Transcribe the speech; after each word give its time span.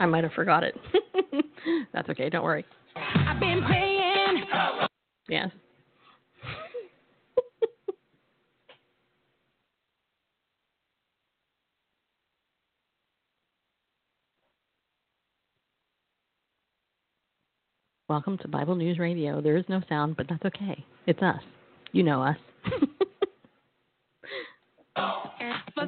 I 0.00 0.06
might 0.06 0.24
have 0.24 0.32
forgot 0.32 0.64
it. 0.64 0.74
That's 1.92 2.08
okay. 2.08 2.30
Don't 2.30 2.42
worry. 2.42 2.64
I've 2.96 3.38
been 3.38 3.62
praying. 3.66 4.44
Yes. 5.28 5.50
Welcome 18.08 18.38
to 18.38 18.48
Bible 18.48 18.76
News 18.76 18.98
Radio. 18.98 19.42
There 19.42 19.58
is 19.58 19.66
no 19.68 19.82
sound, 19.86 20.16
but 20.16 20.26
that's 20.30 20.46
okay. 20.46 20.82
It's 21.06 21.20
us. 21.22 21.42
You 21.92 22.04
know 22.04 22.22
us. 22.22 22.38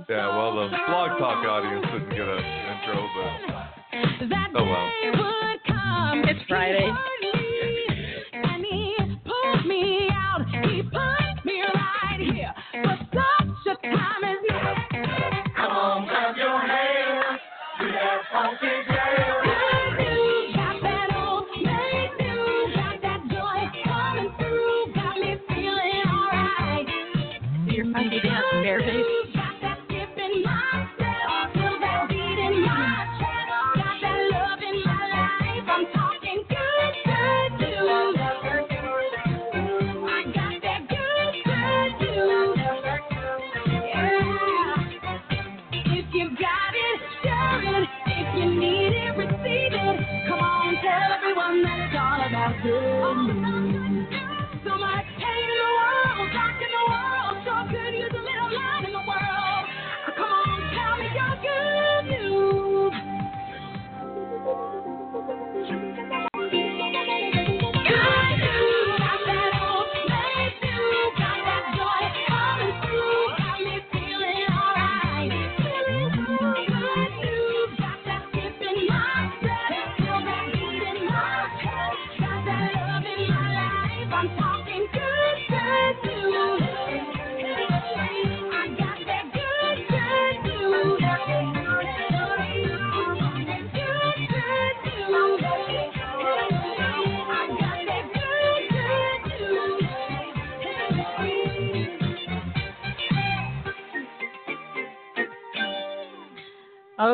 Yeah, 0.09 0.37
well, 0.37 0.55
the 0.55 0.69
blog 0.87 1.19
talk 1.19 1.45
audience 1.45 1.85
didn't 1.93 2.11
get 2.11 2.27
an 2.27 2.39
intro, 2.39 3.09
but 3.15 3.82
oh 4.55 4.65
well. 4.65 4.91
It's 6.25 6.41
Friday. 6.49 6.89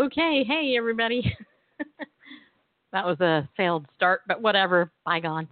Okay, 0.08 0.42
hey 0.42 0.74
everybody. 0.78 1.36
that 2.92 3.04
was 3.04 3.20
a 3.20 3.46
failed 3.58 3.84
start, 3.94 4.22
but 4.26 4.40
whatever, 4.40 4.90
bygone. 5.04 5.46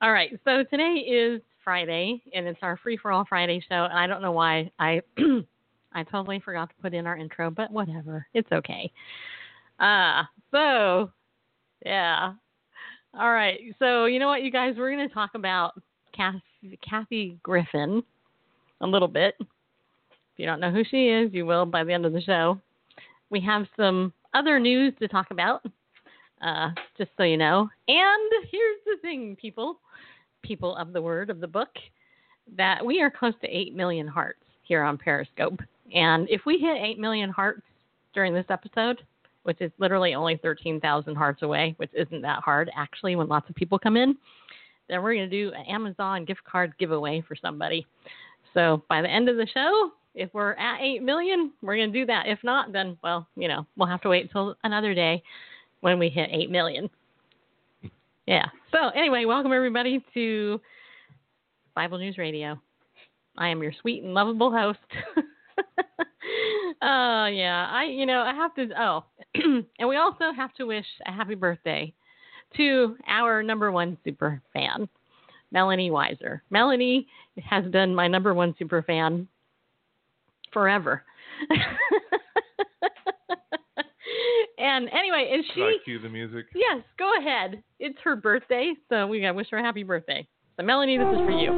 All 0.00 0.12
right, 0.12 0.30
so 0.44 0.62
today 0.62 1.04
is 1.08 1.42
Friday, 1.64 2.22
and 2.32 2.46
it's 2.46 2.60
our 2.62 2.76
free 2.76 2.96
for 2.96 3.10
all 3.10 3.24
Friday 3.28 3.60
show. 3.68 3.86
And 3.90 3.98
I 3.98 4.06
don't 4.06 4.22
know 4.22 4.30
why 4.30 4.70
I 4.78 5.02
I 5.92 6.04
totally 6.04 6.38
forgot 6.38 6.68
to 6.68 6.74
put 6.80 6.94
in 6.94 7.04
our 7.04 7.16
intro, 7.16 7.50
but 7.50 7.72
whatever, 7.72 8.24
it's 8.32 8.52
okay. 8.52 8.92
Uh 9.80 10.22
so 10.52 11.10
yeah. 11.84 12.34
All 13.18 13.32
right, 13.32 13.58
so 13.80 14.04
you 14.04 14.20
know 14.20 14.28
what, 14.28 14.44
you 14.44 14.52
guys, 14.52 14.74
we're 14.78 14.94
going 14.94 15.08
to 15.08 15.12
talk 15.12 15.30
about 15.34 15.72
Kathy 16.14 17.38
Griffin 17.42 18.04
a 18.82 18.86
little 18.86 19.08
bit. 19.08 19.34
If 19.40 19.48
you 20.36 20.46
don't 20.46 20.60
know 20.60 20.70
who 20.70 20.84
she 20.88 21.08
is, 21.08 21.34
you 21.34 21.44
will 21.44 21.66
by 21.66 21.82
the 21.82 21.92
end 21.92 22.06
of 22.06 22.12
the 22.12 22.20
show 22.20 22.60
we 23.30 23.40
have 23.40 23.66
some 23.76 24.12
other 24.34 24.58
news 24.58 24.92
to 24.98 25.08
talk 25.08 25.30
about, 25.30 25.64
uh, 26.42 26.70
just 26.98 27.10
so 27.16 27.22
you 27.22 27.36
know. 27.36 27.68
And 27.88 28.32
here's 28.50 28.80
the 28.86 28.96
thing, 29.02 29.36
people, 29.40 29.80
people 30.42 30.76
of 30.76 30.92
the 30.92 31.02
word 31.02 31.30
of 31.30 31.40
the 31.40 31.46
book, 31.46 31.70
that 32.56 32.84
we 32.84 33.00
are 33.00 33.10
close 33.10 33.34
to 33.40 33.48
8 33.48 33.74
million 33.74 34.06
hearts 34.06 34.42
here 34.62 34.82
on 34.82 34.98
Periscope. 34.98 35.60
And 35.94 36.28
if 36.28 36.42
we 36.46 36.58
hit 36.58 36.76
8 36.76 36.98
million 36.98 37.30
hearts 37.30 37.62
during 38.14 38.34
this 38.34 38.46
episode, 38.48 39.02
which 39.44 39.60
is 39.60 39.70
literally 39.78 40.14
only 40.14 40.38
13,000 40.42 41.14
hearts 41.14 41.42
away, 41.42 41.74
which 41.78 41.90
isn't 41.94 42.22
that 42.22 42.42
hard 42.42 42.70
actually 42.76 43.16
when 43.16 43.28
lots 43.28 43.48
of 43.48 43.54
people 43.54 43.78
come 43.78 43.96
in, 43.96 44.16
then 44.88 45.02
we're 45.02 45.14
going 45.14 45.30
to 45.30 45.36
do 45.36 45.52
an 45.54 45.64
Amazon 45.66 46.24
gift 46.24 46.44
card 46.44 46.72
giveaway 46.78 47.22
for 47.26 47.36
somebody. 47.36 47.86
So 48.52 48.82
by 48.88 49.00
the 49.00 49.08
end 49.10 49.28
of 49.28 49.36
the 49.36 49.46
show, 49.46 49.92
if 50.14 50.32
we're 50.32 50.52
at 50.54 50.80
8 50.80 51.02
million, 51.02 51.52
we're 51.62 51.76
going 51.76 51.92
to 51.92 51.98
do 51.98 52.06
that. 52.06 52.26
If 52.26 52.38
not, 52.42 52.72
then, 52.72 52.96
well, 53.02 53.28
you 53.36 53.48
know, 53.48 53.66
we'll 53.76 53.88
have 53.88 54.00
to 54.02 54.08
wait 54.08 54.24
until 54.24 54.56
another 54.64 54.94
day 54.94 55.22
when 55.80 55.98
we 55.98 56.08
hit 56.08 56.30
8 56.32 56.50
million. 56.50 56.90
Yeah. 58.26 58.46
So, 58.70 58.90
anyway, 58.90 59.24
welcome 59.24 59.52
everybody 59.52 60.04
to 60.14 60.60
Bible 61.74 61.98
News 61.98 62.16
Radio. 62.16 62.60
I 63.36 63.48
am 63.48 63.60
your 63.60 63.72
sweet 63.80 64.04
and 64.04 64.14
lovable 64.14 64.52
host. 64.52 64.78
Oh, 66.80 67.26
yeah. 67.32 67.68
I, 67.72 67.86
you 67.90 68.06
know, 68.06 68.20
I 68.20 68.32
have 68.34 68.54
to, 68.54 68.68
oh, 68.78 69.04
and 69.34 69.88
we 69.88 69.96
also 69.96 70.32
have 70.36 70.54
to 70.56 70.64
wish 70.64 70.86
a 71.06 71.12
happy 71.12 71.34
birthday 71.34 71.92
to 72.56 72.96
our 73.08 73.42
number 73.42 73.72
one 73.72 73.98
super 74.04 74.40
fan, 74.52 74.88
Melanie 75.50 75.90
Weiser. 75.90 76.42
Melanie 76.50 77.08
has 77.42 77.64
been 77.66 77.92
my 77.94 78.06
number 78.06 78.32
one 78.32 78.54
super 78.58 78.82
fan 78.82 79.26
forever. 80.52 81.02
and 84.58 84.88
anyway, 84.90 85.30
and 85.32 85.44
Should 85.46 85.54
she 85.54 85.62
I 85.62 85.76
cue 85.84 85.98
the 86.00 86.08
music? 86.08 86.46
Yes, 86.54 86.82
go 86.98 87.18
ahead. 87.18 87.62
It's 87.78 87.98
her 88.04 88.16
birthday, 88.16 88.72
so 88.88 89.06
we 89.06 89.20
gotta 89.20 89.34
wish 89.34 89.48
her 89.50 89.58
a 89.58 89.62
happy 89.62 89.82
birthday. 89.82 90.26
So 90.56 90.62
Melanie, 90.64 90.98
this 90.98 91.06
is 91.06 91.18
for 91.18 91.30
you. 91.30 91.50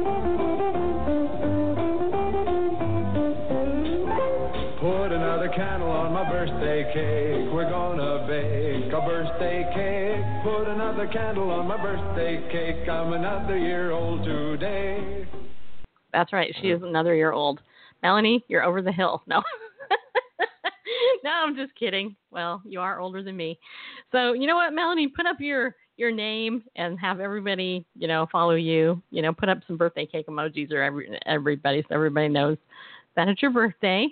Put 4.79 5.13
another 5.13 5.49
candle 5.55 5.91
on 5.91 6.11
my 6.11 6.29
birthday 6.29 6.83
cake. 6.93 7.53
We're 7.53 7.69
gonna 7.69 8.27
bake 8.27 8.91
a 8.91 8.99
birthday 8.99 9.63
cake. 9.73 10.43
Put 10.43 10.67
another 10.67 11.07
candle 11.07 11.51
on 11.51 11.67
my 11.67 11.81
birthday 11.81 12.43
cake. 12.51 12.89
I'm 12.89 13.13
another 13.13 13.57
year 13.57 13.91
old 13.91 14.25
today. 14.25 15.25
That's 16.11 16.33
right, 16.33 16.53
she 16.61 16.67
is 16.67 16.83
another 16.83 17.15
year 17.15 17.31
old. 17.31 17.61
Melanie, 18.03 18.43
you're 18.49 18.63
over 18.63 18.81
the 18.81 18.91
hill. 18.91 19.23
No. 19.27 19.41
no, 21.23 21.31
I'm 21.31 21.55
just 21.55 21.73
kidding. 21.75 22.15
Well, 22.31 22.61
you 22.65 22.79
are 22.81 22.99
older 22.99 23.23
than 23.23 23.37
me. 23.37 23.57
So 24.11 24.33
you 24.33 24.45
know 24.45 24.55
what, 24.55 24.73
Melanie, 24.73 25.07
put 25.07 25.25
up 25.25 25.37
your 25.39 25.75
your 25.95 26.11
name 26.11 26.63
and 26.75 26.99
have 26.99 27.19
everybody, 27.19 27.85
you 27.97 28.07
know, 28.07 28.27
follow 28.31 28.55
you. 28.55 29.01
You 29.11 29.21
know, 29.21 29.33
put 29.33 29.49
up 29.49 29.59
some 29.67 29.77
birthday 29.77 30.05
cake 30.05 30.27
emojis 30.27 30.71
or 30.71 30.81
every 30.81 31.17
everybody 31.25 31.81
so 31.87 31.95
everybody 31.95 32.27
knows 32.27 32.57
that 33.15 33.27
it's 33.27 33.41
your 33.41 33.51
birthday. 33.51 34.07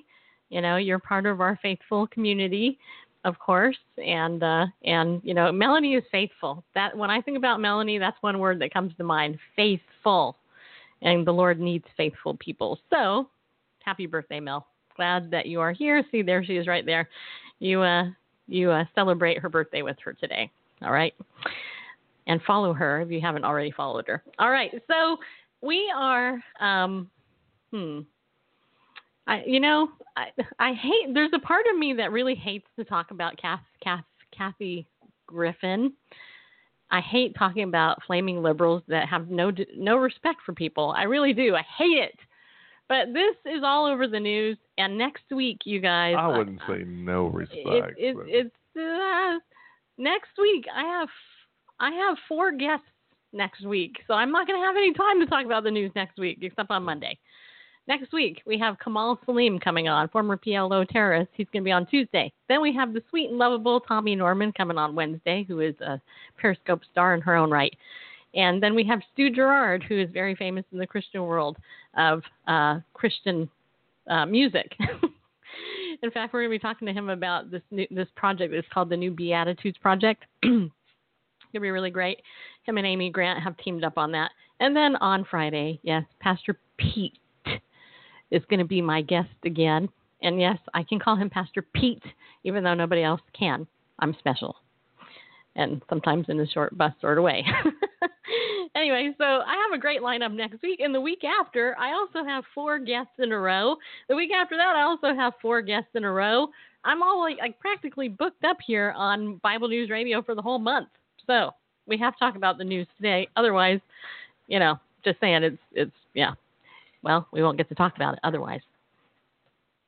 You 0.50 0.62
know, 0.62 0.78
you're 0.78 1.00
part 1.00 1.26
of 1.26 1.42
our 1.42 1.58
faithful 1.62 2.08
community, 2.08 2.78
of 3.24 3.40
course, 3.40 3.78
and 3.98 4.44
uh, 4.44 4.66
and 4.84 5.22
you 5.24 5.34
know, 5.34 5.52
Melanie 5.52 5.96
is 5.96 6.04
faithful. 6.12 6.64
That 6.76 6.96
when 6.96 7.10
I 7.10 7.22
think 7.22 7.38
about 7.38 7.62
Melanie, 7.62 7.98
that's 7.98 8.18
one 8.22 8.40
word 8.40 8.60
that 8.62 8.74
comes 8.74 8.94
to 8.98 9.04
mind: 9.04 9.38
faithful. 9.56 10.38
And 11.04 11.26
the 11.26 11.32
Lord 11.32 11.60
needs 11.60 11.86
faithful 11.98 12.38
people. 12.38 12.78
So, 12.92 13.28
happy 13.84 14.06
birthday, 14.06 14.40
Mel! 14.40 14.68
Glad 14.96 15.32
that 15.32 15.46
you 15.46 15.62
are 15.62 15.72
here. 15.72 16.04
See, 16.12 16.22
there 16.22 16.44
she 16.44 16.58
is, 16.58 16.68
right 16.68 16.86
there. 16.86 17.10
You 17.60 17.82
uh, 17.82 18.06
you 18.48 18.72
uh, 18.72 18.86
celebrate 18.96 19.40
her 19.40 19.50
birthday 19.50 19.82
with 19.82 19.98
her 20.04 20.14
today. 20.14 20.52
All 20.82 20.92
right, 20.92 21.14
and 22.28 22.42
follow 22.44 22.74
her 22.74 23.02
if 23.02 23.12
you 23.12 23.22
haven't 23.22 23.46
already 23.46 23.72
followed 23.72 24.08
her. 24.08 24.24
All 24.40 24.52
right, 24.52 24.72
so 24.88 25.18
we 25.62 25.92
are. 25.96 26.42
Um, 26.60 27.10
hmm. 27.72 28.00
I, 29.28 29.44
you 29.46 29.60
know, 29.60 29.90
I, 30.18 30.28
I 30.60 30.74
hate. 30.74 31.14
There's 31.14 31.32
a 31.34 31.40
part 31.40 31.66
of 31.72 31.78
me 31.78 31.94
that 31.94 32.12
really 32.12 32.36
hates 32.36 32.68
to 32.78 32.84
talk 32.84 33.12
about 33.12 33.38
Kath, 33.38 33.62
Kath, 33.82 34.04
Kathy 34.36 34.88
Griffin. 35.28 35.94
I 36.90 37.00
hate 37.00 37.36
talking 37.38 37.64
about 37.64 38.04
flaming 38.06 38.42
liberals 38.42 38.84
that 38.88 39.08
have 39.08 39.30
no 39.30 39.52
no 39.78 39.98
respect 39.98 40.40
for 40.46 40.54
people. 40.54 40.94
I 40.98 41.04
really 41.04 41.34
do. 41.34 41.56
I 41.56 41.64
hate 41.78 41.98
it. 41.98 42.20
But 42.92 43.14
this 43.14 43.38
is 43.46 43.62
all 43.64 43.86
over 43.86 44.06
the 44.06 44.20
news, 44.20 44.58
and 44.78 44.98
next 44.98 45.24
week, 45.32 45.60
you 45.64 45.80
guys. 45.80 46.14
I 46.20 46.38
wouldn't 46.38 46.60
say 46.68 46.84
no 46.86 47.28
respect. 47.28 47.98
It, 47.98 48.18
it, 48.18 48.18
it's 48.28 48.56
uh, 48.78 49.40
next 49.98 50.32
week. 50.38 50.66
I 50.76 50.82
have 50.82 51.08
I 51.80 51.92
have 51.92 52.18
four 52.28 52.52
guests 52.52 52.84
next 53.32 53.66
week, 53.66 53.96
so 54.10 54.14
I'm 54.14 54.30
not 54.30 54.46
going 54.46 54.60
to 54.60 54.66
have 54.66 54.76
any 54.76 54.94
time 54.94 55.22
to 55.22 55.26
talk 55.26 55.46
about 55.46 55.64
the 55.64 55.72
news 55.72 55.94
next 55.96 56.20
week, 56.20 56.40
except 56.42 56.70
on 56.70 56.84
Monday. 56.84 57.18
Next 57.88 58.12
week 58.12 58.42
we 58.46 58.60
have 58.60 58.76
Kamal 58.84 59.18
Saleem 59.26 59.62
coming 59.62 59.88
on, 59.88 60.10
former 60.10 60.36
PLO 60.36 60.86
terrorist. 60.86 61.30
He's 61.34 61.48
going 61.54 61.64
to 61.64 61.66
be 61.66 61.72
on 61.72 61.86
Tuesday. 61.86 62.34
Then 62.50 62.62
we 62.62 62.76
have 62.76 62.92
the 62.92 63.02
sweet 63.10 63.30
and 63.30 63.38
lovable 63.38 63.80
Tommy 63.80 64.18
Norman 64.18 64.52
coming 64.52 64.78
on 64.78 64.96
Wednesday, 64.96 65.46
who 65.48 65.62
is 65.62 65.80
a 65.80 66.02
Periscope 66.38 66.82
star 66.92 67.16
in 67.16 67.22
her 67.22 67.38
own 67.38 67.52
right. 67.52 67.74
And 68.34 68.64
then 68.64 68.76
we 68.76 68.86
have 68.86 69.02
Stu 69.14 69.30
Garrard, 69.30 69.84
who 69.84 70.00
is 70.00 70.10
very 70.12 70.36
famous 70.36 70.64
in 70.72 70.78
the 70.78 70.88
Christian 70.88 71.24
world 71.24 71.58
of 71.98 72.24
uh, 72.48 72.80
Christian 72.94 73.50
uh, 74.10 74.26
music. 74.26 74.74
in 76.02 76.12
fact, 76.12 76.34
we're 76.34 76.42
going 76.42 76.52
to 76.52 76.56
be 76.56 76.60
talking 76.60 76.88
to 76.88 76.94
him 76.94 77.10
about 77.10 77.52
this 77.52 77.62
new, 77.72 77.88
this 77.92 78.08
project. 78.16 78.54
It's 78.54 78.68
called 78.74 78.90
the 78.90 78.98
New 78.98 79.12
Beatitudes 79.12 79.78
Project. 79.80 80.26
it's 80.44 80.72
to 81.54 81.60
be 81.60 81.72
really 81.72 81.90
great. 81.90 82.22
Him 82.64 82.78
and 82.78 82.88
Amy 82.88 83.10
Grant 83.10 83.44
have 83.44 83.58
teamed 83.58 83.84
up 83.84 83.98
on 83.98 84.12
that. 84.14 84.32
And 84.60 84.76
then 84.76 84.96
on 84.98 85.26
Friday, 85.30 85.80
yes, 85.84 86.04
Pastor 86.20 86.60
Pete 86.78 87.18
is 88.32 88.44
going 88.50 88.60
to 88.60 88.66
be 88.66 88.82
my 88.82 89.02
guest 89.02 89.30
again. 89.44 89.90
And 90.22 90.40
yes, 90.40 90.58
I 90.74 90.84
can 90.84 91.00
call 91.00 91.16
him 91.16 91.30
Pastor 91.30 91.64
Pete, 91.74 92.04
even 92.44 92.64
though 92.64 92.76
nobody 92.76 93.04
else 93.04 93.22
can. 93.38 93.68
I'm 94.00 94.16
special. 94.20 94.56
And 95.56 95.82
sometimes 95.90 96.28
in 96.30 96.40
a 96.40 96.48
short 96.48 96.78
bus 96.78 96.94
sort 97.02 97.18
of 97.18 97.24
way. 97.26 97.46
anyway, 98.76 99.14
so 99.18 99.24
I 99.24 99.56
have 99.64 99.78
a 99.78 99.82
great 99.82 100.02
lineup 100.02 100.34
next 100.34 100.62
week. 100.62 100.80
And 100.80 100.96
the 100.96 101.02
week 101.02 101.24
after, 101.24 101.76
I 101.78 101.94
also 101.94 102.24
have 102.24 102.44
four 102.56 102.80
guests 102.80 103.14
in 103.20 103.32
a 103.32 103.38
row. 103.38 103.76
The 104.08 104.16
week 104.16 104.32
after 104.32 104.56
that, 104.56 104.76
I 104.76 104.84
also 104.84 105.14
have 105.14 105.34
four 105.42 105.62
guests 105.62 105.90
in 105.94 106.04
a 106.04 106.12
row. 106.12 106.48
I'm 106.84 107.04
all 107.04 107.20
like, 107.20 107.38
like 107.38 107.60
practically 107.60 108.08
booked 108.08 108.44
up 108.44 108.58
here 108.66 108.94
on 108.96 109.38
Bible 109.44 109.68
News 109.68 109.90
Radio 109.90 110.22
for 110.22 110.36
the 110.36 110.42
whole 110.42 110.60
month. 110.60 110.90
So 111.28 111.52
we 111.86 111.98
have 111.98 112.14
to 112.14 112.20
talk 112.20 112.36
about 112.36 112.58
the 112.58 112.64
news 112.64 112.88
today. 112.98 113.28
Otherwise, 113.36 113.80
you 114.48 114.60
know, 114.60 114.80
just 115.04 115.20
saying 115.20 115.44
it's 115.44 115.58
it's 115.74 115.92
yeah. 116.14 116.32
Well, 117.04 117.28
we 117.32 117.42
won't 117.42 117.58
get 117.58 117.68
to 117.70 117.76
talk 117.76 117.96
about 117.96 118.14
it 118.14 118.20
otherwise. 118.24 118.62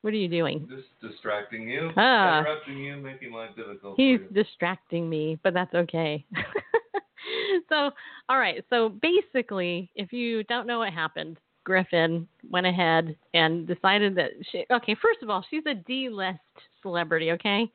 What 0.04 0.12
are 0.12 0.18
you 0.18 0.28
doing? 0.28 0.68
Just 0.68 0.88
distracting 1.00 1.66
you, 1.66 1.90
Ah. 1.96 2.40
interrupting 2.40 2.76
you, 2.76 2.98
making 2.98 3.32
life 3.32 3.56
difficult. 3.56 3.94
He's 3.96 4.20
distracting 4.34 5.08
me, 5.08 5.38
but 5.42 5.54
that's 5.54 5.72
okay. 5.74 6.26
so, 7.70 7.90
all 8.28 8.38
right. 8.38 8.62
So 8.68 8.90
basically, 8.90 9.90
if 9.94 10.12
you 10.12 10.44
don't 10.44 10.66
know 10.66 10.80
what 10.80 10.92
happened, 10.92 11.38
Griffin 11.64 12.28
went 12.50 12.66
ahead 12.66 13.16
and 13.32 13.66
decided 13.66 14.14
that 14.16 14.32
she. 14.52 14.66
Okay, 14.70 14.94
first 15.00 15.22
of 15.22 15.30
all, 15.30 15.42
she's 15.48 15.64
a 15.64 15.72
D-list 15.72 16.38
celebrity. 16.82 17.30
Okay, 17.32 17.72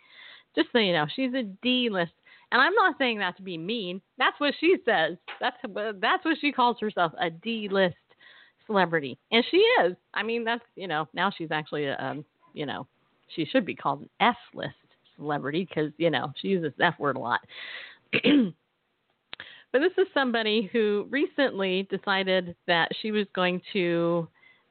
just 0.56 0.68
so 0.72 0.78
you 0.78 0.94
know, 0.94 1.08
she's 1.16 1.34
a 1.34 1.42
D-list. 1.64 2.12
And 2.52 2.62
I'm 2.62 2.76
not 2.76 2.94
saying 3.00 3.18
that 3.18 3.38
to 3.38 3.42
be 3.42 3.58
mean. 3.58 4.02
That's 4.20 4.40
what 4.40 4.54
she 4.60 4.76
says. 4.86 5.18
That's 5.42 5.58
that's 6.00 6.24
what 6.24 6.38
she 6.40 6.52
calls 6.52 6.78
herself, 6.80 7.12
a 7.20 7.32
D-list 7.32 7.96
celebrity, 8.70 9.18
and 9.32 9.44
she 9.50 9.58
is. 9.58 9.96
I 10.14 10.22
mean, 10.24 10.44
that's 10.44 10.64
you 10.76 10.88
know 10.88 11.08
now 11.14 11.32
she's 11.36 11.52
actually 11.52 11.86
a 11.86 11.98
um, 11.98 12.24
you 12.54 12.66
know 12.66 12.88
she 13.36 13.46
should 13.46 13.66
be 13.66 13.76
called 13.76 14.02
an 14.02 14.10
F-list 14.20 14.76
celebrity 15.18 15.68
because 15.68 15.92
you 15.98 16.12
know 16.12 16.32
she 16.40 16.50
uses 16.50 16.72
F 16.80 16.94
word 17.00 17.16
a 17.16 17.20
lot. 17.20 17.42
but 18.14 19.80
this 19.80 19.92
is 19.98 20.08
somebody 20.14 20.70
who 20.72 21.08
recently 21.10 21.88
decided 21.90 22.56
that 22.68 22.90
she 23.02 23.12
was 23.12 23.26
going 23.34 23.62
to 23.74 24.28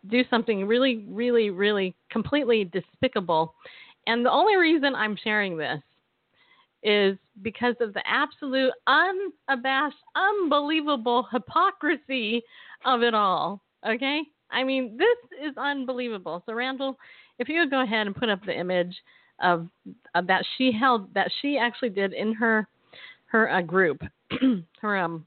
do 0.08 0.22
something 0.30 0.66
really, 0.66 1.04
really, 1.08 1.50
really 1.50 1.94
completely 2.10 2.64
despicable. 2.64 3.54
And 4.06 4.24
the 4.24 4.30
only 4.30 4.56
reason 4.56 4.94
I'm 4.94 5.18
sharing 5.22 5.56
this 5.56 5.80
is 6.82 7.18
because 7.42 7.74
of 7.80 7.92
the 7.92 8.02
absolute 8.06 8.72
unabashed, 8.86 9.96
unbelievable 10.14 11.26
hypocrisy 11.30 12.42
of 12.84 13.02
it 13.02 13.14
all. 13.14 13.60
Okay? 13.86 14.22
I 14.50 14.64
mean, 14.64 14.96
this 14.96 15.48
is 15.50 15.56
unbelievable. 15.56 16.42
So, 16.46 16.54
Randall, 16.54 16.98
if 17.38 17.48
you 17.48 17.60
would 17.60 17.70
go 17.70 17.82
ahead 17.82 18.06
and 18.06 18.16
put 18.16 18.28
up 18.28 18.44
the 18.44 18.58
image 18.58 18.94
of, 19.40 19.68
of 20.14 20.26
that 20.26 20.44
she 20.56 20.72
held, 20.72 21.12
that 21.14 21.30
she 21.40 21.58
actually 21.58 21.90
did 21.90 22.12
in 22.12 22.32
her 22.34 22.66
her 23.26 23.50
uh, 23.50 23.60
group, 23.60 24.02
her 24.80 24.96
um 24.96 25.26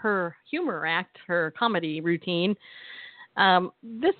her 0.00 0.34
humor 0.50 0.86
act, 0.86 1.18
her 1.26 1.52
comedy 1.58 2.00
routine. 2.00 2.56
Um, 3.36 3.72
this, 3.82 4.14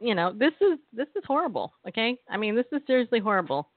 you 0.00 0.14
know, 0.14 0.32
this 0.32 0.52
is 0.60 0.78
this 0.92 1.08
is 1.16 1.22
horrible. 1.26 1.72
Okay, 1.88 2.18
I 2.28 2.36
mean, 2.36 2.54
this 2.54 2.66
is 2.72 2.82
seriously 2.86 3.20
horrible. 3.20 3.68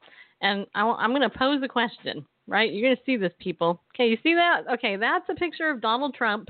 And 0.42 0.68
I, 0.76 1.04
am 1.04 1.12
going 1.12 1.22
to 1.22 1.30
pose 1.30 1.62
a 1.64 1.68
question. 1.68 2.26
Right, 2.50 2.72
you're 2.72 2.88
going 2.88 2.96
to 2.96 3.02
see 3.06 3.18
this, 3.18 3.34
people. 3.40 3.82
Okay, 3.94 4.08
you 4.08 4.18
see 4.24 4.34
that? 4.34 4.62
Okay, 4.72 4.96
that's 4.96 5.26
a 5.30 5.36
picture 5.36 5.70
of 5.70 5.82
Donald 5.82 6.16
Trump, 6.16 6.48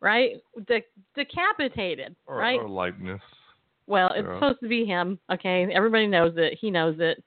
right? 0.00 0.36
De- 0.66 0.84
decapitated, 1.14 2.14
or, 2.26 2.36
right? 2.36 2.60
or 2.60 2.68
likeness. 2.68 3.20
Well, 3.86 4.10
it's 4.14 4.26
Yeah. 4.26 4.34
supposed 4.34 4.60
to 4.60 4.68
be 4.68 4.84
him. 4.84 5.18
Okay, 5.32 5.64
everybody 5.72 6.06
knows 6.06 6.34
it. 6.36 6.58
He 6.60 6.70
knows 6.70 6.96
it. 7.00 7.22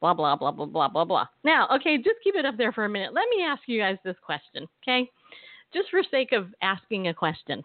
Blah 0.00 0.14
blah 0.14 0.36
blah 0.36 0.52
blah 0.52 0.66
blah 0.66 0.88
blah 0.88 1.04
blah. 1.04 1.26
Now, 1.44 1.68
okay, 1.74 1.98
just 1.98 2.20
keep 2.22 2.34
it 2.34 2.44
up 2.44 2.56
there 2.56 2.72
for 2.72 2.84
a 2.84 2.88
minute. 2.88 3.12
Let 3.12 3.28
me 3.30 3.44
ask 3.44 3.62
you 3.66 3.80
guys 3.80 3.98
this 4.04 4.16
question, 4.24 4.66
okay? 4.82 5.10
Just 5.72 5.90
for 5.90 6.02
sake 6.02 6.32
of 6.32 6.54
asking 6.62 7.08
a 7.08 7.14
question, 7.14 7.62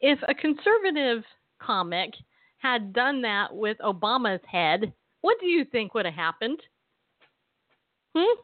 if 0.00 0.18
a 0.28 0.34
conservative 0.34 1.24
comic 1.58 2.14
had 2.58 2.92
done 2.92 3.20
that 3.22 3.54
with 3.54 3.76
Obama's 3.78 4.40
head, 4.50 4.92
what 5.20 5.38
do 5.40 5.46
you 5.46 5.64
think 5.64 5.92
would 5.92 6.06
have 6.06 6.14
happened? 6.14 6.60
Hmm. 8.14 8.40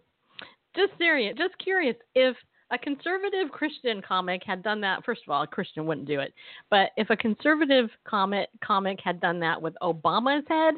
Just 0.77 0.93
serious, 0.99 1.37
just 1.39 1.57
curious. 1.59 1.97
If 2.15 2.37
a 2.73 2.79
conservative 2.79 3.51
Christian 3.53 4.01
comic 4.01 4.43
had 4.45 4.63
done 4.63 4.81
that, 4.81 5.05
first 5.05 5.21
of 5.27 5.31
all, 5.31 5.43
a 5.43 5.47
Christian 5.47 5.87
wouldn't 5.87 6.09
do 6.09 6.21
it. 6.21 6.33
But 6.71 6.91
if 6.97 7.11
a 7.11 7.17
conservative 7.17 7.91
comic 8.05 8.49
comic 8.65 8.99
had 9.05 9.21
done 9.21 9.39
that 9.41 9.61
with 9.61 9.75
Obama's 9.83 10.45
head, 10.49 10.75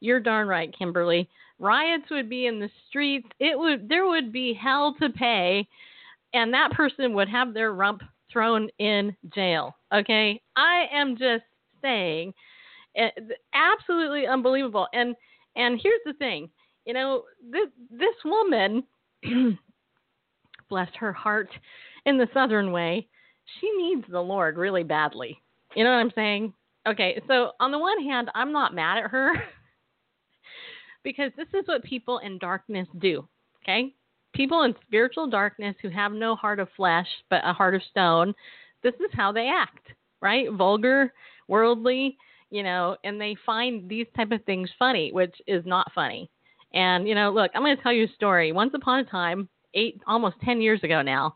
you're 0.00 0.20
darn 0.20 0.48
right, 0.48 0.74
Kimberly. 0.76 1.28
Riots 1.58 2.10
would 2.10 2.28
be 2.28 2.46
in 2.46 2.58
the 2.58 2.70
streets. 2.88 3.28
It 3.38 3.58
would 3.58 3.88
there 3.88 4.06
would 4.06 4.32
be 4.32 4.54
hell 4.54 4.96
to 5.00 5.10
pay, 5.10 5.68
and 6.32 6.52
that 6.52 6.72
person 6.72 7.12
would 7.14 7.28
have 7.28 7.52
their 7.54 7.72
rump 7.72 8.02
thrown 8.32 8.68
in 8.78 9.14
jail. 9.34 9.76
Okay, 9.92 10.40
I 10.56 10.86
am 10.92 11.16
just 11.16 11.44
saying, 11.82 12.32
eh, 12.96 13.10
absolutely 13.52 14.26
unbelievable. 14.26 14.88
And 14.94 15.14
and 15.56 15.78
here's 15.80 16.00
the 16.06 16.14
thing, 16.14 16.48
you 16.86 16.94
know, 16.94 17.24
this 17.50 17.68
this 17.90 18.16
woman, 18.24 18.82
bless 20.68 20.88
her 20.98 21.12
heart, 21.12 21.48
in 22.06 22.18
the 22.18 22.28
Southern 22.34 22.72
way, 22.72 23.08
she 23.60 23.70
needs 23.76 24.04
the 24.08 24.20
Lord 24.20 24.56
really 24.56 24.82
badly. 24.82 25.40
You 25.74 25.84
know 25.84 25.90
what 25.90 25.98
I'm 25.98 26.12
saying? 26.14 26.52
Okay, 26.86 27.20
so 27.26 27.52
on 27.60 27.70
the 27.70 27.78
one 27.78 28.02
hand, 28.02 28.30
I'm 28.34 28.52
not 28.52 28.74
mad 28.74 28.98
at 28.98 29.10
her 29.10 29.32
because 31.04 31.32
this 31.36 31.48
is 31.54 31.66
what 31.66 31.82
people 31.84 32.18
in 32.18 32.38
darkness 32.38 32.88
do. 32.98 33.26
Okay? 33.62 33.94
People 34.34 34.62
in 34.64 34.74
spiritual 34.86 35.28
darkness 35.28 35.76
who 35.80 35.88
have 35.88 36.12
no 36.12 36.36
heart 36.36 36.60
of 36.60 36.68
flesh 36.76 37.06
but 37.30 37.40
a 37.44 37.52
heart 37.52 37.74
of 37.74 37.82
stone, 37.90 38.34
this 38.82 38.94
is 38.94 39.10
how 39.12 39.32
they 39.32 39.48
act, 39.48 39.88
right? 40.20 40.50
Vulgar, 40.52 41.12
worldly, 41.48 42.18
you 42.50 42.62
know, 42.62 42.96
and 43.04 43.20
they 43.20 43.36
find 43.46 43.88
these 43.88 44.06
type 44.16 44.32
of 44.32 44.44
things 44.44 44.68
funny, 44.78 45.10
which 45.12 45.34
is 45.46 45.64
not 45.64 45.90
funny. 45.94 46.30
And 46.74 47.08
you 47.08 47.14
know, 47.14 47.30
look, 47.30 47.50
I'm 47.54 47.62
going 47.62 47.76
to 47.76 47.82
tell 47.82 47.92
you 47.92 48.04
a 48.04 48.14
story. 48.14 48.52
Once 48.52 48.72
upon 48.74 49.00
a 49.00 49.04
time, 49.04 49.48
eight 49.74 50.00
almost 50.06 50.36
10 50.44 50.60
years 50.60 50.82
ago 50.82 51.02
now, 51.02 51.34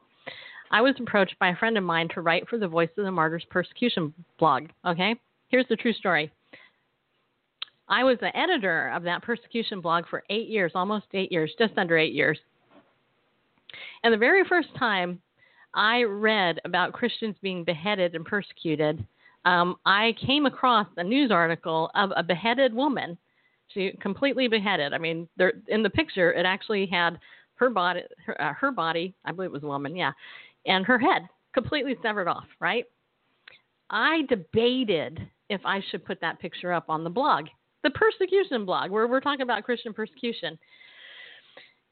I 0.71 0.81
was 0.81 0.95
approached 1.01 1.39
by 1.39 1.49
a 1.49 1.57
friend 1.57 1.79
of 1.79 1.85
mine 1.85 2.09
to 2.15 2.21
write 2.21 2.49
for 2.49 2.59
the 2.59 2.69
Voice 2.69 2.91
of 2.99 3.05
the 3.05 3.11
Martyrs 3.11 3.47
persecution 3.51 4.13
blog, 4.39 4.69
okay? 4.87 5.17
Here's 5.49 5.69
the 5.69 5.77
true 5.77 5.93
story. 5.93 6.31
I 7.89 8.05
was 8.05 8.19
the 8.21 8.37
editor 8.37 8.89
of 8.95 9.03
that 9.05 9.23
persecution 9.23 9.81
blog 9.81 10.05
for 10.09 10.23
eight 10.29 10.49
years, 10.49 10.73
almost 10.75 11.07
eight 11.15 11.33
years, 11.33 11.55
just 11.59 11.79
under 11.79 11.97
eight 11.97 12.13
years. 12.13 12.39
And 14.05 14.13
the 14.13 14.19
very 14.19 14.45
first 14.45 14.69
time 14.79 15.21
I 15.75 16.03
read 16.03 16.61
about 16.65 16.93
Christians 16.93 17.37
being 17.41 17.65
beheaded 17.65 18.15
and 18.15 18.25
persecuted, 18.25 19.05
um, 19.45 19.77
I 19.87 20.15
came 20.25 20.45
across 20.45 20.87
a 20.97 21.05
news 21.05 21.31
article 21.31 21.91
of 21.95 22.11
a 22.17 22.23
beheaded 22.23 22.75
woman. 22.75 23.17
She 23.69 23.93
completely 24.01 24.49
beheaded. 24.49 24.93
I 24.93 24.99
mean, 24.99 25.29
there, 25.37 25.55
in 25.69 25.83
the 25.83 25.91
picture, 25.91 26.33
it 26.33 26.45
actually 26.45 26.87
had 26.87 27.19
her 27.59 27.71
body, 27.71 28.03
her, 28.27 28.41
uh, 28.41 28.53
her 28.55 28.71
body. 28.71 29.15
I 29.25 29.33
believe 29.33 29.51
it 29.51 29.53
was 29.53 29.63
a 29.63 29.67
woman, 29.67 29.97
yeah, 29.97 30.13
and 30.67 30.85
her 30.87 30.99
head 30.99 31.29
completely 31.55 31.97
severed 32.03 32.29
off. 32.29 32.47
Right. 32.61 32.85
I 33.91 34.23
debated 34.29 35.21
if 35.49 35.61
I 35.65 35.83
should 35.91 36.05
put 36.05 36.21
that 36.21 36.39
picture 36.41 36.73
up 36.73 36.91
on 36.91 37.05
the 37.05 37.11
blog, 37.11 37.47
the 37.83 37.91
persecution 37.91 38.65
blog, 38.65 38.91
where 38.91 39.07
we're 39.07 39.21
talking 39.21 39.43
about 39.43 39.65
Christian 39.65 39.95
persecution. 39.95 40.59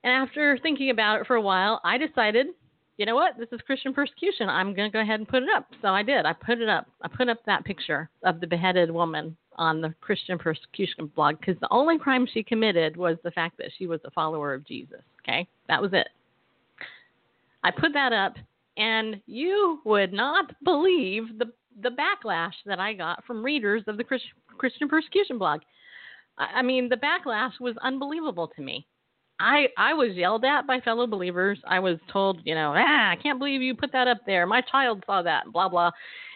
And 0.05 0.13
after 0.13 0.59
thinking 0.63 0.91
about 0.91 1.21
it 1.21 1.27
for 1.27 1.37
a 1.37 1.43
while, 1.43 1.81
I 1.85 1.99
decided, 1.99 2.49
you 2.97 3.07
know 3.07 3.15
what? 3.15 3.39
This 3.39 3.49
is 3.51 3.61
Christian 3.67 3.95
persecution. 3.95 4.49
I'm 4.49 4.75
going 4.75 4.91
to 4.91 4.93
go 4.93 5.01
ahead 5.01 5.21
and 5.21 5.29
put 5.29 5.43
it 5.43 5.49
up. 5.55 5.67
So 5.83 5.89
I 5.89 6.03
did. 6.03 6.27
I 6.27 6.33
put 6.33 6.61
it 6.61 6.69
up. 6.69 6.87
I 7.03 7.09
put 7.09 7.29
up 7.29 7.39
that 7.47 7.65
picture 7.65 8.11
of 8.23 8.41
the 8.41 8.47
beheaded 8.47 8.91
woman 8.91 9.37
on 9.57 9.81
the 9.81 9.95
Christian 10.01 10.39
persecution 10.39 11.11
blog 11.17 11.41
because 11.41 11.59
the 11.61 11.73
only 11.73 11.99
crime 11.99 12.27
she 12.31 12.43
committed 12.43 12.97
was 12.97 13.17
the 13.25 13.31
fact 13.31 13.57
that 13.59 13.71
she 13.77 13.87
was 13.87 14.01
a 14.05 14.11
follower 14.11 14.53
of 14.55 14.67
Jesus. 14.67 15.01
Okay? 15.27 15.47
That 15.69 15.83
was 15.83 15.93
it. 15.93 16.09
I 17.65 17.71
put 17.71 17.93
that 17.95 18.13
up, 18.13 18.35
and 18.77 19.21
you 19.27 19.81
would 19.85 20.13
not 20.13 20.53
believe 20.65 21.39
the 21.39 21.53
the 21.83 21.91
backlash 21.91 22.55
that 22.65 22.81
I 22.81 22.95
got 22.95 23.25
from 23.27 23.45
readers 23.45 23.83
of 23.87 23.99
the 23.99 24.05
Christ, 24.05 24.25
Christian 24.57 24.89
persecution 24.89 25.37
blog. 25.37 25.61
I, 26.39 26.61
I 26.61 26.63
mean, 26.63 26.89
the 26.89 26.97
backlash 26.97 27.53
was 27.61 27.75
unbelievable 27.83 28.49
to 28.57 28.63
me. 28.63 28.87
I 29.41 29.67
I 29.77 29.95
was 29.95 30.15
yelled 30.15 30.45
at 30.45 30.67
by 30.67 30.81
fellow 30.81 31.07
believers. 31.07 31.59
I 31.67 31.81
was 31.81 31.99
told, 32.13 32.41
you 32.45 32.55
know, 32.55 32.73
ah, 32.77 33.11
I 33.11 33.17
can't 33.17 33.39
believe 33.39 33.63
you 33.63 33.75
put 33.75 33.93
that 33.93 34.09
up 34.09 34.19
there. 34.27 34.47
My 34.47 34.61
child 34.63 35.03
saw 35.07 35.23
that, 35.23 35.53
blah 35.53 35.69
blah, 35.69 35.91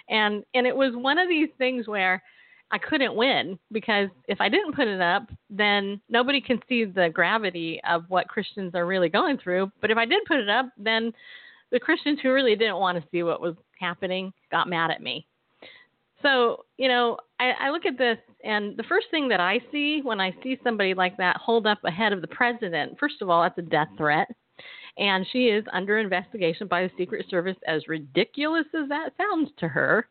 and 0.09 0.45
and 0.55 0.67
it 0.67 0.77
was 0.77 0.93
one 0.95 1.19
of 1.19 1.29
these 1.29 1.49
things 1.59 1.87
where 1.87 2.23
I 2.73 2.79
couldn't 2.79 3.15
win 3.15 3.59
because 3.73 4.09
if 4.29 4.41
I 4.41 4.49
didn't 4.49 4.77
put 4.77 4.87
it 4.87 5.01
up, 5.01 5.29
then 5.49 6.01
nobody 6.09 6.41
can 6.41 6.61
see 6.69 6.85
the 6.85 7.11
gravity 7.13 7.81
of 7.89 8.05
what 8.09 8.29
Christians 8.29 8.75
are 8.75 8.87
really 8.87 9.09
going 9.09 9.39
through. 9.39 9.73
But 9.81 9.91
if 9.91 9.99
I 9.99 10.05
did 10.05 10.25
put 10.27 10.39
it 10.39 10.49
up, 10.49 10.67
then 10.79 11.13
the 11.73 11.81
Christians 11.81 12.21
who 12.23 12.33
really 12.33 12.57
didn't 12.57 12.79
want 12.79 12.99
to 12.99 13.09
see 13.11 13.23
what 13.23 13.41
was 13.41 13.57
happening 13.79 14.33
got 14.51 14.69
mad 14.69 14.91
at 14.91 15.03
me. 15.03 15.27
So, 16.23 16.65
you 16.77 16.89
know, 16.89 17.17
I, 17.39 17.53
I 17.59 17.71
look 17.71 17.87
at 17.87 17.97
this, 17.97 18.19
and 18.45 18.77
the 18.77 18.83
first 18.85 19.07
thing 19.11 19.29
that 19.29 19.41
I 19.41 19.59
see 19.73 20.01
when 20.03 20.21
I 20.21 20.35
see 20.43 20.59
somebody 20.63 20.93
like 20.95 21.17
that 21.17 21.37
hold 21.39 21.67
up 21.67 21.79
ahead 21.85 22.13
of 22.13 22.21
the 22.21 22.29
president, 22.29 22.99
first 22.99 23.23
of 23.23 23.31
all, 23.31 23.43
that's 23.43 23.59
a 23.59 23.63
death 23.63 23.89
threat. 23.97 24.29
And 24.99 25.27
she 25.33 25.47
is 25.47 25.65
under 25.73 25.99
investigation 25.99 26.67
by 26.67 26.83
the 26.83 26.91
Secret 26.99 27.27
Service, 27.31 27.57
as 27.67 27.89
ridiculous 27.89 28.67
as 28.79 28.89
that 28.91 29.13
sounds 29.17 29.51
to 29.59 29.69
her. 29.69 30.09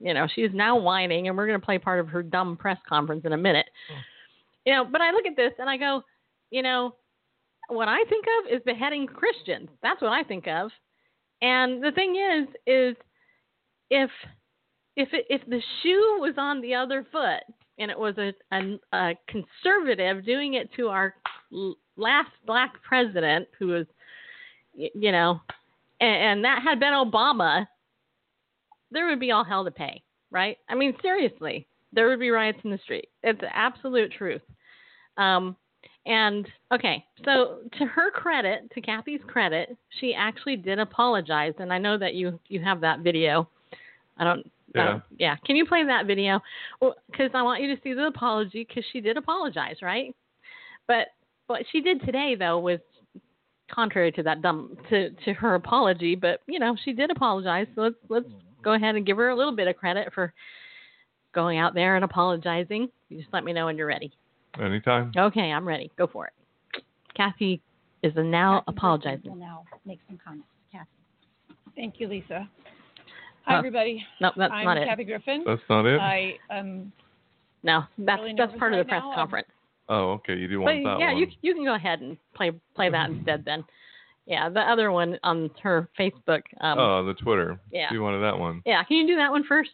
You 0.00 0.14
know, 0.14 0.26
she 0.32 0.42
is 0.42 0.52
now 0.54 0.76
whining, 0.76 1.28
and 1.28 1.36
we're 1.36 1.46
going 1.46 1.58
to 1.58 1.64
play 1.64 1.78
part 1.78 2.00
of 2.00 2.08
her 2.08 2.22
dumb 2.22 2.56
press 2.56 2.78
conference 2.88 3.24
in 3.24 3.32
a 3.32 3.36
minute. 3.36 3.66
Mm. 3.92 3.96
You 4.66 4.72
know, 4.74 4.84
but 4.84 5.00
I 5.00 5.10
look 5.12 5.26
at 5.26 5.36
this 5.36 5.52
and 5.58 5.68
I 5.68 5.76
go, 5.76 6.02
you 6.50 6.62
know, 6.62 6.94
what 7.68 7.88
I 7.88 8.04
think 8.08 8.24
of 8.26 8.52
is 8.52 8.62
beheading 8.64 9.06
Christians. 9.06 9.68
That's 9.82 10.00
what 10.00 10.12
I 10.12 10.22
think 10.22 10.46
of. 10.46 10.70
And 11.42 11.82
the 11.82 11.92
thing 11.92 12.16
is, 12.16 12.48
is 12.66 12.96
if 13.90 14.10
if 14.96 15.08
it, 15.12 15.26
if 15.30 15.42
the 15.48 15.62
shoe 15.82 16.18
was 16.20 16.34
on 16.38 16.60
the 16.60 16.74
other 16.74 17.06
foot 17.12 17.42
and 17.78 17.90
it 17.90 17.98
was 17.98 18.16
a, 18.18 18.32
a, 18.52 18.78
a 18.92 19.14
conservative 19.28 20.24
doing 20.24 20.54
it 20.54 20.68
to 20.74 20.88
our 20.88 21.14
last 21.96 22.30
black 22.44 22.74
president 22.82 23.46
who 23.58 23.68
was, 23.68 23.86
you 24.74 25.12
know, 25.12 25.40
and, 26.00 26.16
and 26.16 26.44
that 26.44 26.62
had 26.64 26.80
been 26.80 26.92
Obama, 26.92 27.66
there 28.90 29.06
would 29.06 29.20
be 29.20 29.30
all 29.30 29.44
hell 29.44 29.64
to 29.64 29.70
pay, 29.70 30.02
right? 30.30 30.56
I 30.68 30.74
mean, 30.74 30.94
seriously, 31.02 31.66
there 31.92 32.08
would 32.08 32.20
be 32.20 32.30
riots 32.30 32.58
in 32.64 32.70
the 32.70 32.78
street. 32.78 33.08
It's 33.22 33.40
the 33.40 33.54
absolute 33.56 34.12
truth. 34.12 34.42
Um, 35.16 35.56
and 36.06 36.48
okay, 36.72 37.04
so 37.24 37.58
to 37.78 37.84
her 37.84 38.10
credit, 38.10 38.70
to 38.72 38.80
Kathy's 38.80 39.20
credit, 39.26 39.76
she 40.00 40.14
actually 40.14 40.56
did 40.56 40.78
apologize, 40.78 41.52
and 41.58 41.72
I 41.72 41.78
know 41.78 41.98
that 41.98 42.14
you 42.14 42.40
you 42.48 42.60
have 42.60 42.80
that 42.80 43.00
video. 43.00 43.48
I 44.16 44.24
don't. 44.24 44.50
Yeah. 44.74 45.00
yeah. 45.18 45.36
Can 45.46 45.56
you 45.56 45.66
play 45.66 45.84
that 45.84 46.06
video? 46.06 46.40
Because 46.80 47.30
I 47.34 47.42
want 47.42 47.62
you 47.62 47.74
to 47.74 47.82
see 47.82 47.94
the 47.94 48.06
apology, 48.06 48.66
because 48.66 48.84
she 48.92 49.00
did 49.00 49.16
apologize, 49.16 49.76
right? 49.82 50.14
But 50.86 51.08
what 51.46 51.62
she 51.72 51.80
did 51.80 52.02
today, 52.04 52.36
though, 52.38 52.58
was 52.58 52.80
contrary 53.70 54.12
to 54.12 54.22
that 54.22 54.40
dumb 54.40 54.76
to 54.88 55.10
to 55.10 55.32
her 55.34 55.54
apology. 55.54 56.14
But 56.14 56.40
you 56.46 56.58
know, 56.58 56.76
she 56.84 56.92
did 56.92 57.10
apologize. 57.10 57.66
So 57.74 57.82
let's 57.82 57.96
let's 58.08 58.28
go 58.68 58.74
ahead 58.74 58.96
and 58.96 59.06
give 59.06 59.16
her 59.16 59.30
a 59.30 59.34
little 59.34 59.54
bit 59.56 59.66
of 59.66 59.76
credit 59.76 60.12
for 60.12 60.32
going 61.34 61.58
out 61.58 61.72
there 61.74 61.96
and 61.96 62.04
apologizing. 62.04 62.88
You 63.08 63.18
just 63.18 63.32
let 63.32 63.42
me 63.44 63.52
know 63.54 63.64
when 63.66 63.78
you're 63.78 63.86
ready. 63.86 64.12
Anytime. 64.60 65.12
Okay, 65.16 65.50
I'm 65.52 65.66
ready. 65.66 65.90
Go 65.96 66.06
for 66.06 66.26
it. 66.26 66.82
Kathy 67.16 67.62
is 68.02 68.12
now 68.16 68.60
Kathy 68.60 68.64
apologizing. 68.76 69.30
will 69.30 69.38
now 69.38 69.64
make 69.86 70.00
some 70.06 70.18
comments. 70.22 70.46
Kathy. 70.70 70.86
Thank 71.76 71.94
you, 71.98 72.08
Lisa. 72.08 72.48
Hi, 73.46 73.56
everybody. 73.56 74.04
No, 74.20 74.30
that's 74.36 74.52
I'm 74.52 74.66
not 74.66 74.76
it. 74.76 74.86
Kathy 74.86 75.04
Griffin. 75.04 75.42
That's 75.46 75.62
not 75.70 75.86
it. 75.86 75.98
I 75.98 76.34
um 76.50 76.92
No, 77.62 77.84
that's 77.98 78.20
really 78.20 78.34
that's 78.36 78.50
nervous 78.50 78.58
part 78.58 78.72
of 78.74 78.76
the 78.78 78.82
right 78.82 78.88
press 78.88 79.02
now. 79.02 79.14
Conference. 79.14 79.48
oh, 79.88 80.10
okay. 80.12 80.36
You 80.36 80.48
do 80.48 80.58
But 80.58 80.64
want 80.64 80.84
that 80.84 81.00
yeah, 81.00 81.12
one. 81.12 81.18
you 81.18 81.26
you 81.40 81.54
can 81.54 81.64
go 81.64 81.74
ahead 81.74 82.00
and 82.00 82.18
play 82.34 82.50
play 82.74 82.90
that 82.90 83.08
instead 83.12 83.44
then. 83.46 83.64
Yeah, 84.28 84.50
the 84.50 84.60
other 84.60 84.92
one 84.92 85.18
on 85.24 85.50
her 85.62 85.88
Facebook. 85.98 86.42
Um, 86.60 86.78
oh, 86.78 87.02
the 87.04 87.14
Twitter. 87.14 87.58
yeah. 87.72 87.90
You 87.92 88.02
wanted 88.02 88.20
that 88.20 88.38
one. 88.38 88.62
Yeah, 88.66 88.84
can 88.84 88.98
you 88.98 89.06
do 89.06 89.16
that 89.16 89.30
one 89.30 89.42
first? 89.42 89.70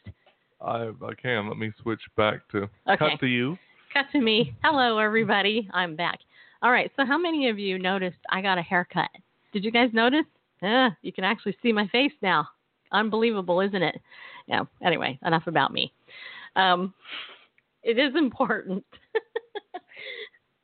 I 0.60 0.90
I 1.04 1.14
can. 1.20 1.48
Let 1.48 1.58
me 1.58 1.72
switch 1.82 2.00
back 2.16 2.48
to 2.52 2.68
Okay. 2.88 2.96
cut 2.96 3.20
to 3.20 3.26
you. 3.26 3.58
Cut 3.92 4.06
to 4.12 4.20
me. 4.20 4.54
Hello, 4.62 4.98
everybody. 4.98 5.68
I'm 5.74 5.96
back. 5.96 6.20
All 6.62 6.70
right. 6.70 6.90
So, 6.96 7.04
how 7.04 7.18
many 7.18 7.48
of 7.48 7.58
you 7.58 7.78
noticed 7.80 8.16
I 8.30 8.40
got 8.40 8.56
a 8.56 8.62
haircut? 8.62 9.10
Did 9.52 9.64
you 9.64 9.72
guys 9.72 9.90
notice? 9.92 10.24
Yeah, 10.62 10.90
you 11.02 11.12
can 11.12 11.24
actually 11.24 11.56
see 11.60 11.72
my 11.72 11.88
face 11.88 12.12
now. 12.22 12.46
Unbelievable, 12.92 13.60
isn't 13.60 13.82
it? 13.82 14.00
Yeah. 14.46 14.62
Anyway, 14.84 15.18
enough 15.26 15.48
about 15.48 15.72
me. 15.72 15.92
Um, 16.54 16.94
it 17.82 17.98
is 17.98 18.14
important. 18.14 18.84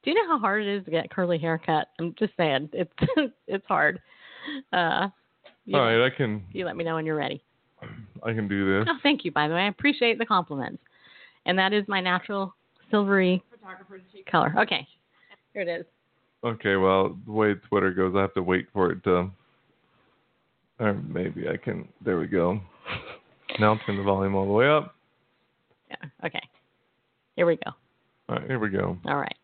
Do 0.03 0.11
you 0.11 0.17
know 0.17 0.29
how 0.29 0.39
hard 0.39 0.63
it 0.63 0.79
is 0.79 0.85
to 0.87 0.91
get 0.91 1.11
curly 1.11 1.39
haircut? 1.39 1.89
I'm 1.99 2.15
just 2.19 2.33
saying, 2.37 2.71
it's 2.73 2.93
it's 3.47 3.67
hard. 3.67 4.01
Uh, 4.73 5.09
you, 5.67 5.77
All 5.77 5.85
right, 5.85 6.05
I 6.05 6.11
can 6.11 6.43
you 6.53 6.65
let 6.65 6.77
me 6.77 6.85
know 6.85 6.95
when 6.95 7.05
you're 7.07 7.17
ready. 7.17 7.43
I 8.23 8.33
can 8.33 8.49
do 8.49 8.79
this. 8.79 8.89
Oh, 8.91 8.99
thank 9.03 9.25
you, 9.25 9.31
by 9.31 9.49
the 9.49 9.55
way. 9.55 9.61
I 9.61 9.69
appreciate 9.69 10.19
the 10.19 10.27
compliments. 10.27 10.83
And 11.47 11.59
that 11.59 11.73
is 11.73 11.85
my 11.89 12.01
natural 12.01 12.55
silvery 12.91 13.43
color. 14.31 14.55
Okay, 14.59 14.87
here 15.53 15.63
it 15.63 15.69
is. 15.69 15.87
Okay, 16.45 16.77
well, 16.77 17.17
the 17.27 17.33
way 17.33 17.55
Twitter 17.55 17.91
goes, 17.91 18.15
I 18.17 18.23
have 18.23 18.35
to 18.35 18.43
wait 18.43 18.67
for 18.73 18.93
it 18.93 19.05
to. 19.05 19.31
Or 20.79 20.95
maybe 20.95 21.47
I 21.49 21.57
can. 21.59 21.87
There 22.03 22.19
we 22.19 22.27
go. 22.27 22.61
Now 23.59 23.79
turn 23.85 23.97
the 23.97 24.03
volume 24.03 24.35
all 24.35 24.47
the 24.47 24.53
way 24.53 24.69
up. 24.69 24.95
Yeah. 25.91 26.27
Okay. 26.27 26.43
Here 27.37 27.47
we 27.47 27.57
go. 27.57 27.73
All 28.29 28.37
right, 28.37 28.47
here 28.47 28.59
we 28.59 28.71
go. 28.71 28.97
All 29.07 29.17
right. 29.17 29.35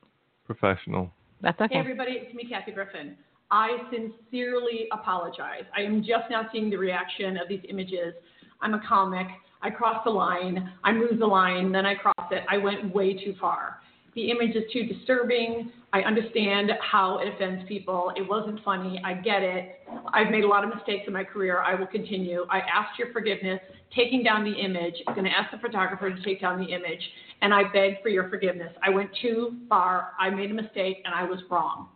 Professional. 0.47 1.11
That's 1.43 1.59
Hey 1.59 1.65
okay. 1.67 1.76
everybody, 1.76 2.12
it's 2.12 2.35
me, 2.35 2.45
Kathy 2.49 2.73
Griffin. 2.73 3.17
I 3.50 3.76
sincerely 3.91 4.88
apologize. 4.93 5.65
I 5.76 5.83
am 5.83 6.00
just 6.00 6.31
now 6.31 6.49
seeing 6.53 6.71
the 6.71 6.76
reaction 6.76 7.37
of 7.37 7.49
these 7.49 7.61
images. 7.69 8.15
I'm 8.61 8.75
a 8.75 8.81
comic. 8.87 9.26
I 9.62 9.71
cross 9.71 10.03
the 10.05 10.11
line. 10.11 10.73
I 10.85 10.93
move 10.93 11.19
the 11.19 11.26
line, 11.26 11.73
then 11.73 11.87
I 11.87 11.95
cross 11.95 12.31
it. 12.31 12.45
I 12.49 12.59
went 12.59 12.95
way 12.95 13.15
too 13.15 13.35
far. 13.41 13.81
The 14.15 14.31
image 14.31 14.57
is 14.57 14.65
too 14.73 14.87
disturbing. 14.87 15.71
I 15.93 16.00
understand 16.00 16.71
how 16.81 17.19
it 17.19 17.29
offends 17.29 17.67
people. 17.69 18.12
It 18.17 18.23
wasn't 18.23 18.65
funny. 18.65 19.00
I 19.05 19.15
get 19.15 19.43
it. 19.43 19.81
I've 20.12 20.31
made 20.31 20.45
a 20.45 20.49
lot 20.49 20.65
of 20.65 20.75
mistakes 20.75 21.05
in 21.07 21.12
my 21.12 21.25
career. 21.25 21.61
I 21.61 21.75
will 21.75 21.87
continue. 21.87 22.47
I 22.50 22.61
asked 22.61 22.99
your 22.99 23.12
forgiveness, 23.12 23.61
taking 23.95 24.23
down 24.23 24.45
the 24.45 24.53
image. 24.53 24.95
I'm 25.07 25.15
going 25.15 25.26
to 25.26 25.31
ask 25.31 25.50
the 25.53 25.59
photographer 25.59 26.11
to 26.11 26.23
take 26.23 26.41
down 26.41 26.59
the 26.59 26.73
image, 26.73 27.00
and 27.43 27.52
I 27.52 27.64
beg 27.73 28.02
for 28.02 28.09
your 28.09 28.28
forgiveness. 28.28 28.73
I 28.83 28.90
went 28.90 29.11
too 29.21 29.57
far. 29.69 30.12
I 30.19 30.31
made 30.31 30.50
a 30.50 30.55
mistake, 30.55 30.99
and 31.05 31.14
I 31.14 31.25
was 31.25 31.40
wrong. 31.50 31.88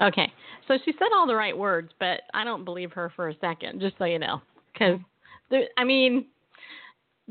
Okay. 0.00 0.32
So 0.68 0.78
she 0.84 0.92
said 0.98 1.08
all 1.14 1.26
the 1.26 1.34
right 1.34 1.56
words, 1.56 1.90
but 1.98 2.22
I 2.32 2.44
don't 2.44 2.64
believe 2.64 2.92
her 2.92 3.12
for 3.16 3.28
a 3.28 3.34
second, 3.40 3.80
just 3.80 3.98
so 3.98 4.04
you 4.04 4.18
know. 4.18 4.40
Because, 4.72 5.00
I 5.76 5.84
mean, 5.84 6.26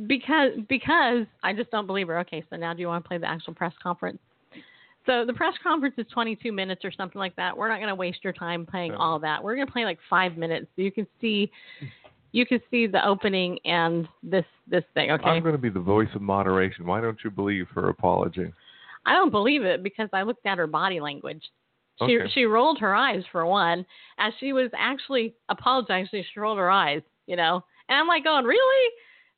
because 0.08 0.52
because 0.68 1.26
I 1.44 1.54
just 1.54 1.72
don't 1.72 1.88
believe 1.88 2.08
her. 2.08 2.20
Okay, 2.20 2.44
so 2.50 2.56
now 2.56 2.74
do 2.74 2.82
you 2.82 2.88
want 2.88 3.04
to 3.04 3.08
play 3.08 3.18
the 3.18 3.30
actual 3.30 3.54
press 3.54 3.74
conference? 3.82 4.20
So 5.06 5.26
the 5.26 5.34
press 5.34 5.54
conference 5.64 5.96
is 5.98 6.06
22 6.14 6.52
minutes 6.52 6.86
or 6.86 6.92
something 6.92 7.18
like 7.18 7.36
that. 7.38 7.58
We're 7.58 7.70
not 7.70 7.78
going 7.78 7.90
to 7.90 7.96
waste 7.96 8.20
your 8.24 8.34
time 8.34 8.66
playing 8.66 8.94
all 8.94 9.18
that. 9.20 9.44
We're 9.44 9.56
going 9.56 9.66
to 9.66 9.74
play 9.74 9.84
like 9.84 9.98
five 10.10 10.38
minutes 10.38 10.68
so 10.76 10.82
you 10.82 10.92
can 10.92 11.08
see 11.20 11.50
you 12.32 12.46
can 12.46 12.60
see 12.70 12.88
the 12.88 13.06
opening 13.06 13.60
and 13.66 14.08
this 14.24 14.46
this 14.68 14.84
thing. 14.94 15.12
Okay. 15.12 15.24
I'm 15.30 15.42
going 15.42 15.56
to 15.56 15.62
be 15.62 15.70
the 15.70 15.80
voice 15.80 16.10
of 16.16 16.22
moderation. 16.22 16.86
Why 16.86 17.02
don't 17.02 17.18
you 17.24 17.32
believe 17.32 17.68
her 17.74 17.90
apology? 17.90 18.52
I 19.06 19.14
don't 19.14 19.32
believe 19.32 19.64
it 19.64 19.82
because 19.84 20.10
I 20.14 20.24
looked 20.24 20.46
at 20.46 20.58
her 20.58 20.68
body 20.68 21.00
language. 21.00 21.44
She 22.06 22.18
Okay. 22.18 22.30
she 22.34 22.46
rolled 22.46 22.80
her 22.80 22.96
eyes 22.96 23.24
for 23.32 23.46
one, 23.46 23.86
as 24.20 24.34
she 24.40 24.54
was 24.54 24.70
actually 24.78 25.36
apologizing. 25.50 26.24
She 26.34 26.40
rolled 26.40 26.58
her 26.58 26.70
eyes, 26.70 27.02
you 27.28 27.36
know, 27.36 27.64
and 27.90 27.98
I'm 27.98 28.08
like 28.08 28.24
going, 28.24 28.46
really, 28.46 28.92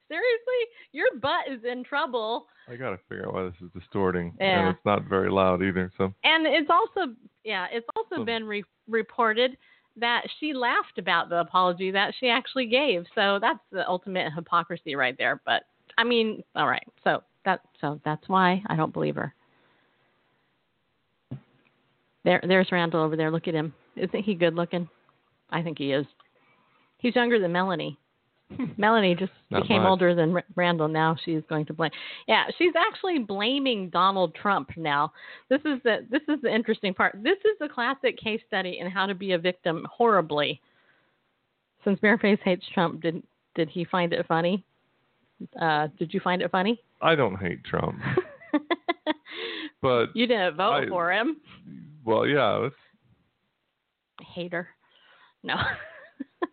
seriously, 0.08 0.68
your 0.92 1.08
butt 1.20 1.48
is 1.50 1.64
in 1.64 1.84
trouble. 1.84 2.48
I 2.68 2.76
got 2.76 2.92
to 2.92 3.00
figure 3.10 3.28
out 3.28 3.34
why 3.34 3.44
this 3.46 3.56
is 3.62 3.72
distorting, 3.74 4.34
Yeah. 4.40 4.60
and 4.60 4.70
it's 4.70 4.86
not 4.86 5.06
very 5.06 5.32
loud 5.32 5.64
either. 5.64 5.92
So 5.98 6.14
And 6.24 6.46
it's 6.46 6.70
also 6.70 7.16
yeah, 7.44 7.68
it's 7.72 7.88
also 7.96 8.18
Hmm. 8.18 8.26
been 8.26 8.46
re- 8.46 8.64
reported 8.88 9.58
that 9.98 10.24
she 10.40 10.54
laughed 10.54 10.98
about 10.98 11.30
the 11.30 11.40
apology 11.40 11.92
that 11.92 12.14
she 12.20 12.30
actually 12.30 12.68
gave. 12.68 13.04
So 13.16 13.40
that's 13.42 13.60
the 13.72 13.88
ultimate 13.88 14.32
hypocrisy 14.34 14.96
right 14.96 15.18
there. 15.18 15.42
But 15.46 15.64
I 15.98 16.04
mean, 16.04 16.44
all 16.56 16.68
right, 16.68 16.88
so 17.04 17.24
that 17.46 17.62
so 17.80 18.00
that's 18.06 18.28
why 18.28 18.64
I 18.68 18.76
don't 18.76 18.94
believe 18.94 19.16
her. 19.16 19.34
There, 22.24 22.42
there's 22.48 22.72
Randall 22.72 23.02
over 23.02 23.16
there. 23.16 23.32
Look 23.32 23.48
at 23.48 23.54
him. 23.54 23.74
Isn't 23.96 24.24
he 24.24 24.36
good 24.36 24.54
looking? 24.54 24.88
I 25.50 25.62
think 25.62 25.78
he 25.80 25.92
is. 25.92 26.06
He's 26.98 27.16
younger 27.16 27.40
than 27.40 27.52
Melanie. 27.52 27.98
Melanie 28.78 29.16
just 29.16 29.32
Not 29.50 29.64
became 29.64 29.84
older 29.84 30.14
than 30.16 30.34
R- 30.34 30.44
Randall. 30.56 30.88
Now 30.88 31.16
she's 31.24 31.42
going 31.50 31.66
to 31.68 31.74
blame. 31.74 31.92
Yeah, 32.28 32.46
she's 32.58 32.74
actually 32.76 33.20
blaming 33.20 33.90
Donald 33.90 34.36
Trump 34.36 34.72
now. 34.78 35.12
This 35.50 35.62
is 35.66 35.82
the 35.84 36.06
this 36.10 36.22
is 36.28 36.42
the 36.42 36.54
interesting 36.54 36.94
part. 36.94 37.18
This 37.24 37.38
is 37.40 37.58
a 37.62 37.70
classic 37.70 38.18
case 38.18 38.42
study 38.48 38.80
in 38.80 38.90
how 38.90 39.06
to 39.06 39.16
be 39.16 39.34
a 39.34 39.38
victim 39.38 39.86
horribly. 39.92 40.62
Since 41.84 42.00
Bareface 42.00 42.40
hates 42.44 42.66
Trump, 42.74 43.02
did 43.02 43.24
did 43.56 43.70
he 43.70 43.86
find 43.86 44.14
it 44.14 44.26
funny? 44.28 44.64
Uh, 45.60 45.88
did 45.98 46.14
you 46.14 46.20
find 46.20 46.42
it 46.42 46.52
funny? 46.52 46.80
I 47.02 47.16
don't 47.16 47.36
hate 47.38 47.64
Trump, 47.64 48.00
but 49.82 50.16
you 50.16 50.28
didn't 50.28 50.56
vote 50.56 50.86
I- 50.86 50.88
for 50.88 51.12
him. 51.12 51.38
well, 52.06 52.28
yeah, 52.28 52.70
Hater. 54.34 54.68
No. 55.44 55.56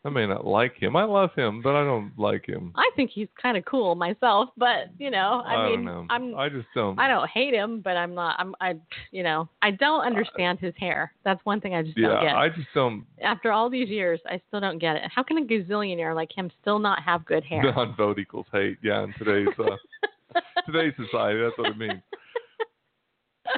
I 0.09 0.11
may 0.11 0.27
not 0.27 0.47
like 0.47 0.75
him. 0.75 0.97
I 0.97 1.05
love 1.05 1.31
him, 1.37 1.61
but 1.61 1.75
I 1.75 1.85
don't 1.85 2.19
like 2.19 2.47
him. 2.47 2.73
I 2.77 2.91
think 2.97 3.11
he's 3.11 3.29
kind 3.41 3.59
of 3.59 3.65
cool 3.67 3.95
myself, 3.95 4.49
but 4.57 4.88
you 4.99 5.11
know, 5.11 5.43
I, 5.45 5.55
I 5.55 5.69
mean, 5.69 5.85
don't 5.85 5.85
know. 5.85 6.07
I'm 6.09 6.35
I 6.35 6.49
just 6.49 6.67
don't. 6.75 6.99
I 6.99 7.09
don't 7.09 7.29
hate 7.29 7.53
him, 7.53 7.83
but 7.83 7.99
I'm 7.99 8.15
not. 8.15 8.37
I'm 8.38 8.55
I 8.59 8.77
you 9.11 9.23
know 9.23 9.50
I 9.61 9.71
don't 9.73 10.00
understand 10.00 10.61
his 10.61 10.73
hair. 10.79 11.12
That's 11.25 11.45
one 11.45 11.61
thing 11.61 11.75
I 11.75 11.83
just 11.83 11.95
don't 11.97 12.11
yeah, 12.11 12.23
get. 12.23 12.37
I 12.37 12.49
just 12.49 12.69
don't. 12.75 13.05
After 13.23 13.53
all 13.53 13.69
these 13.69 13.91
years, 13.91 14.19
I 14.25 14.41
still 14.49 14.61
don't 14.61 14.79
get 14.79 14.97
it. 14.97 15.03
How 15.15 15.23
can 15.23 15.37
a 15.37 15.43
gazillionaire 15.43 16.15
like 16.15 16.33
him 16.35 16.50
still 16.62 16.79
not 16.79 17.03
have 17.03 17.27
good 17.27 17.45
hair? 17.45 17.62
Non-vote 17.77 18.19
equals 18.19 18.47
hate. 18.50 18.79
Yeah, 18.83 19.05
in 19.05 19.12
today's 19.19 19.55
uh, 19.59 20.41
today's 20.67 20.95
society, 20.97 21.38
that's 21.43 21.59
what 21.59 21.69
it 21.69 21.77
means. 21.77 22.00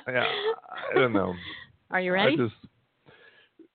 Yeah, 0.08 0.24
I 0.90 0.98
don't 0.98 1.12
know. 1.12 1.32
Are 1.92 2.00
you 2.00 2.12
ready? 2.12 2.32
I 2.32 2.36
just, 2.36 2.54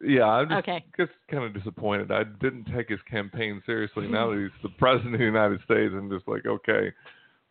yeah, 0.05 0.25
I'm 0.25 0.50
just, 0.50 0.59
Okay. 0.59 0.85
just 0.97 1.12
kind 1.29 1.43
of 1.43 1.53
disappointed. 1.53 2.12
I 2.12 2.24
didn't 2.24 2.65
take 2.75 2.89
his 2.89 3.00
campaign 3.09 3.62
seriously. 3.65 4.07
Now 4.07 4.29
that 4.31 4.39
he's 4.39 4.62
the 4.63 4.69
president 4.77 5.13
of 5.15 5.19
the 5.19 5.25
United 5.25 5.59
States, 5.65 5.93
I'm 5.95 6.09
just 6.09 6.27
like, 6.27 6.45
okay, 6.45 6.91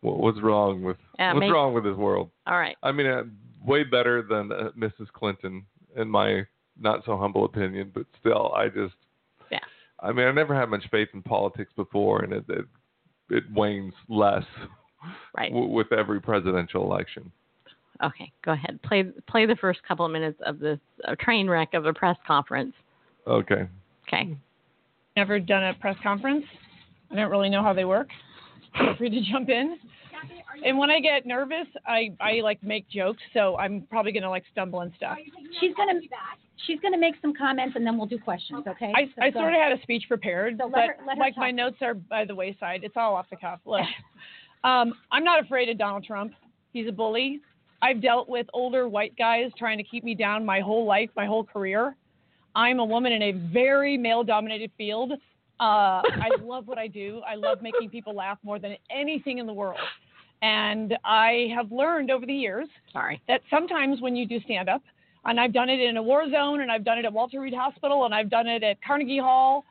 what, 0.01 0.17
what's 0.19 0.41
wrong 0.41 0.81
with 0.83 0.97
Yeah, 1.19 1.33
what's 1.33 1.41
make- 1.41 1.51
wrong 1.51 1.73
with 1.73 1.83
this 1.83 1.95
world? 1.97 2.29
all 2.47 2.57
right. 2.57 2.75
I 2.83 2.91
mean, 2.91 3.07
uh, 3.07 3.23
way 3.65 3.83
better 3.83 4.21
than 4.21 4.51
uh, 4.51 4.69
Mrs. 4.77 5.07
Clinton, 5.13 5.65
in 5.95 6.09
my 6.09 6.45
not 6.79 7.03
so 7.05 7.17
humble 7.17 7.45
opinion, 7.45 7.91
but 7.93 8.05
still, 8.19 8.53
I 8.53 8.67
just, 8.67 8.95
Yeah. 9.51 9.59
I 10.01 10.11
mean, 10.11 10.27
I 10.27 10.31
never 10.31 10.53
had 10.53 10.69
much 10.69 10.83
faith 10.91 11.07
in 11.13 11.21
politics 11.23 11.71
before, 11.75 12.23
and 12.23 12.33
it 12.33 12.45
it, 12.49 12.65
it 13.29 13.43
wanes 13.53 13.93
less 14.09 14.43
Right. 15.37 15.51
w- 15.51 15.71
with 15.71 15.91
every 15.93 16.19
presidential 16.19 16.83
election. 16.83 17.31
Okay. 18.03 18.31
Go 18.43 18.51
ahead. 18.51 18.79
Play 18.83 19.03
play 19.27 19.45
the 19.45 19.55
first 19.55 19.81
couple 19.87 20.05
of 20.05 20.11
minutes 20.11 20.39
of 20.45 20.59
this 20.59 20.79
uh, 21.07 21.15
train 21.19 21.49
wreck 21.49 21.73
of 21.73 21.85
a 21.85 21.93
press 21.93 22.17
conference. 22.27 22.73
Okay. 23.27 23.67
Okay. 24.07 24.35
Never 25.15 25.39
done 25.39 25.63
a 25.63 25.73
press 25.75 25.95
conference. 26.03 26.45
I 27.11 27.15
don't 27.15 27.31
really 27.31 27.49
know 27.49 27.63
how 27.63 27.73
they 27.73 27.85
work. 27.85 28.09
Feel 28.77 28.95
free 28.97 29.09
to 29.09 29.21
jump 29.31 29.49
in. 29.49 29.77
And 30.65 30.77
when 30.77 30.89
I 30.89 30.99
get 30.99 31.25
nervous, 31.25 31.67
I, 31.85 32.11
I 32.19 32.39
like 32.41 32.63
make 32.63 32.89
jokes, 32.89 33.21
so 33.33 33.57
I'm 33.57 33.85
probably 33.89 34.11
gonna 34.11 34.29
like 34.29 34.43
stumble 34.51 34.81
and 34.81 34.91
stuff. 34.95 35.17
She's 35.59 35.73
gonna 35.75 35.99
she's 36.65 36.79
gonna 36.79 36.97
make 36.97 37.15
some 37.21 37.33
comments 37.33 37.75
and 37.75 37.85
then 37.85 37.97
we'll 37.97 38.07
do 38.07 38.17
questions, 38.17 38.63
okay? 38.67 38.91
I, 38.95 39.05
So 39.05 39.21
I 39.21 39.29
go 39.29 39.41
sort 39.41 39.53
of 39.53 39.59
had 39.59 39.71
a 39.77 39.81
speech 39.81 40.05
prepared, 40.07 40.55
So 40.57 40.65
let 40.65 40.73
but 40.73 40.81
her- 40.81 40.97
let 41.05 41.17
her 41.17 41.21
like 41.21 41.37
my 41.37 41.51
notes 41.51 41.77
are 41.81 41.93
by 41.93 42.25
the 42.25 42.33
wayside. 42.35 42.83
It's 42.83 42.95
all 42.97 43.15
off 43.15 43.29
the 43.29 43.35
cuff. 43.35 43.59
Look, 43.65 43.81
um, 44.63 44.93
I'm 45.11 45.23
not 45.23 45.43
afraid 45.43 45.69
of 45.69 45.77
Donald 45.77 46.05
Trump. 46.05 46.33
He's 46.71 46.87
a 46.87 46.91
bully. 46.91 47.41
I've 47.85 48.01
dealt 48.01 48.27
with 48.27 48.47
older 48.51 48.89
white 48.89 49.15
guys 49.15 49.51
trying 49.59 49.77
to 49.77 49.83
keep 49.83 50.03
me 50.03 50.15
down 50.15 50.43
my 50.43 50.59
whole 50.59 50.85
life, 50.85 51.11
my 51.15 51.27
whole 51.27 51.43
career. 51.43 51.95
I'm 52.55 52.79
a 52.79 52.85
woman 52.85 53.11
in 53.11 53.21
a 53.21 53.31
very 53.53 53.95
male-dominated 53.95 54.71
field. 54.75 55.11
Uh, 55.59 56.01
I 56.01 56.31
love 56.41 56.67
what 56.67 56.79
I 56.79 56.87
do. 56.87 57.21
I 57.27 57.35
love 57.35 57.61
making 57.61 57.91
people 57.91 58.15
laugh 58.15 58.39
more 58.41 58.57
than 58.57 58.75
anything 58.89 59.37
in 59.37 59.45
the 59.45 59.53
world. 59.53 59.77
And 60.41 60.97
I 61.05 61.51
have 61.55 61.71
learned 61.71 62.09
over 62.09 62.25
the 62.25 62.33
years 62.33 62.67
Sorry. 62.91 63.21
that 63.27 63.41
sometimes 63.51 64.01
when 64.01 64.15
you 64.15 64.27
do 64.27 64.39
stand 64.41 64.67
up, 64.67 64.81
and 65.25 65.39
I've 65.39 65.53
done 65.53 65.69
it 65.69 65.79
in 65.79 65.97
a 65.97 66.01
war 66.03 66.27
zone, 66.31 66.61
and 66.61 66.71
I've 66.71 66.83
done 66.83 66.97
it 66.97 67.05
at 67.05 67.13
Walter 67.13 67.39
Reed 67.39 67.53
Hospital, 67.53 68.05
and 68.05 68.15
I've 68.15 68.31
done 68.31 68.47
it 68.47 68.63
at 68.63 68.77
Carnegie 68.81 69.19
Hall. 69.19 69.63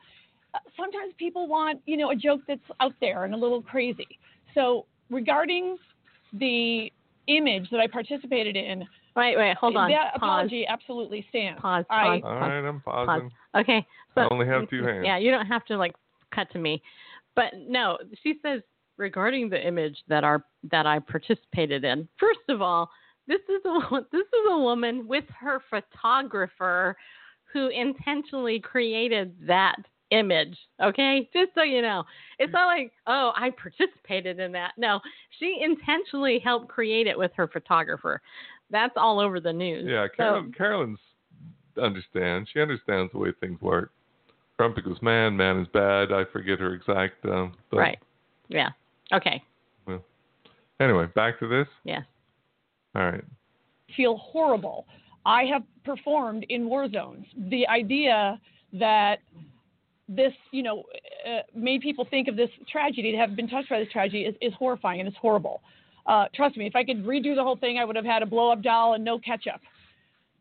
uh, 0.53 0.59
Sometimes 0.77 1.13
people 1.17 1.47
want, 1.47 1.81
you 1.85 1.97
know, 1.97 2.11
a 2.11 2.15
joke 2.15 2.39
that's 2.47 2.61
out 2.79 2.93
there 3.01 3.25
and 3.25 3.33
a 3.33 3.37
little 3.37 3.61
crazy. 3.61 4.07
So 4.53 4.85
regarding 5.09 5.75
the 6.31 6.91
image 7.27 7.69
that 7.71 7.79
I 7.79 7.87
participated 7.87 8.55
in, 8.55 8.85
Wait, 9.15 9.37
wait. 9.37 9.55
Hold 9.57 9.77
on. 9.77 9.89
that 9.89 10.13
Pause. 10.13 10.17
apology 10.17 10.67
absolutely 10.67 11.25
stands. 11.29 11.61
Pause. 11.61 11.85
I, 11.89 12.19
Pause. 12.19 12.21
All 12.25 12.35
right, 12.35 12.67
I'm 12.67 12.81
pausing. 12.81 13.31
Okay. 13.55 13.85
So 14.13 14.21
I 14.21 14.27
only 14.29 14.45
have 14.45 14.69
two 14.69 14.83
hands. 14.83 15.05
Yeah, 15.05 15.17
you 15.17 15.31
don't 15.31 15.45
have 15.45 15.65
to 15.65 15.77
like 15.77 15.95
cut 16.33 16.51
to 16.51 16.59
me. 16.59 16.81
But 17.35 17.53
no, 17.55 17.97
she 18.23 18.35
says 18.41 18.61
regarding 18.97 19.49
the 19.49 19.65
image 19.65 19.97
that 20.07 20.23
our 20.23 20.43
that 20.71 20.85
I 20.85 20.99
participated 20.99 21.85
in. 21.85 22.07
First 22.19 22.39
of 22.49 22.61
all, 22.61 22.89
this 23.27 23.41
is 23.47 23.63
a 23.65 24.01
this 24.11 24.21
is 24.21 24.51
a 24.51 24.59
woman 24.59 25.07
with 25.07 25.25
her 25.39 25.61
photographer 25.69 26.97
who 27.53 27.69
intentionally 27.69 28.59
created 28.59 29.33
that 29.47 29.77
image. 30.15 30.57
Okay, 30.81 31.29
just 31.33 31.51
so 31.55 31.63
you 31.63 31.81
know, 31.81 32.03
it's 32.39 32.53
not 32.53 32.65
like 32.67 32.91
oh 33.07 33.31
I 33.35 33.51
participated 33.51 34.39
in 34.39 34.51
that. 34.53 34.71
No, 34.77 34.99
she 35.39 35.59
intentionally 35.61 36.39
helped 36.43 36.67
create 36.69 37.07
it 37.07 37.17
with 37.17 37.31
her 37.35 37.47
photographer. 37.47 38.21
That's 38.71 38.93
all 38.97 39.19
over 39.19 39.39
the 39.39 39.53
news. 39.53 39.85
Yeah, 39.87 40.07
So- 40.07 40.15
Carolyn, 40.17 40.51
Carolyn's 40.53 40.99
understands. 41.81 42.49
She 42.53 42.61
understands 42.61 43.11
the 43.11 43.17
way 43.19 43.29
things 43.39 43.61
work. 43.61 43.91
Trump 44.57 44.77
equals 44.77 45.01
man, 45.01 45.35
man 45.35 45.59
is 45.59 45.67
bad. 45.73 46.11
I 46.13 46.23
forget 46.31 46.59
her 46.59 46.73
exact. 46.73 47.25
Uh, 47.25 47.47
but 47.69 47.77
right. 47.77 47.99
Yeah. 48.47 48.69
Okay. 49.13 49.43
Well, 49.85 50.01
Anyway, 50.79 51.07
back 51.15 51.39
to 51.39 51.47
this. 51.47 51.67
Yes. 51.83 52.03
All 52.95 53.03
right. 53.03 53.23
feel 53.95 54.17
horrible. 54.17 54.85
I 55.25 55.43
have 55.45 55.63
performed 55.83 56.45
in 56.49 56.67
war 56.69 56.89
zones. 56.89 57.25
The 57.49 57.67
idea 57.67 58.39
that 58.73 59.17
this, 60.07 60.33
you 60.51 60.63
know, 60.63 60.83
uh, 61.27 61.39
made 61.55 61.81
people 61.81 62.05
think 62.09 62.27
of 62.27 62.35
this 62.35 62.49
tragedy, 62.71 63.11
to 63.11 63.17
have 63.17 63.35
been 63.35 63.47
touched 63.47 63.69
by 63.69 63.79
this 63.79 63.91
tragedy, 63.91 64.21
is, 64.23 64.35
is 64.41 64.53
horrifying 64.53 64.99
and 64.99 65.07
it's 65.09 65.17
horrible. 65.17 65.61
Uh, 66.05 66.25
trust 66.35 66.55
me, 66.57 66.67
if 66.67 66.75
I 66.75 66.83
could 66.83 67.03
redo 67.03 67.35
the 67.35 67.43
whole 67.43 67.57
thing, 67.57 67.77
I 67.79 67.85
would 67.85 67.95
have 67.95 68.05
had 68.05 68.21
a 68.21 68.25
blow 68.25 68.51
up 68.51 68.61
doll 68.61 68.93
and 68.93 69.03
no 69.03 69.17
ketchup. 69.17 69.61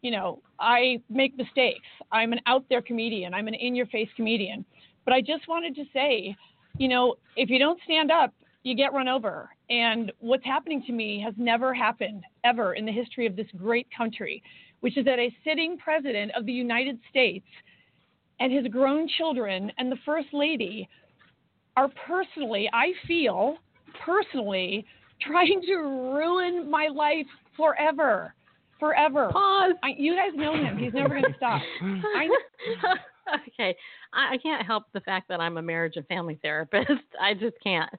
You 0.03 0.11
know, 0.11 0.42
I 0.61 1.00
make 1.09 1.37
mistakes. 1.38 1.87
I'm 2.12 2.35
an 2.35 2.40
out 2.46 2.64
there 2.68 2.83
comedian, 2.83 3.33
I'm 3.33 3.48
an 3.48 3.55
in 3.55 3.74
your 3.74 3.87
face 3.87 4.09
comedian. 4.16 4.64
But 5.05 5.14
I 5.14 5.20
just 5.20 5.48
wanted 5.48 5.74
to 5.77 5.85
say, 5.92 6.37
you 6.77 6.88
know, 6.88 7.14
if 7.37 7.48
you 7.48 7.59
don't 7.59 7.81
stand 7.85 8.11
up, 8.11 8.35
you 8.64 8.74
get 8.74 8.92
run 8.92 9.09
over. 9.09 9.50
And 9.70 10.12
what's 10.20 10.44
happening 10.44 10.83
to 10.87 10.92
me 10.92 11.20
has 11.22 11.35
never 11.37 11.72
happened 11.72 12.24
ever 12.44 12.74
in 12.74 12.85
the 12.85 12.92
history 12.92 13.27
of 13.27 13.37
this 13.37 13.46
great 13.57 13.87
country, 13.96 14.42
which 14.81 14.98
is 14.98 15.05
that 15.07 15.18
a 15.18 15.35
sitting 15.44 15.79
president 15.79 16.33
of 16.37 16.44
the 16.44 16.53
United 16.53 16.98
States 17.09 17.46
and 18.40 18.53
his 18.53 18.66
grown 18.68 19.09
children 19.16 19.70
and 19.79 19.90
the 19.90 19.99
first 20.05 20.29
lady 20.33 20.88
are 21.77 21.88
personally, 22.07 22.68
I 22.73 22.92
feel, 23.07 23.57
personally 24.05 24.85
trying 25.20 25.62
to 25.66 25.75
ruin 25.77 26.70
my 26.70 26.88
life 26.88 27.27
forever. 27.57 28.35
Forever. 28.81 29.31
Pause. 29.33 29.75
I, 29.83 29.94
you 29.97 30.14
guys 30.14 30.33
know 30.35 30.55
him. 30.55 30.77
He's 30.77 30.92
never 30.92 31.11
going 31.11 31.25
to 31.25 31.35
stop. 31.37 31.62
I, 31.83 32.29
okay, 33.49 33.75
I, 34.12 34.35
I 34.35 34.38
can't 34.38 34.66
help 34.66 34.85
the 34.92 35.01
fact 35.01 35.29
that 35.29 35.40
I'm 35.40 35.57
a 35.57 35.62
marriage 35.62 35.94
and 35.97 36.07
family 36.07 36.38
therapist. 36.42 36.90
I 37.20 37.35
just 37.35 37.57
can't. 37.62 37.90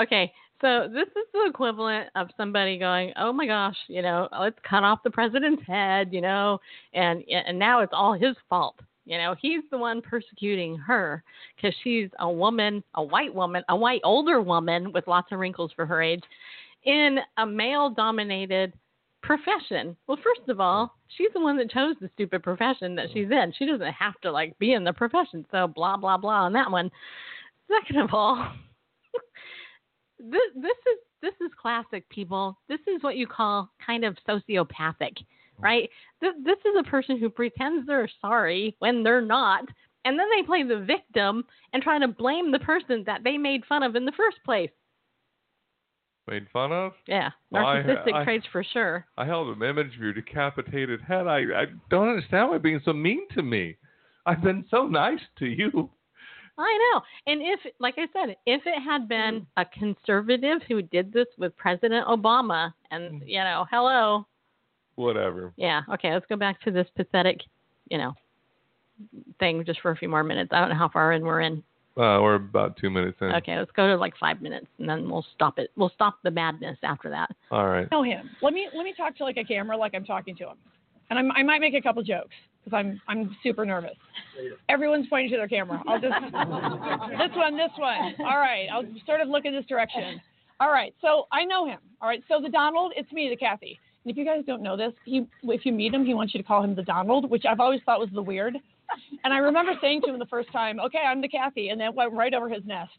Okay, 0.00 0.32
so 0.60 0.88
this 0.92 1.08
is 1.08 1.24
the 1.32 1.46
equivalent 1.48 2.08
of 2.14 2.28
somebody 2.36 2.78
going, 2.78 3.12
"Oh 3.16 3.32
my 3.32 3.46
gosh, 3.46 3.76
you 3.88 4.00
know, 4.02 4.28
let's 4.38 4.58
cut 4.68 4.84
off 4.84 5.02
the 5.02 5.10
president's 5.10 5.62
head," 5.66 6.12
you 6.12 6.20
know, 6.20 6.60
and 6.94 7.24
and 7.28 7.58
now 7.58 7.80
it's 7.80 7.92
all 7.92 8.12
his 8.12 8.36
fault. 8.48 8.76
You 9.08 9.16
know, 9.16 9.34
he's 9.40 9.62
the 9.70 9.78
one 9.78 10.02
persecuting 10.02 10.76
her 10.76 11.24
because 11.56 11.74
she's 11.82 12.10
a 12.20 12.30
woman, 12.30 12.84
a 12.94 13.02
white 13.02 13.34
woman, 13.34 13.64
a 13.70 13.74
white 13.74 14.02
older 14.04 14.42
woman 14.42 14.92
with 14.92 15.08
lots 15.08 15.32
of 15.32 15.38
wrinkles 15.38 15.72
for 15.74 15.86
her 15.86 16.02
age, 16.02 16.22
in 16.84 17.18
a 17.38 17.46
male-dominated 17.46 18.74
profession. 19.22 19.96
Well, 20.06 20.18
first 20.22 20.46
of 20.50 20.60
all, 20.60 20.94
she's 21.16 21.30
the 21.32 21.40
one 21.40 21.56
that 21.56 21.70
chose 21.70 21.96
the 22.02 22.10
stupid 22.12 22.42
profession 22.42 22.94
that 22.96 23.06
she's 23.14 23.30
in. 23.30 23.54
She 23.58 23.64
doesn't 23.64 23.92
have 23.94 24.20
to 24.20 24.30
like 24.30 24.58
be 24.58 24.74
in 24.74 24.84
the 24.84 24.92
profession. 24.92 25.46
So 25.50 25.66
blah 25.66 25.96
blah 25.96 26.18
blah 26.18 26.44
on 26.44 26.52
that 26.52 26.70
one. 26.70 26.90
Second 27.66 28.00
of 28.02 28.10
all, 28.12 28.36
this 30.18 30.40
this 30.54 30.76
is 30.86 30.98
this 31.22 31.34
is 31.40 31.50
classic 31.60 32.06
people. 32.10 32.58
This 32.68 32.80
is 32.86 33.02
what 33.02 33.16
you 33.16 33.26
call 33.26 33.70
kind 33.84 34.04
of 34.04 34.18
sociopathic, 34.28 35.16
Mm-hmm. 35.58 35.64
right? 35.64 35.90
This 36.20 36.34
this 36.44 36.58
is 36.64 36.76
a 36.78 36.90
person 36.90 37.18
who 37.18 37.30
pretends 37.30 37.86
they're 37.86 38.10
sorry 38.20 38.76
when 38.78 39.02
they're 39.02 39.20
not. 39.20 39.64
And 40.04 40.18
then 40.18 40.26
they 40.34 40.46
play 40.46 40.62
the 40.62 40.78
victim 40.78 41.44
and 41.72 41.82
try 41.82 41.98
to 41.98 42.08
blame 42.08 42.50
the 42.50 42.60
person 42.60 43.02
that 43.06 43.24
they 43.24 43.36
made 43.36 43.64
fun 43.66 43.82
of 43.82 43.94
in 43.96 44.04
the 44.04 44.12
first 44.12 44.38
place. 44.44 44.70
Made 46.28 46.46
fun 46.52 46.72
of? 46.72 46.92
Yeah, 47.06 47.30
Well, 47.50 47.66
I- 47.66 47.82
narcissistic 47.82 48.14
I- 48.14 48.24
traits 48.24 48.46
for 48.52 48.62
sure. 48.62 49.06
I 49.16 49.24
held 49.24 49.56
an 49.56 49.62
image 49.62 49.94
of 49.96 50.00
your 50.00 50.12
decapitated 50.12 51.00
head. 51.00 51.26
I, 51.26 51.38
I 51.38 51.66
don't 51.90 52.08
understand 52.08 52.48
why 52.48 52.54
you're 52.54 52.60
being 52.60 52.80
so 52.84 52.92
mean 52.92 53.26
to 53.34 53.42
me. 53.42 53.76
I've 54.26 54.42
been 54.42 54.64
so 54.70 54.86
nice 54.86 55.20
to 55.38 55.46
you. 55.46 55.90
I 56.58 56.90
know. 56.92 57.00
And 57.32 57.40
if, 57.40 57.60
like 57.78 57.94
I 57.98 58.06
said, 58.12 58.36
if 58.44 58.62
it 58.66 58.82
had 58.82 59.08
been 59.08 59.40
mm. 59.40 59.46
a 59.56 59.64
conservative 59.64 60.60
who 60.68 60.82
did 60.82 61.12
this 61.12 61.28
with 61.38 61.56
President 61.56 62.06
Obama, 62.06 62.74
and 62.90 63.22
mm. 63.22 63.24
you 63.26 63.38
know, 63.38 63.64
hello, 63.70 64.26
Whatever. 64.98 65.52
yeah, 65.56 65.82
okay, 65.94 66.12
let's 66.12 66.26
go 66.26 66.34
back 66.36 66.60
to 66.62 66.72
this 66.72 66.88
pathetic, 66.96 67.40
you 67.88 67.98
know, 67.98 68.14
thing 69.38 69.64
just 69.64 69.80
for 69.80 69.92
a 69.92 69.96
few 69.96 70.08
more 70.08 70.24
minutes. 70.24 70.50
I 70.52 70.58
don't 70.60 70.70
know 70.70 70.74
how 70.74 70.88
far 70.88 71.12
in 71.12 71.22
we're 71.22 71.40
in. 71.40 71.62
Uh, 71.96 72.18
we're 72.22 72.34
about 72.34 72.76
two 72.76 72.90
minutes 72.90 73.16
in. 73.20 73.28
Okay, 73.28 73.56
let's 73.56 73.70
go 73.72 73.86
to 73.86 73.96
like 73.96 74.14
five 74.18 74.42
minutes, 74.42 74.66
and 74.78 74.88
then 74.88 75.08
we'll 75.08 75.24
stop 75.34 75.58
it. 75.58 75.70
We'll 75.76 75.90
stop 75.94 76.18
the 76.24 76.30
madness 76.30 76.78
after 76.82 77.10
that. 77.10 77.30
All 77.52 77.68
right. 77.68 77.88
know 77.92 78.02
him. 78.02 78.28
Let 78.42 78.52
me 78.52 78.68
let 78.74 78.82
me 78.84 78.92
talk 78.96 79.16
to 79.18 79.24
like 79.24 79.36
a 79.36 79.44
camera, 79.44 79.76
like 79.76 79.94
I'm 79.94 80.04
talking 80.04 80.34
to 80.36 80.44
him, 80.44 80.56
and 81.10 81.18
I'm, 81.18 81.30
I 81.32 81.42
might 81.44 81.60
make 81.60 81.74
a 81.74 81.80
couple 81.80 82.02
jokes 82.02 82.34
because 82.64 82.76
I'm 82.76 83.00
I'm 83.08 83.36
super 83.42 83.64
nervous. 83.64 83.96
Everyone's 84.68 85.06
pointing 85.08 85.30
to 85.30 85.36
their 85.36 85.48
camera. 85.48 85.80
I'll 85.86 86.00
just 86.00 86.14
this 86.22 87.36
one, 87.36 87.56
this 87.56 87.70
one. 87.76 88.14
All 88.20 88.38
right, 88.38 88.66
I'll 88.72 88.84
sort 89.06 89.20
of 89.20 89.28
look 89.28 89.44
in 89.44 89.54
this 89.54 89.66
direction. 89.66 90.20
All 90.60 90.70
right, 90.70 90.92
so 91.00 91.26
I 91.32 91.44
know 91.44 91.66
him. 91.66 91.78
All 92.00 92.08
right, 92.08 92.22
so 92.28 92.40
the 92.42 92.48
Donald, 92.48 92.92
it's 92.96 93.10
me, 93.12 93.28
the 93.28 93.36
Kathy. 93.36 93.78
And 94.04 94.12
if 94.12 94.16
you 94.16 94.24
guys 94.24 94.42
don't 94.46 94.62
know 94.62 94.76
this, 94.76 94.92
he 95.04 95.26
if 95.42 95.66
you 95.66 95.72
meet 95.72 95.92
him, 95.92 96.04
he 96.04 96.14
wants 96.14 96.34
you 96.34 96.40
to 96.40 96.46
call 96.46 96.62
him 96.62 96.74
the 96.74 96.82
Donald, 96.82 97.30
which 97.30 97.44
I've 97.44 97.60
always 97.60 97.80
thought 97.84 98.00
was 98.00 98.10
the 98.12 98.22
weird. 98.22 98.56
And 99.22 99.34
I 99.34 99.38
remember 99.38 99.72
saying 99.82 100.00
to 100.06 100.12
him 100.12 100.18
the 100.18 100.26
first 100.26 100.50
time, 100.50 100.80
"Okay, 100.80 101.02
I'm 101.06 101.20
the 101.20 101.28
Kathy," 101.28 101.68
and 101.68 101.80
that 101.80 101.94
went 101.94 102.12
right 102.12 102.32
over 102.32 102.48
his 102.48 102.64
nest. 102.64 102.92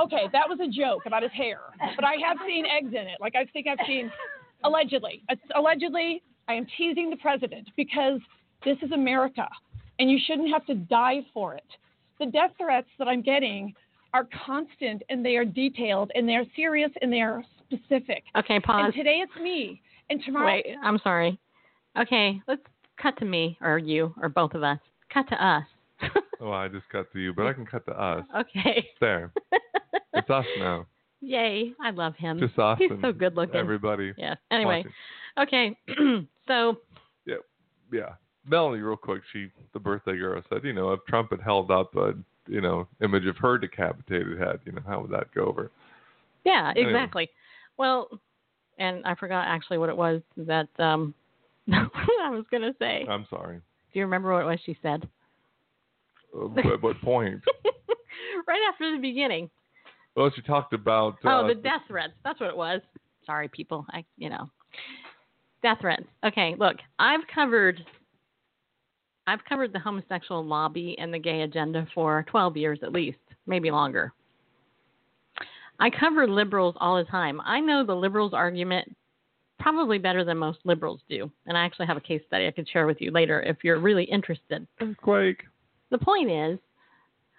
Okay, 0.00 0.24
that 0.32 0.48
was 0.48 0.58
a 0.60 0.68
joke 0.68 1.04
about 1.04 1.22
his 1.22 1.32
hair, 1.32 1.60
but 1.96 2.04
I 2.04 2.14
have 2.26 2.38
seen 2.46 2.64
eggs 2.64 2.94
in 2.94 3.06
it. 3.06 3.20
Like 3.20 3.34
I 3.36 3.44
think 3.46 3.66
I've 3.66 3.84
seen, 3.86 4.10
allegedly, 4.64 5.22
allegedly, 5.54 6.22
I 6.48 6.54
am 6.54 6.66
teasing 6.78 7.10
the 7.10 7.16
president 7.16 7.68
because 7.76 8.20
this 8.64 8.78
is 8.80 8.92
America, 8.92 9.46
and 9.98 10.10
you 10.10 10.18
shouldn't 10.26 10.48
have 10.50 10.64
to 10.66 10.74
die 10.74 11.20
for 11.34 11.54
it. 11.54 11.66
The 12.18 12.26
death 12.26 12.52
threats 12.56 12.88
that 12.98 13.08
I'm 13.08 13.20
getting 13.20 13.74
are 14.14 14.26
constant, 14.46 15.02
and 15.10 15.24
they 15.24 15.36
are 15.36 15.44
detailed, 15.44 16.10
and 16.14 16.28
they 16.28 16.36
are 16.36 16.44
serious, 16.54 16.90
and 17.02 17.12
they 17.12 17.20
are 17.20 17.42
specific. 17.66 18.24
Okay, 18.36 18.60
pause. 18.60 18.84
And 18.86 18.94
today 18.94 19.22
it's 19.22 19.36
me, 19.42 19.82
and 20.12 20.22
tomorrow 20.24 20.46
Wait, 20.46 20.66
I'm 20.82 20.98
sorry. 21.02 21.38
Okay, 21.98 22.40
let's 22.46 22.62
cut 23.00 23.16
to 23.18 23.24
me 23.24 23.58
or 23.60 23.78
you 23.78 24.14
or 24.22 24.28
both 24.28 24.54
of 24.54 24.62
us. 24.62 24.78
Cut 25.12 25.28
to 25.28 25.44
us. 25.44 25.64
Well, 26.00 26.10
oh, 26.40 26.50
I 26.52 26.68
just 26.68 26.88
cut 26.90 27.12
to 27.12 27.18
you, 27.18 27.32
but 27.32 27.46
I 27.46 27.52
can 27.52 27.66
cut 27.66 27.84
to 27.86 27.92
us. 27.92 28.24
okay. 28.36 28.88
There. 29.00 29.32
It's 30.14 30.28
us 30.28 30.44
now. 30.58 30.86
Yay, 31.22 31.72
I 31.82 31.90
love 31.90 32.14
him. 32.16 32.38
Just 32.38 32.58
us. 32.58 32.76
He's 32.78 32.90
and 32.90 33.00
so 33.00 33.12
good 33.12 33.34
looking. 33.34 33.56
Everybody. 33.56 34.12
Yeah. 34.18 34.34
Anyway, 34.50 34.84
watching. 35.38 35.74
okay. 35.88 36.26
so 36.46 36.76
Yeah. 37.24 37.36
Yeah. 37.90 38.10
Melanie, 38.46 38.80
real 38.80 38.96
quick, 38.96 39.22
she, 39.32 39.50
the 39.72 39.80
birthday 39.80 40.18
girl, 40.18 40.42
said, 40.50 40.64
you 40.64 40.74
know, 40.74 40.92
if 40.92 41.00
Trump 41.08 41.30
had 41.30 41.40
held 41.40 41.70
up 41.70 41.94
a, 41.96 42.12
you 42.46 42.60
know, 42.60 42.86
image 43.02 43.24
of 43.24 43.36
her 43.38 43.56
decapitated 43.56 44.38
head, 44.38 44.58
you 44.66 44.72
know, 44.72 44.82
how 44.86 45.00
would 45.00 45.10
that 45.12 45.32
go 45.34 45.46
over? 45.46 45.70
yeah, 46.44 46.72
Anyway. 46.76 46.90
exactly. 46.90 47.30
Well, 47.78 48.08
and 48.78 49.04
I 49.04 49.14
forgot 49.14 49.46
actually 49.46 49.78
what 49.78 49.88
it 49.88 49.96
was 49.96 50.22
that 50.36 50.68
um 50.78 51.14
I 51.72 52.30
was 52.30 52.44
gonna 52.50 52.74
say. 52.78 53.06
I'm 53.08 53.26
sorry. 53.30 53.58
Do 53.92 53.98
you 53.98 54.04
remember 54.04 54.32
what 54.32 54.42
it 54.42 54.46
was 54.46 54.58
she 54.64 54.76
said? 54.82 55.08
Uh, 56.34 56.46
At 56.58 56.82
what 56.82 57.00
point? 57.00 57.42
right 58.48 58.60
after 58.72 58.90
the 58.90 59.00
beginning. 59.00 59.50
Well, 60.16 60.30
she 60.34 60.42
talked 60.42 60.72
about. 60.72 61.16
oh, 61.24 61.28
uh, 61.28 61.46
the 61.48 61.54
death 61.54 61.82
threats. 61.88 62.12
That's 62.24 62.40
what 62.40 62.50
it 62.50 62.56
was. 62.56 62.80
Sorry, 63.24 63.48
people. 63.48 63.86
I, 63.90 64.04
you 64.16 64.28
know, 64.28 64.50
death 65.62 65.78
threats. 65.80 66.04
Okay, 66.24 66.54
look, 66.58 66.76
I've 66.98 67.20
covered, 67.32 67.84
I've 69.26 69.44
covered 69.48 69.72
the 69.72 69.78
homosexual 69.78 70.44
lobby 70.44 70.96
and 70.98 71.14
the 71.14 71.18
gay 71.18 71.42
agenda 71.42 71.86
for 71.94 72.24
12 72.28 72.56
years 72.56 72.78
at 72.82 72.92
least, 72.92 73.18
maybe 73.46 73.70
longer. 73.70 74.12
I 75.80 75.90
cover 75.90 76.28
liberals 76.28 76.76
all 76.78 76.96
the 76.96 77.04
time. 77.04 77.40
I 77.44 77.60
know 77.60 77.84
the 77.84 77.94
liberals' 77.94 78.34
argument 78.34 78.94
probably 79.58 79.98
better 79.98 80.24
than 80.24 80.38
most 80.38 80.58
liberals 80.64 81.00
do, 81.08 81.30
and 81.46 81.56
I 81.56 81.64
actually 81.64 81.86
have 81.86 81.96
a 81.96 82.00
case 82.00 82.22
study 82.26 82.46
I 82.46 82.50
could 82.50 82.68
share 82.68 82.86
with 82.86 83.00
you 83.00 83.10
later 83.10 83.40
if 83.42 83.58
you're 83.62 83.78
really 83.78 84.04
interested. 84.04 84.66
Oh, 84.80 84.86
Earthquake. 84.86 85.42
The 85.90 85.98
point 85.98 86.30
is, 86.30 86.58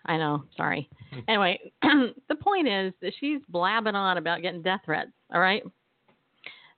I 0.06 0.18
know, 0.18 0.44
sorry. 0.56 0.90
Hmm. 1.12 1.20
Anyway, 1.28 1.60
the 1.82 2.36
point 2.40 2.68
is 2.68 2.94
that 3.02 3.14
she's 3.20 3.42
blabbing 3.50 3.96
on 3.96 4.18
about 4.18 4.42
getting 4.42 4.62
death 4.62 4.82
threats, 4.86 5.12
all 5.34 5.42
right? 5.42 5.64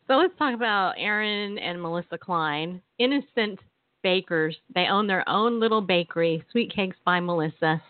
So 0.08 0.16
let's 0.16 0.38
talk 0.38 0.54
about 0.54 0.94
Aaron 0.98 1.58
and 1.58 1.82
Melissa 1.82 2.18
Klein, 2.18 2.82
innocent 3.00 3.60
bakers. 4.04 4.56
They 4.74 4.86
own 4.88 5.08
their 5.08 5.28
own 5.28 5.60
little 5.60 5.82
bakery, 5.82 6.44
Sweet 6.52 6.74
Cakes 6.74 6.98
by 7.06 7.20
Melissa. 7.20 7.82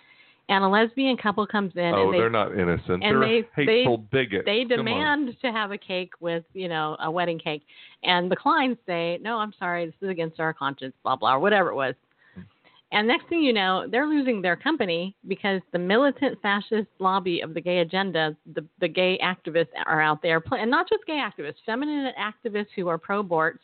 And 0.48 0.64
a 0.64 0.68
lesbian 0.68 1.18
couple 1.18 1.46
comes 1.48 1.74
in 1.76 1.82
Oh, 1.94 2.06
and 2.06 2.14
they 2.14 2.18
they're 2.20 2.30
not 2.30 2.54
innocent. 2.54 3.04
and 3.04 3.22
they're 3.22 3.42
they- 3.56 3.66
hateful 3.66 3.98
they- 4.12 4.26
bigots. 4.26 4.46
they 4.46 4.64
demand 4.64 5.36
to 5.42 5.52
have 5.52 5.72
a 5.72 5.78
cake 5.78 6.12
with, 6.20 6.44
you 6.54 6.68
know, 6.68 6.96
a 7.00 7.10
wedding 7.10 7.40
cake. 7.40 7.64
And 8.04 8.30
the 8.32 8.36
Kleins 8.36 8.78
say, 8.86 9.18
no, 9.22 9.38
I'm 9.38 9.54
sorry, 9.58 9.88
this 9.88 9.96
is 10.02 10.10
against 10.10 10.40
our 10.40 10.54
conscience, 10.54 10.94
blah, 11.04 11.16
blah, 11.16 11.36
or 11.36 11.40
whatever 11.40 11.70
it 11.70 11.76
was. 11.76 11.96
And 12.92 13.08
next 13.08 13.28
thing 13.28 13.42
you 13.42 13.52
know, 13.52 13.88
they're 13.90 14.06
losing 14.08 14.42
their 14.42 14.56
company 14.56 15.16
because 15.28 15.62
the 15.74 15.80
militant 15.80 16.40
fascist 16.42 16.88
lobby 17.00 17.42
of 17.42 17.54
the 17.56 17.60
gay 17.60 17.80
agenda, 17.80 18.38
the, 18.54 18.64
the 18.80 18.88
gay 18.88 19.20
activists 19.24 19.70
are 19.88 20.02
out 20.02 20.22
there, 20.22 20.42
and 20.52 20.70
not 20.70 20.88
just 20.88 21.04
gay 21.08 21.20
activists, 21.20 21.56
feminine 21.66 22.14
activists 22.18 22.68
who 22.76 22.88
are 22.88 23.00
pro-aborts, 23.00 23.58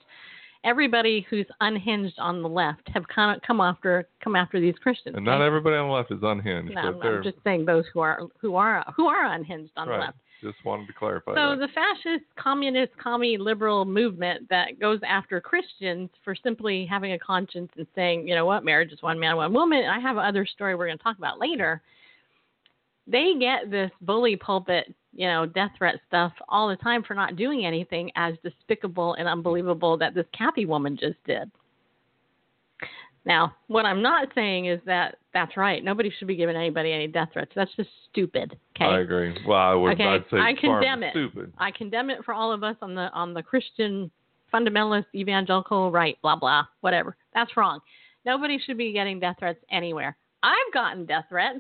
everybody 0.64 1.26
who's 1.30 1.48
unhinged 1.60 2.18
on 2.20 2.42
the 2.42 2.50
left 2.50 2.88
have 2.94 3.08
come, 3.08 3.38
come 3.46 3.62
after 3.62 4.08
come 4.24 4.36
after 4.36 4.60
these 4.60 4.76
Christians. 4.82 5.16
And 5.16 5.26
not 5.26 5.42
everybody 5.42 5.76
on 5.76 5.88
the 5.88 5.94
left 5.94 6.12
is 6.12 6.20
unhinged, 6.22 6.74
No, 6.76 7.00
I'm 7.02 7.24
just 7.24 7.38
saying 7.44 7.66
those 7.66 7.86
who 7.94 8.00
are 8.00 8.22
who 8.40 8.56
are 8.56 8.86
who 8.96 9.08
are 9.08 9.34
unhinged 9.34 9.72
on 9.78 9.88
right. 9.88 9.98
the 9.98 10.02
left. 10.06 10.18
Just 10.42 10.66
wanted 10.66 10.88
to 10.88 10.94
clarify 10.94 11.36
So 11.36 11.52
that. 11.52 11.60
the 11.60 11.68
fascist, 11.68 12.26
communist, 12.36 12.92
commie 12.98 13.38
liberal 13.38 13.86
movement 13.86 14.50
that 14.50 14.80
goes 14.80 15.00
after 15.08 15.40
Christians 15.40 16.10
for 16.24 16.34
simply 16.34 16.84
having 16.88 17.14
a 17.14 17.20
conscience 17.20 17.70
and 17.78 17.86
saying, 17.94 18.28
you 18.28 18.34
know 18.34 18.46
what, 18.46 18.66
marriage 18.66 18.92
is 18.92 19.04
one 19.04 19.20
man, 19.20 19.36
one 19.36 19.54
woman. 19.54 19.80
And 19.80 19.92
I 19.92 20.00
have 20.00 20.18
another 20.18 20.48
story 20.48 20.74
we're 20.74 20.88
going 20.88 20.98
to 20.98 21.04
talk 21.04 21.20
about 21.20 21.40
later. 21.40 21.82
They 23.06 23.36
get 23.40 23.70
this 23.70 23.92
bully 24.02 24.36
pulpit, 24.36 24.92
you 25.14 25.28
know, 25.28 25.46
death 25.46 25.72
threat 25.78 25.96
stuff 26.08 26.32
all 26.48 26.70
the 26.70 26.76
time 26.78 27.04
for 27.04 27.14
not 27.14 27.36
doing 27.36 27.66
anything 27.66 28.12
as 28.16 28.36
despicable 28.44 29.16
and 29.16 29.28
unbelievable 29.28 29.98
that 29.98 30.14
this 30.14 30.26
Kathy 30.38 30.66
woman 30.66 30.98
just 30.98 31.22
did. 31.26 31.52
Now, 33.26 33.56
what 33.68 33.86
I'm 33.86 34.02
not 34.02 34.30
saying 34.34 34.66
is 34.66 34.80
that 34.86 35.18
that's 35.34 35.56
right. 35.56 35.84
Nobody 35.84 36.12
should 36.18 36.28
be 36.28 36.36
giving 36.36 36.56
anybody 36.56 36.92
any 36.92 37.08
death 37.08 37.30
threats. 37.34 37.52
That's 37.56 37.74
just 37.76 37.90
stupid. 38.10 38.58
Okay. 38.76 38.86
I 38.86 39.00
agree. 39.02 39.36
Well, 39.46 39.58
I 39.58 39.74
would. 39.76 39.94
Okay, 39.94 40.04
I'd 40.04 40.26
say 40.32 40.38
I 40.38 40.54
condemn 40.60 41.04
it. 41.04 41.12
Stupid. 41.12 41.54
I 41.60 41.72
condemn 41.72 42.10
it 42.10 42.26
for 42.26 42.34
all 42.34 42.52
of 42.52 42.64
us 42.64 42.76
on 42.82 42.96
the 42.96 43.12
on 43.14 43.34
the 43.34 43.44
Christian 43.44 44.10
fundamentalist 44.52 45.06
evangelical 45.14 45.92
right, 45.92 46.18
blah 46.24 46.36
blah, 46.36 46.64
whatever. 46.82 47.16
That's 47.34 47.56
wrong. 47.56 47.80
Nobody 48.26 48.60
should 48.66 48.78
be 48.78 48.92
getting 48.92 49.20
death 49.20 49.36
threats 49.38 49.60
anywhere. 49.70 50.18
I've 50.42 50.74
gotten 50.74 51.06
death 51.06 51.26
threats. 51.30 51.60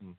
Hmm. 0.00 0.12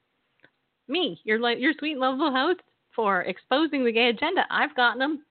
Me, 0.90 1.22
your 1.24 1.40
your 1.52 1.74
sweet 1.80 1.98
lovable 1.98 2.32
host 2.32 2.60
for 2.96 3.22
exposing 3.24 3.84
the 3.84 3.92
gay 3.92 4.10
agenda. 4.10 4.46
I've 4.50 4.76
gotten 4.76 5.00
them. 5.00 5.26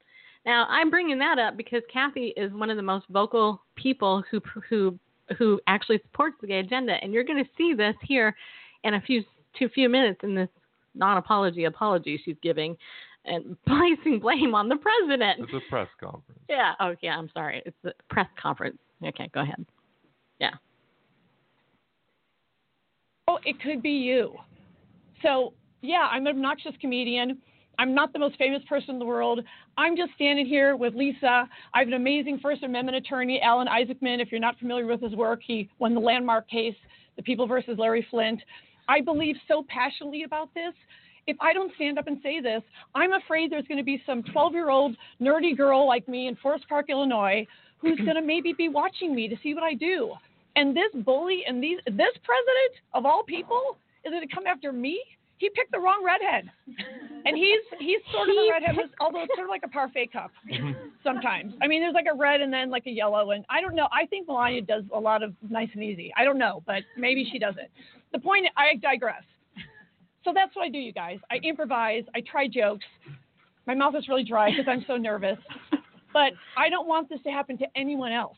Now 0.47 0.67
I'm 0.69 0.91
bringing 0.91 1.19
that 1.19 1.39
up 1.39 1.57
because 1.57 1.83
Kathy 1.93 2.33
is 2.37 2.53
one 2.53 2.71
of 2.71 2.77
the 2.77 2.83
most 2.83 3.07
vocal 3.11 3.63
people 3.77 4.23
who 4.31 4.41
who 4.69 4.99
who 5.39 5.61
actually 5.67 6.01
supports 6.03 6.37
the 6.41 6.47
gay 6.47 6.59
agenda, 6.61 6.95
and 7.03 7.13
you're 7.13 7.25
going 7.25 7.43
to 7.43 7.51
see 7.57 7.75
this 7.75 7.95
here 8.03 8.35
in 8.85 8.95
a 8.95 9.01
few 9.01 9.23
two 9.59 9.69
few 9.69 9.89
minutes 9.89 10.21
in 10.23 10.35
this 10.35 10.49
non-apology 10.95 11.65
apology 11.65 12.21
she's 12.25 12.37
giving 12.43 12.77
and 13.25 13.57
placing 13.67 14.21
blame 14.21 14.55
on 14.55 14.69
the 14.69 14.77
president. 14.77 15.41
It's 15.41 15.53
a 15.53 15.71
press 15.71 15.89
conference. 16.01 16.41
Yeah. 16.49 16.73
Oh, 16.81 16.95
yeah. 17.03 17.17
I'm 17.17 17.31
sorry. 17.35 17.63
It's 17.67 17.77
a 17.85 17.93
press 18.09 18.27
conference. 18.41 18.79
Okay, 19.05 19.31
go 19.33 19.41
ahead. 19.41 19.65
Yeah. 20.39 20.55
Oh, 23.29 23.39
it 23.45 23.61
could 23.63 23.83
be 23.83 23.91
you. 23.91 24.35
So, 25.23 25.53
yeah, 25.83 26.09
I'm 26.11 26.27
an 26.27 26.37
obnoxious 26.37 26.73
comedian. 26.81 27.39
I'm 27.81 27.95
not 27.95 28.13
the 28.13 28.19
most 28.19 28.37
famous 28.37 28.63
person 28.69 28.91
in 28.91 28.99
the 28.99 29.07
world. 29.07 29.41
I'm 29.79 29.97
just 29.97 30.13
standing 30.15 30.45
here 30.45 30.77
with 30.77 30.95
Lisa. 30.95 31.49
I 31.73 31.79
have 31.79 31.89
an 31.89 31.95
amazing 31.95 32.39
First 32.43 32.63
Amendment 32.63 32.95
attorney, 32.95 33.41
Alan 33.41 33.69
Isaacman. 33.69 34.21
If 34.21 34.31
you're 34.31 34.39
not 34.39 34.59
familiar 34.59 34.85
with 34.85 35.01
his 35.01 35.15
work, 35.15 35.41
he 35.43 35.67
won 35.79 35.95
the 35.95 36.01
landmark 36.01 36.47
case, 36.47 36.75
The 37.17 37.23
People 37.23 37.47
versus 37.47 37.79
Larry 37.79 38.07
Flynt. 38.11 38.43
I 38.87 39.01
believe 39.01 39.35
so 39.49 39.65
passionately 39.67 40.25
about 40.25 40.53
this. 40.53 40.75
If 41.27 41.39
I 41.41 41.55
don't 41.55 41.73
stand 41.77 41.99
up 41.99 42.07
and 42.07 42.19
say 42.23 42.43
this, 42.43 42.61
I'm 42.95 43.15
afraid 43.15 43.51
there's 43.51 43.67
going 43.67 43.79
to 43.79 43.85
be 43.85 44.03
some 44.05 44.25
12 44.25 44.53
year 44.53 44.69
old 44.69 44.95
nerdy 45.19 45.57
girl 45.57 45.87
like 45.87 46.07
me 46.07 46.29
in 46.29 46.37
Forest 46.37 46.67
Park, 46.69 46.91
Illinois, 46.91 47.47
who's 47.79 47.99
going 48.05 48.17
to 48.17 48.23
maybe 48.23 48.53
be 48.53 48.69
watching 48.69 49.15
me 49.15 49.27
to 49.27 49.37
see 49.43 49.55
what 49.55 49.63
I 49.63 49.73
do. 49.73 50.13
And 50.55 50.77
this 50.77 50.93
bully 51.03 51.45
and 51.49 51.63
these 51.63 51.79
this 51.87 52.13
president 52.25 52.75
of 52.93 53.07
all 53.07 53.23
people 53.23 53.79
is 54.05 54.11
going 54.11 54.29
to 54.29 54.35
come 54.35 54.47
after 54.47 54.71
me. 54.71 55.01
He 55.41 55.49
picked 55.49 55.73
the 55.73 55.81
wrong 55.81 56.05
redhead, 56.05 56.51
and 57.25 57.35
he's 57.35 57.61
he's 57.79 57.99
sort 58.13 58.29
of 58.29 58.35
a 58.37 58.51
redhead, 58.51 58.77
with- 58.77 58.91
although 59.01 59.23
it's 59.23 59.35
sort 59.35 59.47
of 59.47 59.51
like 59.51 59.63
a 59.65 59.69
parfait 59.69 60.13
cup 60.13 60.31
mm-hmm. 60.47 60.73
sometimes. 61.03 61.55
I 61.63 61.67
mean, 61.67 61.81
there's 61.81 61.95
like 61.95 62.07
a 62.13 62.17
red 62.17 62.43
and 62.43 62.53
then 62.53 62.69
like 62.71 62.87
a 62.87 62.91
yellow, 62.91 63.31
and 63.31 63.45
I 63.49 63.63
don't 63.63 63.75
know. 63.75 63.89
I 63.91 64.05
think 64.07 64.29
Melania 64.29 64.61
does 64.61 64.85
a 64.95 65.01
lot 65.01 65.23
of 65.23 65.33
nice 65.49 65.71
and 65.73 65.83
easy. 65.83 66.13
I 66.15 66.25
don't 66.25 66.37
know, 66.39 66.63
but 66.67 66.83
maybe 66.97 67.27
she 67.33 67.39
doesn't. 67.39 67.69
The 68.13 68.19
point, 68.19 68.47
I 68.57 68.77
digress. 68.77 69.23
So 70.25 70.33
that's 70.35 70.55
what 70.55 70.67
I 70.67 70.69
do, 70.69 70.77
you 70.77 70.93
guys. 70.93 71.19
I 71.31 71.37
improvise. 71.37 72.05
I 72.15 72.21
try 72.21 72.47
jokes. 72.47 72.85
My 73.67 73.75
mouth 73.75 73.95
is 73.97 74.07
really 74.09 74.25
dry 74.25 74.51
because 74.51 74.67
I'm 74.69 74.85
so 74.87 74.99
nervous, 74.99 75.39
but 76.13 76.33
I 76.59 76.69
don't 76.69 76.87
want 76.87 77.09
this 77.09 77.23
to 77.23 77.31
happen 77.31 77.57
to 77.59 77.67
anyone 77.75 78.13
else. 78.13 78.37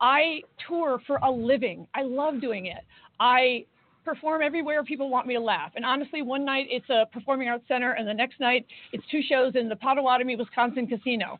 I 0.00 0.42
tour 0.68 1.00
for 1.08 1.16
a 1.16 1.30
living. 1.30 1.88
I 1.92 2.02
love 2.02 2.40
doing 2.40 2.66
it. 2.66 2.84
I 3.18 3.64
perform 4.06 4.40
everywhere 4.40 4.82
people 4.84 5.10
want 5.10 5.26
me 5.26 5.34
to 5.34 5.40
laugh. 5.40 5.72
And 5.74 5.84
honestly, 5.84 6.22
one 6.22 6.44
night 6.44 6.66
it's 6.70 6.88
a 6.88 7.04
performing 7.12 7.48
arts 7.48 7.64
center, 7.68 7.92
and 7.92 8.08
the 8.08 8.14
next 8.14 8.40
night 8.40 8.64
it's 8.92 9.04
two 9.10 9.20
shows 9.28 9.54
in 9.56 9.68
the 9.68 9.76
Potawatomi, 9.76 10.36
Wisconsin 10.36 10.86
casino. 10.86 11.38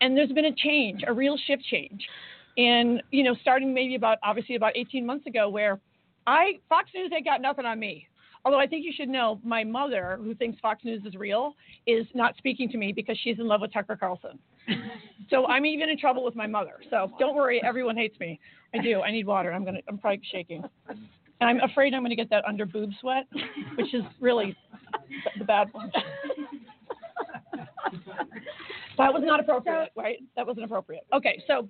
And 0.00 0.16
there's 0.16 0.30
been 0.30 0.44
a 0.44 0.54
change, 0.54 1.02
a 1.06 1.12
real 1.12 1.36
shift 1.46 1.64
change. 1.64 2.06
And, 2.58 3.02
you 3.10 3.24
know, 3.24 3.34
starting 3.40 3.72
maybe 3.72 3.94
about, 3.94 4.18
obviously 4.22 4.54
about 4.54 4.76
18 4.76 5.04
months 5.04 5.26
ago, 5.26 5.48
where 5.48 5.80
I, 6.26 6.60
Fox 6.68 6.90
News 6.94 7.10
ain't 7.14 7.24
got 7.24 7.40
nothing 7.40 7.64
on 7.64 7.78
me. 7.78 8.06
Although 8.44 8.60
I 8.60 8.66
think 8.66 8.84
you 8.84 8.92
should 8.94 9.08
know, 9.08 9.40
my 9.42 9.64
mother, 9.64 10.20
who 10.22 10.34
thinks 10.34 10.60
Fox 10.60 10.84
News 10.84 11.02
is 11.04 11.16
real, 11.16 11.54
is 11.86 12.06
not 12.14 12.36
speaking 12.36 12.68
to 12.70 12.78
me 12.78 12.92
because 12.92 13.18
she's 13.24 13.38
in 13.40 13.48
love 13.48 13.62
with 13.62 13.72
Tucker 13.72 13.96
Carlson. 13.96 14.38
so 15.30 15.46
I'm 15.46 15.66
even 15.66 15.88
in 15.88 15.98
trouble 15.98 16.24
with 16.24 16.36
my 16.36 16.46
mother. 16.46 16.74
So 16.90 17.10
don't 17.18 17.34
worry, 17.34 17.60
everyone 17.64 17.96
hates 17.96 18.18
me. 18.20 18.38
I 18.72 18.78
do. 18.78 19.00
I 19.00 19.10
need 19.10 19.26
water. 19.26 19.52
I'm 19.52 19.64
gonna. 19.64 19.80
I'm 19.88 19.98
probably 19.98 20.20
shaking. 20.30 20.62
And 21.40 21.50
I'm 21.50 21.60
afraid 21.68 21.94
I'm 21.94 22.02
gonna 22.02 22.16
get 22.16 22.30
that 22.30 22.44
under 22.46 22.66
boob 22.66 22.90
sweat, 23.00 23.26
which 23.76 23.92
is 23.94 24.02
really 24.20 24.56
the 25.38 25.44
bad 25.44 25.68
one. 25.72 25.92
that 28.98 29.12
was 29.12 29.22
not 29.24 29.40
appropriate, 29.40 29.90
right? 29.96 30.18
That 30.36 30.46
wasn't 30.46 30.64
appropriate. 30.64 31.04
Okay, 31.12 31.42
so 31.46 31.68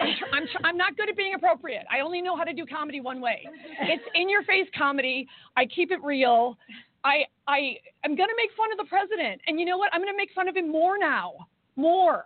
I'm, 0.00 0.44
I'm, 0.64 0.76
not 0.76 0.96
good 0.96 1.10
at 1.10 1.16
being 1.16 1.34
appropriate. 1.34 1.84
I 1.90 2.00
only 2.00 2.22
know 2.22 2.36
how 2.36 2.44
to 2.44 2.54
do 2.54 2.64
comedy 2.64 3.00
one 3.00 3.20
way. 3.20 3.46
It's 3.82 4.02
in 4.14 4.30
your 4.30 4.42
face 4.44 4.66
comedy. 4.76 5.28
I 5.56 5.66
keep 5.66 5.90
it 5.90 6.02
real. 6.02 6.56
I 7.04 7.24
I 7.46 7.76
am 8.04 8.16
gonna 8.16 8.32
make 8.36 8.50
fun 8.56 8.72
of 8.72 8.78
the 8.78 8.88
president, 8.88 9.40
and 9.46 9.58
you 9.58 9.66
know 9.66 9.76
what? 9.76 9.90
I'm 9.92 10.00
gonna 10.00 10.16
make 10.16 10.30
fun 10.34 10.48
of 10.48 10.56
him 10.56 10.70
more 10.70 10.98
now, 10.98 11.34
more. 11.76 12.24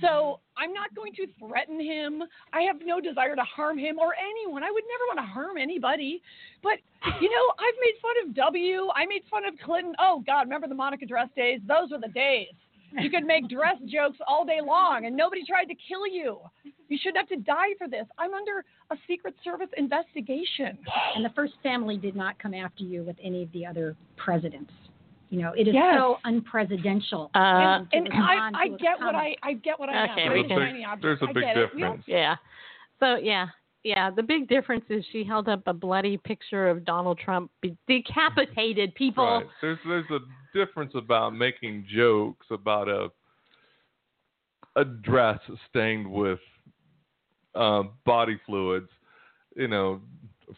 So 0.00 0.40
I'm 0.56 0.72
not 0.72 0.94
going 0.94 1.12
to 1.14 1.26
threaten 1.38 1.80
him. 1.80 2.22
I 2.52 2.62
have 2.62 2.76
no 2.84 3.00
desire 3.00 3.36
to 3.36 3.42
harm 3.42 3.78
him 3.78 3.98
or 3.98 4.14
anyone. 4.14 4.62
I 4.62 4.70
would 4.70 4.84
never 4.88 5.04
want 5.08 5.18
to 5.28 5.32
harm 5.32 5.58
anybody. 5.58 6.22
But 6.62 6.78
you 7.20 7.30
know, 7.30 7.46
I've 7.58 7.78
made 7.80 7.94
fun 8.00 8.28
of 8.28 8.34
W. 8.34 8.88
I 8.94 9.06
made 9.06 9.22
fun 9.30 9.44
of 9.44 9.54
Clinton. 9.64 9.94
Oh 9.98 10.22
God, 10.26 10.42
remember 10.42 10.68
the 10.68 10.74
Monica 10.74 11.06
dress 11.06 11.28
days? 11.36 11.60
Those 11.66 11.90
were 11.90 11.98
the 11.98 12.12
days. 12.12 12.54
You 12.98 13.10
could 13.10 13.24
make 13.24 13.48
dress 13.48 13.76
jokes 13.86 14.18
all 14.26 14.44
day 14.44 14.60
long, 14.64 15.06
and 15.06 15.16
nobody 15.16 15.42
tried 15.46 15.64
to 15.66 15.74
kill 15.88 16.06
you. 16.06 16.38
You 16.88 16.98
shouldn't 17.00 17.16
have 17.16 17.28
to 17.28 17.36
die 17.36 17.72
for 17.78 17.88
this. 17.88 18.04
I'm 18.18 18.34
under 18.34 18.64
a 18.90 18.96
Secret 19.08 19.34
Service 19.42 19.70
investigation. 19.78 20.78
And 21.16 21.24
the 21.24 21.30
first 21.34 21.54
family 21.62 21.96
did 21.96 22.14
not 22.14 22.38
come 22.38 22.52
after 22.52 22.84
you 22.84 23.02
with 23.02 23.16
any 23.22 23.42
of 23.42 23.52
the 23.52 23.64
other 23.64 23.96
presidents. 24.16 24.70
You 25.32 25.40
know, 25.40 25.52
it 25.56 25.66
is 25.66 25.72
Yes. 25.72 25.96
so 25.98 26.18
unpresidential. 26.26 27.30
Uh, 27.34 27.78
to 27.78 27.86
and 27.94 28.06
I, 28.12 28.50
I 28.52 28.68
get 28.68 29.00
what. 29.00 29.14
I 29.14 29.34
I 29.42 29.54
get 29.54 29.80
what 29.80 29.88
I 29.88 30.04
Okay, 30.12 30.24
am. 30.24 30.32
we 30.34 30.40
I'm 30.40 30.44
a 30.44 30.48
can- 30.48 30.98
There's 31.00 31.22
a 31.22 31.24
I 31.24 31.32
big 31.32 31.42
get 31.42 31.56
it. 31.56 31.74
We 31.74 31.82
all- 31.84 31.92
difference. 31.92 32.04
Yeah. 32.06 32.36
So 33.00 33.14
yeah, 33.16 33.46
yeah. 33.82 34.10
The 34.10 34.22
big 34.22 34.46
difference 34.46 34.84
is 34.90 35.02
she 35.10 35.24
held 35.24 35.48
up 35.48 35.62
a 35.66 35.72
bloody 35.72 36.18
picture 36.18 36.68
of 36.68 36.84
Donald 36.84 37.18
Trump 37.18 37.50
be- 37.62 37.74
decapitated 37.88 38.94
people. 38.94 39.24
Right. 39.24 39.46
There's 39.62 39.78
there's 39.86 40.04
a 40.10 40.18
difference 40.52 40.92
about 40.94 41.34
making 41.34 41.86
jokes 41.88 42.46
about 42.50 42.90
a 42.90 43.08
a 44.76 44.84
dress 44.84 45.40
stained 45.70 46.10
with 46.12 46.40
uh, 47.54 47.84
body 48.04 48.38
fluids, 48.44 48.90
you 49.56 49.68
know, 49.68 49.98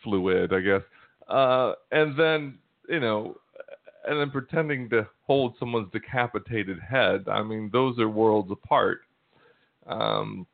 fluid, 0.03 0.53
I 0.53 0.61
guess, 0.61 0.83
uh, 1.29 1.75
and 1.93 2.19
then 2.19 2.59
you 2.89 2.99
know, 2.99 3.37
and 4.07 4.21
then 4.21 4.31
pretending 4.31 4.89
to 4.91 5.07
hold 5.27 5.55
someone's 5.59 5.91
decapitated 5.93 6.79
head. 6.81 7.27
I 7.29 7.43
mean, 7.43 7.71
those 7.73 7.99
are 7.99 8.09
worlds 8.09 8.51
apart. 8.51 9.01
Um, 9.87 10.47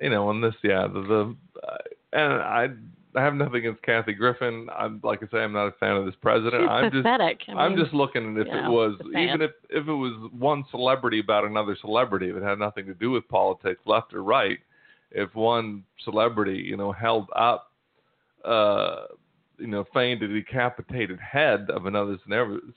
you 0.00 0.10
know, 0.10 0.30
and 0.30 0.42
this, 0.42 0.54
yeah, 0.62 0.86
the, 0.86 1.02
the 1.02 1.36
uh, 1.66 1.76
and 2.12 2.32
I. 2.42 2.68
I 3.14 3.22
have 3.22 3.32
nothing 3.32 3.56
against 3.56 3.80
Kathy 3.80 4.12
Griffin. 4.12 4.68
I'm 4.76 5.00
like 5.02 5.22
I 5.22 5.26
say, 5.32 5.38
I'm 5.38 5.54
not 5.54 5.68
a 5.68 5.72
fan 5.80 5.96
of 5.96 6.04
this 6.04 6.14
president. 6.20 6.64
She's 6.64 6.68
I'm 6.70 6.90
just 6.90 6.96
pathetic. 6.96 7.40
I 7.48 7.52
I'm 7.52 7.74
mean, 7.74 7.82
just 7.82 7.94
looking 7.94 8.36
at 8.36 8.42
if 8.42 8.46
yeah, 8.46 8.66
it 8.66 8.70
was 8.70 9.00
even 9.06 9.40
if 9.40 9.52
if 9.70 9.88
it 9.88 9.92
was 9.92 10.30
one 10.38 10.66
celebrity 10.70 11.20
about 11.20 11.46
another 11.46 11.78
celebrity, 11.80 12.28
if 12.28 12.36
it 12.36 12.42
had 12.42 12.58
nothing 12.58 12.84
to 12.84 12.92
do 12.92 13.10
with 13.10 13.26
politics, 13.28 13.80
left 13.86 14.12
or 14.12 14.22
right. 14.22 14.58
If 15.12 15.34
one 15.34 15.82
celebrity, 16.04 16.58
you 16.58 16.76
know, 16.76 16.92
held 16.92 17.30
up, 17.34 17.72
uh, 18.44 19.04
you 19.58 19.66
know, 19.66 19.84
feigned 19.92 20.22
a 20.22 20.28
decapitated 20.28 21.18
head 21.20 21.68
of 21.70 21.86
another 21.86 22.16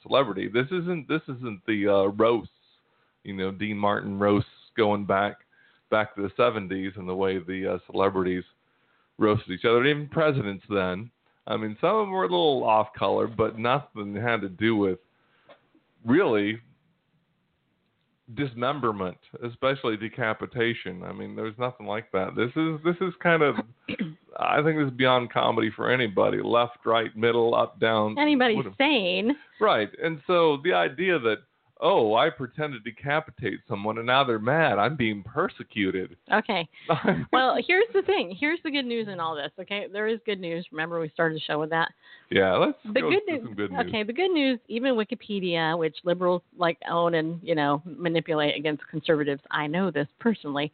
celebrity, 0.01 0.47
this 0.47 0.67
isn't 0.67 1.07
this 1.07 1.21
isn't 1.23 1.61
the 1.67 1.87
uh, 1.87 2.05
roasts, 2.11 2.53
you 3.23 3.33
know, 3.33 3.51
Dean 3.51 3.77
Martin 3.77 4.19
roasts 4.19 4.49
going 4.77 5.05
back 5.05 5.37
back 5.89 6.15
to 6.15 6.21
the 6.21 6.29
70s 6.29 6.97
and 6.97 7.09
the 7.09 7.15
way 7.15 7.39
the 7.39 7.73
uh, 7.73 7.77
celebrities 7.91 8.43
roasted 9.17 9.51
each 9.51 9.65
other, 9.65 9.79
and 9.79 9.87
even 9.87 10.07
presidents 10.07 10.63
then. 10.69 11.09
I 11.47 11.57
mean, 11.57 11.75
some 11.81 11.95
of 11.95 12.01
them 12.03 12.11
were 12.11 12.23
a 12.23 12.27
little 12.27 12.63
off 12.63 12.93
color, 12.97 13.27
but 13.27 13.57
nothing 13.57 14.15
had 14.15 14.41
to 14.41 14.49
do 14.49 14.75
with 14.75 14.99
really 16.05 16.59
dismemberment, 18.35 19.17
especially 19.43 19.97
decapitation. 19.97 21.03
I 21.03 21.11
mean, 21.11 21.35
there's 21.35 21.57
nothing 21.57 21.85
like 21.85 22.11
that. 22.11 22.35
This 22.35 22.51
is 22.55 22.79
this 22.83 22.95
is 23.07 23.13
kind 23.21 23.41
of, 23.41 23.55
I 24.39 24.61
think 24.61 24.77
this 24.77 24.87
is 24.87 24.97
beyond 24.97 25.31
comedy 25.31 25.71
for 25.75 25.91
anybody. 25.91 26.39
Left, 26.43 26.77
right, 26.85 27.15
middle, 27.15 27.55
up, 27.55 27.79
down. 27.79 28.17
anybody 28.19 28.61
sane. 28.77 29.35
Right, 29.59 29.89
and 30.01 30.21
so 30.27 30.59
the 30.63 30.73
idea 30.73 31.19
that 31.19 31.37
oh, 31.81 32.15
I 32.15 32.29
pretend 32.29 32.73
to 32.73 32.79
decapitate 32.79 33.59
someone 33.67 33.97
and 33.97 34.07
now 34.07 34.23
they're 34.23 34.37
mad. 34.39 34.77
I'm 34.79 34.95
being 34.95 35.23
persecuted. 35.23 36.15
Okay. 36.33 36.67
Well, 37.31 37.55
here's 37.65 37.85
the 37.93 38.01
thing. 38.01 38.35
Here's 38.39 38.59
the 38.63 38.71
good 38.71 38.85
news 38.85 39.07
in 39.07 39.19
all 39.19 39.35
this. 39.35 39.51
Okay, 39.59 39.87
there 39.91 40.07
is 40.07 40.19
good 40.25 40.39
news. 40.39 40.65
Remember, 40.71 40.99
we 40.99 41.09
started 41.09 41.35
the 41.37 41.41
show 41.41 41.59
with 41.59 41.69
that. 41.69 41.89
yeah, 42.29 42.55
let's 42.55 42.77
The 42.93 43.01
go 43.01 43.09
good 43.09 43.21
news. 43.27 43.41
some 43.43 43.53
good 43.55 43.71
news. 43.71 43.85
Okay, 43.87 44.03
the 44.03 44.13
good 44.13 44.31
news. 44.31 44.59
Even 44.67 44.95
Wikipedia, 44.95 45.77
which 45.77 45.95
liberals 46.03 46.41
like 46.57 46.77
own 46.89 47.15
and 47.15 47.39
you 47.43 47.55
know 47.55 47.81
manipulate 47.85 48.55
against 48.57 48.85
conservatives, 48.89 49.41
I 49.51 49.67
know 49.67 49.91
this 49.91 50.07
personally. 50.19 50.71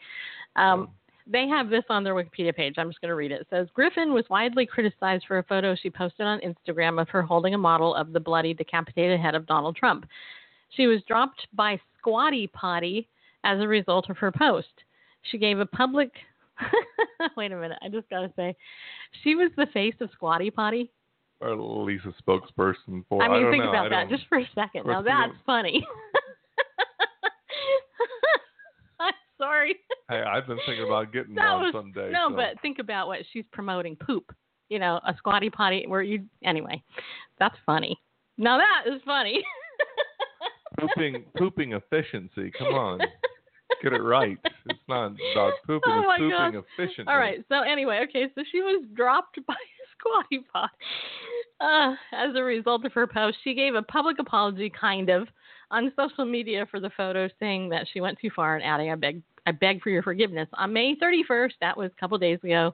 Um, 0.56 0.89
they 1.28 1.48
have 1.48 1.70
this 1.70 1.84
on 1.89 2.04
their 2.04 2.13
Wikipedia 2.15 2.56
page. 2.56 2.76
I'm 2.78 2.89
just 2.89 3.02
going 3.02 3.10
to 3.10 3.15
read 3.15 3.32
it. 3.32 3.41
It 3.41 3.48
says 3.50 3.68
Griffin 3.74 4.13
was 4.13 4.26
widely 4.30 4.65
criticized 4.65 5.26
for 5.28 5.39
a 5.39 5.44
photo 5.44 5.76
she 5.76 5.89
posted 5.89 6.26
on 6.26 6.39
Instagram 6.41 7.02
of 7.02 7.10
her 7.10 7.22
holding 7.22 7.54
a 7.54 7.58
model 7.58 7.96
of 7.96 8.13
the 8.13 8.20
bloody 8.20 8.54
decapitated 8.54 9.20
head 9.20 9.36
of 9.36 9.46
Donald 9.48 9.76
Trump. 9.76 10.06
She 10.69 10.88
was 10.88 11.01
dropped 11.08 11.47
by 11.54 11.80
Squatty 11.99 12.47
Potty 12.47 13.08
as 13.43 13.60
a 13.62 13.67
result 13.67 14.10
of 14.10 14.17
her 14.17 14.32
post. 14.32 14.67
She 15.32 15.38
gave 15.38 15.60
a 15.60 15.65
public. 15.65 16.12
Wait 17.38 17.51
a 17.51 17.56
minute. 17.56 17.78
I 17.82 17.89
just 17.89 18.10
got 18.10 18.21
to 18.21 18.32
say, 18.36 18.56
she 19.23 19.36
was 19.36 19.51
the 19.58 19.67
face 19.67 19.95
of 20.01 20.10
Squatty 20.13 20.49
Potty. 20.51 20.91
Or 21.41 21.51
at 21.51 21.60
least 21.60 22.06
a 22.06 22.13
spokesperson 22.23 23.04
for. 23.10 23.21
I 23.21 23.28
mean, 23.28 23.43
don't 23.43 23.51
think 23.51 23.63
know. 23.65 23.69
about 23.69 23.88
I 23.88 23.89
that 24.06 24.10
just 24.10 24.23
for 24.30 24.38
a 24.39 24.49
second. 24.56 24.86
Now 24.88 25.01
that's 25.01 25.34
funny. 25.45 25.86
I'm 28.99 29.13
sorry. 29.38 29.75
Hey, 30.10 30.21
I've 30.21 30.47
been 30.47 30.60
thinking 30.65 30.86
about 30.86 31.12
getting 31.12 31.36
That 31.36 31.54
one 31.54 31.63
was- 31.63 31.73
someday. 31.73 32.10
no, 32.12 32.30
so. 32.30 32.36
but 32.36 32.62
think 32.62 32.80
about 32.80 33.08
what 33.08 33.19
she's 33.34 33.43
promoting. 33.51 33.95
Poop. 33.97 34.34
You 34.69 34.80
know, 34.80 34.99
a 35.06 35.13
squatty 35.17 35.49
potty 35.49 35.86
where 35.88 36.01
you. 36.01 36.23
Anyway, 36.43 36.82
that's 37.38 37.56
funny. 37.65 37.99
Now 38.38 38.58
that 38.58 38.84
is 38.91 39.01
funny. 39.06 39.43
pooping 40.80 41.26
pooping 41.38 41.74
efficiency. 41.74 42.52
Come 42.58 42.74
on, 42.74 43.00
get 43.84 43.94
it 43.94 44.02
right. 44.02 44.38
It's 44.44 44.80
not 44.88 45.14
about 45.34 45.54
pooping. 45.68 45.92
Oh 45.92 46.12
it's 46.12 46.20
pooping 46.20 46.30
gosh. 46.30 46.64
efficiently. 46.78 47.12
All 47.12 47.20
right. 47.20 47.44
So 47.50 47.62
anyway, 47.62 48.06
okay. 48.10 48.28
So 48.36 48.44
she 48.52 48.62
was 48.62 48.84
dropped 48.96 49.40
by 49.48 49.54
a 49.54 49.86
squatty 49.98 50.46
pot 50.52 50.72
uh, 51.60 51.96
as 52.14 52.36
a 52.36 52.44
result 52.44 52.86
of 52.86 52.94
her 52.94 53.08
post. 53.08 53.38
She 53.44 53.54
gave 53.54 53.76
a 53.76 53.82
public 53.82 54.20
apology, 54.20 54.70
kind 54.70 55.10
of, 55.10 55.28
on 55.72 55.92
social 55.96 56.26
media 56.26 56.66
for 56.70 56.80
the 56.80 56.92
photo, 56.96 57.30
saying 57.40 57.70
that 57.70 57.88
she 57.92 58.02
went 58.02 58.18
too 58.20 58.30
far 58.36 58.56
and 58.56 58.64
adding, 58.64 58.92
"I 58.92 58.96
beg, 58.96 59.22
I 59.46 59.52
beg 59.52 59.82
for 59.82 59.90
your 59.90 60.04
forgiveness." 60.04 60.48
On 60.54 60.72
May 60.72 60.96
31st, 60.96 61.54
that 61.62 61.78
was 61.78 61.92
a 61.96 62.00
couple 62.00 62.18
days 62.18 62.40
ago, 62.44 62.74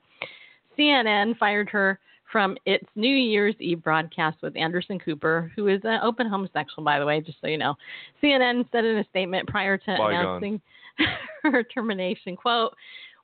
CNN 0.77 1.37
fired 1.37 1.69
her 1.69 1.99
from 2.31 2.57
its 2.65 2.85
New 2.95 3.15
Year's 3.15 3.55
Eve 3.59 3.83
broadcast 3.83 4.37
with 4.41 4.55
Anderson 4.55 4.99
Cooper, 4.99 5.51
who 5.55 5.67
is 5.67 5.81
an 5.83 5.99
open 6.01 6.27
homosexual, 6.27 6.83
by 6.83 6.99
the 6.99 7.05
way, 7.05 7.21
just 7.21 7.39
so 7.41 7.47
you 7.47 7.57
know. 7.57 7.75
CNN 8.23 8.65
said 8.71 8.85
in 8.85 8.97
a 8.97 9.05
statement 9.09 9.47
prior 9.47 9.77
to 9.77 9.85
Bygone. 9.85 10.13
announcing 10.13 10.61
her 11.43 11.63
termination, 11.63 12.35
quote, 12.35 12.73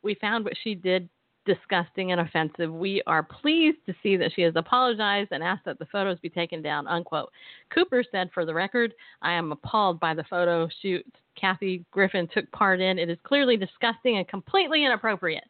we 0.03 0.15
found 0.15 0.43
what 0.43 0.53
she 0.63 0.75
did 0.75 1.09
disgusting 1.45 2.11
and 2.11 2.21
offensive. 2.21 2.71
We 2.71 3.01
are 3.07 3.23
pleased 3.23 3.77
to 3.85 3.95
see 4.03 4.17
that 4.17 4.31
she 4.35 4.41
has 4.41 4.53
apologized 4.55 5.29
and 5.31 5.41
asked 5.41 5.65
that 5.65 5.79
the 5.79 5.85
photos 5.85 6.19
be 6.19 6.29
taken 6.29 6.61
down, 6.61 6.87
unquote. 6.87 7.31
Cooper 7.73 8.03
said, 8.11 8.29
for 8.33 8.45
the 8.45 8.53
record, 8.53 8.93
I 9.21 9.31
am 9.31 9.51
appalled 9.51 9.99
by 9.99 10.13
the 10.13 10.25
photo 10.25 10.67
shoot 10.81 11.05
Kathy 11.39 11.85
Griffin 11.91 12.27
took 12.33 12.51
part 12.51 12.81
in. 12.81 12.99
It 12.99 13.09
is 13.09 13.17
clearly 13.23 13.57
disgusting 13.57 14.17
and 14.17 14.27
completely 14.27 14.83
inappropriate. 14.83 15.45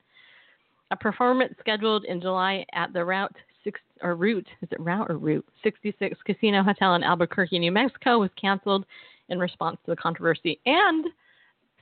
A 0.91 0.95
performance 0.95 1.54
scheduled 1.60 2.06
in 2.06 2.21
July 2.21 2.65
at 2.73 2.93
the 2.93 3.04
Route 3.04 3.36
six 3.63 3.82
or 4.02 4.15
Route 4.15 4.47
is 4.62 4.69
it 4.71 4.80
Route 4.80 5.12
or 5.12 5.17
Route 5.17 5.45
66 5.63 6.17
Casino 6.26 6.63
Hotel 6.63 6.95
in 6.95 7.04
Albuquerque, 7.04 7.60
New 7.60 7.71
Mexico, 7.71 8.19
was 8.19 8.30
canceled 8.39 8.86
in 9.30 9.39
response 9.39 9.78
to 9.84 9.91
the 9.91 9.97
controversy. 9.97 10.60
And 10.65 11.08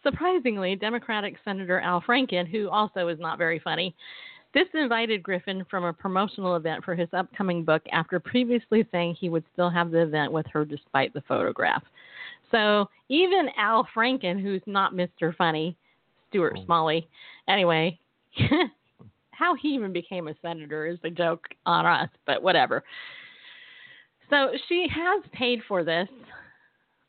surprisingly, 0.02 0.76
Democratic 0.76 1.36
Senator 1.46 1.80
Al 1.80 2.02
Franken, 2.02 2.48
who 2.50 2.70
also 2.70 3.08
is 3.08 3.20
not 3.20 3.38
very 3.38 3.60
funny, 3.60 3.96
disinvited 4.56 5.22
Griffin 5.22 5.66
from 5.70 5.84
a 5.84 5.94
promotional 5.94 6.56
event 6.56 6.84
for 6.84 6.96
his 6.96 7.10
upcoming 7.14 7.64
book 7.64 7.84
after 7.92 8.20
previously 8.20 8.88
saying 8.92 9.16
he 9.20 9.30
would 9.30 9.44
still 9.54 9.70
have 9.70 9.92
the 9.92 10.02
event 10.02 10.32
with 10.32 10.46
her 10.48 10.66
despite 10.66 11.14
the 11.14 11.24
photograph. 11.28 11.84
So 12.52 12.90
even 13.10 13.50
Al 13.58 13.88
Franken, 13.96 14.42
who's 14.42 14.62
not 14.66 14.94
Mr. 14.94 15.36
Funny, 15.36 15.76
Stuart 16.30 16.56
oh. 16.58 16.66
Smalley, 16.66 17.08
anyway, 17.48 18.00
how 19.38 19.56
he 19.56 19.70
even 19.70 19.94
became 19.94 20.28
a 20.28 20.36
senator 20.42 20.86
is 20.88 21.00
a 21.04 21.10
joke 21.10 21.46
on 21.66 21.86
us, 21.86 22.10
but 22.26 22.42
whatever. 22.42 22.84
So 24.30 24.52
she 24.68 24.88
has 24.94 25.24
paid 25.34 25.62
for 25.68 25.84
this 25.84 26.08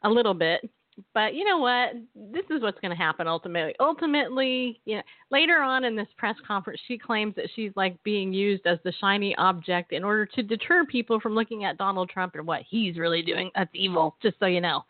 a 0.04 0.08
little 0.08 0.34
bit, 0.34 0.68
but 1.14 1.34
you 1.34 1.44
know 1.44 1.58
what? 1.58 1.92
This 2.14 2.44
is 2.50 2.62
what's 2.62 2.80
going 2.80 2.90
to 2.90 2.96
happen 2.96 3.26
ultimately. 3.26 3.74
Ultimately, 3.80 4.80
you 4.84 4.96
know, 4.96 5.02
later 5.30 5.60
on 5.60 5.84
in 5.84 5.94
this 5.94 6.08
press 6.16 6.36
conference, 6.46 6.80
she 6.88 6.96
claims 6.98 7.34
that 7.36 7.46
she's 7.54 7.72
like 7.76 8.02
being 8.02 8.32
used 8.32 8.66
as 8.66 8.78
the 8.84 8.92
shiny 9.00 9.34
object 9.36 9.92
in 9.92 10.04
order 10.04 10.26
to 10.26 10.42
deter 10.42 10.84
people 10.84 11.20
from 11.20 11.34
looking 11.34 11.64
at 11.64 11.78
Donald 11.78 12.08
Trump 12.08 12.34
and 12.34 12.46
what 12.46 12.62
he's 12.68 12.98
really 12.98 13.22
doing. 13.22 13.50
That's 13.54 13.70
evil, 13.74 14.16
just 14.22 14.38
so 14.38 14.46
you 14.46 14.60
know. 14.60 14.84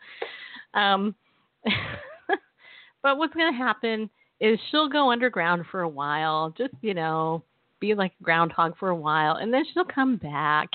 Um, 0.73 1.13
but 3.03 3.17
what's 3.17 3.33
going 3.33 3.51
to 3.51 3.57
happen 3.57 4.09
is 4.39 4.59
she'll 4.69 4.89
go 4.89 5.11
underground 5.11 5.65
for 5.71 5.81
a 5.81 5.89
while, 5.89 6.53
just 6.57 6.73
you 6.81 6.93
know, 6.93 7.43
be 7.79 7.93
like 7.93 8.13
a 8.19 8.23
groundhog 8.23 8.77
for 8.77 8.89
a 8.89 8.95
while, 8.95 9.35
and 9.35 9.53
then 9.53 9.63
she'll 9.73 9.85
come 9.85 10.17
back 10.17 10.69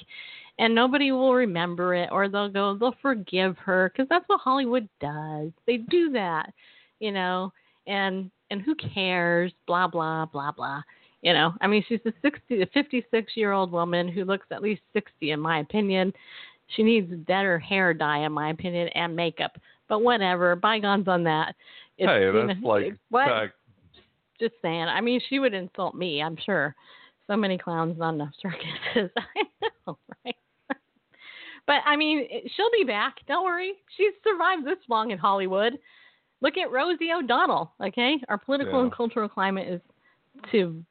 and 0.58 0.74
nobody 0.74 1.12
will 1.12 1.34
remember 1.34 1.94
it 1.94 2.08
or 2.12 2.28
they'll 2.28 2.48
go 2.48 2.76
they'll 2.78 2.94
forgive 3.00 3.56
her 3.58 3.90
because 3.90 4.08
that's 4.08 4.28
what 4.28 4.40
hollywood 4.40 4.88
does. 5.00 5.50
They 5.66 5.78
do 5.78 6.10
that 6.12 6.52
you 7.00 7.12
know 7.12 7.52
and 7.86 8.30
and 8.50 8.60
who 8.62 8.74
cares? 8.74 9.52
Blah 9.66 9.88
blah 9.88 10.26
blah 10.26 10.52
blah. 10.52 10.82
You 11.22 11.32
know 11.32 11.52
i 11.60 11.66
mean 11.66 11.84
she's 11.88 12.00
a 12.06 12.12
60 12.22 12.62
a 12.62 12.66
56 12.66 13.32
year 13.36 13.52
old 13.52 13.72
woman 13.72 14.08
who 14.08 14.24
looks 14.24 14.46
at 14.50 14.62
least 14.62 14.82
60 14.92 15.30
in 15.30 15.40
my 15.40 15.60
opinion. 15.60 16.12
She 16.76 16.82
needs 16.82 17.12
better 17.26 17.58
hair 17.58 17.92
dye 17.92 18.24
in 18.24 18.32
my 18.32 18.50
opinion 18.50 18.88
and 18.88 19.14
makeup 19.14 19.58
but 19.88 20.00
whatever 20.02 20.56
bygones 20.56 21.08
on 21.08 21.24
that 21.24 21.54
it's, 21.98 22.10
hey, 22.10 22.22
you 22.24 22.46
that's 22.46 22.60
know, 22.60 22.68
like 22.68 22.94
what 23.10 23.26
back- 23.26 23.50
just 24.40 24.54
saying 24.62 24.84
i 24.84 25.00
mean 25.00 25.20
she 25.28 25.38
would 25.38 25.54
insult 25.54 25.94
me 25.94 26.22
i'm 26.22 26.36
sure 26.44 26.74
so 27.28 27.36
many 27.36 27.56
clowns, 27.56 27.96
not 27.98 28.14
enough 28.14 28.32
circuses. 28.42 29.10
I 29.16 29.66
know, 29.86 29.96
right? 30.24 30.36
but 31.68 31.76
I 31.86 31.94
mean, 31.96 32.26
she'll 32.56 32.70
be 32.76 32.84
back. 32.84 33.14
Don't 33.28 33.44
worry. 33.44 33.74
She's 33.96 34.12
survived 34.24 34.66
this 34.66 34.78
long 34.88 35.12
in 35.12 35.18
Hollywood. 35.18 35.78
Look 36.40 36.56
at 36.56 36.72
Rosie 36.72 37.12
O'Donnell. 37.16 37.72
Okay, 37.80 38.16
our 38.28 38.38
political 38.38 38.74
Yeah. 38.74 38.82
and 38.82 38.92
cultural 38.92 39.28
climate 39.28 39.68
is 39.68 39.80
too 40.50 40.82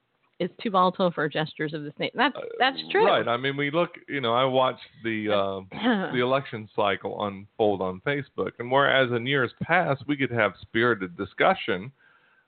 is 0.42 0.50
too 0.62 0.72
volatile 0.72 1.12
for 1.12 1.30
gestures 1.30 1.74
of 1.74 1.84
this 1.84 1.94
nature. 2.00 2.16
That's 2.16 2.36
that's 2.58 2.78
true. 2.90 3.06
Right. 3.06 3.28
I 3.28 3.38
mean, 3.38 3.56
we 3.56 3.70
look. 3.70 3.92
You 4.10 4.22
know, 4.22 4.34
I 4.34 4.44
watched 4.44 4.82
the 5.04 5.30
uh, 5.30 5.60
the 6.12 6.20
election 6.20 6.68
cycle 6.76 7.26
unfold 7.26 7.82
on 7.82 8.02
Facebook, 8.06 8.52
and 8.58 8.72
whereas 8.72 9.12
in 9.12 9.28
years 9.28 9.52
past 9.62 10.04
we 10.08 10.18
could 10.18 10.32
have 10.32 10.54
spirited 10.62 11.16
discussion, 11.16 11.92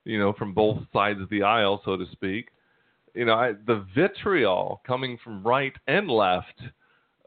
you 0.05 0.17
know, 0.17 0.33
from 0.33 0.53
both 0.53 0.79
sides 0.91 1.21
of 1.21 1.29
the 1.29 1.43
aisle, 1.43 1.81
so 1.85 1.95
to 1.95 2.05
speak. 2.11 2.49
You 3.13 3.25
know, 3.25 3.35
I, 3.35 3.53
the 3.67 3.85
vitriol 3.93 4.81
coming 4.87 5.19
from 5.23 5.43
right 5.43 5.73
and 5.87 6.09
left 6.09 6.59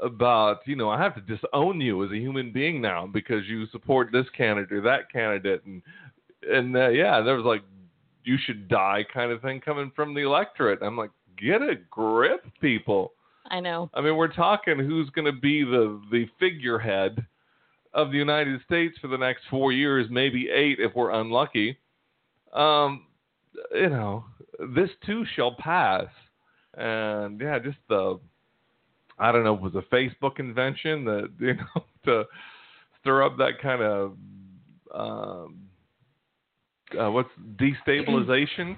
about, 0.02 0.58
you 0.66 0.74
know, 0.74 0.90
I 0.90 1.00
have 1.00 1.14
to 1.14 1.20
disown 1.20 1.80
you 1.80 2.04
as 2.04 2.10
a 2.10 2.16
human 2.16 2.50
being 2.50 2.82
now 2.82 3.06
because 3.06 3.46
you 3.46 3.66
support 3.68 4.08
this 4.10 4.26
candidate 4.36 4.72
or 4.72 4.80
that 4.80 5.12
candidate, 5.12 5.64
and 5.64 5.80
and 6.50 6.76
uh, 6.76 6.88
yeah, 6.88 7.20
there 7.20 7.36
was 7.36 7.44
like 7.44 7.62
you 8.26 8.36
should 8.44 8.68
die 8.68 9.04
kind 9.14 9.30
of 9.30 9.40
thing 9.40 9.60
coming 9.60 9.92
from 9.94 10.12
the 10.12 10.22
electorate. 10.22 10.80
I'm 10.82 10.96
like, 10.96 11.10
get 11.38 11.62
a 11.62 11.76
grip, 11.90 12.44
people. 12.60 13.12
I 13.48 13.60
know. 13.60 13.88
I 13.94 14.00
mean, 14.00 14.16
we're 14.16 14.32
talking 14.32 14.78
who's 14.78 15.08
going 15.10 15.32
to 15.32 15.40
be 15.40 15.62
the 15.62 16.00
the 16.10 16.26
figurehead 16.40 17.24
of 17.94 18.10
the 18.10 18.18
United 18.18 18.60
States 18.66 18.98
for 19.00 19.06
the 19.06 19.16
next 19.16 19.44
four 19.48 19.72
years, 19.72 20.08
maybe 20.10 20.50
eight 20.50 20.78
if 20.80 20.94
we're 20.96 21.12
unlucky. 21.12 21.78
Um, 22.52 23.06
you 23.72 23.88
know, 23.88 24.24
this 24.74 24.90
too 25.06 25.24
shall 25.36 25.54
pass, 25.54 26.06
and 26.74 27.40
yeah, 27.40 27.60
just 27.60 27.78
the 27.88 28.18
I 29.18 29.30
don't 29.30 29.44
know, 29.44 29.54
it 29.54 29.60
was 29.60 29.76
a 29.76 29.94
Facebook 29.94 30.40
invention 30.40 31.04
that 31.04 31.30
you 31.38 31.54
know 31.54 31.84
to 32.06 32.24
stir 33.00 33.22
up 33.22 33.38
that 33.38 33.60
kind 33.62 33.82
of 33.82 34.16
um, 34.92 35.65
uh, 36.98 37.10
what's 37.10 37.30
destabilization 37.56 38.76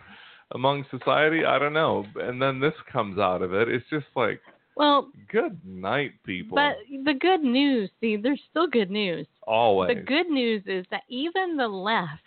among 0.53 0.85
society. 0.91 1.45
I 1.45 1.59
don't 1.59 1.73
know, 1.73 2.05
and 2.17 2.41
then 2.41 2.61
this 2.61 2.75
comes 2.91 3.19
out 3.19 3.43
of 3.43 3.53
it. 3.53 3.69
It's 3.69 3.85
just 3.91 4.07
like 4.17 4.41
Well, 4.77 5.11
good 5.31 5.59
night, 5.65 6.13
people. 6.25 6.57
but 6.57 6.77
the 7.05 7.15
good 7.15 7.43
news, 7.43 7.91
see, 8.01 8.17
there's 8.17 8.41
still 8.51 8.67
good 8.67 8.91
news. 8.91 9.27
Always. 9.47 9.97
The 9.97 10.03
good 10.03 10.29
news 10.29 10.63
is 10.67 10.87
that 10.91 11.03
even 11.09 11.57
the 11.57 11.69
left 11.69 12.23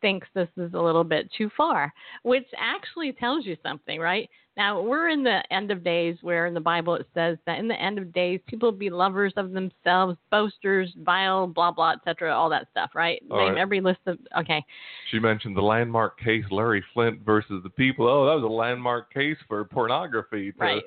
thinks 0.00 0.28
this 0.34 0.48
is 0.56 0.74
a 0.74 0.80
little 0.80 1.04
bit 1.04 1.30
too 1.36 1.50
far, 1.56 1.92
which 2.22 2.46
actually 2.56 3.12
tells 3.12 3.44
you 3.44 3.56
something, 3.62 3.98
right? 4.00 4.28
Now, 4.58 4.82
we're 4.82 5.08
in 5.08 5.22
the 5.22 5.40
end 5.52 5.70
of 5.70 5.84
days 5.84 6.16
where 6.20 6.46
in 6.46 6.52
the 6.52 6.58
Bible 6.58 6.96
it 6.96 7.06
says 7.14 7.38
that 7.46 7.60
in 7.60 7.68
the 7.68 7.80
end 7.80 7.96
of 7.96 8.12
days, 8.12 8.40
people 8.48 8.72
will 8.72 8.76
be 8.76 8.90
lovers 8.90 9.32
of 9.36 9.52
themselves, 9.52 10.16
boasters, 10.32 10.92
vile, 11.04 11.46
blah, 11.46 11.70
blah, 11.70 11.92
etc., 11.92 12.34
all 12.34 12.50
that 12.50 12.66
stuff, 12.72 12.90
right? 12.92 13.22
All 13.30 13.38
Name 13.38 13.54
right. 13.54 13.60
every 13.60 13.80
list 13.80 14.00
of, 14.06 14.18
okay. 14.36 14.64
She 15.12 15.20
mentioned 15.20 15.56
the 15.56 15.62
landmark 15.62 16.18
case 16.18 16.44
Larry 16.50 16.84
Flynt 16.92 17.24
versus 17.24 17.62
the 17.62 17.70
people. 17.70 18.08
Oh, 18.08 18.26
that 18.26 18.34
was 18.34 18.42
a 18.42 18.52
landmark 18.52 19.14
case 19.14 19.36
for 19.46 19.64
pornography. 19.64 20.50
To, 20.50 20.58
Right. 20.58 20.82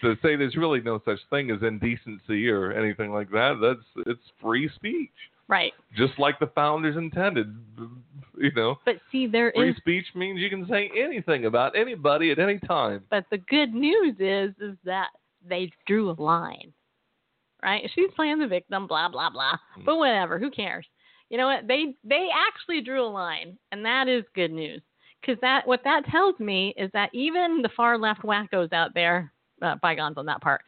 To 0.00 0.16
say 0.16 0.34
there's 0.34 0.56
really 0.56 0.80
no 0.80 1.00
such 1.04 1.20
thing 1.30 1.52
as 1.52 1.62
indecency 1.62 2.48
or 2.48 2.72
anything 2.72 3.12
like 3.12 3.30
that. 3.30 3.58
That's 3.62 4.06
it's 4.08 4.32
free 4.40 4.68
speech, 4.74 5.12
Right. 5.48 5.72
just 5.96 6.18
like 6.18 6.38
the 6.38 6.46
founders 6.54 6.96
intended. 6.96 7.54
You 8.38 8.50
know, 8.56 8.76
But 8.86 8.96
see, 9.10 9.26
there 9.26 9.52
free 9.54 9.70
is 9.70 9.76
speech 9.76 10.06
means 10.14 10.40
you 10.40 10.48
can 10.48 10.66
say 10.66 10.90
anything 10.96 11.44
about 11.44 11.76
anybody 11.76 12.30
at 12.30 12.38
any 12.38 12.58
time. 12.60 13.04
But 13.10 13.26
the 13.30 13.38
good 13.38 13.74
news 13.74 14.16
is 14.18 14.54
is 14.60 14.76
that 14.84 15.08
they 15.46 15.70
drew 15.86 16.10
a 16.10 16.16
line. 16.20 16.72
Right? 17.62 17.88
She's 17.94 18.10
playing 18.16 18.38
the 18.38 18.46
victim, 18.46 18.86
blah 18.86 19.08
blah 19.08 19.30
blah. 19.30 19.56
Hmm. 19.74 19.84
But 19.84 19.98
whatever, 19.98 20.38
who 20.38 20.50
cares? 20.50 20.86
You 21.28 21.38
know 21.38 21.46
what? 21.46 21.66
They 21.66 21.94
they 22.04 22.28
actually 22.34 22.80
drew 22.80 23.04
a 23.04 23.08
line, 23.08 23.58
and 23.70 23.84
that 23.84 24.08
is 24.08 24.24
good 24.34 24.50
news. 24.50 24.82
Because 25.20 25.40
that 25.40 25.66
what 25.66 25.80
that 25.84 26.04
tells 26.06 26.38
me 26.40 26.74
is 26.76 26.90
that 26.92 27.10
even 27.12 27.62
the 27.62 27.70
far 27.76 27.96
left 27.98 28.22
wackos 28.22 28.72
out 28.72 28.92
there, 28.94 29.32
uh, 29.60 29.76
bygones 29.82 30.18
on 30.18 30.26
that 30.26 30.40
part, 30.40 30.62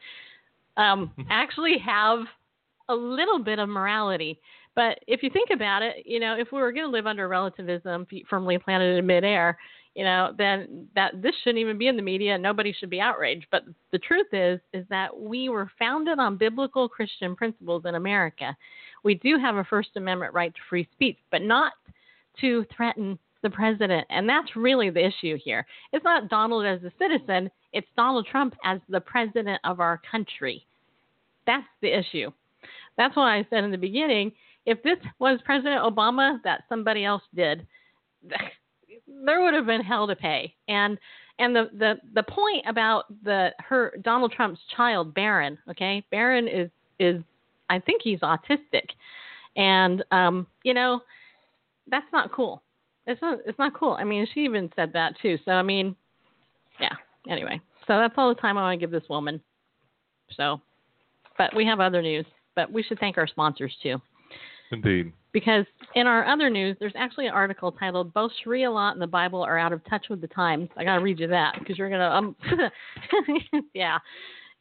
um, 0.77 1.11
actually 1.29 1.77
have 1.77 2.19
a 2.89 2.95
little 2.95 3.39
bit 3.39 3.59
of 3.59 3.69
morality. 3.69 4.39
But 4.75 4.99
if 5.07 5.23
you 5.23 5.29
think 5.29 5.49
about 5.51 5.81
it, 5.81 6.05
you 6.05 6.19
know, 6.19 6.35
if 6.37 6.51
we 6.51 6.59
were 6.59 6.73
going 6.73 6.85
to 6.85 6.91
live 6.91 7.07
under 7.07 7.27
relativism, 7.27 8.05
firmly 8.29 8.57
planted 8.57 8.97
in 8.97 9.05
midair, 9.05 9.57
you 9.95 10.03
know, 10.03 10.33
then 10.37 10.87
that 10.95 11.21
this 11.21 11.33
shouldn't 11.41 11.61
even 11.61 11.77
be 11.77 11.87
in 11.87 11.95
the 11.95 12.01
media. 12.01 12.33
and 12.33 12.43
Nobody 12.43 12.75
should 12.77 12.89
be 12.89 12.99
outraged. 12.99 13.47
But 13.49 13.63
the 13.91 13.99
truth 13.99 14.27
is, 14.33 14.59
is 14.73 14.85
that 14.89 15.17
we 15.17 15.47
were 15.47 15.71
founded 15.79 16.19
on 16.19 16.37
biblical 16.37 16.89
Christian 16.89 17.35
principles 17.35 17.83
in 17.85 17.95
America. 17.95 18.55
We 19.03 19.15
do 19.15 19.37
have 19.39 19.55
a 19.55 19.63
First 19.63 19.89
Amendment 19.95 20.33
right 20.33 20.53
to 20.53 20.59
free 20.69 20.87
speech, 20.93 21.17
but 21.31 21.41
not 21.41 21.71
to 22.41 22.65
threaten 22.75 23.17
the 23.41 23.49
president. 23.49 24.05
And 24.09 24.27
that's 24.27 24.55
really 24.57 24.89
the 24.89 25.05
issue 25.05 25.37
here. 25.41 25.65
It's 25.93 26.03
not 26.03 26.29
Donald 26.29 26.65
as 26.65 26.83
a 26.83 26.91
citizen, 26.99 27.49
it's 27.71 27.87
Donald 27.95 28.27
Trump 28.29 28.55
as 28.65 28.79
the 28.89 28.99
president 28.99 29.59
of 29.63 29.79
our 29.79 30.01
country. 30.09 30.65
That's 31.45 31.67
the 31.81 31.97
issue. 31.97 32.31
That's 32.97 33.15
why 33.15 33.37
I 33.37 33.47
said 33.49 33.63
in 33.63 33.71
the 33.71 33.77
beginning 33.77 34.31
if 34.65 34.81
this 34.83 34.97
was 35.19 35.39
President 35.45 35.81
Obama 35.81 36.39
that 36.43 36.63
somebody 36.69 37.05
else 37.05 37.23
did, 37.33 37.65
there 39.25 39.41
would 39.41 39.53
have 39.53 39.65
been 39.65 39.81
hell 39.81 40.07
to 40.07 40.15
pay. 40.15 40.53
And 40.67 40.97
and 41.37 41.53
the, 41.53 41.69
the, 41.77 41.95
the 42.13 42.23
point 42.23 42.63
about 42.65 43.05
the 43.23 43.49
her 43.59 43.93
Donald 44.03 44.31
Trump's 44.31 44.61
child 44.75 45.13
Barron, 45.13 45.57
okay, 45.69 46.03
Barron 46.11 46.47
is 46.47 46.69
is 46.99 47.21
I 47.69 47.79
think 47.79 48.01
he's 48.03 48.19
autistic, 48.19 48.89
and 49.57 50.03
um, 50.11 50.47
you 50.63 50.73
know 50.73 51.01
that's 51.87 52.05
not 52.13 52.31
cool. 52.31 52.61
It's 53.05 53.21
not 53.21 53.39
it's 53.45 53.59
not 53.59 53.73
cool. 53.73 53.97
I 53.99 54.03
mean, 54.03 54.25
she 54.33 54.41
even 54.41 54.71
said 54.75 54.93
that 54.93 55.13
too. 55.21 55.37
So 55.45 55.51
I 55.51 55.61
mean, 55.61 55.95
yeah. 56.79 56.93
Anyway, 57.29 57.59
so 57.87 57.97
that's 57.97 58.13
all 58.17 58.29
the 58.29 58.39
time 58.39 58.57
I 58.57 58.61
want 58.61 58.79
to 58.79 58.83
give 58.83 58.91
this 58.91 59.09
woman. 59.09 59.41
So, 60.31 60.61
but 61.37 61.55
we 61.55 61.65
have 61.65 61.79
other 61.79 62.01
news. 62.01 62.25
But 62.55 62.71
we 62.71 62.83
should 62.83 62.99
thank 62.99 63.17
our 63.17 63.27
sponsors 63.27 63.75
too. 63.83 64.01
Indeed. 64.71 65.13
Because 65.31 65.65
in 65.95 66.07
our 66.07 66.25
other 66.25 66.49
news, 66.49 66.77
there's 66.79 66.93
actually 66.95 67.27
an 67.27 67.33
article 67.33 67.71
titled 67.71 68.13
"Both 68.13 68.31
Sharia 68.43 68.71
law 68.71 68.91
and 68.91 69.01
the 69.01 69.07
Bible 69.07 69.43
are 69.43 69.57
out 69.57 69.73
of 69.73 69.83
touch 69.85 70.07
with 70.09 70.21
the 70.21 70.27
times." 70.27 70.69
I 70.77 70.83
gotta 70.83 71.03
read 71.03 71.19
you 71.19 71.27
that 71.27 71.55
because 71.59 71.77
you're 71.77 71.89
gonna 71.89 72.09
um, 72.09 72.35
yeah. 73.73 73.97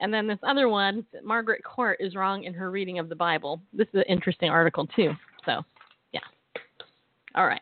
And 0.00 0.12
then 0.12 0.26
this 0.26 0.38
other 0.42 0.68
one, 0.68 1.06
Margaret 1.22 1.62
Court 1.64 1.98
is 2.00 2.14
wrong 2.14 2.44
in 2.44 2.52
her 2.54 2.70
reading 2.70 2.98
of 2.98 3.08
the 3.08 3.14
Bible. 3.14 3.60
This 3.72 3.88
is 3.94 4.00
an 4.00 4.04
interesting 4.08 4.50
article 4.50 4.86
too. 4.88 5.12
So, 5.46 5.62
yeah. 6.12 6.20
All 7.34 7.46
right. 7.46 7.60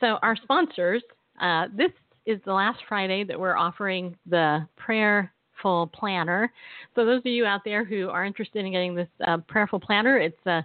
So 0.00 0.18
our 0.22 0.36
sponsors, 0.36 1.02
uh, 1.40 1.68
this 1.74 1.92
is 2.26 2.40
the 2.44 2.52
last 2.52 2.80
Friday 2.88 3.24
that 3.24 3.38
we're 3.38 3.56
offering 3.56 4.16
the 4.26 4.66
prayerful 4.76 5.90
planner. 5.94 6.52
So 6.94 7.04
those 7.04 7.20
of 7.20 7.26
you 7.26 7.46
out 7.46 7.62
there 7.64 7.84
who 7.84 8.08
are 8.08 8.24
interested 8.24 8.64
in 8.64 8.72
getting 8.72 8.94
this 8.94 9.08
uh, 9.26 9.38
prayerful 9.48 9.80
planner, 9.80 10.18
it's 10.18 10.46
a 10.46 10.64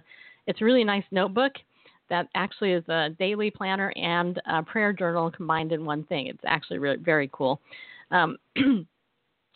it's 0.50 0.60
a 0.60 0.64
really 0.64 0.84
nice 0.84 1.04
notebook 1.12 1.52
that 2.08 2.28
actually 2.34 2.72
is 2.72 2.86
a 2.88 3.10
daily 3.20 3.50
planner 3.52 3.92
and 3.96 4.42
a 4.46 4.62
prayer 4.62 4.92
journal 4.92 5.30
combined 5.30 5.70
in 5.70 5.84
one 5.84 6.02
thing. 6.04 6.26
It's 6.26 6.42
actually 6.44 6.78
really 6.78 6.96
very 6.96 7.30
cool. 7.32 7.60
Um, 8.10 8.36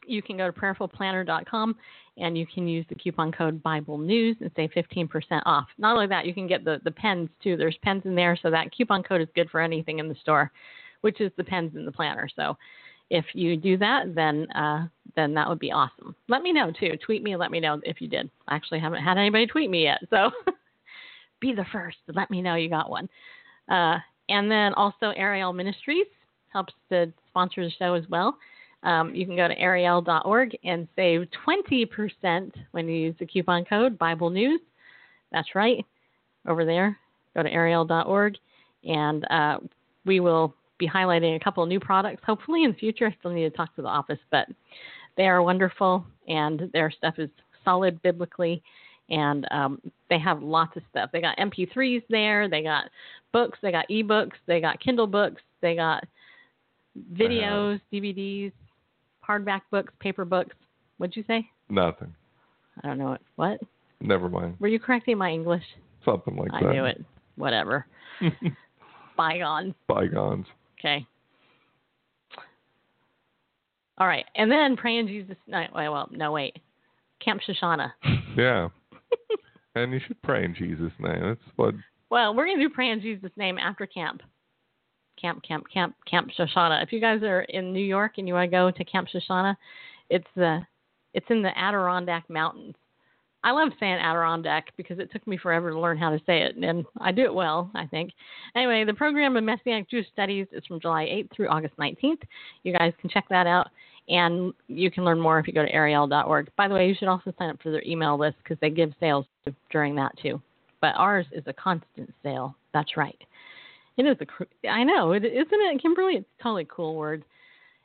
you 0.07 0.23
can 0.23 0.37
go 0.37 0.49
to 0.49 0.53
prayerfulplanner.com 0.59 1.75
and 2.17 2.39
you 2.39 2.47
can 2.47 2.69
use 2.69 2.87
the 2.89 2.95
coupon 2.95 3.33
code 3.33 3.61
Bible 3.61 3.99
News 3.99 4.37
and 4.41 4.53
save 4.55 4.71
15% 4.71 5.09
off. 5.45 5.67
Not 5.79 5.95
only 5.95 6.07
that, 6.07 6.27
you 6.27 6.33
can 6.33 6.47
get 6.47 6.65
the, 6.65 6.81
the 6.85 6.93
pens 6.93 7.29
too. 7.43 7.57
There's 7.57 7.77
pens 7.83 8.03
in 8.05 8.15
there, 8.15 8.39
so 8.41 8.51
that 8.51 8.71
coupon 8.71 9.03
code 9.03 9.21
is 9.21 9.29
good 9.35 9.51
for 9.51 9.61
anything 9.61 9.99
in 9.99 10.09
the 10.09 10.15
store, 10.23 10.53
which 11.01 11.21
is 11.21 11.33
the 11.37 11.43
pens 11.43 11.73
in 11.75 11.85
the 11.85 11.91
planner. 11.91 12.29
So 12.37 12.57
if 13.11 13.25
you 13.35 13.57
do 13.57 13.77
that, 13.79 14.15
then 14.15 14.49
uh, 14.53 14.87
then 15.17 15.35
that 15.35 15.49
would 15.49 15.59
be 15.59 15.73
awesome. 15.73 16.15
Let 16.29 16.43
me 16.43 16.53
know 16.53 16.71
too. 16.71 16.97
Tweet 17.05 17.25
me 17.25 17.33
and 17.33 17.41
let 17.41 17.51
me 17.51 17.59
know 17.59 17.81
if 17.83 18.01
you 18.01 18.07
did. 18.07 18.31
I 18.47 18.55
actually 18.55 18.79
haven't 18.79 19.03
had 19.03 19.19
anybody 19.19 19.47
tweet 19.47 19.71
me 19.71 19.83
yet, 19.83 19.99
so 20.09 20.31
be 21.45 21.55
the 21.55 21.67
first 21.73 21.99
let 22.15 22.31
me 22.31 22.41
know 22.41 22.55
you 22.55 22.71
got 22.71 22.89
one. 22.89 23.09
Uh, 23.71 23.99
and 24.29 24.51
then 24.51 24.73
also 24.75 25.13
Ariel 25.17 25.53
Ministries 25.53 26.07
helps 26.53 26.73
to 26.91 27.13
sponsor 27.29 27.65
the 27.65 27.71
show 27.79 27.95
as 27.95 28.05
well. 28.09 28.37
Um, 28.83 29.15
you 29.15 29.27
can 29.27 29.37
go 29.37 29.49
to 29.49 29.59
ariel.org 29.59 30.57
and 30.65 30.89
save 30.97 31.27
20% 31.47 32.53
when 32.73 32.89
you 32.89 32.95
use 32.95 33.15
the 33.19 33.27
coupon 33.27 33.65
code 33.65 33.99
Bible 33.99 34.31
News. 34.31 34.61
That's 35.33 35.55
right, 35.55 35.85
over 36.47 36.65
there. 36.65 36.99
Go 37.35 37.43
to 37.43 37.51
ariel.org, 37.51 38.37
and 38.85 39.27
uh, 39.31 39.59
we 40.05 40.21
will 40.21 40.55
be 40.79 40.89
highlighting 40.89 41.37
a 41.37 41.41
couple 41.41 41.63
of 41.63 41.69
new 41.69 41.81
products. 41.81 42.23
Hopefully 42.25 42.65
in 42.65 42.73
the 42.73 42.77
future, 42.77 43.07
I 43.07 43.17
still 43.19 43.33
need 43.33 43.51
to 43.51 43.57
talk 43.57 43.75
to 43.77 43.83
the 43.83 43.89
office, 43.89 44.19
but 44.31 44.47
they 45.17 45.27
are 45.27 45.43
wonderful, 45.43 46.07
and 46.29 46.71
their 46.73 46.91
stuff 46.91 47.15
is 47.19 47.31
solid 47.65 48.01
biblically, 48.03 48.63
and 49.11 49.47
um, 49.51 49.81
they 50.11 50.19
have 50.19 50.43
lots 50.43 50.77
of 50.77 50.83
stuff. 50.91 51.11
They 51.13 51.21
got 51.21 51.37
MP3s 51.39 52.03
there, 52.09 52.49
they 52.49 52.63
got 52.63 52.85
books, 53.33 53.59
they 53.63 53.71
got 53.71 53.89
ebooks, 53.89 54.33
they 54.47 54.61
got 54.61 54.81
Kindle 54.81 55.07
books, 55.07 55.43
they 55.61 55.75
got 55.75 56.05
videos, 57.13 57.81
DVDs, 57.93 58.53
hardback 59.27 59.63
books, 59.71 59.93
paper 60.01 60.25
books. 60.25 60.55
What'd 60.99 61.17
you 61.17 61.25
say? 61.27 61.49
Nothing. 61.69 62.15
I 62.83 62.89
don't 62.89 62.99
know 62.99 63.11
what. 63.11 63.21
What? 63.37 63.61
Never 64.01 64.29
mind. 64.29 64.57
Were 64.61 64.69
you 64.69 64.79
correcting 64.79 65.19
my 65.19 65.31
English? 65.31 65.65
Something 66.05 66.37
like 66.37 66.53
I 66.53 66.61
that. 66.61 66.69
I 66.69 66.73
knew 66.73 66.85
it. 66.85 67.05
Whatever. 67.37 67.87
Bygone. 69.17 69.75
Bygones. 69.87 70.47
Okay. 70.79 71.07
All 73.97 74.09
right, 74.09 74.25
and 74.35 74.51
then 74.51 74.77
pray 74.77 74.99
in 74.99 75.07
Jesus' 75.07 75.37
name. 75.47 75.69
Well, 75.73 76.09
no, 76.11 76.33
wait. 76.33 76.59
Camp 77.25 77.41
Shoshana. 77.47 77.93
Yeah. 78.37 78.71
and 79.75 79.93
you 79.93 80.01
should 80.07 80.21
pray 80.23 80.45
in 80.45 80.55
Jesus' 80.55 80.93
name. 80.99 81.23
That's 81.23 81.41
what. 81.57 81.75
Well, 82.11 82.35
we're 82.35 82.47
gonna 82.47 82.61
do 82.61 82.71
pray 82.71 82.91
in 82.91 83.01
Jesus' 83.01 83.31
name 83.37 83.59
after 83.59 83.87
camp. 83.87 84.23
Camp, 85.21 85.43
camp, 85.47 85.65
camp, 85.73 85.95
Camp 86.11 86.31
Shoshana. 86.39 86.83
If 86.83 86.93
you 86.93 87.01
guys 87.01 87.23
are 87.23 87.43
in 87.43 87.73
New 87.73 87.85
York 87.85 88.15
and 88.19 88.27
you 88.27 88.35
want 88.35 88.51
to 88.51 88.57
go 88.57 88.71
to 88.71 88.85
Camp 88.85 89.09
Shoshana, 89.09 89.57
it's 90.11 90.27
the 90.37 90.61
it's 91.13 91.27
in 91.31 91.43
the 91.43 91.57
Adirondack 91.57 92.29
Mountains. 92.29 92.75
I 93.45 93.51
love 93.51 93.69
saying 93.79 93.97
Adirondack 93.97 94.73
because 94.77 94.99
it 94.99 95.13
took 95.13 95.27
me 95.27 95.37
forever 95.37 95.71
to 95.71 95.79
learn 95.79 95.99
how 95.99 96.11
to 96.11 96.19
say 96.25 96.43
it, 96.43 96.57
and 96.57 96.85
I 96.99 97.13
do 97.13 97.25
it 97.25 97.35
well, 97.35 97.71
I 97.75 97.87
think. 97.87 98.13
Anyway, 98.57 98.85
the 98.85 98.95
program 98.95 99.37
of 99.37 99.45
Messianic 99.45 99.91
Jewish 99.91 100.07
Studies 100.13 100.47
is 100.51 100.65
from 100.65 100.81
July 100.81 101.05
8th 101.05 101.37
through 101.37 101.49
August 101.49 101.77
19th. 101.77 102.23
You 102.63 102.73
guys 102.73 102.95
can 102.99 103.11
check 103.11 103.27
that 103.29 103.47
out, 103.47 103.69
and 104.09 104.53
you 104.69 104.91
can 104.91 105.05
learn 105.05 105.21
more 105.21 105.39
if 105.39 105.47
you 105.47 105.53
go 105.53 105.65
to 105.65 105.73
ariel.org. 105.73 106.51
By 106.57 106.69
the 106.69 106.75
way, 106.75 106.89
you 106.89 106.95
should 106.99 107.09
also 107.09 107.33
sign 107.39 107.51
up 107.51 107.63
for 107.63 107.71
their 107.71 107.83
email 107.85 108.19
list 108.19 108.37
because 108.43 108.59
they 108.61 108.71
give 108.71 108.93
sales 109.01 109.27
during 109.71 109.95
that 109.97 110.13
too. 110.21 110.41
But 110.81 110.95
ours 110.97 111.27
is 111.33 111.45
a 111.47 111.53
constant 111.53 112.13
sale. 112.23 112.55
That's 112.73 112.97
right. 112.97 113.19
It 113.97 114.03
is 114.03 114.17
a. 114.21 114.69
I 114.69 114.85
know, 114.85 115.13
it, 115.13 115.25
isn't 115.25 115.49
it, 115.51 115.81
Kimberly? 115.81 116.17
It's 116.17 116.29
a 116.41 116.43
totally 116.43 116.67
cool 116.69 116.97
word. 116.97 117.25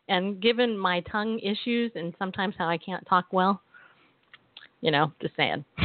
And 0.09 0.41
given 0.41 0.77
my 0.77 1.01
tongue 1.01 1.39
issues 1.39 1.91
and 1.95 2.13
sometimes 2.17 2.55
how 2.57 2.67
I 2.67 2.77
can't 2.77 3.05
talk 3.07 3.27
well, 3.31 3.61
you 4.81 4.91
know, 4.91 5.13
just 5.21 5.35
saying. 5.35 5.63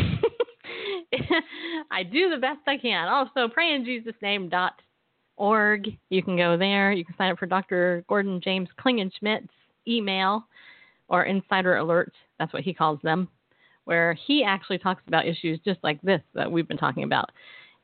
I 1.90 2.02
do 2.02 2.30
the 2.30 2.38
best 2.38 2.60
I 2.66 2.78
can. 2.78 3.06
Also, 3.06 3.52
pray 3.52 3.74
in 3.74 3.84
Jesus' 3.84 4.14
name 4.22 4.48
dot 4.48 4.72
org. 5.36 5.86
You 6.08 6.22
can 6.22 6.36
go 6.36 6.56
there. 6.56 6.90
You 6.92 7.04
can 7.04 7.14
sign 7.16 7.30
up 7.30 7.38
for 7.38 7.46
Dr. 7.46 8.04
Gordon 8.08 8.40
James 8.42 8.68
Klingenschmitt's 8.82 9.50
email 9.86 10.44
or 11.08 11.24
insider 11.24 11.74
alerts. 11.74 12.12
That's 12.38 12.52
what 12.52 12.62
he 12.62 12.74
calls 12.74 12.98
them, 13.02 13.28
where 13.84 14.14
he 14.26 14.44
actually 14.44 14.78
talks 14.78 15.02
about 15.06 15.26
issues 15.26 15.60
just 15.64 15.78
like 15.82 16.00
this 16.02 16.20
that 16.34 16.50
we've 16.50 16.68
been 16.68 16.76
talking 16.76 17.04
about. 17.04 17.30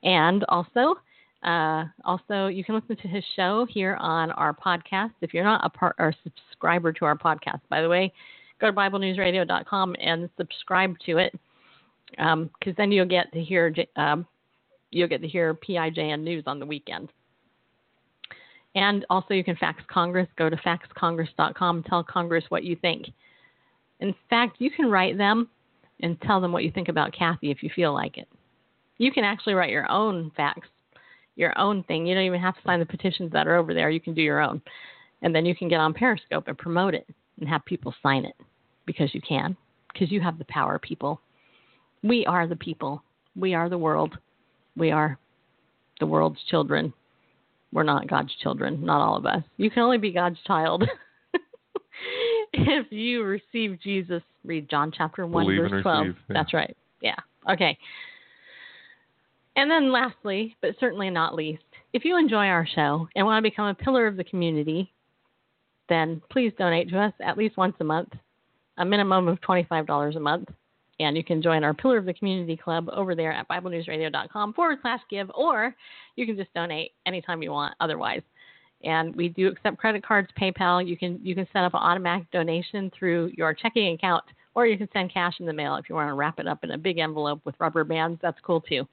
And 0.03 0.45
also, 0.49 0.95
uh, 1.43 1.85
also 2.05 2.47
you 2.47 2.65
can 2.65 2.75
listen 2.75 2.97
to 2.97 3.09
his 3.09 3.25
show 3.37 3.67
here 3.69 3.97
on 3.97 4.31
our 4.33 4.55
podcast. 4.55 5.13
If 5.21 5.35
you're 5.35 5.45
not 5.45 5.65
a 5.65 5.71
part 5.71 5.97
or 5.99 6.15
subscriber 6.23 6.93
to 6.95 7.05
our 7.05 7.17
podcast, 7.17 7.61
by 7.69 7.83
the 7.83 7.89
way, 7.89 8.13
go 8.61 8.67
to 8.67 8.73
BibleNewsRadio.com 8.73 9.97
and 10.01 10.29
subscribe 10.37 10.97
to 11.07 11.19
it, 11.19 11.39
because 12.11 12.77
then 12.77 12.93
you'll 12.93 13.07
get 13.07 13.33
to 13.33 13.43
hear 13.43 13.75
um, 13.97 14.27
you'll 14.91 15.09
get 15.09 15.23
to 15.23 15.29
hear 15.29 15.55
PIJN 15.55 16.23
news 16.23 16.45
on 16.47 16.59
the 16.59 16.67
weekend. 16.67 17.11
And 18.75 19.05
also, 19.11 19.35
you 19.35 19.43
can 19.43 19.57
fax 19.57 19.83
Congress. 19.89 20.29
Go 20.37 20.49
to 20.49 20.57
faxcongress.com. 20.57 21.83
Tell 21.85 22.05
Congress 22.05 22.45
what 22.51 22.65
you 22.65 22.77
think. 22.77 23.07
In 24.01 24.15
fact, 24.29 24.57
you 24.59 24.71
can 24.71 24.91
write 24.91 25.19
them 25.19 25.49
and 26.03 26.21
tell 26.23 26.41
them 26.41 26.53
what 26.53 26.65
you 26.65 26.71
think 26.71 26.89
about 26.89 27.13
Kathy 27.13 27.51
if 27.51 27.63
you 27.63 27.71
feel 27.75 27.93
like 27.93 28.17
it. 28.17 28.29
You 28.99 29.11
can 29.13 29.25
actually 29.25 29.55
write 29.55 29.71
your 29.71 29.91
own 29.91 30.31
fax, 30.37 30.69
your 31.37 31.59
own 31.59 31.83
thing. 31.85 32.07
You 32.07 32.15
don't 32.15 32.25
even 32.25 32.41
have 32.41 32.55
to 32.55 32.63
sign 32.65 32.81
the 32.81 32.87
petitions 32.87 33.33
that 33.33 33.47
are 33.47 33.57
over 33.57 33.75
there. 33.75 33.91
You 33.91 34.01
can 34.01 34.15
do 34.15 34.23
your 34.23 34.41
own. 34.41 34.63
And 35.23 35.35
then 35.35 35.45
you 35.45 35.55
can 35.55 35.69
get 35.69 35.81
on 35.81 35.93
Periscope 35.93 36.49
and 36.49 36.57
promote 36.57 36.95
it 36.95 37.07
and 37.39 37.49
have 37.49 37.65
people 37.65 37.95
sign 38.03 38.25
it 38.25 38.37
because 38.87 39.15
you 39.15 39.21
can, 39.21 39.57
because 39.93 40.11
you 40.11 40.21
have 40.21 40.39
the 40.39 40.45
power, 40.47 40.79
people. 40.79 41.21
We 42.03 42.25
are 42.27 42.47
the 42.47 42.57
people. 42.57 43.03
We 43.37 43.55
are 43.55 43.69
the 43.69 43.79
world. 43.79 44.17
We 44.77 44.91
are 44.91 45.19
the 45.99 46.07
world's 46.07 46.41
children. 46.49 46.93
We're 47.73 47.85
not 47.85 48.09
God's 48.09 48.35
children, 48.43 48.85
not 48.85 49.01
all 49.01 49.17
of 49.17 49.27
us. 49.27 49.43
You 49.57 49.71
can 49.71 49.83
only 49.83 49.99
be 49.99 50.13
God's 50.13 50.39
child 50.47 50.85
if 52.53 52.87
you 52.91 53.23
receive 53.23 53.79
Jesus. 53.81 54.23
Read 54.45 54.69
John 54.69 54.93
chapter 54.97 55.27
1, 55.27 55.45
Believe 55.45 55.71
verse 55.71 55.83
12. 55.83 56.07
receive, 56.07 56.17
yeah. 56.29 56.35
That's 56.35 56.55
right. 56.55 56.77
Yeah. 57.01 57.17
Okay. 57.51 57.79
And 59.57 59.71
then 59.71 59.93
lastly, 59.93 60.57
but 60.63 60.75
certainly 60.81 61.11
not 61.11 61.35
least, 61.35 61.63
if 61.93 62.05
you 62.05 62.17
enjoy 62.17 62.47
our 62.47 62.67
show 62.67 63.09
and 63.15 63.27
want 63.27 63.45
to 63.45 63.51
become 63.51 63.67
a 63.67 63.75
pillar 63.75 64.07
of 64.07 64.17
the 64.17 64.25
community, 64.25 64.93
then 65.89 66.23
please 66.31 66.53
donate 66.57 66.89
to 66.91 66.99
us 66.99 67.13
at 67.21 67.37
least 67.37 67.57
once 67.57 67.75
a 67.81 67.85
month, 67.85 68.11
a 68.79 68.85
minimum 68.85 69.29
of 69.29 69.41
$25 69.41 70.17
a 70.17 70.21
month. 70.21 70.49
And 71.01 71.17
you 71.17 71.25
can 71.25 71.41
join 71.41 71.65
our 71.65 71.73
Pillar 71.73 71.97
of 71.97 72.05
the 72.05 72.13
Community 72.13 72.59
Club 72.59 72.91
over 72.93 73.15
there 73.15 73.33
at 73.33 73.49
BibleNewsRadio.com 73.49 74.53
forward 74.53 74.79
slash 74.83 75.01
give, 75.09 75.31
or 75.35 75.75
you 76.17 76.27
can 76.27 76.37
just 76.37 76.53
donate 76.53 76.93
anytime 77.07 77.43
you 77.43 77.51
want 77.51 77.75
otherwise. 77.81 78.21
And 78.85 79.17
we 79.17 79.31
do 79.31 79.49
accept 79.49 79.79
credit 79.79 80.05
cards, 80.05 80.29
PayPal. 80.39 80.87
You 80.87 80.99
can 80.99 81.19
you 81.23 81.35
can 81.35 81.47
set 81.55 81.65
up 81.65 81.73
an 81.73 81.81
automatic 81.81 82.31
donation 82.31 82.93
through 82.97 83.33
your 83.35 83.55
checking 83.55 83.95
account, 83.95 84.25
or 84.55 84.67
you 84.67 84.77
can 84.77 84.89
send 84.93 85.13
cash 85.13 85.35
in 85.41 85.47
the 85.47 85.53
mail 85.55 85.77
if 85.77 85.89
you 85.89 85.95
want 85.95 86.09
to 86.09 86.15
wrap 86.15 86.39
it 86.39 86.47
up 86.47 86.65
in 86.65 86.73
a 86.73 86.79
big 86.79 86.99
envelope 86.99 87.41
with 87.45 87.55
rubber 87.59 87.83
bands. 87.83 88.19
That's 88.21 88.39
cool 88.43 88.61
too. 88.61 88.87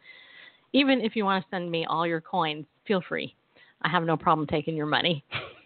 Even 0.71 1.01
if 1.01 1.13
you 1.15 1.25
want 1.25 1.43
to 1.43 1.49
send 1.49 1.69
me 1.69 1.85
all 1.85 2.07
your 2.07 2.21
coins, 2.21 2.65
feel 2.87 3.01
free. 3.07 3.35
I 3.81 3.89
have 3.89 4.03
no 4.03 4.15
problem 4.15 4.47
taking 4.47 4.77
your 4.77 4.85
money. 4.85 5.25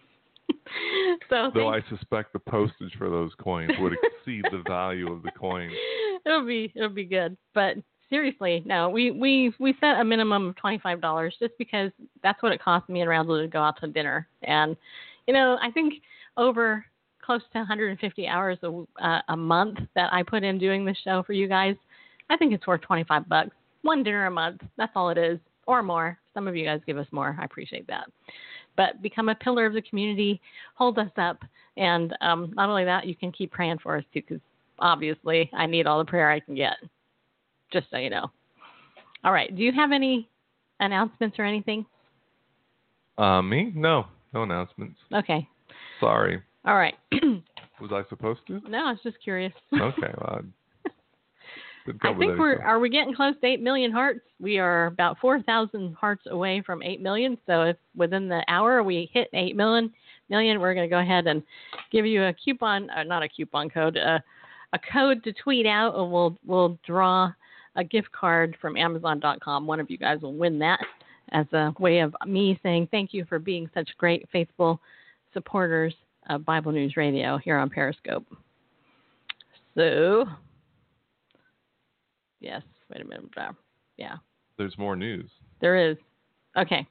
so 1.30 1.52
Though 1.54 1.72
thank- 1.72 1.86
I 1.86 1.90
suspect 1.90 2.34
the 2.34 2.40
postage 2.40 2.94
for 2.98 3.10
those 3.10 3.32
coins 3.40 3.72
would 3.80 3.94
exceed 3.94 4.44
the 4.52 4.64
value 4.68 5.12
of 5.12 5.24
the 5.24 5.32
coins. 5.32 5.74
it'll 6.26 6.46
be 6.46 6.72
it'll 6.76 6.90
be 6.90 7.06
good. 7.06 7.38
But 7.54 7.76
seriously, 8.10 8.64
no, 8.66 8.90
we 8.90 9.12
we 9.12 9.54
we 9.60 9.76
set 9.80 10.00
a 10.00 10.04
minimum 10.04 10.50
of 10.50 10.56
twenty 10.56 10.80
five 10.80 11.02
dollars 11.02 11.36
just 11.40 11.54
because 11.58 11.92
that's 12.24 12.42
what 12.44 12.52
it 12.52 12.62
cost 12.62 12.90
me 12.90 13.02
and 13.02 13.10
Randall 13.10 13.42
to 13.42 13.48
go 13.48 13.62
out 13.62 13.80
to 13.82 13.88
dinner. 13.88 14.28
And 14.44 14.76
you 15.28 15.34
know, 15.34 15.58
I 15.62 15.72
think 15.72 15.96
over 16.38 16.86
close 17.22 17.42
to 17.54 17.60
150 17.60 18.28
hours 18.28 18.58
a, 18.64 18.84
uh, 19.02 19.22
a 19.30 19.38
month 19.38 19.78
that 19.96 20.12
I 20.12 20.24
put 20.24 20.44
in 20.44 20.58
doing 20.58 20.84
this 20.84 20.98
show 21.04 21.24
for 21.24 21.34
you 21.34 21.48
guys, 21.48 21.76
I 22.30 22.38
think 22.38 22.54
it's 22.54 22.66
worth 22.66 22.82
25 22.82 23.30
bucks. 23.30 23.52
One 23.84 24.04
dinner 24.04 24.26
a 24.26 24.32
month. 24.32 24.62
That's 24.78 24.92
all 24.96 25.10
it 25.10 25.18
is, 25.18 25.40
or 25.68 25.84
more. 25.84 26.18
Some 26.34 26.48
of 26.48 26.56
you 26.56 26.66
guys 26.66 26.82
give 26.86 26.98
us 26.98 27.08
more. 27.12 27.38
I 27.40 27.46
appreciate 27.46 27.88
that. 27.88 28.08
But 28.82 29.00
become 29.04 29.30
a 29.30 29.36
pillar 29.36 29.68
of 29.68 29.74
the 29.74 29.82
community, 29.84 30.42
hold 30.74 30.98
us 30.98 31.12
up, 31.16 31.38
and 31.78 32.18
um, 32.20 32.52
not 32.56 32.68
only 32.68 32.84
that, 32.84 33.06
you 33.06 33.14
can 33.14 33.32
keep 33.32 33.52
praying 33.52 33.78
for 33.78 33.96
us 33.96 34.04
too, 34.12 34.22
because 34.22 34.42
obviously 34.80 35.52
I 35.54 35.68
need 35.68 35.86
all 35.86 36.00
the 36.00 36.06
prayer 36.06 36.32
I 36.32 36.40
can 36.40 36.56
get. 36.56 36.78
Just 37.72 37.92
so 37.92 37.98
you 37.98 38.10
know. 38.10 38.32
All 39.24 39.32
right. 39.32 39.56
Do 39.56 39.62
you 39.62 39.72
have 39.72 39.92
any 39.92 40.28
announcements 40.80 41.38
or 41.38 41.46
anything? 41.46 41.86
Uh, 43.20 43.44
me? 43.44 43.72
No, 43.76 44.06
no 44.34 44.42
announcements. 44.42 44.98
Okay. 45.14 45.48
Sorry. 46.00 46.42
All 46.66 46.76
right. 46.76 46.96
Was 47.12 47.92
I 47.92 48.02
supposed 48.10 48.40
to? 48.48 48.62
no, 48.68 48.88
I 48.88 48.92
was 48.94 49.00
just 49.04 49.22
curious. 49.24 49.54
Okay. 49.72 50.12
Well, 50.18 50.42
I 51.84 51.92
didn't 51.92 52.02
come 52.02 52.16
I 52.16 52.18
with 52.18 52.28
think 52.28 52.40
we're 52.40 52.62
are 52.62 52.80
we 52.80 52.90
getting 52.90 53.14
close 53.14 53.36
to 53.42 53.48
eight 53.48 53.62
million 53.62 53.92
hearts? 53.92 54.22
We 54.40 54.58
are 54.58 54.88
about 54.88 55.18
four 55.20 55.42
thousand 55.42 55.96
hearts 55.96 56.24
away 56.30 56.62
from 56.66 56.84
eight 56.84 57.02
million. 57.02 57.38
So 57.46 57.64
if 57.64 57.78
within 57.96 58.28
the 58.28 58.44
hour 58.48 58.84
we 58.84 59.10
hit 59.14 59.30
eight 59.34 59.56
million 59.56 59.92
million, 60.30 60.60
we're 60.60 60.74
going 60.74 60.90
to 60.90 60.94
go 60.94 61.00
ahead 61.00 61.28
and 61.28 61.44
give 61.92 62.06
you 62.06 62.24
a 62.24 62.34
coupon, 62.34 62.90
uh, 62.92 63.04
not 63.04 63.24
a 63.24 63.30
coupon 63.30 63.70
code, 63.70 63.98
uh, 63.98 64.20
a 64.74 64.80
code 64.92 65.24
to 65.24 65.34
tweet 65.34 65.66
out, 65.66 65.96
and 65.96 66.12
we'll 66.12 66.38
we'll 66.46 66.78
draw 66.86 67.32
a 67.76 67.84
gift 67.84 68.12
card 68.12 68.58
from 68.60 68.78
Amazon.com. 68.78 69.66
One 69.66 69.80
of 69.80 69.90
you 69.90 69.98
guys 69.98 70.22
will 70.22 70.34
win 70.34 70.60
that 70.60 70.80
as 71.32 71.46
a 71.54 71.74
way 71.80 72.00
of 72.00 72.14
me 72.26 72.60
saying 72.64 72.90
thank 72.92 73.14
you 73.14 73.26
for 73.26 73.40
being 73.40 73.70
such 73.74 73.90
great 73.98 74.28
faithful 74.32 74.80
supporters 75.34 75.94
of 76.30 76.46
Bible 76.46 76.72
News 76.72 76.98
Radio 76.98 77.38
here 77.38 77.58
on 77.58 77.70
Periscope. 77.70 78.26
So, 79.76 80.26
yes, 82.42 82.62
wait 82.90 83.02
a 83.02 83.06
minute. 83.08 83.30
Yeah, 83.98 84.16
There's 84.58 84.78
more 84.78 84.96
news. 84.96 85.30
there 85.62 85.92
is. 85.92 85.98
Okay. 86.58 86.86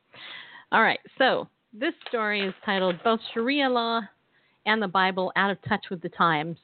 All 0.73 0.83
right. 0.83 1.01
So, 1.19 1.49
this 1.73 1.93
story 2.09 2.41
is 2.47 2.55
titled 2.65 2.97
Both 3.05 3.21
Sharia 3.35 3.69
Law 3.69 4.01
and 4.67 4.81
the 4.81 4.89
Bible 4.89 5.33
Out 5.37 5.51
of 5.51 5.59
Touch 5.69 5.85
with 5.91 6.01
the 6.01 6.09
Times 6.09 6.57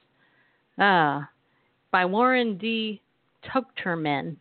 uh, 0.79 1.21
by 1.91 2.05
Warren 2.05 2.57
D. 2.57 3.01
Tochterman. 3.45 4.31
It 4.31 4.37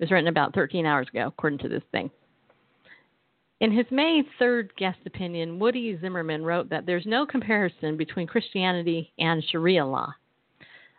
was 0.00 0.10
written 0.10 0.28
about 0.28 0.54
13 0.54 0.84
hours 0.84 1.08
ago, 1.08 1.28
according 1.28 1.60
to 1.60 1.68
this 1.68 1.82
thing. 1.92 2.10
In 3.60 3.72
his 3.72 3.86
May 3.90 4.22
3rd 4.38 4.68
guest 4.76 4.98
opinion, 5.06 5.58
Woody 5.58 5.98
Zimmerman 6.00 6.44
wrote 6.44 6.68
that 6.68 6.84
there's 6.84 7.06
no 7.06 7.24
comparison 7.24 7.96
between 7.96 8.26
Christianity 8.26 9.12
and 9.18 9.42
Sharia 9.50 9.86
law. 9.86 10.12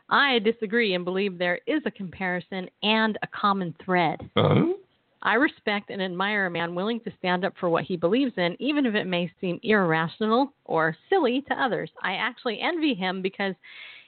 I 0.09 0.39
disagree 0.39 0.93
and 0.93 1.03
believe 1.03 1.37
there 1.37 1.59
is 1.67 1.81
a 1.85 1.91
comparison 1.91 2.69
and 2.83 3.17
a 3.21 3.27
common 3.27 3.75
thread. 3.83 4.29
Huh? 4.35 4.73
I 5.21 5.33
respect 5.33 5.89
and 5.89 6.01
admire 6.01 6.45
a 6.45 6.51
man 6.51 6.75
willing 6.75 6.99
to 7.01 7.11
stand 7.19 7.43
up 7.43 7.53
for 7.59 7.69
what 7.69 7.83
he 7.83 7.97
believes 7.97 8.33
in, 8.37 8.55
even 8.59 8.85
if 8.85 8.95
it 8.95 9.07
may 9.07 9.31
seem 9.41 9.59
irrational 9.63 10.53
or 10.65 10.95
silly 11.09 11.41
to 11.49 11.61
others. 11.61 11.89
I 12.01 12.13
actually 12.13 12.61
envy 12.61 12.93
him 12.93 13.21
because 13.21 13.55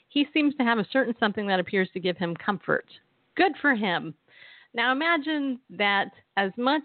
he 0.08 0.28
seems 0.34 0.56
to 0.56 0.64
have 0.64 0.78
a 0.78 0.88
certain 0.92 1.16
something 1.20 1.48
that 1.48 1.60
appears 1.60 1.90
to 1.94 2.00
give 2.00 2.18
him 2.18 2.36
comfort. 2.36 2.86
Good 3.36 3.54
for 3.62 3.76
him. 3.76 4.14
Now 4.74 4.92
imagine 4.92 5.60
that 5.72 6.12
as 6.38 6.52
much 6.58 6.84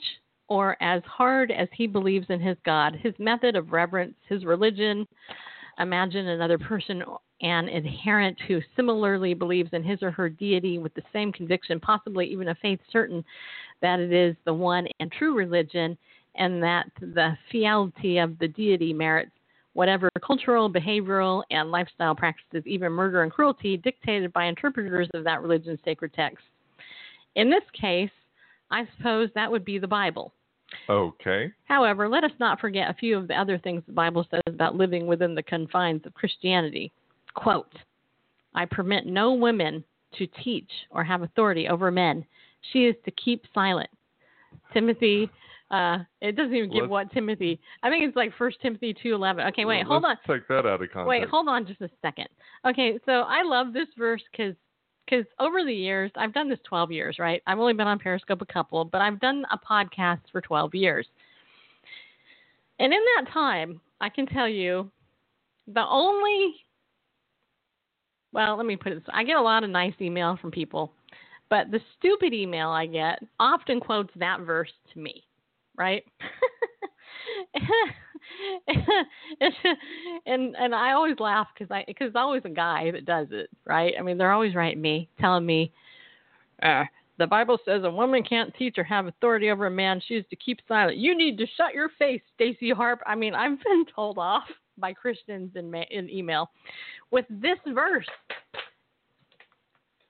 or 0.49 0.77
as 0.83 1.03
hard 1.05 1.51
as 1.51 1.69
he 1.73 1.87
believes 1.87 2.27
in 2.29 2.41
his 2.41 2.57
God, 2.65 2.97
his 3.01 3.15
method 3.19 3.57
of 3.57 3.73
reverence, 3.73 4.15
his 4.29 4.45
religion, 4.45 5.07
imagine 5.79 6.29
another 6.29 6.59
person 6.59 7.03
an 7.45 7.69
adherent 7.69 8.39
who 8.49 8.61
similarly 8.75 9.35
believes 9.35 9.69
in 9.73 9.85
his 9.85 10.03
or 10.03 10.11
her 10.11 10.31
deity 10.31 10.79
with 10.79 10.95
the 10.95 11.03
same 11.13 11.31
conviction, 11.31 11.79
possibly 11.79 12.27
even 12.27 12.49
a 12.49 12.55
faith 12.57 12.81
certain 12.91 13.23
that 13.83 14.01
it 14.01 14.13
is 14.13 14.35
the 14.47 14.55
one 14.55 14.89
and 14.99 15.13
true 15.13 15.35
religion 15.35 15.97
and 16.37 16.63
that 16.63 16.87
the 17.01 17.37
fealty 17.53 18.19
of 18.19 18.39
the 18.39 18.49
deity 18.49 18.93
merits 18.93 19.31
whatever 19.75 20.09
cultural, 20.25 20.73
behavioral, 20.73 21.43
and 21.51 21.71
lifestyle 21.71 22.15
practices, 22.15 22.63
even 22.65 22.91
murder 22.91 23.23
and 23.23 23.33
cruelty, 23.33 23.77
dictated 23.77 24.33
by 24.33 24.47
interpreters 24.47 25.09
of 25.15 25.25
that 25.25 25.43
religion's 25.43 25.81
sacred 25.85 26.15
text. 26.15 26.45
In 27.35 27.51
this 27.51 27.65
case, 27.79 28.11
I 28.71 28.87
suppose 28.97 29.29
that 29.35 29.51
would 29.51 29.65
be 29.65 29.79
the 29.79 29.87
Bible. 29.87 30.33
Okay. 30.89 31.53
However, 31.65 32.09
let 32.09 32.25
us 32.25 32.31
not 32.41 32.61
forget 32.61 32.89
a 32.89 32.95
few 32.95 33.19
of 33.19 33.29
the 33.29 33.39
other 33.39 33.59
things 33.59 33.83
the 33.87 33.93
Bible 33.93 34.27
says 34.31 34.43
about 34.47 34.77
living 34.77 35.07
within 35.07 35.35
the 35.35 35.43
confines 35.43 36.07
of 36.07 36.15
Christianity. 36.15 36.93
Quote, 37.35 37.73
I 38.55 38.65
permit 38.65 39.07
no 39.07 39.33
woman 39.33 39.85
to 40.19 40.27
teach 40.43 40.71
or 40.91 41.03
have 41.03 41.23
authority 41.23 41.69
over 41.69 41.91
men. 41.91 42.25
She 42.73 42.85
is 42.85 42.95
to 43.05 43.11
keep 43.13 43.45
silent. 43.53 43.91
Timothy, 44.73 45.29
uh, 45.71 45.99
it 46.21 46.37
doesn't 46.37 46.55
even 46.55 46.71
give 46.71 46.83
Let's- 46.83 46.91
what 46.91 47.13
Timothy. 47.13 47.61
I 47.83 47.91
think 47.91 48.05
it's 48.05 48.17
like 48.17 48.33
First 48.37 48.61
Timothy 48.61 48.95
two 48.95 49.15
eleven. 49.15 49.47
Okay, 49.49 49.65
wait, 49.65 49.85
hold 49.85 50.05
on. 50.05 50.17
Take 50.27 50.47
that 50.49 50.67
out 50.67 50.81
of 50.83 50.91
context. 50.91 51.07
Wait, 51.07 51.29
hold 51.29 51.49
on 51.49 51.67
just 51.67 51.81
a 51.81 51.91
second. 52.01 52.29
Okay, 52.65 52.99
so 53.07 53.23
I 53.23 53.43
love 53.43 53.73
this 53.73 53.89
verse 53.99 54.23
because 54.31 54.55
because 55.05 55.27
over 55.39 55.65
the 55.65 55.75
years 55.75 56.11
I've 56.17 56.33
done 56.33 56.49
this 56.49 56.61
12 56.65 56.91
years, 56.91 57.19
right? 57.19 57.43
I've 57.47 57.59
only 57.59 57.75
been 57.75 57.87
on 57.87 57.99
Periscope 57.99 58.41
a 58.41 58.47
couple, 58.47 58.87
but 58.87 59.03
I've 59.03 59.21
done 59.21 59.45
a 59.51 59.59
podcast 59.59 60.21
for 60.33 60.41
12 60.41 60.75
years. 60.75 61.07
And 62.79 62.93
in 62.93 63.01
that 63.17 63.31
time, 63.31 63.81
I 64.01 64.09
can 64.09 64.27
tell 64.27 64.49
you 64.49 64.91
the 65.67 65.85
only 65.87 66.64
well, 68.35 68.57
let 68.57 68.67
me 68.67 68.77
put 68.77 68.93
it 68.93 68.97
this 68.97 69.05
I 69.15 69.25
get 69.25 69.37
a 69.37 69.43
lot 69.43 69.65
of 69.65 69.71
nice 69.71 69.95
email 70.01 70.37
from 70.41 70.51
people, 70.51 70.93
but 71.49 71.71
the 71.71 71.81
stupid 71.99 72.35
email 72.35 72.69
I 72.69 72.87
get 72.87 73.21
often 73.39 73.81
quotes 73.81 74.13
that 74.17 74.41
verse 74.41 74.73
to 74.93 74.99
me, 74.99 75.25
right? 75.79 76.05
and 80.27 80.57
and 80.57 80.75
I 80.75 80.93
always 80.93 81.19
laugh 81.21 81.47
because 81.57 81.71
I 81.71 81.85
because 81.87 82.09
it's 82.09 82.17
always 82.17 82.43
a 82.45 82.51
guy 82.51 82.91
that 82.91 83.07
does 83.07 83.29
it, 83.31 83.49
right? 83.65 83.95
I 83.99 84.03
mean, 84.03 84.19
they're 84.19 84.33
always 84.33 84.57
writing 84.57 84.83
me, 84.83 85.09
telling 85.21 85.47
me, 85.47 85.73
uh, 86.63 86.85
the 87.19 87.27
Bible 87.29 87.59
says 87.65 87.85
a 87.85 87.91
woman 87.91 88.25
can't 88.25 88.53
teach 88.57 88.77
or 88.77 88.85
have 88.85 89.07
authority 89.07 89.51
over 89.51 89.67
a 89.67 89.71
man; 89.71 90.03
she 90.07 90.15
is 90.15 90.25
to 90.31 90.37
keep 90.37 90.59
silent. 90.67 90.97
You 90.97 91.17
need 91.17 91.39
to 91.39 91.47
shut 91.57 91.73
your 91.73 91.91
face, 91.99 92.23
Stacy 92.35 92.71
Harp. 92.71 93.01
I 93.07 93.15
mean, 93.15 93.35
I've 93.35 93.63
been 93.63 93.85
told 93.95 94.19
off 94.19 94.49
by 94.79 94.93
Christians 94.93 95.51
in 95.55 95.71
ma- 95.71 95.85
in 95.91 96.11
email 96.11 96.51
with 97.11 97.27
this 97.29 97.59
verse. 97.69 98.07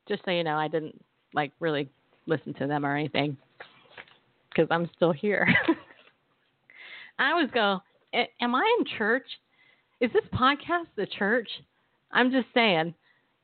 Just 0.09 0.25
so 0.25 0.31
you 0.31 0.45
know, 0.45 0.57
I 0.57 0.69
didn't 0.69 1.03
like 1.33 1.53
really 1.61 1.89
listen 2.27 2.55
to 2.55 2.67
them 2.67 2.85
or 2.85 2.97
anything 2.97 3.37
because 4.49 4.69
I'm 4.71 4.89
still 4.97 5.13
here. 5.13 5.49
I 7.19 7.31
always 7.31 7.51
go, 7.53 7.81
Am 8.41 8.55
I 8.55 8.77
in 8.79 8.87
church? 8.97 9.27
Is 10.01 10.11
this 10.13 10.25
podcast 10.33 10.87
the 10.97 11.07
church? 11.07 11.49
I'm 12.13 12.31
just 12.31 12.47
saying, 12.55 12.95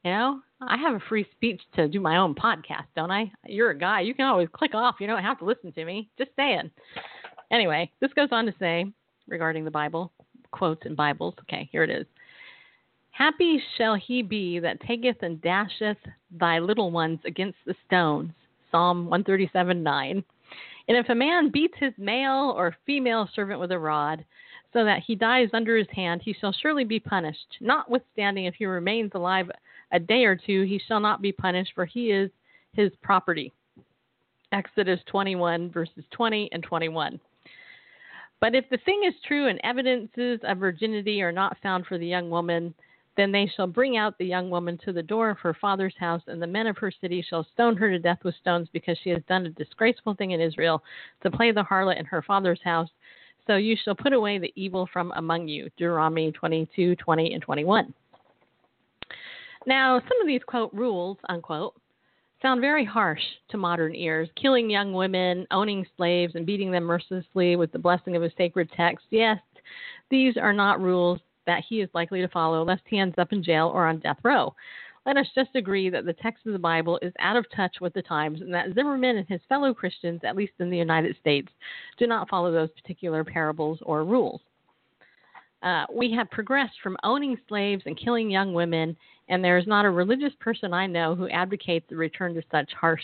you 0.04 0.10
know, 0.10 0.40
I 0.60 0.76
have 0.76 0.94
a 0.94 1.02
free 1.08 1.26
speech 1.32 1.60
to 1.74 1.88
do 1.88 2.00
my 2.00 2.18
own 2.18 2.34
podcast, 2.34 2.86
don't 2.94 3.10
I? 3.10 3.32
You're 3.46 3.70
a 3.70 3.78
guy. 3.78 4.00
You 4.02 4.14
can 4.14 4.26
always 4.26 4.48
click 4.52 4.74
off. 4.74 4.96
You 5.00 5.06
don't 5.06 5.22
have 5.22 5.38
to 5.40 5.44
listen 5.44 5.72
to 5.72 5.84
me. 5.84 6.08
Just 6.18 6.30
saying. 6.36 6.70
Anyway, 7.50 7.90
this 8.00 8.12
goes 8.12 8.28
on 8.30 8.46
to 8.46 8.54
say 8.58 8.86
regarding 9.26 9.64
the 9.64 9.70
Bible, 9.70 10.12
quotes 10.50 10.86
in 10.86 10.94
Bibles. 10.94 11.34
Okay, 11.42 11.68
here 11.72 11.82
it 11.82 11.90
is. 11.90 12.06
Happy 13.10 13.62
shall 13.76 13.94
he 13.94 14.22
be 14.22 14.58
that 14.60 14.80
taketh 14.80 15.22
and 15.22 15.40
dasheth 15.42 15.98
thy 16.30 16.58
little 16.58 16.90
ones 16.90 17.18
against 17.24 17.58
the 17.66 17.74
stones. 17.86 18.32
Psalm 18.70 19.06
137 19.06 19.82
9. 19.82 20.24
And 20.88 20.96
if 20.96 21.08
a 21.08 21.14
man 21.14 21.50
beats 21.50 21.74
his 21.78 21.92
male 21.98 22.54
or 22.56 22.76
female 22.86 23.28
servant 23.34 23.60
with 23.60 23.72
a 23.72 23.78
rod, 23.78 24.24
so 24.72 24.84
that 24.84 25.02
he 25.06 25.14
dies 25.14 25.48
under 25.52 25.76
his 25.76 25.88
hand, 25.92 26.22
he 26.24 26.32
shall 26.32 26.52
surely 26.52 26.84
be 26.84 27.00
punished. 27.00 27.56
Notwithstanding, 27.60 28.44
if 28.44 28.54
he 28.54 28.66
remains 28.66 29.10
alive 29.14 29.50
a 29.92 29.98
day 29.98 30.24
or 30.24 30.36
two, 30.36 30.62
he 30.62 30.80
shall 30.86 31.00
not 31.00 31.20
be 31.20 31.32
punished, 31.32 31.72
for 31.74 31.84
he 31.84 32.10
is 32.10 32.30
his 32.72 32.90
property. 33.02 33.52
Exodus 34.52 35.00
21, 35.06 35.70
verses 35.70 36.04
20 36.12 36.48
and 36.52 36.62
21. 36.62 37.20
But 38.40 38.54
if 38.54 38.68
the 38.70 38.78
thing 38.78 39.02
is 39.06 39.14
true 39.26 39.48
and 39.48 39.60
evidences 39.62 40.40
of 40.44 40.58
virginity 40.58 41.22
are 41.22 41.32
not 41.32 41.58
found 41.62 41.86
for 41.86 41.98
the 41.98 42.06
young 42.06 42.30
woman, 42.30 42.74
then 43.16 43.32
they 43.32 43.50
shall 43.54 43.66
bring 43.66 43.96
out 43.96 44.16
the 44.16 44.24
young 44.24 44.48
woman 44.48 44.78
to 44.84 44.92
the 44.92 45.02
door 45.02 45.28
of 45.30 45.38
her 45.40 45.52
father's 45.52 45.94
house, 45.98 46.22
and 46.26 46.40
the 46.40 46.46
men 46.46 46.66
of 46.66 46.78
her 46.78 46.90
city 46.90 47.24
shall 47.28 47.46
stone 47.52 47.76
her 47.76 47.90
to 47.90 47.98
death 47.98 48.20
with 48.24 48.34
stones, 48.36 48.68
because 48.72 48.96
she 49.02 49.10
has 49.10 49.22
done 49.28 49.46
a 49.46 49.50
disgraceful 49.50 50.14
thing 50.14 50.30
in 50.30 50.40
Israel 50.40 50.82
to 51.22 51.30
play 51.30 51.52
the 51.52 51.62
harlot 51.62 51.98
in 51.98 52.06
her 52.06 52.22
father's 52.22 52.62
house. 52.64 52.88
So 53.46 53.56
you 53.56 53.76
shall 53.84 53.94
put 53.94 54.12
away 54.12 54.38
the 54.38 54.52
evil 54.54 54.88
from 54.90 55.12
among 55.16 55.48
you. 55.48 55.68
Deuteronomy 55.76 56.32
22, 56.32 56.96
20, 56.96 57.34
and 57.34 57.42
21. 57.42 57.92
Now, 59.66 59.98
some 60.00 60.20
of 60.20 60.26
these 60.26 60.42
quote 60.46 60.72
rules, 60.72 61.18
unquote, 61.28 61.74
sound 62.42 62.60
very 62.60 62.84
harsh 62.84 63.22
to 63.50 63.56
modern 63.56 63.94
ears. 63.94 64.28
Killing 64.40 64.70
young 64.70 64.92
women, 64.92 65.46
owning 65.50 65.86
slaves, 65.96 66.34
and 66.34 66.46
beating 66.46 66.70
them 66.70 66.84
mercilessly 66.84 67.56
with 67.56 67.72
the 67.72 67.78
blessing 67.78 68.16
of 68.16 68.22
a 68.22 68.32
sacred 68.36 68.70
text. 68.76 69.06
Yes, 69.10 69.38
these 70.10 70.36
are 70.36 70.52
not 70.52 70.80
rules 70.80 71.20
that 71.46 71.62
he 71.68 71.80
is 71.80 71.88
likely 71.94 72.20
to 72.20 72.28
follow, 72.28 72.64
lest 72.64 72.82
he 72.86 72.98
ends 72.98 73.16
up 73.18 73.32
in 73.32 73.42
jail 73.42 73.70
or 73.74 73.86
on 73.86 73.98
death 73.98 74.18
row. 74.22 74.54
Let 75.06 75.16
us 75.16 75.26
just 75.34 75.50
agree 75.54 75.88
that 75.90 76.04
the 76.04 76.12
text 76.12 76.46
of 76.46 76.52
the 76.52 76.58
Bible 76.58 76.98
is 77.00 77.12
out 77.20 77.36
of 77.36 77.46
touch 77.54 77.76
with 77.80 77.94
the 77.94 78.02
times 78.02 78.42
and 78.42 78.52
that 78.52 78.74
Zimmerman 78.74 79.16
and 79.16 79.28
his 79.28 79.40
fellow 79.48 79.72
Christians, 79.72 80.20
at 80.24 80.36
least 80.36 80.52
in 80.58 80.68
the 80.68 80.76
United 80.76 81.16
States, 81.18 81.48
do 81.98 82.06
not 82.06 82.28
follow 82.28 82.52
those 82.52 82.70
particular 82.72 83.24
parables 83.24 83.78
or 83.82 84.04
rules. 84.04 84.42
Uh, 85.62 85.84
we 85.92 86.10
have 86.12 86.30
progressed 86.30 86.76
from 86.82 86.96
owning 87.02 87.36
slaves 87.48 87.82
and 87.86 87.98
killing 87.98 88.30
young 88.30 88.54
women, 88.54 88.96
and 89.28 89.44
there 89.44 89.58
is 89.58 89.66
not 89.66 89.84
a 89.84 89.90
religious 89.90 90.32
person 90.40 90.72
I 90.72 90.86
know 90.86 91.14
who 91.14 91.28
advocates 91.28 91.86
the 91.88 91.96
return 91.96 92.34
to 92.34 92.42
such 92.50 92.72
harsh 92.72 93.02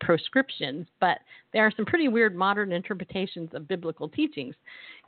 proscriptions, 0.00 0.86
but 1.00 1.18
there 1.52 1.66
are 1.66 1.72
some 1.74 1.86
pretty 1.86 2.08
weird 2.08 2.36
modern 2.36 2.72
interpretations 2.72 3.50
of 3.54 3.68
biblical 3.68 4.08
teachings. 4.08 4.54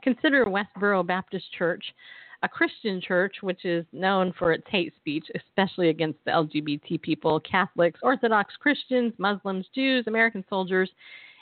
Consider 0.01 0.45
Westboro 0.45 1.05
Baptist 1.05 1.45
Church, 1.57 1.83
a 2.41 2.49
Christian 2.49 3.01
church 3.01 3.35
which 3.41 3.65
is 3.65 3.85
known 3.91 4.33
for 4.37 4.51
its 4.51 4.65
hate 4.69 4.93
speech, 4.95 5.25
especially 5.35 5.89
against 5.89 6.19
the 6.25 6.31
LGBT 6.31 7.01
people, 7.01 7.39
Catholics, 7.41 7.99
Orthodox 8.01 8.55
Christians, 8.57 9.13
Muslims, 9.17 9.67
Jews, 9.75 10.05
American 10.07 10.43
soldiers, 10.49 10.89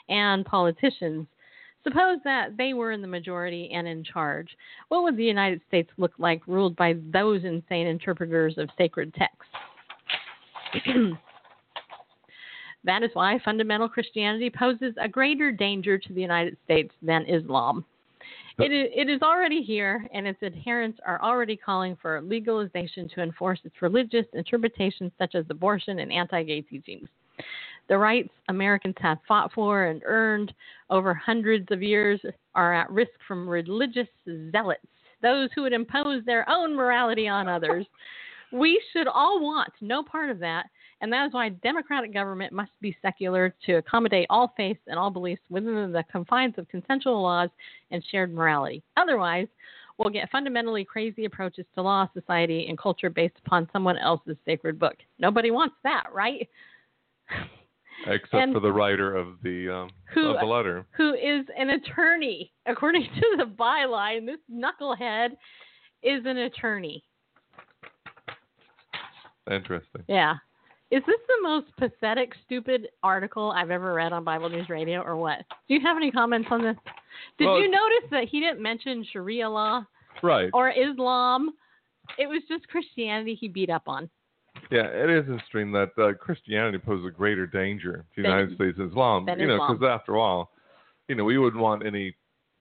and 0.08 0.44
politicians. 0.44 1.26
Suppose 1.84 2.18
that 2.24 2.56
they 2.56 2.74
were 2.74 2.92
in 2.92 3.02
the 3.02 3.08
majority 3.08 3.70
and 3.72 3.86
in 3.86 4.04
charge. 4.04 4.56
What 4.88 5.04
would 5.04 5.16
the 5.16 5.24
United 5.24 5.60
States 5.68 5.90
look 5.96 6.12
like 6.18 6.46
ruled 6.46 6.76
by 6.76 6.96
those 7.12 7.44
insane 7.44 7.86
interpreters 7.86 8.58
of 8.58 8.68
sacred 8.76 9.14
texts? 9.14 9.52
that 12.84 13.02
is 13.02 13.10
why 13.14 13.38
fundamental 13.44 13.88
Christianity 13.88 14.50
poses 14.50 14.94
a 15.00 15.08
greater 15.08 15.52
danger 15.52 15.98
to 15.98 16.12
the 16.12 16.20
United 16.20 16.56
States 16.64 16.92
than 17.00 17.24
Islam. 17.26 17.84
It 18.58 18.72
is, 18.72 18.90
it 18.92 19.08
is 19.08 19.22
already 19.22 19.62
here, 19.62 20.08
and 20.12 20.26
its 20.26 20.42
adherents 20.42 20.98
are 21.06 21.22
already 21.22 21.56
calling 21.56 21.96
for 22.02 22.20
legalization 22.20 23.08
to 23.14 23.22
enforce 23.22 23.60
its 23.62 23.80
religious 23.80 24.26
interpretations, 24.32 25.12
such 25.16 25.36
as 25.36 25.44
abortion 25.48 26.00
and 26.00 26.12
anti 26.12 26.42
gay 26.42 26.62
teachings. 26.62 27.08
The 27.88 27.98
rights 27.98 28.30
Americans 28.48 28.96
have 28.98 29.18
fought 29.26 29.52
for 29.52 29.84
and 29.86 30.02
earned 30.04 30.52
over 30.90 31.14
hundreds 31.14 31.70
of 31.70 31.82
years 31.82 32.20
are 32.54 32.74
at 32.74 32.90
risk 32.90 33.12
from 33.26 33.48
religious 33.48 34.08
zealots, 34.52 34.86
those 35.22 35.48
who 35.54 35.62
would 35.62 35.72
impose 35.72 36.24
their 36.24 36.48
own 36.48 36.76
morality 36.76 37.28
on 37.28 37.48
others. 37.48 37.86
we 38.52 38.80
should 38.92 39.08
all 39.08 39.40
want 39.40 39.72
no 39.80 40.02
part 40.02 40.30
of 40.30 40.38
that, 40.38 40.66
and 41.00 41.12
that 41.12 41.26
is 41.26 41.32
why 41.32 41.48
democratic 41.48 42.12
government 42.12 42.52
must 42.52 42.72
be 42.80 42.96
secular 43.00 43.54
to 43.64 43.74
accommodate 43.74 44.26
all 44.28 44.52
faiths 44.56 44.80
and 44.86 44.98
all 44.98 45.10
beliefs 45.10 45.42
within 45.48 45.92
the 45.92 46.04
confines 46.10 46.54
of 46.58 46.68
consensual 46.68 47.22
laws 47.22 47.50
and 47.90 48.04
shared 48.10 48.34
morality. 48.34 48.82
Otherwise, 48.96 49.48
we'll 49.96 50.10
get 50.10 50.30
fundamentally 50.30 50.84
crazy 50.84 51.24
approaches 51.24 51.66
to 51.74 51.82
law, 51.82 52.08
society, 52.12 52.66
and 52.68 52.76
culture 52.78 53.10
based 53.10 53.36
upon 53.44 53.68
someone 53.72 53.98
else's 53.98 54.36
sacred 54.44 54.78
book. 54.78 54.96
Nobody 55.18 55.50
wants 55.50 55.76
that, 55.84 56.04
right? 56.12 56.48
Except 58.06 58.34
And- 58.34 58.54
for 58.54 58.60
the 58.60 58.72
writer 58.72 59.14
of 59.16 59.40
the 59.42 59.68
um, 59.68 59.90
Who- 60.14 60.28
of 60.30 60.40
the 60.40 60.46
letter. 60.46 60.86
Who 60.96 61.14
is 61.14 61.44
an 61.56 61.70
attorney, 61.70 62.52
according 62.66 63.02
to 63.20 63.36
the 63.36 63.44
byline. 63.44 64.24
This 64.26 64.38
knucklehead 64.50 65.30
is 66.02 66.24
an 66.26 66.38
attorney. 66.38 67.02
Interesting. 69.50 70.02
Yeah. 70.08 70.34
Is 70.90 71.02
this 71.06 71.20
the 71.26 71.42
most 71.42 71.66
pathetic, 71.76 72.32
stupid 72.46 72.88
article 73.02 73.50
I've 73.50 73.70
ever 73.70 73.92
read 73.92 74.12
on 74.12 74.24
Bible 74.24 74.48
News 74.48 74.68
Radio, 74.70 75.02
or 75.02 75.16
what? 75.16 75.40
Do 75.68 75.74
you 75.74 75.80
have 75.82 75.96
any 75.96 76.10
comments 76.10 76.48
on 76.50 76.62
this? 76.62 76.76
Did 77.38 77.46
Well- 77.46 77.60
you 77.60 77.68
notice 77.70 78.08
that 78.10 78.24
he 78.28 78.40
didn't 78.40 78.60
mention 78.62 79.04
Sharia 79.12 79.48
law 79.48 79.84
Right. 80.22 80.50
or 80.54 80.70
Islam? 80.70 81.50
It 82.18 82.26
was 82.26 82.42
just 82.48 82.66
Christianity 82.68 83.34
he 83.34 83.48
beat 83.48 83.68
up 83.70 83.82
on. 83.86 84.08
Yeah, 84.70 84.86
it 84.86 85.08
is 85.08 85.24
interesting 85.26 85.72
that 85.72 85.90
uh, 85.98 86.12
Christianity 86.14 86.78
poses 86.78 87.06
a 87.06 87.10
greater 87.10 87.46
danger 87.46 88.04
to 88.14 88.22
the 88.22 88.28
United 88.28 88.54
States 88.54 88.76
than 88.76 88.88
Islam. 88.88 89.26
you 89.38 89.46
know, 89.46 89.66
because 89.66 89.82
after 89.88 90.16
all, 90.18 90.50
you 91.08 91.14
know, 91.14 91.24
we 91.24 91.38
wouldn't 91.38 91.62
want 91.62 91.86
any 91.86 92.14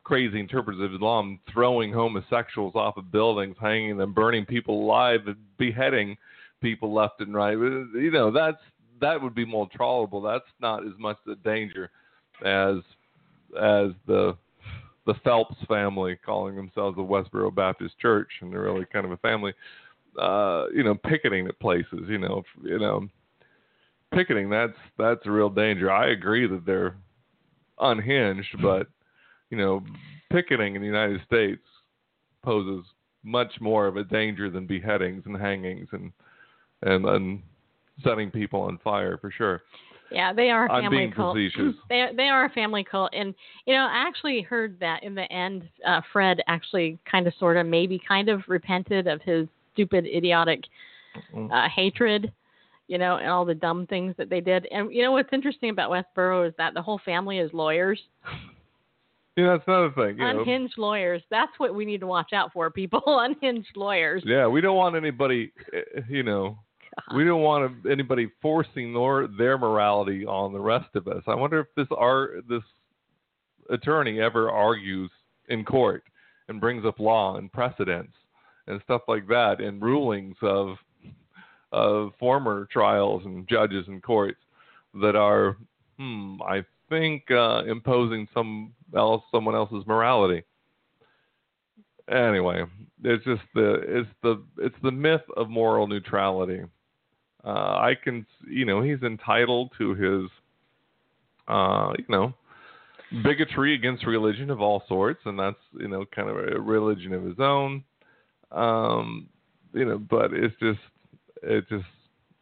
crazy 0.04 0.40
interpreters 0.40 0.82
of 0.82 0.94
Islam 0.94 1.38
throwing 1.52 1.92
homosexuals 1.92 2.76
off 2.76 2.96
of 2.96 3.12
buildings, 3.12 3.58
hanging 3.60 3.98
them, 3.98 4.14
burning 4.14 4.46
people 4.46 4.82
alive, 4.82 5.20
and 5.28 5.36
beheading 5.58 6.16
people 6.62 6.94
left 6.94 7.20
and 7.20 7.34
right. 7.34 7.58
You 7.58 8.12
know, 8.12 8.32
that's 8.32 8.62
that 9.02 9.22
would 9.22 9.36
be 9.36 9.46
more 9.46 9.68
tolerable. 9.78 10.22
That's 10.22 10.46
not 10.62 10.86
as 10.86 10.94
much 10.98 11.18
a 11.28 11.36
danger 11.36 11.92
as 12.44 12.78
as 13.60 13.92
the 14.06 14.38
the 15.06 15.16
Phelps 15.24 15.56
family 15.68 16.18
calling 16.26 16.56
themselves 16.56 16.96
the 16.96 17.02
Westboro 17.02 17.54
Baptist 17.54 17.98
Church, 18.00 18.30
and 18.42 18.52
they're 18.52 18.62
really 18.62 18.86
kind 18.86 19.06
of 19.06 19.12
a 19.12 19.18
family. 19.18 19.54
Uh, 20.18 20.66
you 20.74 20.84
know, 20.84 20.96
picketing 20.96 21.48
at 21.48 21.60
places. 21.60 22.06
You 22.08 22.18
know, 22.18 22.44
you 22.64 22.80
know, 22.80 23.08
picketing. 24.14 24.50
That's 24.50 24.78
that's 24.98 25.26
a 25.26 25.32
real 25.32 25.50
danger. 25.50 25.92
I 25.92 26.10
agree 26.10 26.48
that 26.48 26.66
they're 26.66 26.96
unhinged, 27.80 28.62
but 28.62 28.88
you 29.50 29.58
know, 29.58 29.84
picketing 30.32 30.76
in 30.76 30.82
the 30.82 30.88
United 30.88 31.22
States 31.26 31.62
poses 32.44 32.86
much 33.24 33.52
more 33.60 33.88
of 33.88 33.98
a 33.98 34.04
danger 34.04 34.50
than 34.50 34.66
beheadings 34.66 35.24
and 35.26 35.38
hangings 35.38 35.88
and 35.92 36.12
and, 36.84 37.06
and 37.06 37.44
setting 38.04 38.32
people 38.32 38.62
on 38.62 38.78
fire 38.84 39.18
for 39.18 39.32
sure. 39.32 39.62
Yeah, 40.12 40.32
they 40.32 40.50
are 40.50 40.68
a 40.68 40.72
I'm 40.72 40.84
family 40.84 40.98
being 41.00 41.12
cult. 41.12 41.36
facetious. 41.36 41.76
They 41.90 42.08
they 42.16 42.30
are 42.30 42.46
a 42.46 42.50
family 42.50 42.84
cult, 42.84 43.12
and 43.14 43.36
you 43.66 43.74
know, 43.74 43.82
I 43.82 44.08
actually 44.08 44.42
heard 44.42 44.80
that 44.80 45.04
in 45.04 45.16
the 45.16 45.32
end, 45.32 45.68
uh, 45.86 46.02
Fred 46.14 46.42
actually 46.48 46.98
kind 47.10 47.28
of, 47.28 47.34
sort 47.40 47.58
of, 47.58 47.66
maybe 47.66 48.00
kind 48.08 48.30
of 48.30 48.42
repented 48.48 49.08
of 49.08 49.22
his 49.22 49.48
stupid, 49.78 50.06
idiotic 50.06 50.64
Mm. 51.34 51.52
uh, 51.52 51.68
hatred, 51.70 52.32
you 52.88 52.98
know, 52.98 53.18
and 53.18 53.28
all 53.28 53.44
the 53.44 53.56
dumb 53.56 53.88
things 53.88 54.14
that 54.18 54.30
they 54.30 54.42
did. 54.42 54.68
And 54.72 54.94
you 54.94 55.02
know 55.02 55.12
what's 55.12 55.34
interesting 55.34 55.70
about 55.72 55.90
Westboro 55.90 56.48
is 56.48 56.54
that 56.58 56.74
the 56.76 56.82
whole 56.82 57.00
family 57.00 57.40
is 57.40 57.52
lawyers, 57.54 58.00
Yeah, 59.36 59.52
that's 59.52 59.68
another 59.68 59.92
thing. 59.92 60.18
You 60.18 60.34
know, 60.34 60.40
unhinged 60.42 60.78
lawyers. 60.78 61.22
That's 61.30 61.52
what 61.58 61.74
we 61.76 61.86
need 61.86 62.00
to 62.02 62.08
watch 62.08 62.34
out 62.34 62.54
for, 62.54 62.70
people. 62.72 63.02
unhinged 63.08 63.76
lawyers. 63.76 64.24
Yeah, 64.26 64.48
we 64.48 64.62
don't 64.62 64.78
want 64.78 64.96
anybody, 64.96 65.52
eh, 65.74 66.02
you 66.10 66.24
know, 66.24 66.58
we 67.16 67.24
don't 67.24 67.42
want 67.42 67.86
anybody 67.90 68.30
forcing 68.42 68.94
their 68.94 69.28
their 69.28 69.58
morality 69.58 70.26
on 70.26 70.54
the 70.54 70.60
rest 70.60 70.90
of 70.96 71.08
us. 71.08 71.24
I 71.28 71.36
wonder 71.36 71.60
if 71.60 71.68
this 71.76 71.88
our 71.98 72.42
this 72.50 72.64
attorney 73.70 74.20
ever 74.20 74.50
argues 74.50 75.12
in 75.50 75.64
court 75.66 76.04
and 76.48 76.60
brings 76.62 76.86
up 76.86 77.00
law 77.00 77.38
and 77.38 77.52
precedents 77.52 78.14
and 78.68 78.82
stuff 78.84 79.02
like 79.08 79.28
that 79.28 79.60
and 79.62 79.82
rulings 79.82 80.36
of 80.42 80.78
of 81.72 82.12
former 82.20 82.68
trials 82.72 83.24
and 83.26 83.48
judges 83.48 83.86
and 83.88 84.02
courts 84.02 84.40
that 85.02 85.18
are, 85.18 85.58
hmm, 85.98 86.42
I 86.42 86.64
think 86.88 87.30
uh, 87.30 87.64
imposing 87.66 88.28
some 88.34 88.74
else 88.96 89.24
someone 89.32 89.56
else's 89.56 89.86
morality 89.86 90.44
anyway, 92.10 92.64
it's 93.04 93.24
just 93.26 93.42
the 93.54 93.82
it's 93.88 94.10
the 94.24 94.44
it's 94.58 94.76
the 94.84 94.92
myth 94.92 95.22
of 95.36 95.50
moral 95.50 95.88
neutrality. 95.88 96.62
Uh, 97.44 97.50
I 97.50 97.96
can, 98.02 98.26
you 98.50 98.66
know, 98.66 98.82
he's 98.82 99.02
entitled 99.04 99.72
to 99.78 99.94
his, 99.94 100.30
uh, 101.48 101.94
you 101.98 102.06
know, 102.10 102.34
bigotry 103.24 103.74
against 103.74 104.06
religion 104.06 104.50
of 104.50 104.62
all 104.62 104.84
sorts, 104.88 105.22
and 105.26 105.38
that's 105.38 105.58
you 105.74 105.88
know 105.88 106.06
kind 106.14 106.30
of 106.30 106.38
a 106.38 106.60
religion 106.60 107.14
of 107.14 107.24
his 107.24 107.40
own. 107.40 107.84
Um, 108.52 109.28
you 109.74 109.86
know, 109.86 109.98
but 109.98 110.34
it's 110.34 110.56
just 110.60 110.80
it 111.44 111.68
just 111.70 111.86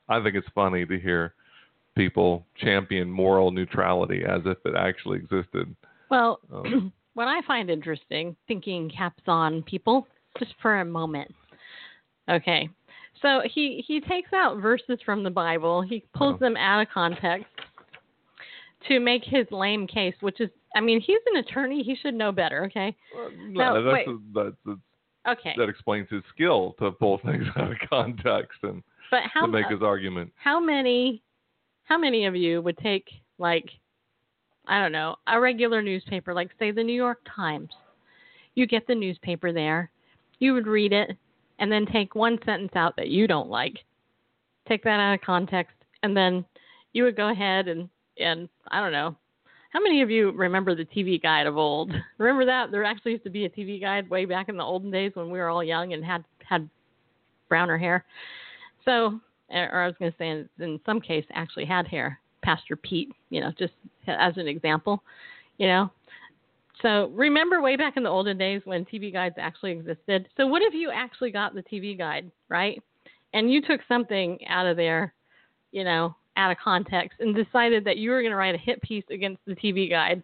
I 0.10 0.22
think 0.22 0.36
it's 0.36 0.48
funny 0.54 0.86
to 0.86 1.00
hear 1.00 1.34
people 1.96 2.46
champion 2.58 3.10
moral 3.10 3.52
neutrality 3.52 4.24
as 4.28 4.42
if 4.46 4.58
it 4.66 4.76
actually 4.78 5.18
existed. 5.20 5.74
Well, 6.12 6.40
Um, 6.54 6.92
what 7.14 7.28
I 7.28 7.42
find 7.48 7.70
interesting, 7.70 8.36
thinking 8.48 8.90
caps 8.90 9.24
on 9.28 9.64
people, 9.64 10.08
just 10.38 10.54
for 10.62 10.82
a 10.82 10.86
moment. 10.86 11.34
Okay, 12.30 12.70
so 13.22 13.42
he 13.46 13.84
he 13.88 14.00
takes 14.02 14.34
out 14.34 14.58
verses 14.58 15.00
from 15.06 15.24
the 15.24 15.30
Bible, 15.30 15.82
he 15.82 16.04
pulls 16.14 16.36
Oh. 16.36 16.38
them 16.38 16.58
out 16.58 16.82
of 16.82 16.88
context 16.94 17.46
to 18.88 19.00
make 19.00 19.24
his 19.24 19.48
lame 19.52 19.88
case, 19.88 20.14
which 20.22 20.40
is, 20.42 20.50
I 20.76 20.80
mean, 20.82 21.02
he's 21.02 21.20
an 21.34 21.38
attorney, 21.38 21.82
he 21.82 21.96
should 21.96 22.14
know 22.14 22.32
better. 22.32 22.66
Okay, 22.66 22.96
no, 23.50 23.82
No, 23.82 23.92
wait. 23.94 24.06
that's, 24.34 24.56
that's, 24.66 24.80
okay, 25.28 25.54
that 25.58 25.70
explains 25.70 26.10
his 26.10 26.24
skill 26.34 26.76
to 26.80 26.92
pull 26.92 27.20
things 27.26 27.46
out 27.58 27.72
of 27.72 27.78
context 27.90 28.60
and 28.64 28.84
but 29.12 29.24
how 29.32 29.42
to 29.42 29.48
make 29.48 29.68
his 29.68 29.82
argument. 29.82 30.32
how 30.36 30.60
many 30.60 31.22
how 31.84 31.98
many 31.98 32.26
of 32.26 32.36
you 32.36 32.62
would 32.62 32.78
take 32.78 33.08
like 33.38 33.70
I 34.68 34.82
don't 34.82 34.92
know, 34.92 35.18
a 35.28 35.40
regular 35.40 35.82
newspaper 35.82 36.34
like 36.34 36.50
say 36.58 36.72
the 36.72 36.84
New 36.84 36.96
York 36.96 37.20
Times. 37.36 37.70
You 38.56 38.66
get 38.66 38.88
the 38.88 38.96
newspaper 38.96 39.52
there, 39.52 39.92
you 40.40 40.54
would 40.54 40.68
read 40.68 40.94
it 40.94 41.12
and 41.60 41.72
then 41.72 41.86
take 41.86 42.16
one 42.16 42.40
sentence 42.46 42.72
out 42.76 42.96
that 42.96 43.10
you 43.10 43.28
don't 43.28 43.50
like. 43.50 43.78
Take 44.68 44.84
that 44.84 45.00
out 45.00 45.14
of 45.14 45.22
context 45.22 45.76
and 46.04 46.16
then 46.16 46.46
you 46.94 47.04
would 47.04 47.16
go 47.16 47.30
ahead 47.30 47.68
and 47.68 47.90
and 48.18 48.50
I 48.70 48.82
don't 48.82 48.92
know. 48.92 49.16
How 49.76 49.82
many 49.82 50.02
of 50.02 50.10
you 50.10 50.32
remember 50.32 50.74
the 50.74 50.86
TV 50.86 51.22
guide 51.22 51.48
of 51.48 51.58
old? 51.58 51.92
Remember 52.18 52.46
that 52.46 52.72
there 52.72 52.86
actually 52.86 53.12
used 53.12 53.26
to 53.26 53.30
be 53.30 53.44
a 53.44 53.50
TV 53.50 53.82
guide 53.82 54.10
way 54.10 54.24
back 54.24 54.48
in 54.48 54.56
the 54.56 54.64
olden 54.64 54.90
days 54.90 55.12
when 55.16 55.30
we 55.30 55.38
were 55.38 55.50
all 55.50 55.62
young 55.62 55.92
and 55.92 56.02
had 56.02 56.24
had 56.40 56.70
browner 57.50 57.78
hair. 57.78 58.06
So, 58.86 59.20
eh, 59.52 59.66
or 59.66 59.82
I 59.82 59.88
was 59.88 59.96
going 60.00 60.14
to 60.14 60.18
say, 60.18 60.30
in, 60.30 60.50
in 60.60 60.80
some 60.86 61.02
case, 61.02 61.26
actually 61.34 61.66
had 61.66 61.90
hair. 61.90 62.22
Pastor 62.42 62.78
Pete, 62.78 63.12
you 63.30 63.42
know, 63.42 63.52
just 63.60 63.74
as 64.08 64.38
an 64.38 64.48
example, 64.48 65.04
you 65.58 65.68
know. 65.68 65.92
So 66.82 67.12
remember 67.14 67.62
way 67.62 67.76
back 67.76 67.98
in 67.98 68.04
the 68.04 68.10
olden 68.10 68.38
days 68.38 68.62
when 68.64 68.86
TV 68.86 69.12
guides 69.12 69.36
actually 69.38 69.74
existed. 69.74 70.30
So 70.38 70.48
what 70.48 70.62
if 70.62 70.74
you 70.74 70.90
actually 70.90 71.32
got 71.32 71.54
the 71.54 71.64
TV 71.64 71.98
guide, 71.98 72.32
right? 72.48 72.82
And 73.34 73.52
you 73.52 73.62
took 73.62 73.82
something 73.90 74.40
out 74.48 74.68
of 74.68 74.78
there, 74.78 75.14
you 75.74 75.84
know, 75.84 76.16
out 76.38 76.52
of 76.52 76.58
context 76.58 77.20
and 77.20 77.36
decided 77.36 77.84
that 77.86 77.98
you 77.98 78.12
were 78.12 78.22
going 78.22 78.32
to 78.32 78.38
write 78.38 78.56
a 78.56 78.60
hit 78.60 78.82
piece 78.82 79.04
against 79.10 79.42
the 79.46 79.56
TV 79.56 79.90
guide, 79.90 80.24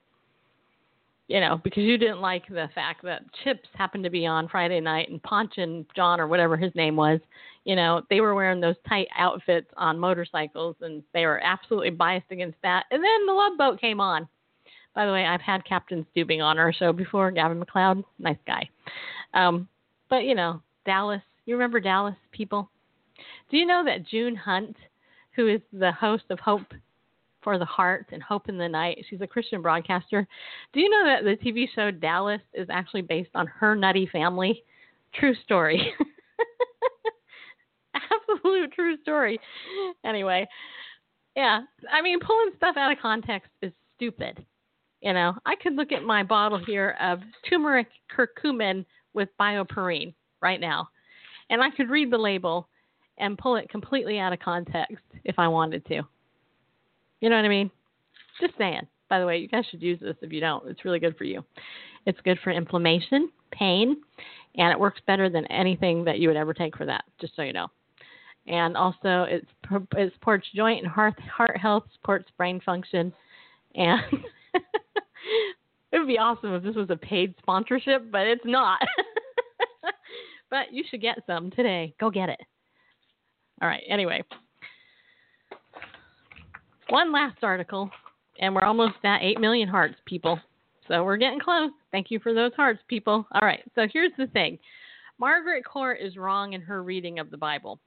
you 1.28 1.40
know, 1.40 1.60
because 1.64 1.84
you 1.84 1.98
didn't 1.98 2.22
like 2.22 2.48
the 2.48 2.70
fact 2.76 3.04
that 3.04 3.24
Chips 3.44 3.70
happened 3.74 4.04
to 4.04 4.10
be 4.10 4.26
on 4.26 4.50
Friday 4.50 4.80
night 4.80 5.10
and 5.10 5.24
Ponch 5.24 5.54
and 5.58 5.86
John 5.96 6.20
or 6.20 6.28
whatever 6.28 6.58
his 6.58 6.74
name 6.76 6.96
was, 6.96 7.20
you 7.64 7.76
know, 7.76 8.02
they 8.10 8.22
were 8.22 8.36
wearing 8.36 8.60
those 8.60 8.76
tight 8.88 9.08
outfits 9.18 9.68
on 9.78 10.00
motorcycles 10.00 10.76
and 10.82 11.04
they 11.14 11.26
were 11.26 11.40
absolutely 11.44 11.92
biased 11.92 12.32
against 12.32 12.58
that. 12.64 12.86
And 12.92 13.04
then 13.04 13.26
the 13.26 13.34
Love 13.34 13.58
Boat 13.58 13.80
came 13.80 14.02
on. 14.02 14.28
By 14.94 15.06
the 15.06 15.12
way, 15.14 15.26
I've 15.26 15.42
had 15.42 15.64
Captain 15.64 16.06
Stubing 16.14 16.42
on 16.42 16.60
our 16.60 16.74
show 16.74 16.92
before, 16.92 17.32
Gavin 17.32 17.60
MacLeod, 17.60 18.04
nice 18.20 18.38
guy. 18.46 18.70
Um, 19.34 19.70
but 20.10 20.26
you 20.26 20.36
know, 20.36 20.62
Dallas, 20.86 21.22
you 21.46 21.56
remember 21.56 21.80
Dallas 21.80 22.16
people? 22.32 22.70
Do 23.50 23.58
you 23.58 23.66
know 23.66 23.84
that 23.86 24.08
June 24.08 24.36
Hunt, 24.36 24.76
who 25.36 25.48
is 25.48 25.62
the 25.72 25.92
host 25.92 26.26
of 26.30 26.40
Hope 26.40 26.74
for 27.42 27.58
the 27.58 27.66
Heart 27.66 28.08
and 28.12 28.22
Hope 28.22 28.50
in 28.50 28.58
the 28.58 28.70
Night, 28.70 29.04
she's 29.10 29.22
a 29.22 29.28
Christian 29.28 29.62
broadcaster. 29.62 30.28
Do 30.74 30.80
you 30.80 30.90
know 30.90 31.06
that 31.06 31.24
the 31.24 31.38
TV 31.44 31.68
show 31.74 31.92
Dallas 31.92 32.42
is 32.54 32.68
actually 32.70 33.02
based 33.02 33.32
on 33.36 33.48
her 33.48 33.76
nutty 33.76 34.08
family? 34.12 34.64
True 35.14 35.36
story. 35.44 35.94
Absolute 37.96 38.72
true 38.74 38.98
story. 39.02 39.40
Anyway, 40.06 40.48
yeah, 41.36 41.62
I 41.92 42.02
mean, 42.02 42.20
pulling 42.20 42.52
stuff 42.58 42.78
out 42.78 42.92
of 42.92 43.00
context 43.00 43.52
is 43.62 43.72
stupid. 43.96 44.46
You 45.02 45.14
know, 45.14 45.34
I 45.46 45.56
could 45.56 45.76
look 45.76 45.92
at 45.92 46.04
my 46.04 46.24
bottle 46.24 46.60
here 46.64 46.96
of 47.02 47.20
turmeric 47.50 47.88
curcumin 48.16 48.86
with 49.14 49.30
bioperine 49.40 50.14
right 50.42 50.60
now, 50.60 50.90
and 51.50 51.62
I 51.62 51.72
could 51.72 51.90
read 51.90 52.12
the 52.12 52.18
label 52.18 52.68
and 53.18 53.38
pull 53.38 53.56
it 53.56 53.70
completely 53.70 54.20
out 54.20 54.34
of 54.34 54.40
context 54.40 55.04
if 55.24 55.38
I 55.38 55.48
wanted 55.48 55.86
to. 55.88 56.02
You 57.20 57.30
know 57.30 57.36
what 57.36 57.46
I 57.46 57.50
mean? 57.50 57.72
Just 58.40 58.58
saying. 58.58 58.82
By 59.10 59.20
the 59.20 59.26
way, 59.26 59.38
you 59.38 59.48
guys 59.48 59.66
should 59.70 59.82
use 59.82 60.00
this 60.00 60.16
if 60.22 60.32
you 60.32 60.40
don't. 60.40 60.68
It's 60.68 60.86
really 60.86 61.00
good 61.00 61.18
for 61.18 61.26
you. 61.26 61.44
It's 62.06 62.20
good 62.22 62.40
for 62.44 62.52
inflammation, 62.52 63.30
pain, 63.52 63.98
and 64.56 64.72
it 64.72 64.80
works 64.80 65.02
better 65.06 65.30
than 65.30 65.46
anything 65.48 66.04
that 66.06 66.20
you 66.20 66.28
would 66.30 66.38
ever 66.38 66.54
take 66.54 66.78
for 66.78 66.86
that, 66.86 67.04
just 67.20 67.36
so 67.36 67.42
you 67.42 67.54
know. 67.54 67.68
And 68.48 68.76
also, 68.76 69.28
it 69.30 69.46
supports 70.14 70.48
joint 70.56 70.84
and 70.84 70.92
heart, 70.92 71.20
heart 71.20 71.58
health, 71.58 71.84
supports 71.94 72.30
brain 72.38 72.60
function, 72.66 73.14
and 73.76 74.02
it 75.92 76.00
would 76.00 76.08
be 76.08 76.18
awesome 76.18 76.54
if 76.54 76.64
this 76.64 76.76
was 76.76 76.90
a 76.90 76.96
paid 76.96 77.36
sponsorship, 77.40 78.12
but 78.12 78.26
it's 78.26 78.46
not. 78.46 78.80
but 80.50 80.74
you 80.74 80.84
should 80.90 81.02
get 81.02 81.20
some 81.28 81.52
today. 81.52 81.94
Go 82.00 82.10
get 82.10 82.30
it. 82.30 82.42
All 83.62 83.68
right. 83.68 83.84
Anyway, 83.88 84.24
one 86.90 87.12
last 87.12 87.44
article, 87.44 87.90
and 88.40 88.56
we're 88.56 88.64
almost 88.64 88.96
at 89.04 89.22
8 89.22 89.40
million 89.40 89.68
hearts, 89.70 89.96
people. 90.06 90.40
So 90.88 91.04
we're 91.04 91.18
getting 91.18 91.40
close. 91.40 91.72
Thank 91.92 92.10
you 92.10 92.20
for 92.20 92.34
those 92.34 92.54
hearts, 92.56 92.80
people. 92.88 93.26
All 93.34 93.42
right. 93.42 93.62
So 93.76 93.88
here's 93.94 94.12
the 94.18 94.28
thing 94.28 94.58
Margaret 95.20 95.64
Court 95.64 96.00
is 96.02 96.18
wrong 96.18 96.54
in 96.54 96.62
her 96.62 96.84
reading 96.84 97.20
of 97.20 97.30
the 97.30 97.38
Bible. 97.38 97.80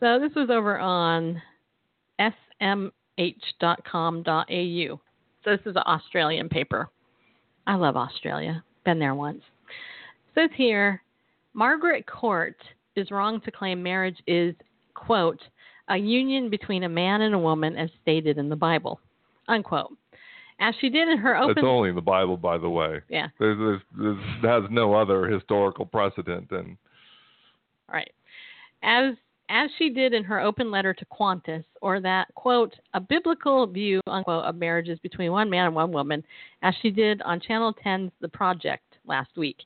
So 0.00 0.18
this 0.20 0.34
was 0.36 0.50
over 0.50 0.78
on 0.78 1.40
smh.com.au. 2.20 2.94
So 5.44 5.50
this 5.50 5.60
is 5.66 5.76
an 5.76 5.82
Australian 5.86 6.48
paper. 6.48 6.90
I 7.66 7.74
love 7.76 7.96
Australia. 7.96 8.62
Been 8.84 8.98
there 8.98 9.14
once. 9.14 9.42
It 10.36 10.40
says 10.40 10.50
here, 10.56 11.02
Margaret 11.54 12.06
Court 12.06 12.56
is 12.96 13.10
wrong 13.10 13.40
to 13.42 13.50
claim 13.50 13.82
marriage 13.82 14.18
is, 14.26 14.54
quote, 14.94 15.40
a 15.88 15.96
union 15.96 16.50
between 16.50 16.84
a 16.84 16.88
man 16.88 17.22
and 17.22 17.34
a 17.34 17.38
woman 17.38 17.76
as 17.76 17.90
stated 18.02 18.38
in 18.38 18.48
the 18.48 18.56
Bible, 18.56 19.00
unquote. 19.48 19.92
As 20.60 20.74
she 20.80 20.88
did 20.88 21.08
in 21.08 21.18
her 21.18 21.36
open. 21.36 21.58
It's 21.58 21.66
only 21.66 21.88
in 21.88 21.96
the 21.96 22.00
Bible, 22.00 22.36
by 22.36 22.58
the 22.58 22.70
way. 22.70 23.00
Yeah. 23.08 23.28
There's, 23.38 23.58
there's, 23.58 24.16
there's 24.42 24.44
has 24.44 24.70
no 24.70 24.94
other 24.94 25.26
historical 25.26 25.84
precedent, 25.84 26.50
and 26.52 26.76
Right. 27.88 28.12
As 28.82 29.14
as 29.50 29.68
she 29.78 29.90
did 29.90 30.14
in 30.14 30.24
her 30.24 30.40
open 30.40 30.70
letter 30.70 30.94
to 30.94 31.04
Qantas, 31.06 31.64
or 31.82 32.00
that 32.00 32.28
quote 32.34 32.74
a 32.94 33.00
biblical 33.00 33.66
view 33.66 34.00
unquote 34.06 34.44
of 34.44 34.56
marriages 34.56 34.98
between 35.00 35.32
one 35.32 35.50
man 35.50 35.66
and 35.66 35.74
one 35.74 35.92
woman, 35.92 36.24
as 36.62 36.74
she 36.80 36.90
did 36.90 37.20
on 37.22 37.40
Channel 37.40 37.74
10's 37.84 38.12
The 38.20 38.28
Project 38.28 38.93
last 39.06 39.36
week. 39.36 39.56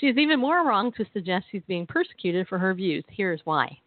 She 0.00 0.06
is 0.06 0.16
even 0.16 0.40
more 0.40 0.66
wrong 0.66 0.92
to 0.92 1.04
suggest 1.12 1.46
she's 1.50 1.62
being 1.66 1.86
persecuted 1.86 2.48
for 2.48 2.58
her 2.58 2.74
views. 2.74 3.04
Here's 3.08 3.40
why. 3.44 3.78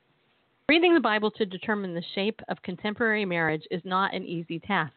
Reading 0.69 0.93
the 0.93 1.01
Bible 1.01 1.29
to 1.31 1.45
determine 1.45 1.93
the 1.93 2.03
shape 2.15 2.39
of 2.47 2.61
contemporary 2.61 3.25
marriage 3.25 3.63
is 3.69 3.81
not 3.83 4.13
an 4.13 4.23
easy 4.23 4.59
task. 4.59 4.93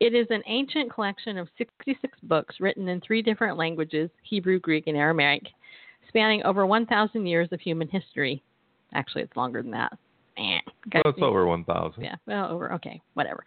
It 0.00 0.12
is 0.12 0.26
an 0.30 0.42
ancient 0.46 0.92
collection 0.92 1.38
of 1.38 1.48
66 1.56 2.18
books 2.24 2.56
written 2.58 2.88
in 2.88 3.00
three 3.00 3.22
different 3.22 3.56
languages 3.56 4.10
Hebrew, 4.22 4.58
Greek, 4.58 4.88
and 4.88 4.96
Aramaic, 4.96 5.44
spanning 6.08 6.42
over 6.42 6.66
1,000 6.66 7.26
years 7.26 7.48
of 7.52 7.60
human 7.60 7.86
history. 7.88 8.42
Actually, 8.92 9.22
it's 9.22 9.36
longer 9.36 9.62
than 9.62 9.70
that. 9.70 9.96
Eh, 10.38 10.58
well, 10.94 11.02
it's 11.06 11.22
over 11.22 11.46
1,000. 11.46 12.02
Yeah, 12.02 12.14
well, 12.26 12.50
over. 12.50 12.72
Okay, 12.74 13.00
whatever. 13.14 13.44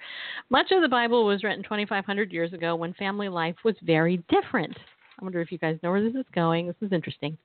Much 0.49 0.71
of 0.71 0.81
the 0.81 0.89
Bible 0.89 1.25
was 1.25 1.43
written 1.43 1.63
2,500 1.63 2.31
years 2.31 2.53
ago 2.53 2.75
when 2.75 2.93
family 2.93 3.29
life 3.29 3.55
was 3.63 3.75
very 3.83 4.23
different. 4.29 4.77
I 5.21 5.25
wonder 5.25 5.41
if 5.41 5.51
you 5.51 5.59
guys 5.59 5.77
know 5.83 5.91
where 5.91 6.03
this 6.03 6.15
is 6.15 6.25
going. 6.33 6.65
This 6.65 6.75
is 6.81 6.91
interesting. 6.91 7.37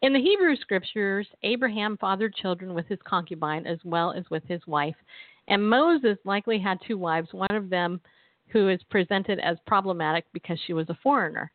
In 0.00 0.14
the 0.14 0.20
Hebrew 0.20 0.56
scriptures, 0.56 1.26
Abraham 1.42 1.98
fathered 1.98 2.34
children 2.34 2.72
with 2.72 2.86
his 2.86 2.98
concubine 3.04 3.66
as 3.66 3.78
well 3.84 4.12
as 4.12 4.24
with 4.30 4.42
his 4.48 4.66
wife, 4.66 4.96
and 5.46 5.68
Moses 5.68 6.16
likely 6.24 6.58
had 6.58 6.78
two 6.86 6.96
wives, 6.96 7.28
one 7.32 7.54
of 7.54 7.68
them 7.68 8.00
who 8.48 8.70
is 8.70 8.80
presented 8.88 9.38
as 9.40 9.58
problematic 9.66 10.24
because 10.32 10.58
she 10.66 10.72
was 10.72 10.88
a 10.88 10.98
foreigner. 11.02 11.52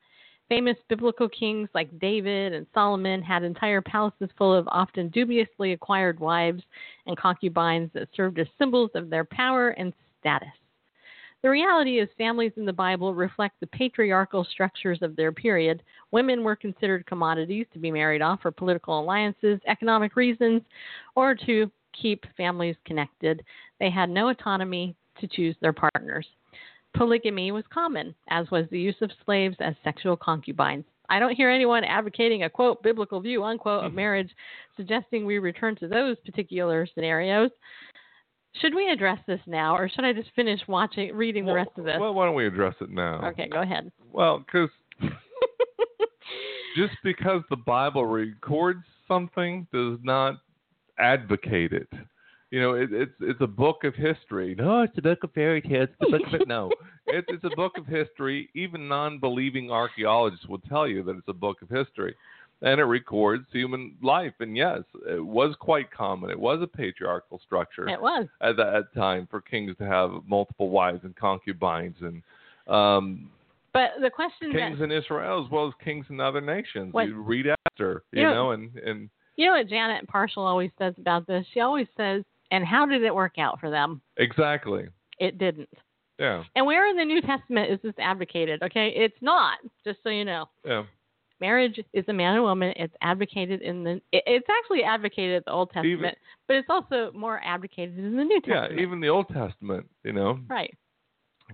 Famous 0.48 0.78
biblical 0.90 1.28
kings 1.28 1.70
like 1.74 2.00
David 2.00 2.54
and 2.54 2.68
Solomon 2.74 3.24
had 3.24 3.44
entire 3.44 3.82
palaces 3.82 4.30
full 4.38 4.54
of 4.54 4.68
often 4.68 5.10
dubiously 5.10 5.74
acquired 5.74 6.20
wives 6.20 6.62
and 7.08 7.18
concubines 7.18 7.90
that 7.94 8.10
served 8.16 8.38
as 8.38 8.48
symbols 8.60 8.92
of 8.94 9.10
their 9.10 9.26
power 9.26 9.70
and 9.70 9.92
status. 10.20 10.50
The 11.44 11.50
reality 11.50 12.00
is, 12.00 12.10
families 12.18 12.54
in 12.58 12.66
the 12.66 12.74
Bible 12.74 13.14
reflect 13.14 13.60
the 13.60 13.68
patriarchal 13.68 14.44
structures 14.44 15.00
of 15.02 15.16
their 15.16 15.32
period. 15.32 15.84
Women 16.12 16.44
were 16.44 16.56
considered 16.56 17.06
commodities 17.06 17.68
to 17.74 17.80
be 17.80 17.92
married 17.92 18.22
off 18.22 18.42
for 18.42 18.52
political 18.52 19.00
alliances, 19.00 19.60
economic 19.68 20.16
reasons, 20.16 20.64
or 21.16 21.36
to 21.46 21.72
keep 22.00 22.26
families 22.36 22.76
connected. 22.86 23.44
They 23.80 23.90
had 23.90 24.10
no 24.10 24.30
autonomy 24.30 24.96
to 25.20 25.28
choose 25.28 25.56
their 25.62 25.74
partners. 25.74 26.28
Polygamy 26.96 27.52
was 27.52 27.64
common, 27.72 28.16
as 28.30 28.50
was 28.50 28.66
the 28.72 28.80
use 28.80 28.96
of 29.02 29.12
slaves 29.24 29.56
as 29.60 29.76
sexual 29.84 30.18
concubines. 30.18 30.86
I 31.10 31.20
don't 31.20 31.36
hear 31.36 31.50
anyone 31.50 31.84
advocating 31.84 32.44
a 32.44 32.50
quote 32.50 32.82
biblical 32.84 33.22
view 33.22 33.44
unquote 33.44 33.84
of 33.84 33.90
mm-hmm. 33.90 33.96
marriage, 33.96 34.32
suggesting 34.76 35.26
we 35.26 35.40
return 35.40 35.76
to 35.78 35.88
those 35.88 36.18
particular 36.26 36.88
scenarios. 36.94 37.52
Should 38.62 38.74
we 38.74 38.90
address 38.90 39.20
this 39.28 39.40
now, 39.46 39.76
or 39.76 39.90
should 39.90 40.06
I 40.06 40.14
just 40.14 40.30
finish 40.36 40.60
watching, 40.68 41.14
reading 41.14 41.46
the 41.46 41.54
rest 41.54 41.72
of 41.78 41.86
this? 41.86 41.98
Well, 42.00 42.14
why 42.14 42.26
don't 42.26 42.36
we 42.36 42.48
address 42.48 42.76
it 42.82 42.90
now? 42.90 43.22
Okay, 43.30 43.48
go 43.48 43.62
ahead. 43.62 43.92
Well, 44.12 44.40
because 44.40 44.70
just 46.78 46.94
because 47.04 47.42
the 47.50 47.58
Bible 47.58 48.06
records 48.06 48.84
something 49.08 49.68
does 49.72 50.00
not 50.04 50.36
advocate 51.00 51.74
it. 51.74 51.88
You 52.52 52.62
know, 52.62 52.74
it, 52.76 52.94
it's 52.94 53.12
it's 53.20 53.42
a 53.42 53.48
book 53.48 53.84
of 53.84 53.94
history. 53.94 54.56
No, 54.58 54.82
it's 54.82 54.98
a 54.98 55.02
book 55.02 55.24
of 55.24 55.34
fairy 55.34 55.62
tales. 55.62 55.90
It's 56.00 56.14
a 56.14 56.18
book 56.18 56.42
of 56.42 56.48
no, 56.48 56.72
it's 57.08 57.28
it's 57.30 57.44
a 57.44 57.56
book 57.56 57.78
of 57.78 57.86
history. 57.86 58.50
Even 58.56 58.88
non-believing 58.88 59.70
archaeologists 59.70 60.48
will 60.48 60.60
tell 60.60 60.88
you 60.88 61.04
that 61.04 61.18
it's 61.18 61.28
a 61.28 61.34
book 61.34 61.62
of 61.62 61.70
history, 61.70 62.16
and 62.62 62.80
it 62.80 62.86
records 62.86 63.46
human 63.52 63.96
life. 64.02 64.34
And 64.40 64.58
yes, 64.58 64.80
it 65.08 65.24
was 65.24 65.56
quite 65.60 65.92
common. 65.92 66.30
It 66.30 66.40
was 66.40 66.62
a 66.62 66.68
patriarchal 66.68 67.40
structure 67.46 67.88
It 67.88 68.02
was. 68.02 68.28
at 68.42 68.58
that 68.58 68.94
time 68.96 69.28
for 69.30 69.42
kings 69.42 69.76
to 69.78 69.86
have 69.86 70.12
multiple 70.28 70.70
wives 70.70 71.02
and 71.04 71.16
concubines 71.16 71.96
and 72.02 72.22
um, 72.74 73.30
But 73.74 73.92
the 74.02 74.10
question 74.10 74.52
kings 74.52 74.80
that 74.80 74.86
in 74.86 74.92
Israel 74.92 75.44
as 75.46 75.52
well 75.52 75.68
as 75.68 75.74
kings 75.84 76.06
in 76.10 76.20
other 76.20 76.42
nations. 76.42 76.94
What- 76.94 77.08
You 77.08 77.22
read 77.22 77.48
Esther, 77.72 78.04
you 78.12 78.24
Yeah. 78.24 78.34
know, 78.34 78.52
and 78.52 78.76
and 78.78 79.10
you 79.36 79.46
know 79.46 79.54
what 79.54 79.68
Janet 79.68 80.08
Parshall 80.08 80.38
always 80.48 80.72
says 80.80 80.96
about 80.98 81.28
this? 81.28 81.46
She 81.54 81.60
always 81.60 81.88
says, 81.96 82.24
"And 82.50 82.66
how 82.66 82.88
did 82.88 83.04
it 83.04 83.14
work 83.14 83.38
out 83.38 83.60
for 83.60 83.70
them?" 83.70 84.02
exactly. 84.18 84.88
It 85.20 85.38
didn't. 85.38 85.70
Yeah. 86.20 86.44
And 86.56 86.66
where 86.66 86.90
in 86.90 86.98
the 86.98 87.06
New 87.06 87.22
Testament 87.22 87.72
is 87.72 87.80
this 87.84 87.94
advocated? 88.00 88.64
Okay, 88.64 88.90
it's 88.90 89.22
not. 89.22 89.60
Just 89.84 90.02
so 90.02 90.10
you 90.10 90.26
know, 90.26 90.50
Yeah. 90.66 90.84
Marriage 91.40 91.80
is 91.94 92.06
a 92.08 92.14
man 92.14 92.36
and 92.36 92.44
woman. 92.44 92.74
It's 92.76 92.94
advocated 93.02 93.62
in 93.62 93.84
the. 93.84 94.02
It's 94.12 94.48
actually 94.50 94.84
advocated 94.84 95.38
in 95.38 95.44
the 95.46 95.52
Old 95.52 95.70
Testament, 95.70 96.00
Even- 96.00 96.12
but 96.48 96.56
it's 96.58 96.70
also 96.70 97.12
more 97.14 97.42
advocated 97.44 97.98
in 97.98 98.16
the 98.16 98.24
New 98.24 98.42
Testament. 98.42 98.74
Yeah. 98.76 98.82
Even 98.82 99.00
the 99.00 99.10
Old 99.10 99.28
Testament, 99.30 99.88
you 100.04 100.14
know, 100.14 100.40
right. 100.50 100.74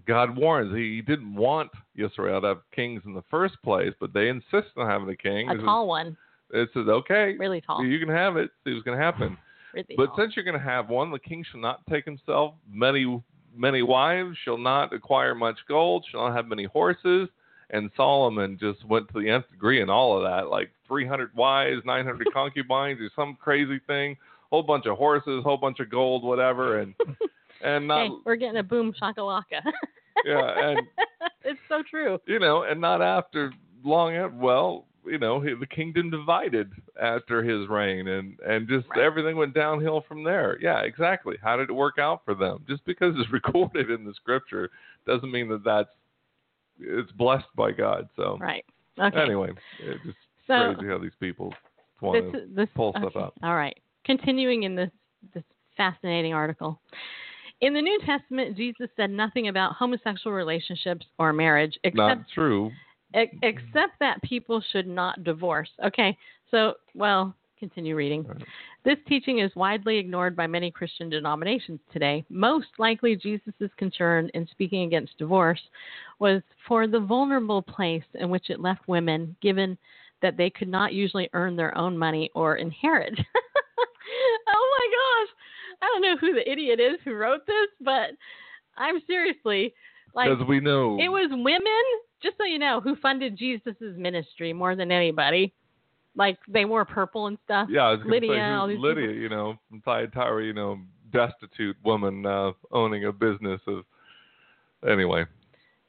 God 0.07 0.35
warns 0.35 0.75
he 0.75 1.01
didn't 1.01 1.35
want 1.35 1.69
Israel 1.95 2.41
to 2.41 2.47
have 2.47 2.57
kings 2.73 3.03
in 3.05 3.13
the 3.13 3.21
first 3.29 3.61
place, 3.63 3.93
but 3.99 4.11
they 4.13 4.29
insist 4.29 4.69
on 4.75 4.87
having 4.89 5.09
a 5.09 5.15
king. 5.15 5.49
A 5.49 5.53
says- 5.55 5.63
tall 5.63 5.87
one, 5.87 6.17
It 6.51 6.69
says, 6.73 6.87
okay, 6.87 7.35
really 7.37 7.61
tall. 7.61 7.83
you 7.83 7.99
can 7.99 8.09
have 8.09 8.35
it. 8.37 8.49
See 8.63 8.73
what's 8.73 8.83
going 8.85 8.97
to 8.97 9.03
happen. 9.03 9.37
Really 9.73 9.95
But 9.97 10.05
tall. 10.07 10.17
since 10.19 10.35
you're 10.35 10.45
going 10.45 10.59
to 10.59 10.63
have 10.63 10.87
one, 10.89 11.09
the 11.09 11.17
king 11.17 11.43
shall 11.51 11.59
not 11.59 11.81
take 11.89 12.05
himself 12.05 12.53
many 12.71 13.19
many 13.55 13.81
wives, 13.81 14.37
shall 14.43 14.57
not 14.59 14.93
acquire 14.93 15.33
much 15.33 15.57
gold, 15.67 16.05
shall 16.11 16.27
not 16.27 16.35
have 16.35 16.45
many 16.47 16.65
horses. 16.65 17.27
And 17.73 17.89
Solomon 17.97 18.57
just 18.61 18.85
went 18.85 19.07
to 19.09 19.19
the 19.19 19.29
nth 19.29 19.49
degree 19.51 19.81
in 19.81 19.89
all 19.89 20.15
of 20.15 20.23
that, 20.23 20.49
like 20.49 20.69
300 20.87 21.35
wives, 21.35 21.81
900 21.85 22.27
concubines, 22.33 23.01
or 23.01 23.09
some 23.15 23.35
crazy 23.41 23.81
thing, 23.87 24.15
whole 24.49 24.63
bunch 24.63 24.85
of 24.85 24.95
horses, 24.97 25.43
whole 25.43 25.57
bunch 25.57 25.79
of 25.81 25.89
gold, 25.89 26.23
whatever, 26.23 26.79
and 26.79 26.93
and 27.63 27.87
not 27.87 28.03
hey, 28.07 28.09
we're 28.25 28.35
getting 28.37 28.57
a 28.59 28.63
boom 28.63 28.93
shakalaka. 29.01 29.61
Yeah, 30.25 30.69
and- 30.69 30.87
it's 31.43 31.59
so 31.67 31.81
true. 31.89 32.17
you 32.27 32.39
know, 32.39 32.63
and 32.63 32.79
not 32.79 33.01
after 33.01 33.51
long. 33.83 34.15
af- 34.15 34.31
Well, 34.33 34.85
you 35.05 35.17
know, 35.17 35.43
the 35.43 35.65
kingdom 35.65 36.09
divided 36.11 36.71
after 37.01 37.43
his 37.43 37.67
reign, 37.67 38.07
and 38.07 38.39
and 38.47 38.69
just 38.69 38.87
Right. 38.89 38.99
everything 39.03 39.35
went 39.35 39.53
downhill 39.55 40.01
from 40.07 40.23
there. 40.23 40.57
Yeah, 40.61 40.81
exactly. 40.81 41.35
How 41.43 41.57
did 41.57 41.69
it 41.69 41.73
work 41.73 41.97
out 41.99 42.21
for 42.23 42.35
them? 42.35 42.63
Just 42.69 42.85
because 42.85 43.15
it's 43.17 43.31
recorded 43.33 43.89
in 43.89 44.05
the 44.05 44.13
scripture 44.13 44.69
doesn't 45.07 45.31
mean 45.31 45.49
that 45.49 45.63
that's 45.65 45.89
it's 46.79 47.11
blessed 47.13 47.47
by 47.55 47.71
God. 47.71 48.07
So 48.15 48.37
Right. 48.39 48.65
Okay. 48.99 49.21
anyway, 49.21 49.51
it's 49.79 50.03
just 50.03 50.17
so 50.47 50.73
crazy 50.75 50.89
how 50.89 50.97
these 50.99 51.11
people 51.19 51.53
want 52.01 52.31
this, 52.31 52.41
to. 52.41 52.47
this 52.53 52.69
pull 52.75 52.91
stuff 52.91 53.15
okay. 53.15 53.19
up. 53.19 53.33
All 53.43 53.55
right. 53.55 53.77
Continuing 54.05 54.63
in 54.63 54.75
this 54.75 54.91
this 55.33 55.43
fascinating 55.77 56.33
article. 56.33 56.79
In 57.61 57.73
the 57.73 57.81
New 57.81 57.97
Testament, 58.05 58.57
Jesus 58.57 58.89
said 58.97 59.09
nothing 59.09 59.47
about 59.47 59.73
homosexual 59.73 60.35
relationships 60.35 61.05
or 61.17 61.31
marriage, 61.31 61.79
except 61.83 61.95
Not 61.95 62.17
true. 62.33 62.71
e- 63.15 63.31
except 63.41 63.97
that 63.99 64.21
people 64.21 64.61
should 64.71 64.85
not 64.85 65.23
divorce. 65.23 65.69
Okay, 65.85 66.17
so 66.51 66.73
well, 66.93 67.33
continue 67.63 67.95
reading. 67.95 68.25
This 68.83 68.97
teaching 69.07 69.39
is 69.39 69.49
widely 69.55 69.97
ignored 69.97 70.35
by 70.35 70.47
many 70.47 70.69
Christian 70.69 71.09
denominations 71.09 71.79
today. 71.93 72.25
Most 72.29 72.67
likely, 72.77 73.15
Jesus' 73.15 73.53
concern 73.77 74.29
in 74.33 74.45
speaking 74.51 74.83
against 74.83 75.17
divorce 75.17 75.61
was 76.19 76.41
for 76.67 76.87
the 76.87 76.99
vulnerable 76.99 77.61
place 77.61 78.03
in 78.15 78.29
which 78.29 78.49
it 78.49 78.59
left 78.59 78.81
women, 78.89 79.33
given 79.41 79.77
that 80.21 80.35
they 80.35 80.49
could 80.49 80.67
not 80.67 80.91
usually 80.91 81.29
earn 81.31 81.55
their 81.55 81.77
own 81.77 81.97
money 81.97 82.29
or 82.35 82.57
inherit. 82.57 83.13
oh 84.49 84.77
my 84.77 84.87
gosh. 84.91 85.33
I 85.81 85.85
don't 85.85 86.01
know 86.01 86.17
who 86.17 86.33
the 86.33 86.51
idiot 86.51 86.81
is 86.81 86.99
who 87.05 87.13
wrote 87.13 87.45
this, 87.47 87.69
but 87.79 88.09
I'm 88.77 88.99
seriously 89.07 89.73
like 90.13 90.29
Because 90.29 90.45
we 90.49 90.59
know 90.59 90.97
it 90.99 91.07
was 91.07 91.29
women, 91.31 91.83
just 92.21 92.35
so 92.37 92.43
you 92.43 92.59
know, 92.59 92.81
who 92.81 92.97
funded 92.97 93.37
Jesus' 93.37 93.73
ministry 93.95 94.51
more 94.51 94.75
than 94.75 94.91
anybody. 94.91 95.53
Like 96.15 96.37
they 96.47 96.65
wore 96.65 96.85
purple 96.85 97.27
and 97.27 97.37
stuff. 97.45 97.67
Yeah, 97.71 97.81
I 97.87 97.91
was 97.93 98.01
Lydia, 98.05 98.29
say 98.33 98.41
all 98.41 98.67
these 98.67 98.77
Lydia, 98.79 99.07
people. 99.07 99.21
you 99.21 99.29
know, 99.29 99.57
from 99.69 99.81
Thyatira, 99.81 100.43
you 100.43 100.53
know, 100.53 100.79
destitute 101.11 101.75
woman 101.83 102.25
uh, 102.25 102.51
owning 102.71 103.05
a 103.05 103.11
business 103.11 103.59
of. 103.67 103.83
Anyway, 104.87 105.25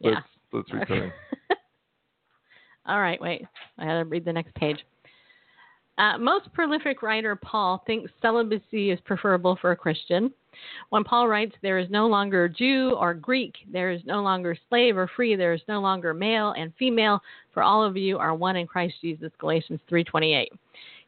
Yeah. 0.01 0.11
let's 0.13 0.27
let's 0.53 0.73
return. 0.73 1.13
All 2.87 3.01
right, 3.01 3.21
wait. 3.21 3.45
I 3.79 3.85
had 3.85 3.99
to 3.99 4.05
read 4.05 4.25
the 4.25 4.33
next 4.33 4.55
page. 4.55 4.79
Uh, 5.99 6.19
most 6.19 6.53
prolific 6.53 7.03
writer 7.03 7.35
Paul 7.37 7.83
thinks 7.87 8.11
celibacy 8.21 8.91
is 8.91 9.01
preferable 9.05 9.57
for 9.61 9.71
a 9.71 9.77
Christian. 9.77 10.33
When 10.91 11.05
Paul 11.05 11.29
writes, 11.29 11.55
"There 11.63 11.79
is 11.79 11.91
no 11.91 12.07
longer 12.07 12.49
Jew 12.49 12.97
or 12.99 13.15
Greek, 13.15 13.55
there 13.71 13.91
is 13.91 14.05
no 14.05 14.23
longer 14.23 14.57
slave 14.69 14.97
or 14.97 15.07
free, 15.07 15.37
there 15.37 15.53
is 15.53 15.63
no 15.69 15.81
longer 15.81 16.15
male 16.15 16.53
and 16.53 16.75
female, 16.77 17.23
for 17.53 17.63
all 17.63 17.83
of 17.83 17.97
you 17.97 18.19
are 18.19 18.35
one 18.35 18.57
in 18.57 18.67
Christ 18.67 18.95
Jesus." 19.01 19.33
Galatians 19.39 19.81
3:28. 19.89 20.49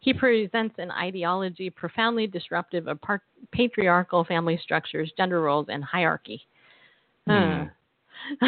He 0.01 0.14
presents 0.14 0.78
an 0.78 0.90
ideology 0.92 1.70
profoundly 1.70 2.26
disruptive 2.26 2.86
of 2.86 3.01
par- 3.01 3.22
patriarchal 3.51 4.24
family 4.24 4.57
structures, 4.59 5.12
gender 5.16 5.40
roles, 5.40 5.68
and 5.68 5.82
hierarchy. 5.82 6.47
Hmm. 7.26 7.64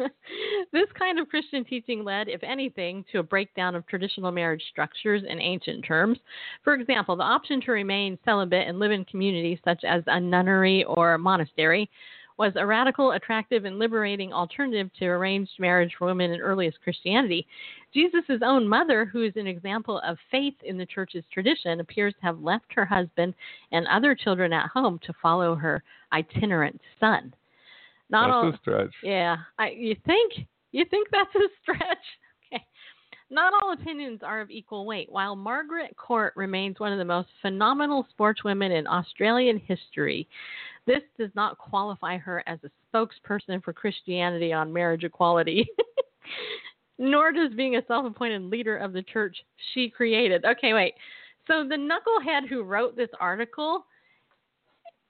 this 0.72 0.86
kind 0.98 1.18
of 1.18 1.28
Christian 1.28 1.64
teaching 1.64 2.04
led, 2.04 2.28
if 2.28 2.42
anything, 2.42 3.04
to 3.12 3.18
a 3.18 3.22
breakdown 3.22 3.74
of 3.74 3.86
traditional 3.86 4.30
marriage 4.30 4.62
structures 4.70 5.22
in 5.28 5.40
ancient 5.40 5.84
terms. 5.84 6.18
For 6.64 6.74
example, 6.74 7.16
the 7.16 7.22
option 7.22 7.60
to 7.62 7.72
remain 7.72 8.18
celibate 8.24 8.66
and 8.66 8.78
live 8.78 8.92
in 8.92 9.04
communities 9.04 9.58
such 9.64 9.84
as 9.84 10.02
a 10.06 10.20
nunnery 10.20 10.84
or 10.84 11.14
a 11.14 11.18
monastery 11.18 11.90
was 12.40 12.52
a 12.56 12.66
radical, 12.66 13.12
attractive, 13.12 13.66
and 13.66 13.78
liberating 13.78 14.32
alternative 14.32 14.90
to 14.98 15.04
arranged 15.04 15.52
marriage 15.58 15.92
for 15.98 16.06
women 16.06 16.30
in 16.32 16.40
earliest 16.40 16.80
Christianity. 16.80 17.46
Jesus' 17.92 18.40
own 18.42 18.66
mother, 18.66 19.04
who 19.04 19.22
is 19.22 19.34
an 19.36 19.46
example 19.46 20.00
of 20.06 20.16
faith 20.30 20.54
in 20.64 20.78
the 20.78 20.86
church's 20.86 21.24
tradition, 21.30 21.80
appears 21.80 22.14
to 22.14 22.22
have 22.22 22.40
left 22.40 22.72
her 22.72 22.86
husband 22.86 23.34
and 23.72 23.86
other 23.88 24.14
children 24.14 24.54
at 24.54 24.70
home 24.70 24.98
to 25.04 25.12
follow 25.20 25.54
her 25.54 25.82
itinerant 26.14 26.80
son. 26.98 27.34
Not 28.10 28.26
That's 28.26 28.34
all, 28.34 28.48
a 28.48 28.58
stretch. 28.60 28.94
yeah, 29.02 29.36
I, 29.58 29.70
you 29.70 29.96
think 30.04 30.32
you 30.72 30.84
think 30.90 31.08
that's 31.10 31.34
a 31.34 31.48
stretch? 31.62 31.80
Okay. 32.52 32.64
Not 33.32 33.52
all 33.54 33.72
opinions 33.74 34.22
are 34.24 34.40
of 34.40 34.50
equal 34.50 34.84
weight. 34.84 35.06
While 35.08 35.36
Margaret 35.36 35.96
Court 35.96 36.32
remains 36.34 36.80
one 36.80 36.90
of 36.90 36.98
the 36.98 37.04
most 37.04 37.28
phenomenal 37.40 38.04
sportswomen 38.18 38.76
in 38.76 38.88
Australian 38.88 39.60
history, 39.60 40.26
this 40.84 41.02
does 41.16 41.30
not 41.36 41.56
qualify 41.56 42.16
her 42.16 42.42
as 42.48 42.58
a 42.64 42.70
spokesperson 42.92 43.62
for 43.62 43.72
Christianity 43.72 44.52
on 44.52 44.72
marriage 44.72 45.04
equality. 45.04 45.68
Nor 46.98 47.30
does 47.30 47.52
being 47.54 47.76
a 47.76 47.86
self 47.86 48.04
appointed 48.04 48.42
leader 48.42 48.76
of 48.76 48.92
the 48.92 49.02
church 49.02 49.36
she 49.74 49.88
created. 49.88 50.44
Okay, 50.44 50.72
wait. 50.72 50.94
So 51.46 51.62
the 51.68 51.76
knucklehead 51.76 52.48
who 52.48 52.64
wrote 52.64 52.96
this 52.96 53.10
article, 53.20 53.86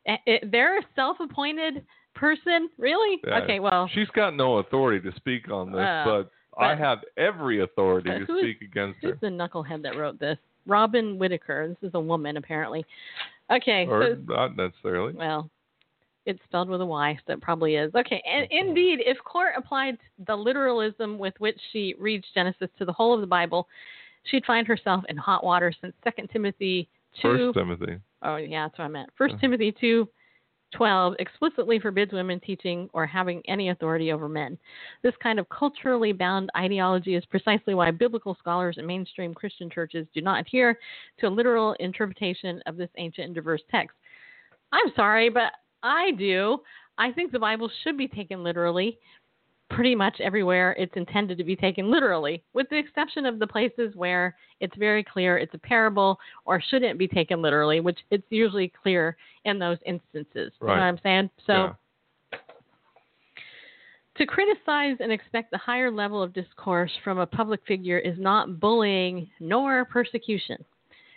eh, 0.06 0.16
eh, 0.26 0.38
they're 0.52 0.78
a 0.78 0.86
self 0.94 1.16
appointed 1.20 1.86
person? 2.14 2.68
Really? 2.78 3.20
Yeah. 3.26 3.40
Okay, 3.42 3.60
well. 3.60 3.88
She's 3.94 4.08
got 4.08 4.34
no 4.36 4.58
authority 4.58 5.08
to 5.10 5.16
speak 5.16 5.50
on 5.50 5.70
this, 5.72 5.76
Well, 5.78 6.24
but, 6.24 6.30
I 6.62 6.74
have 6.74 6.98
every 7.16 7.62
authority 7.62 8.10
to 8.10 8.22
is- 8.22 8.28
speak 8.40 8.60
against 8.62 8.98
Who's 9.00 9.12
her. 9.12 9.18
the 9.22 9.28
knucklehead 9.28 9.82
that 9.82 9.96
wrote 9.96 10.18
this? 10.18 10.36
Robyn 10.66 11.18
Whitaker. 11.18 11.68
This 11.80 11.88
is 11.88 11.94
a 11.94 12.00
woman, 12.00 12.36
apparently. 12.36 12.84
Okay, 13.50 13.86
Or 13.86 14.02
so 14.02 14.22
not 14.26 14.56
necessarily. 14.56 15.14
well, 15.14 15.50
it's 16.26 16.38
spelled 16.44 16.68
with 16.68 16.80
a 16.82 16.86
Y, 16.86 17.18
so 17.26 17.32
it 17.32 17.40
probably 17.40 17.76
is. 17.76 17.92
Okay, 17.94 18.22
and 18.30 18.46
indeed, 18.50 19.00
if 19.06 19.16
Court 19.24 19.54
applied 19.56 19.96
the 20.26 20.36
literalism 20.36 21.18
with 21.18 21.34
which 21.38 21.58
she 21.72 21.94
reads 21.98 22.26
Genesis 22.34 22.68
to 22.78 22.84
the 22.84 22.92
whole 22.92 23.14
of 23.14 23.22
the 23.22 23.26
Bible, 23.26 23.66
she'd 24.24 24.44
find 24.44 24.66
herself 24.66 25.02
in 25.08 25.16
hot 25.16 25.42
water 25.42 25.72
since 25.80 25.94
Second 26.04 26.28
Timothy 26.30 26.88
two. 27.22 27.52
First 27.52 27.58
Timothy. 27.58 27.98
Oh 28.22 28.36
yeah, 28.36 28.66
that's 28.66 28.78
what 28.78 28.84
I 28.84 28.88
meant. 28.88 29.10
First 29.16 29.34
Yeah. 29.36 29.40
Timothy 29.40 29.72
two 29.80 30.06
twelve 30.72 31.14
explicitly 31.18 31.78
forbids 31.78 32.12
women 32.12 32.40
teaching 32.40 32.88
or 32.92 33.06
having 33.06 33.42
any 33.46 33.70
authority 33.70 34.12
over 34.12 34.28
men. 34.28 34.58
This 35.02 35.14
kind 35.22 35.38
of 35.38 35.48
culturally 35.48 36.12
bound 36.12 36.50
ideology 36.56 37.14
is 37.14 37.24
precisely 37.26 37.74
why 37.74 37.90
biblical 37.90 38.36
scholars 38.38 38.76
and 38.78 38.86
mainstream 38.86 39.34
Christian 39.34 39.70
churches 39.70 40.06
do 40.14 40.20
not 40.20 40.40
adhere 40.40 40.78
to 41.18 41.26
a 41.26 41.28
literal 41.28 41.74
interpretation 41.80 42.62
of 42.66 42.76
this 42.76 42.90
ancient 42.98 43.26
and 43.26 43.34
diverse 43.34 43.62
text. 43.70 43.96
I'm 44.72 44.92
sorry, 44.94 45.28
but 45.28 45.52
I 45.82 46.12
do. 46.12 46.58
I 46.98 47.10
think 47.12 47.32
the 47.32 47.38
Bible 47.38 47.70
should 47.82 47.96
be 47.96 48.08
taken 48.08 48.44
literally 48.44 48.98
pretty 49.70 49.94
much 49.94 50.20
everywhere 50.20 50.74
it's 50.78 50.96
intended 50.96 51.38
to 51.38 51.44
be 51.44 51.56
taken 51.56 51.90
literally, 51.90 52.42
with 52.52 52.68
the 52.68 52.76
exception 52.76 53.24
of 53.24 53.38
the 53.38 53.46
places 53.46 53.94
where 53.94 54.36
it's 54.60 54.76
very 54.76 55.02
clear 55.02 55.38
it's 55.38 55.54
a 55.54 55.58
parable 55.58 56.18
or 56.44 56.60
shouldn't 56.60 56.98
be 56.98 57.08
taken 57.08 57.40
literally, 57.40 57.80
which 57.80 57.98
it's 58.10 58.26
usually 58.30 58.72
clear 58.82 59.16
in 59.44 59.58
those 59.58 59.78
instances. 59.86 60.52
You 60.60 60.66
know 60.66 60.74
what 60.74 60.82
I'm 60.82 60.98
saying? 61.02 61.30
So 61.46 61.74
Yeah. 62.32 62.38
to 64.16 64.26
criticize 64.26 64.98
and 65.00 65.10
expect 65.10 65.50
the 65.50 65.58
higher 65.58 65.90
level 65.90 66.22
of 66.22 66.32
discourse 66.34 66.94
from 67.02 67.18
a 67.18 67.26
public 67.26 67.64
figure 67.66 67.98
is 67.98 68.18
not 68.18 68.60
bullying 68.60 69.30
nor 69.38 69.84
persecution. 69.86 70.62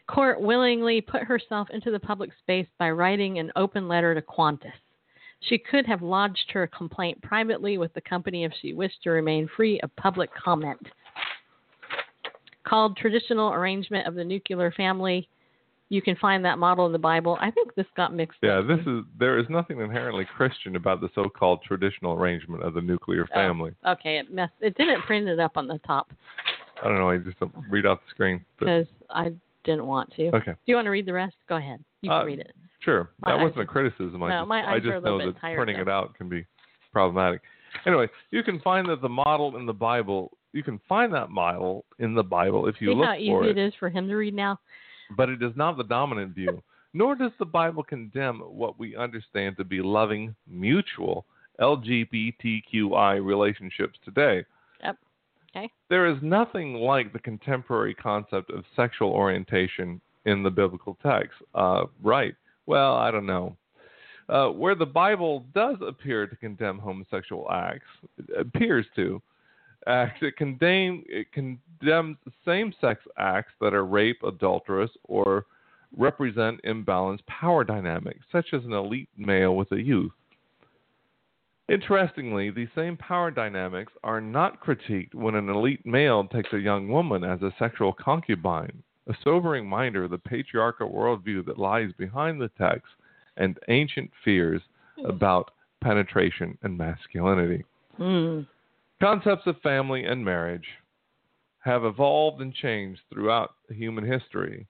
Court 0.07 0.39
willingly 0.39 1.01
put 1.01 1.23
herself 1.23 1.69
into 1.71 1.89
the 1.89 1.99
public 1.99 2.31
space 2.39 2.67
by 2.77 2.91
writing 2.91 3.39
an 3.39 3.51
open 3.55 3.87
letter 3.87 4.13
to 4.13 4.21
Qantas. 4.21 4.71
She 5.47 5.57
could 5.57 5.85
have 5.85 6.01
lodged 6.01 6.51
her 6.51 6.67
complaint 6.67 7.21
privately 7.21 7.77
with 7.77 7.93
the 7.93 8.01
company 8.01 8.43
if 8.45 8.53
she 8.61 8.73
wished 8.73 9.01
to 9.03 9.09
remain 9.11 9.49
free 9.55 9.79
of 9.81 9.93
public 9.97 10.29
comment. 10.33 10.79
Called 12.65 12.95
Traditional 12.95 13.51
Arrangement 13.51 14.07
of 14.07 14.15
the 14.15 14.23
Nuclear 14.23 14.71
Family, 14.71 15.27
you 15.89 16.01
can 16.01 16.15
find 16.15 16.43
that 16.45 16.57
model 16.57 16.85
in 16.85 16.93
the 16.93 16.97
Bible. 16.97 17.37
I 17.41 17.51
think 17.51 17.75
this 17.75 17.85
got 17.97 18.13
mixed 18.13 18.39
Yeah, 18.41 18.59
up. 18.59 18.67
this 18.67 18.79
is 18.87 19.03
there 19.19 19.37
is 19.37 19.45
nothing 19.49 19.79
inherently 19.81 20.25
Christian 20.25 20.77
about 20.77 21.01
the 21.01 21.09
so-called 21.13 21.61
traditional 21.63 22.13
arrangement 22.13 22.63
of 22.63 22.73
the 22.73 22.81
nuclear 22.81 23.27
Oh. 23.31 23.33
family. 23.35 23.73
Okay, 23.85 24.17
it 24.17 24.33
messed. 24.33 24.53
It 24.61 24.75
didn't 24.77 25.01
print 25.01 25.27
it 25.27 25.39
up 25.39 25.57
on 25.57 25.67
the 25.67 25.77
top 25.79 26.11
I 26.81 26.87
don't 26.89 26.97
know. 26.97 27.09
I 27.09 27.17
just 27.17 27.39
don't 27.39 27.53
read 27.69 27.85
off 27.85 27.99
the 28.03 28.09
screen. 28.09 28.43
Because 28.59 28.87
I 29.09 29.31
didn't 29.63 29.85
want 29.85 30.11
to. 30.15 30.35
okay, 30.35 30.51
Do 30.51 30.57
you 30.65 30.75
want 30.75 30.85
to 30.85 30.89
read 30.91 31.05
the 31.05 31.13
rest? 31.13 31.35
Go 31.47 31.55
ahead. 31.55 31.81
You 32.01 32.09
can 32.09 32.21
Uh, 32.21 32.25
read 32.25 32.39
it. 32.39 32.53
Sure. 32.83 33.09
My 33.21 33.31
That 33.31 33.37
eyes 33.39 33.43
wasn't 33.43 33.61
a 33.61 33.65
criticism. 33.65 34.21
I 34.23 34.29
No, 34.29 34.39
just, 34.41 34.47
my 34.49 34.61
I 34.61 34.73
eyes 34.75 34.85
are 34.85 34.95
a 34.95 35.01
know 35.01 35.17
bit 35.19 35.25
that 35.35 35.41
tired 35.41 35.55
printing 35.57 35.75
there. 35.77 35.83
it 35.83 35.89
out 35.89 36.15
can 36.15 36.29
be 36.29 36.45
problematic. 36.91 37.41
Anyway, 37.85 38.07
you 38.31 38.43
can 38.43 38.59
find 38.59 38.87
that 38.89 39.01
the 39.01 39.09
model 39.09 39.57
in 39.57 39.65
the 39.65 39.73
Bible. 39.73 40.37
You 40.53 40.61
can 40.63 40.79
find 40.87 41.11
that 41.13 41.31
model 41.31 41.85
in 41.99 42.13
the 42.13 42.21
Bible 42.23 42.67
if 42.67 42.75
you 42.79 42.89
See 42.91 42.95
look 42.95 43.05
how 43.07 43.15
easy 43.15 43.29
for 43.29 43.45
it 43.45 43.57
is 43.57 43.73
for 43.79 43.89
him 43.89 44.07
to 44.07 44.15
read 44.15 44.35
now. 44.35 44.59
but 45.17 45.27
it 45.29 45.41
is 45.41 45.51
not 45.55 45.77
the 45.77 45.83
dominant 45.83 46.35
view. 46.35 46.61
Nor 46.95 47.15
does 47.15 47.31
the 47.39 47.45
Bible 47.45 47.81
condemn 47.83 48.39
what 48.39 48.77
we 48.77 48.95
understand 48.95 49.57
to 49.57 49.63
be 49.63 49.81
loving, 49.81 50.35
mutual 50.47 51.25
LGBTQI 51.59 53.23
relationships 53.25 53.97
today. 54.05 54.45
Yep. 54.83 54.97
Okay. 55.55 55.71
There 55.89 56.05
is 56.07 56.17
nothing 56.21 56.75
like 56.75 57.13
the 57.13 57.19
contemporary 57.19 57.93
concept 57.95 58.51
of 58.51 58.63
sexual 58.75 59.09
orientation 59.09 60.01
in 60.25 60.43
the 60.43 60.49
biblical 60.51 60.97
text. 61.03 61.33
Uh, 61.55 61.85
right. 62.03 62.35
Well, 62.65 62.95
I 62.95 63.11
don't 63.11 63.25
know. 63.25 63.57
Uh, 64.29 64.47
where 64.47 64.75
the 64.75 64.85
Bible 64.85 65.45
does 65.53 65.75
appear 65.85 66.27
to 66.27 66.35
condemn 66.37 66.79
homosexual 66.79 67.51
acts, 67.51 67.87
appears 68.37 68.85
to, 68.95 69.21
acts, 69.85 70.19
it, 70.21 70.37
condemn, 70.37 71.03
it 71.07 71.27
condemns 71.33 72.17
same 72.45 72.73
sex 72.79 73.01
acts 73.17 73.51
that 73.59 73.73
are 73.73 73.85
rape, 73.85 74.23
adulterous, 74.23 74.91
or 75.03 75.45
represent 75.97 76.61
imbalanced 76.63 77.25
power 77.27 77.63
dynamics, 77.63 78.21
such 78.31 78.47
as 78.53 78.63
an 78.63 78.73
elite 78.73 79.09
male 79.17 79.55
with 79.55 79.71
a 79.73 79.81
youth. 79.81 80.13
Interestingly, 81.69 82.49
these 82.49 82.67
same 82.75 82.97
power 82.97 83.31
dynamics 83.31 83.93
are 84.03 84.19
not 84.19 84.61
critiqued 84.63 85.15
when 85.15 85.35
an 85.35 85.49
elite 85.49 85.85
male 85.85 86.25
takes 86.25 86.51
a 86.53 86.59
young 86.59 86.89
woman 86.89 87.23
as 87.23 87.41
a 87.41 87.53
sexual 87.57 87.93
concubine, 87.93 88.83
a 89.07 89.13
sobering 89.23 89.65
reminder 89.65 90.05
of 90.05 90.11
the 90.11 90.17
patriarchal 90.17 90.89
worldview 90.89 91.45
that 91.45 91.59
lies 91.59 91.91
behind 91.97 92.39
the 92.39 92.51
text 92.57 92.93
and 93.37 93.57
ancient 93.67 94.09
fears 94.23 94.61
about 95.05 95.51
penetration 95.83 96.57
and 96.63 96.77
masculinity. 96.77 97.63
Hmm. 97.97 98.41
Concepts 99.01 99.45
of 99.47 99.59
family 99.61 100.05
and 100.05 100.23
marriage 100.23 100.67
have 101.59 101.83
evolved 101.83 102.41
and 102.41 102.53
changed 102.53 103.01
throughout 103.11 103.51
human 103.69 104.05
history, 104.05 104.67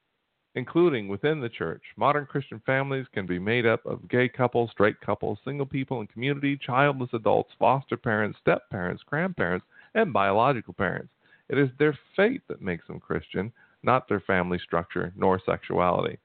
including 0.56 1.08
within 1.08 1.40
the 1.40 1.50
church. 1.50 1.82
Modern 1.98 2.26
Christian 2.26 2.62
families 2.66 3.06
can 3.14 3.26
be 3.26 3.40
made 3.40 3.66
up 3.66 3.86
of 3.86 4.08
gay 4.10 4.30
couples, 4.30 4.72
straight 4.72 5.00
couples, 5.02 5.40
single 5.44 5.66
people 5.66 6.02
in 6.02 6.08
community, 6.08 6.58
childless 6.58 7.10
adults, 7.14 7.52
foster 7.60 7.98
parents, 7.98 8.38
step 8.42 8.70
parents, 8.70 9.04
grandparents, 9.06 9.66
and 9.96 10.14
biological 10.14 10.74
parents. 10.74 11.10
It 11.50 11.58
is 11.58 11.70
their 11.78 11.98
faith 12.16 12.42
that 12.48 12.62
makes 12.62 12.88
them 12.88 13.00
Christian, 13.00 13.52
not 13.84 14.08
their 14.08 14.22
family 14.22 14.60
structure 14.60 15.14
nor 15.16 15.40
sexuality. 15.46 16.18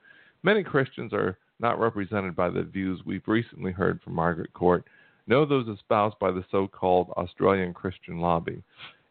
Many 0.43 0.63
Christians 0.63 1.13
are 1.13 1.37
not 1.61 1.81
represented 1.81 2.37
by 2.37 2.51
the 2.51 2.63
views 2.63 3.01
we've 3.05 3.27
recently 3.27 3.73
heard 3.73 4.01
from 4.03 4.15
Margaret 4.15 4.53
Court, 4.53 4.85
nor 5.27 5.47
those 5.47 5.69
espoused 5.69 6.19
by 6.19 6.31
the 6.31 6.45
so 6.51 6.69
called 6.69 7.11
Australian 7.17 7.75
Christian 7.75 8.19
lobby. 8.19 8.63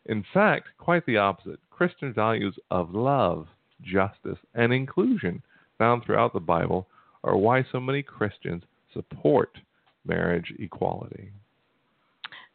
In 0.06 0.24
fact, 0.34 0.70
quite 0.78 1.06
the 1.06 1.18
opposite. 1.18 1.60
Christian 1.70 2.14
values 2.14 2.56
of 2.72 2.96
love, 2.96 3.48
justice, 3.82 4.40
and 4.56 4.74
inclusion 4.74 5.44
found 5.78 6.04
throughout 6.04 6.34
the 6.34 6.40
Bible 6.40 6.88
are 7.24 7.38
why 7.38 7.66
so 7.72 7.80
many 7.80 8.02
Christians 8.02 8.64
support 8.94 9.58
marriage 10.06 10.54
equality. 10.60 11.32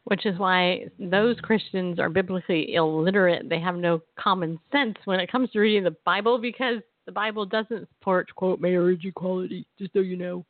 Which 0.05 0.26
is 0.26 0.36
why 0.38 0.86
those 0.98 1.38
Christians 1.40 2.00
are 2.00 2.09
biblically 2.09 2.74
illiterate. 2.74 3.48
They 3.48 3.61
have 3.61 3.76
no 3.76 4.03
common 4.18 4.59
sense 4.72 4.96
when 5.05 5.20
it 5.20 5.30
comes 5.30 5.50
to 5.50 5.61
reading 5.61 5.84
the 5.84 5.94
Bible 6.05 6.38
because 6.38 6.78
the 7.07 7.12
Bible 7.12 7.46
doesn't 7.46 7.88
support 7.88 8.34
quote 8.34 8.61
marriage 8.61 9.05
equality. 9.05 9.64
Just 9.78 9.92
so 9.92 10.00
you 10.00 10.16
know. 10.16 10.44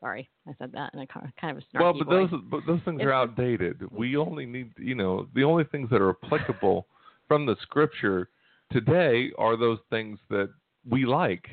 Sorry, 0.00 0.30
I 0.48 0.52
said 0.58 0.72
that 0.72 0.94
in 0.94 1.00
a 1.00 1.06
kind 1.06 1.28
of 1.42 1.58
a 1.58 1.60
snarky 1.60 1.80
way. 1.80 1.80
well, 1.80 1.92
but 1.98 2.06
voice. 2.06 2.30
those 2.30 2.40
but 2.50 2.60
those 2.66 2.80
things 2.86 3.00
It's- 3.00 3.06
are 3.06 3.12
outdated. 3.12 3.82
We 3.92 4.16
only 4.16 4.46
need, 4.46 4.72
you 4.78 4.94
know, 4.94 5.28
the 5.34 5.44
only 5.44 5.64
things 5.64 5.90
that 5.90 6.00
are 6.00 6.16
applicable 6.24 6.86
from 7.28 7.44
the 7.44 7.56
scripture 7.60 8.30
today 8.72 9.30
are 9.36 9.58
those 9.58 9.78
things 9.90 10.18
that 10.30 10.48
we 10.88 11.04
like. 11.04 11.48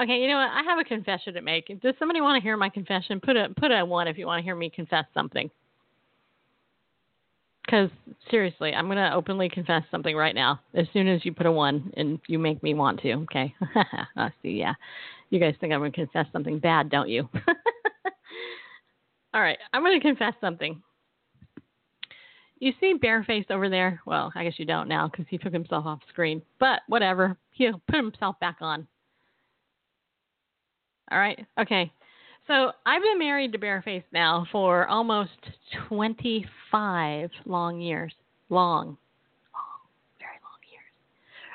Okay, 0.00 0.20
you 0.20 0.26
know 0.26 0.38
what? 0.38 0.50
I 0.50 0.62
have 0.64 0.78
a 0.80 0.84
confession 0.84 1.34
to 1.34 1.42
make. 1.42 1.66
Does 1.80 1.94
somebody 1.98 2.20
want 2.20 2.40
to 2.40 2.42
hear 2.42 2.56
my 2.56 2.70
confession? 2.70 3.20
Put 3.20 3.36
a 3.36 3.50
put 3.56 3.70
a 3.70 3.84
one 3.84 4.08
if 4.08 4.18
you 4.18 4.26
want 4.26 4.40
to 4.40 4.42
hear 4.42 4.56
me 4.56 4.68
confess 4.68 5.04
something. 5.14 5.48
Because 7.72 7.90
seriously, 8.30 8.74
I'm 8.74 8.86
gonna 8.86 9.12
openly 9.14 9.48
confess 9.48 9.82
something 9.90 10.14
right 10.14 10.34
now. 10.34 10.60
As 10.74 10.86
soon 10.92 11.08
as 11.08 11.24
you 11.24 11.32
put 11.32 11.46
a 11.46 11.52
one 11.52 11.90
and 11.96 12.20
you 12.26 12.38
make 12.38 12.62
me 12.62 12.74
want 12.74 13.00
to, 13.00 13.14
okay? 13.14 13.54
See. 14.42 14.50
Yeah, 14.50 14.74
you 15.30 15.40
guys 15.40 15.54
think 15.58 15.72
I'm 15.72 15.80
gonna 15.80 15.90
confess 15.90 16.26
something 16.34 16.58
bad, 16.58 16.90
don't 16.90 17.08
you? 17.08 17.26
All 19.32 19.40
right, 19.40 19.56
I'm 19.72 19.82
gonna 19.82 20.00
confess 20.00 20.34
something. 20.38 20.82
You 22.58 22.74
see 22.78 22.98
Bareface 23.02 23.50
over 23.50 23.70
there? 23.70 24.02
Well, 24.04 24.30
I 24.34 24.44
guess 24.44 24.58
you 24.58 24.66
don't 24.66 24.86
now 24.86 25.08
because 25.08 25.24
he 25.30 25.38
took 25.38 25.54
himself 25.54 25.86
off 25.86 26.00
screen. 26.10 26.42
But 26.60 26.80
whatever, 26.88 27.38
he'll 27.52 27.80
put 27.88 27.96
himself 27.96 28.38
back 28.38 28.58
on. 28.60 28.86
All 31.10 31.18
right. 31.18 31.46
Okay. 31.58 31.90
So 32.46 32.72
I've 32.84 33.02
been 33.02 33.18
married 33.18 33.52
to 33.52 33.58
Bareface 33.58 34.04
now 34.12 34.46
for 34.50 34.86
almost 34.88 35.30
25 35.88 37.30
long 37.46 37.80
years. 37.80 38.12
Long. 38.48 38.86
Long. 39.54 39.78
Very 40.18 40.38
long 40.42 40.58
years. 40.70 40.82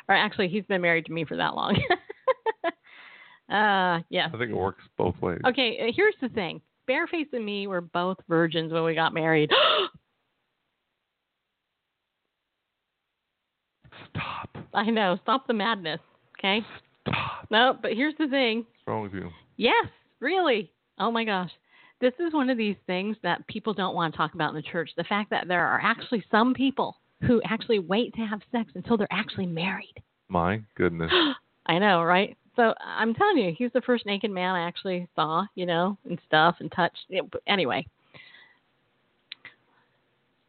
Or 0.07 0.15
actually, 0.15 0.47
he's 0.47 0.63
been 0.65 0.81
married 0.81 1.05
to 1.07 1.11
me 1.11 1.25
for 1.25 1.35
that 1.35 1.55
long. 1.55 1.75
uh, 2.65 3.99
yeah. 4.09 4.27
I 4.27 4.37
think 4.37 4.51
it 4.51 4.55
works 4.55 4.83
both 4.97 5.21
ways. 5.21 5.41
Okay, 5.45 5.77
uh, 5.81 5.91
here's 5.93 6.15
the 6.21 6.29
thing. 6.29 6.61
Bareface 6.89 7.33
and 7.33 7.45
me 7.45 7.67
were 7.67 7.81
both 7.81 8.17
virgins 8.29 8.71
when 8.71 8.85
we 8.85 8.95
got 8.95 9.13
married. 9.13 9.51
Stop. 14.09 14.57
I 14.73 14.89
know. 14.89 15.19
Stop 15.23 15.47
the 15.47 15.53
madness. 15.53 15.99
Okay? 16.39 16.65
Stop. 17.01 17.47
No, 17.51 17.77
but 17.81 17.91
here's 17.91 18.15
the 18.17 18.29
thing. 18.29 18.59
What's 18.59 18.87
wrong 18.87 19.03
with 19.03 19.13
you? 19.13 19.29
Yes, 19.57 19.87
really. 20.21 20.71
Oh 20.99 21.11
my 21.11 21.23
gosh. 21.23 21.51
This 21.99 22.13
is 22.19 22.33
one 22.33 22.49
of 22.49 22.57
these 22.57 22.75
things 22.85 23.17
that 23.23 23.45
people 23.47 23.73
don't 23.73 23.95
want 23.95 24.13
to 24.13 24.17
talk 24.17 24.33
about 24.35 24.49
in 24.49 24.55
the 24.55 24.61
church. 24.61 24.91
The 24.97 25.03
fact 25.05 25.29
that 25.31 25.47
there 25.47 25.65
are 25.65 25.79
actually 25.81 26.23
some 26.29 26.53
people 26.53 26.97
who 27.21 27.41
actually 27.43 27.79
wait 27.79 28.13
to 28.13 28.21
have 28.21 28.41
sex 28.51 28.71
until 28.75 28.97
they're 28.97 29.07
actually 29.11 29.47
married. 29.47 29.95
My 30.29 30.61
goodness. 30.75 31.11
I 31.65 31.79
know, 31.79 32.03
right? 32.03 32.37
So 32.55 32.73
I'm 32.85 33.13
telling 33.13 33.37
you, 33.37 33.53
he's 33.57 33.71
the 33.73 33.81
first 33.81 34.05
naked 34.05 34.31
man 34.31 34.55
I 34.55 34.67
actually 34.67 35.07
saw, 35.15 35.45
you 35.55 35.65
know, 35.65 35.97
and 36.07 36.19
stuff 36.27 36.55
and 36.59 36.71
touched. 36.71 36.97
Anyway, 37.47 37.85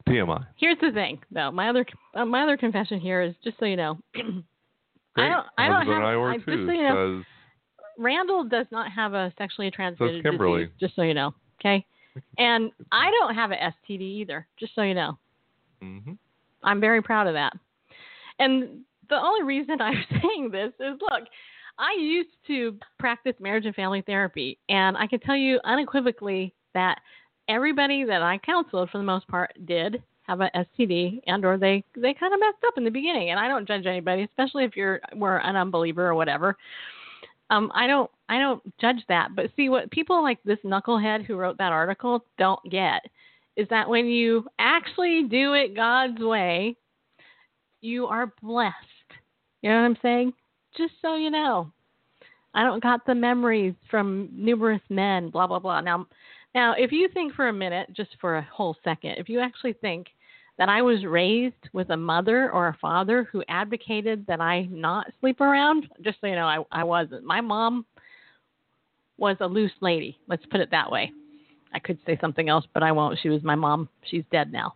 TMI. 0.08 0.46
here's 0.56 0.78
the 0.80 0.90
thing, 0.92 1.18
though. 1.30 1.50
My 1.50 1.68
other 1.68 1.84
uh, 2.14 2.24
my 2.24 2.42
other 2.42 2.56
confession 2.56 2.98
here 2.98 3.20
is 3.20 3.34
just 3.44 3.58
so 3.58 3.66
you 3.66 3.76
know, 3.76 3.98
Great. 4.14 4.42
don't- 5.16 5.46
I 5.58 5.68
don't 5.68 5.86
have- 5.86 6.02
I 6.02 6.16
were 6.16 6.30
I- 6.30 6.36
just 6.36 6.46
too. 6.46 6.66
so 6.66 6.72
you 6.72 6.82
know, 6.82 7.22
Randall 7.98 8.44
does 8.44 8.66
not 8.70 8.90
have 8.92 9.12
a 9.12 9.32
sexually 9.36 9.70
transmitted 9.70 10.22
Kimberly. 10.22 10.64
disease, 10.64 10.74
just 10.80 10.96
so 10.96 11.02
you 11.02 11.14
know. 11.14 11.34
Okay, 11.60 11.84
and 12.38 12.70
I 12.92 13.10
don't 13.10 13.34
have 13.34 13.50
a 13.50 13.56
STD 13.56 14.00
either, 14.00 14.46
just 14.58 14.74
so 14.74 14.82
you 14.82 14.94
know. 14.94 15.18
Mhm. 15.82 16.16
I'm 16.62 16.80
very 16.80 17.02
proud 17.02 17.26
of 17.26 17.34
that. 17.34 17.52
And 18.38 18.84
the 19.08 19.20
only 19.20 19.42
reason 19.42 19.80
I'm 19.80 20.04
saying 20.22 20.50
this 20.50 20.72
is 20.80 21.00
look, 21.00 21.24
I 21.78 21.94
used 21.98 22.30
to 22.46 22.78
practice 22.98 23.34
marriage 23.40 23.66
and 23.66 23.74
family 23.74 24.02
therapy, 24.02 24.58
and 24.68 24.96
I 24.96 25.06
can 25.06 25.20
tell 25.20 25.36
you 25.36 25.60
unequivocally 25.64 26.54
that 26.74 27.00
everybody 27.48 28.04
that 28.04 28.22
I 28.22 28.38
counseled, 28.38 28.90
for 28.90 28.98
the 28.98 29.04
most 29.04 29.26
part, 29.28 29.52
did 29.64 30.02
have 30.22 30.40
a 30.40 30.50
STD, 30.54 31.20
and 31.26 31.44
or 31.44 31.56
they 31.58 31.82
they 31.96 32.14
kind 32.14 32.34
of 32.34 32.40
messed 32.40 32.62
up 32.66 32.76
in 32.76 32.84
the 32.84 32.90
beginning. 32.90 33.30
And 33.30 33.40
I 33.40 33.48
don't 33.48 33.66
judge 33.66 33.86
anybody, 33.86 34.22
especially 34.22 34.64
if 34.64 34.76
you're 34.76 35.00
were 35.16 35.38
an 35.38 35.56
unbeliever 35.56 36.06
or 36.06 36.14
whatever. 36.14 36.56
Um, 37.50 37.70
I 37.74 37.86
don't 37.86 38.10
I 38.28 38.38
don't 38.38 38.62
judge 38.78 39.02
that. 39.08 39.34
But 39.34 39.50
see 39.56 39.68
what 39.68 39.90
people 39.90 40.22
like 40.22 40.38
this 40.44 40.58
knucklehead 40.64 41.24
who 41.24 41.36
wrote 41.36 41.58
that 41.58 41.72
article 41.72 42.24
don't 42.38 42.60
get 42.70 43.02
is 43.56 43.66
that 43.70 43.88
when 43.88 44.06
you 44.06 44.46
actually 44.58 45.24
do 45.24 45.54
it 45.54 45.74
God's 45.74 46.20
way, 46.20 46.76
you 47.80 48.06
are 48.06 48.32
blessed. 48.42 48.74
You 49.62 49.70
know 49.70 49.76
what 49.76 49.86
I'm 49.86 49.98
saying? 50.02 50.32
Just 50.76 50.92
so 51.02 51.16
you 51.16 51.30
know. 51.30 51.72
I 52.54 52.62
don't 52.64 52.82
got 52.82 53.04
the 53.04 53.14
memories 53.14 53.74
from 53.90 54.28
numerous 54.32 54.80
men, 54.88 55.30
blah 55.30 55.46
blah 55.46 55.58
blah. 55.58 55.80
Now 55.80 56.06
now 56.54 56.74
if 56.76 56.92
you 56.92 57.08
think 57.12 57.34
for 57.34 57.48
a 57.48 57.52
minute, 57.52 57.88
just 57.94 58.10
for 58.20 58.36
a 58.36 58.48
whole 58.52 58.76
second, 58.84 59.12
if 59.18 59.28
you 59.28 59.40
actually 59.40 59.74
think 59.74 60.08
that 60.58 60.68
I 60.68 60.82
was 60.82 61.04
raised 61.04 61.68
with 61.72 61.90
a 61.90 61.96
mother 61.96 62.50
or 62.50 62.68
a 62.68 62.78
father 62.80 63.28
who 63.30 63.44
advocated 63.48 64.26
that 64.26 64.40
I 64.40 64.62
not 64.70 65.06
sleep 65.20 65.40
around. 65.40 65.88
Just 66.02 66.20
so 66.20 66.26
you 66.26 66.34
know, 66.34 66.46
I, 66.46 66.58
I 66.72 66.84
wasn't. 66.84 67.24
My 67.24 67.40
mom 67.40 67.86
was 69.16 69.36
a 69.40 69.46
loose 69.46 69.72
lady. 69.80 70.18
Let's 70.28 70.44
put 70.46 70.60
it 70.60 70.70
that 70.72 70.90
way. 70.90 71.12
I 71.72 71.78
could 71.78 71.98
say 72.04 72.18
something 72.20 72.48
else, 72.48 72.64
but 72.74 72.82
I 72.82 72.92
won't. 72.92 73.18
She 73.22 73.28
was 73.28 73.42
my 73.42 73.54
mom. 73.54 73.88
She's 74.10 74.24
dead 74.32 74.52
now. 74.52 74.74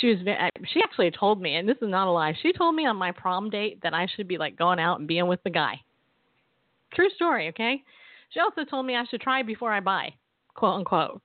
She 0.00 0.08
was. 0.08 0.18
She 0.72 0.80
actually 0.82 1.10
told 1.10 1.40
me, 1.40 1.56
and 1.56 1.68
this 1.68 1.78
is 1.82 1.88
not 1.88 2.06
a 2.06 2.10
lie. 2.10 2.36
She 2.40 2.52
told 2.52 2.74
me 2.74 2.86
on 2.86 2.96
my 2.96 3.10
prom 3.10 3.50
date 3.50 3.80
that 3.82 3.94
I 3.94 4.06
should 4.14 4.28
be 4.28 4.38
like 4.38 4.56
going 4.56 4.78
out 4.78 5.00
and 5.00 5.08
being 5.08 5.26
with 5.26 5.42
the 5.42 5.50
guy. 5.50 5.80
True 6.94 7.10
story. 7.16 7.48
Okay. 7.48 7.82
She 8.30 8.40
also 8.40 8.64
told 8.64 8.86
me 8.86 8.94
I 8.94 9.04
should 9.06 9.22
try 9.22 9.42
before 9.42 9.72
I 9.72 9.80
buy, 9.80 10.12
quote 10.54 10.74
unquote. 10.74 11.20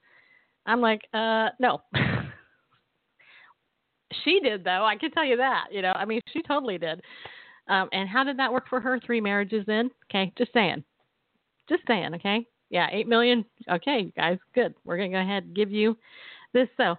I'm 0.66 0.82
like, 0.82 1.02
uh, 1.14 1.50
no. 1.60 1.82
she 4.24 4.40
did 4.40 4.64
though. 4.64 4.86
I 4.86 4.96
can 4.96 5.12
tell 5.12 5.26
you 5.26 5.38
that. 5.38 5.68
You 5.72 5.82
know, 5.82 5.94
I 5.94 6.06
mean, 6.06 6.22
she 6.32 6.42
totally 6.42 6.78
did. 6.78 7.02
Um, 7.68 7.90
and 7.92 8.10
how 8.10 8.24
did 8.24 8.38
that 8.38 8.52
work 8.52 8.68
for 8.70 8.82
her? 8.82 9.00
Three 9.00 9.22
marriages 9.22 9.66
in. 9.68 9.90
Okay, 10.10 10.34
just 10.38 10.54
saying. 10.54 10.84
Just 11.70 11.84
saying. 11.88 12.14
Okay. 12.16 12.46
Yeah, 12.70 12.88
eight 12.92 13.08
million. 13.08 13.46
Okay, 13.70 14.12
guys, 14.16 14.38
good. 14.56 14.74
We're 14.84 14.98
gonna 14.98 15.10
go 15.10 15.22
ahead 15.22 15.44
and 15.44 15.56
give 15.56 15.72
you 15.72 15.98
this. 16.54 16.68
So, 16.78 16.96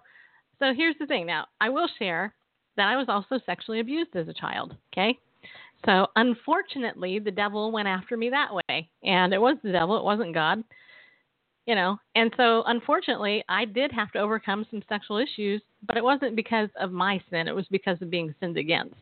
so 0.59 0.73
here's 0.75 0.97
the 1.01 1.07
thing. 1.07 1.27
Now, 1.27 1.47
I 1.61 1.69
will 1.69 1.89
share 1.99 2.35
that 2.77 2.89
I 2.89 2.97
was 2.97 3.07
also 3.09 3.43
sexually 3.45 3.81
abused 3.81 4.15
as 4.17 4.29
a 4.29 4.35
child. 4.35 4.77
Okay. 4.93 5.19
So 5.85 6.07
unfortunately, 6.17 7.19
the 7.19 7.31
devil 7.31 7.71
went 7.71 7.89
after 7.89 8.17
me 8.17 8.31
that 8.31 8.55
way, 8.55 8.89
and 9.03 9.35
it 9.35 9.41
was 9.41 9.59
the 9.63 9.73
devil. 9.73 9.99
It 9.99 10.05
wasn't 10.05 10.33
God 10.33 10.65
you 11.67 11.75
know 11.75 11.99
and 12.15 12.33
so 12.37 12.63
unfortunately 12.67 13.43
i 13.49 13.65
did 13.65 13.91
have 13.93 14.11
to 14.13 14.19
overcome 14.19 14.67
some 14.71 14.83
sexual 14.89 15.19
issues 15.19 15.63
but 15.87 15.97
it 15.97 16.05
wasn't 16.05 16.37
because 16.37 16.69
of 16.79 16.93
my 16.93 17.21
sin 17.31 17.49
it 17.49 17.55
was 17.55 17.67
because 17.71 18.01
of 18.03 18.11
being 18.11 18.35
sinned 18.41 18.57
against 18.57 18.95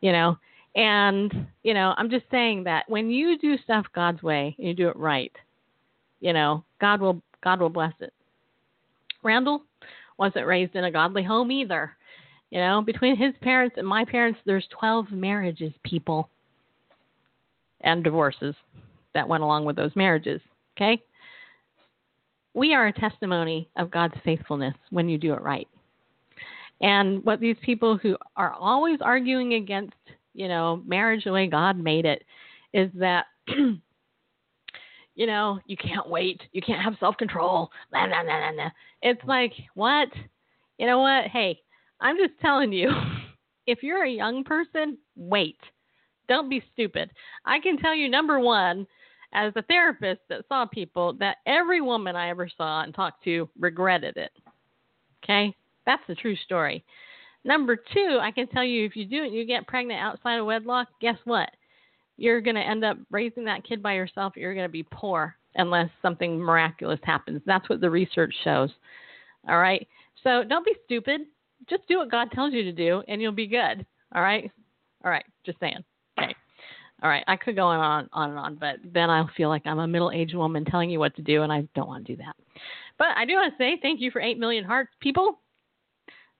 you 0.00 0.12
know? 0.12 0.36
And 0.76 1.46
you 1.62 1.74
know 1.74 1.94
i'm 1.96 2.10
just 2.10 2.26
saying 2.30 2.64
that 2.64 2.88
when 2.88 3.10
you 3.10 3.38
do 3.38 3.56
stuff 3.64 3.86
god's 3.94 4.22
way 4.22 4.54
and 4.58 4.68
you 4.68 4.74
do 4.74 4.88
it 4.88 4.96
right 4.96 5.32
you 6.20 6.32
know 6.32 6.62
god 6.80 7.00
will 7.00 7.22
god 7.42 7.60
will 7.60 7.70
bless 7.70 7.94
it. 8.00 8.12
Randall 9.22 9.62
wasn't 10.18 10.46
raised 10.46 10.74
in 10.76 10.84
a 10.84 10.90
godly 10.90 11.22
home 11.22 11.50
either 11.50 11.92
you 12.50 12.58
know? 12.58 12.80
Between 12.80 13.14
his 13.14 13.34
parents 13.42 13.76
and 13.78 13.86
my 13.86 14.04
parents 14.04 14.38
there's 14.44 14.66
12 14.78 15.10
marriages 15.10 15.72
people 15.84 16.28
and 17.80 18.04
divorces 18.04 18.54
that 19.14 19.28
went 19.28 19.42
along 19.42 19.64
with 19.64 19.76
those 19.76 19.94
marriages 19.96 20.40
okay 20.76 21.02
we 22.54 22.74
are 22.74 22.86
a 22.88 22.92
testimony 22.92 23.68
of 23.76 23.90
God's 23.90 24.14
faithfulness 24.24 24.74
when 24.90 25.08
you 25.08 25.18
do 25.18 25.32
it 25.34 25.42
right. 25.42 25.68
And 26.80 27.24
what 27.24 27.40
these 27.40 27.56
people 27.62 27.96
who 27.96 28.16
are 28.36 28.52
always 28.52 29.00
arguing 29.00 29.54
against, 29.54 29.94
you 30.34 30.48
know, 30.48 30.82
marriage 30.86 31.24
the 31.24 31.32
way 31.32 31.46
God 31.46 31.78
made 31.78 32.04
it 32.04 32.24
is 32.72 32.90
that, 32.94 33.26
you 33.48 35.26
know, 35.26 35.58
you 35.66 35.76
can't 35.76 36.08
wait, 36.08 36.40
you 36.52 36.62
can't 36.62 36.82
have 36.82 36.94
self 37.00 37.16
control. 37.16 37.70
It's 39.02 39.24
like, 39.26 39.52
what? 39.74 40.08
You 40.78 40.86
know 40.86 41.00
what? 41.00 41.26
Hey, 41.26 41.60
I'm 42.00 42.16
just 42.16 42.38
telling 42.40 42.72
you, 42.72 42.90
if 43.66 43.82
you're 43.82 44.04
a 44.04 44.10
young 44.10 44.44
person, 44.44 44.98
wait. 45.16 45.58
Don't 46.28 46.50
be 46.50 46.62
stupid. 46.74 47.10
I 47.46 47.58
can 47.58 47.78
tell 47.78 47.94
you, 47.94 48.08
number 48.08 48.38
one, 48.38 48.86
as 49.32 49.52
a 49.56 49.62
therapist 49.62 50.20
that 50.28 50.44
saw 50.48 50.66
people, 50.66 51.12
that 51.14 51.38
every 51.46 51.80
woman 51.80 52.16
I 52.16 52.30
ever 52.30 52.48
saw 52.56 52.82
and 52.82 52.94
talked 52.94 53.24
to 53.24 53.48
regretted 53.58 54.16
it. 54.16 54.32
Okay? 55.22 55.54
That's 55.86 56.02
the 56.08 56.14
true 56.14 56.36
story. 56.36 56.84
Number 57.44 57.76
two, 57.76 58.18
I 58.20 58.30
can 58.30 58.46
tell 58.48 58.64
you 58.64 58.84
if 58.84 58.96
you 58.96 59.04
do 59.04 59.24
it 59.24 59.32
you 59.32 59.44
get 59.46 59.66
pregnant 59.66 60.00
outside 60.00 60.38
of 60.38 60.46
wedlock, 60.46 60.88
guess 61.00 61.16
what? 61.24 61.50
You're 62.16 62.40
going 62.40 62.56
to 62.56 62.62
end 62.62 62.84
up 62.84 62.98
raising 63.10 63.44
that 63.44 63.64
kid 63.64 63.82
by 63.82 63.94
yourself. 63.94 64.34
You're 64.36 64.54
going 64.54 64.66
to 64.66 64.72
be 64.72 64.82
poor 64.82 65.36
unless 65.54 65.88
something 66.02 66.38
miraculous 66.38 67.00
happens. 67.04 67.40
That's 67.46 67.68
what 67.68 67.80
the 67.80 67.90
research 67.90 68.34
shows. 68.44 68.70
All 69.48 69.58
right? 69.58 69.86
So 70.24 70.42
don't 70.42 70.64
be 70.64 70.74
stupid. 70.84 71.22
Just 71.70 71.86
do 71.88 71.98
what 71.98 72.10
God 72.10 72.30
tells 72.32 72.52
you 72.52 72.64
to 72.64 72.72
do 72.72 73.02
and 73.08 73.22
you'll 73.22 73.32
be 73.32 73.46
good. 73.46 73.86
All 74.14 74.22
right? 74.22 74.50
All 75.04 75.10
right. 75.10 75.24
Just 75.46 75.60
saying. 75.60 75.84
All 77.02 77.08
right, 77.08 77.24
I 77.28 77.36
could 77.36 77.54
go 77.54 77.66
on 77.66 78.08
on 78.12 78.30
and 78.30 78.38
on, 78.38 78.54
but 78.56 78.76
then 78.92 79.08
I'll 79.08 79.30
feel 79.36 79.48
like 79.48 79.62
I'm 79.66 79.78
a 79.78 79.86
middle-aged 79.86 80.34
woman 80.34 80.64
telling 80.64 80.90
you 80.90 80.98
what 80.98 81.14
to 81.16 81.22
do, 81.22 81.42
and 81.42 81.52
I 81.52 81.68
don't 81.74 81.86
want 81.86 82.04
to 82.06 82.12
do 82.12 82.22
that. 82.22 82.34
But 82.98 83.08
I 83.16 83.24
do 83.24 83.34
want 83.34 83.52
to 83.52 83.58
say 83.58 83.78
thank 83.80 84.00
you 84.00 84.10
for 84.10 84.20
eight 84.20 84.38
million 84.38 84.64
hearts, 84.64 84.90
people. 85.00 85.38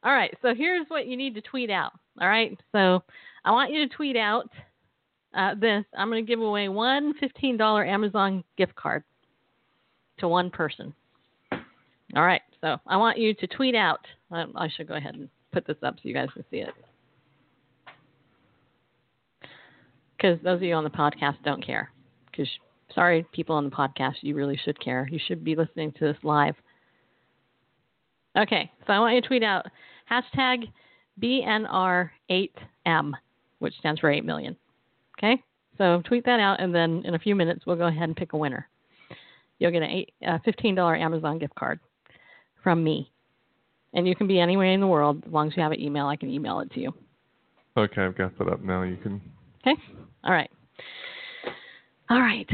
All 0.03 0.13
right, 0.13 0.37
so 0.43 0.55
here's 0.55 0.87
what 0.89 1.07
you 1.07 1.17
need 1.17 1.35
to 1.35 1.41
tweet 1.43 1.71
out. 1.71 1.93
All 2.21 2.29
right, 2.29 2.59
so 2.73 3.03
I 3.45 3.53
want 3.53 3.73
you 3.73 3.87
to 3.87 3.95
tweet 3.95 4.17
out 4.17 4.51
uh, 5.35 5.55
this. 5.55 5.85
I'm 5.97 6.09
going 6.09 6.25
to 6.25 6.29
give 6.29 6.41
away 6.41 6.69
one 6.69 7.15
$15 7.23 7.87
Amazon 7.87 8.43
gift 8.57 8.75
card 8.75 9.05
to 10.19 10.29
one 10.29 10.51
person. 10.51 10.93
All 11.53 12.25
right, 12.25 12.43
so 12.61 12.79
I 12.87 12.97
want 12.97 13.19
you 13.19 13.35
to 13.35 13.47
tweet 13.47 13.75
out. 13.75 14.01
Um, 14.31 14.53
I 14.57 14.69
should 14.69 14.89
go 14.89 14.95
ahead 14.95 15.15
and 15.15 15.29
put 15.53 15.67
this 15.67 15.77
up 15.83 15.95
so 15.97 16.09
you 16.09 16.15
guys 16.15 16.29
can 16.33 16.45
see 16.51 16.59
it. 16.59 16.75
Because 20.19 20.39
those 20.43 20.57
of 20.57 20.63
you 20.63 20.75
on 20.75 20.85
the 20.85 20.91
podcast 20.91 21.37
don't 21.45 21.65
care. 21.65 21.91
Because 22.31 22.49
sorry, 22.95 23.25
people 23.33 23.57
on 23.57 23.65
the 23.65 23.71
podcast, 23.71 24.17
you 24.21 24.35
really 24.35 24.59
should 24.65 24.79
care. 24.81 25.09
You 25.11 25.21
should 25.27 25.45
be 25.45 25.55
listening 25.57 25.93
to 25.93 26.05
this 26.07 26.17
live. 26.23 26.55
Okay, 28.37 28.71
so 28.87 28.93
I 28.93 28.99
want 28.99 29.15
you 29.15 29.23
to 29.23 29.27
tweet 29.27 29.43
out 29.43 29.67
hashtag 30.11 30.71
BNR8M, 31.21 33.13
which 33.59 33.75
stands 33.79 34.01
for 34.01 34.11
8 34.11 34.25
million. 34.25 34.57
Okay, 35.19 35.43
so 35.77 36.03
tweet 36.05 36.25
that 36.27 36.41
out, 36.41 36.61
and 36.61 36.75
then 36.75 37.03
in 37.05 37.15
a 37.15 37.19
few 37.19 37.35
minutes, 37.35 37.65
we'll 37.67 37.77
go 37.77 37.87
ahead 37.87 38.05
and 38.05 38.17
pick 38.17 38.33
a 38.33 38.37
winner. 38.37 38.69
You'll 39.59 39.73
get 39.73 39.83
an 39.83 39.91
eight, 39.91 40.13
uh, 40.27 40.39
$15 40.47 41.01
Amazon 41.01 41.39
gift 41.39 41.55
card 41.57 41.81
from 42.63 42.85
me. 42.85 43.11
And 43.95 44.07
you 44.07 44.15
can 44.15 44.29
be 44.29 44.39
anywhere 44.39 44.71
in 44.71 44.81
the 44.81 44.87
world 44.87 45.25
as 45.27 45.33
long 45.33 45.49
as 45.49 45.57
you 45.57 45.63
have 45.63 45.73
an 45.73 45.81
email. 45.81 46.07
I 46.07 46.15
can 46.17 46.31
email 46.31 46.61
it 46.61 46.71
to 46.73 46.81
you. 46.81 46.95
Okay, 47.77 48.03
I've 48.03 48.17
got 48.17 48.39
that 48.39 48.49
up 48.49 48.63
now. 48.63 48.83
You 48.83 48.97
can. 48.97 49.21
Okay. 49.67 49.81
All 50.25 50.33
right. 50.33 50.51
All 52.11 52.21
right. 52.21 52.49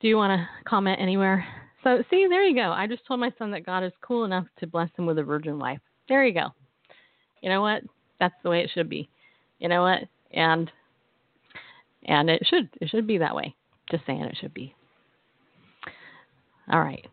Do 0.00 0.08
you 0.08 0.16
want 0.16 0.38
to 0.38 0.48
comment 0.68 1.00
anywhere? 1.00 1.46
So, 1.82 2.02
see, 2.10 2.26
there 2.28 2.44
you 2.44 2.54
go. 2.54 2.72
I 2.72 2.86
just 2.86 3.06
told 3.06 3.20
my 3.20 3.32
son 3.38 3.50
that 3.50 3.66
God 3.66 3.84
is 3.84 3.92
cool 4.00 4.24
enough 4.24 4.46
to 4.58 4.66
bless 4.66 4.90
him 4.96 5.06
with 5.06 5.18
a 5.18 5.22
virgin 5.22 5.58
wife. 5.58 5.80
There 6.08 6.24
you 6.24 6.34
go. 6.34 6.48
You 7.42 7.50
know 7.50 7.60
what? 7.60 7.82
That's 8.20 8.34
the 8.42 8.50
way 8.50 8.60
it 8.60 8.70
should 8.72 8.88
be. 8.88 9.08
You 9.58 9.68
know 9.68 9.82
what? 9.82 10.00
And 10.32 10.70
and 12.06 12.28
it 12.28 12.42
should 12.46 12.68
it 12.80 12.88
should 12.88 13.06
be 13.06 13.18
that 13.18 13.34
way. 13.34 13.54
Just 13.90 14.06
saying 14.06 14.20
it 14.20 14.36
should 14.40 14.54
be. 14.54 14.74
All 16.72 16.80
right. 16.80 17.06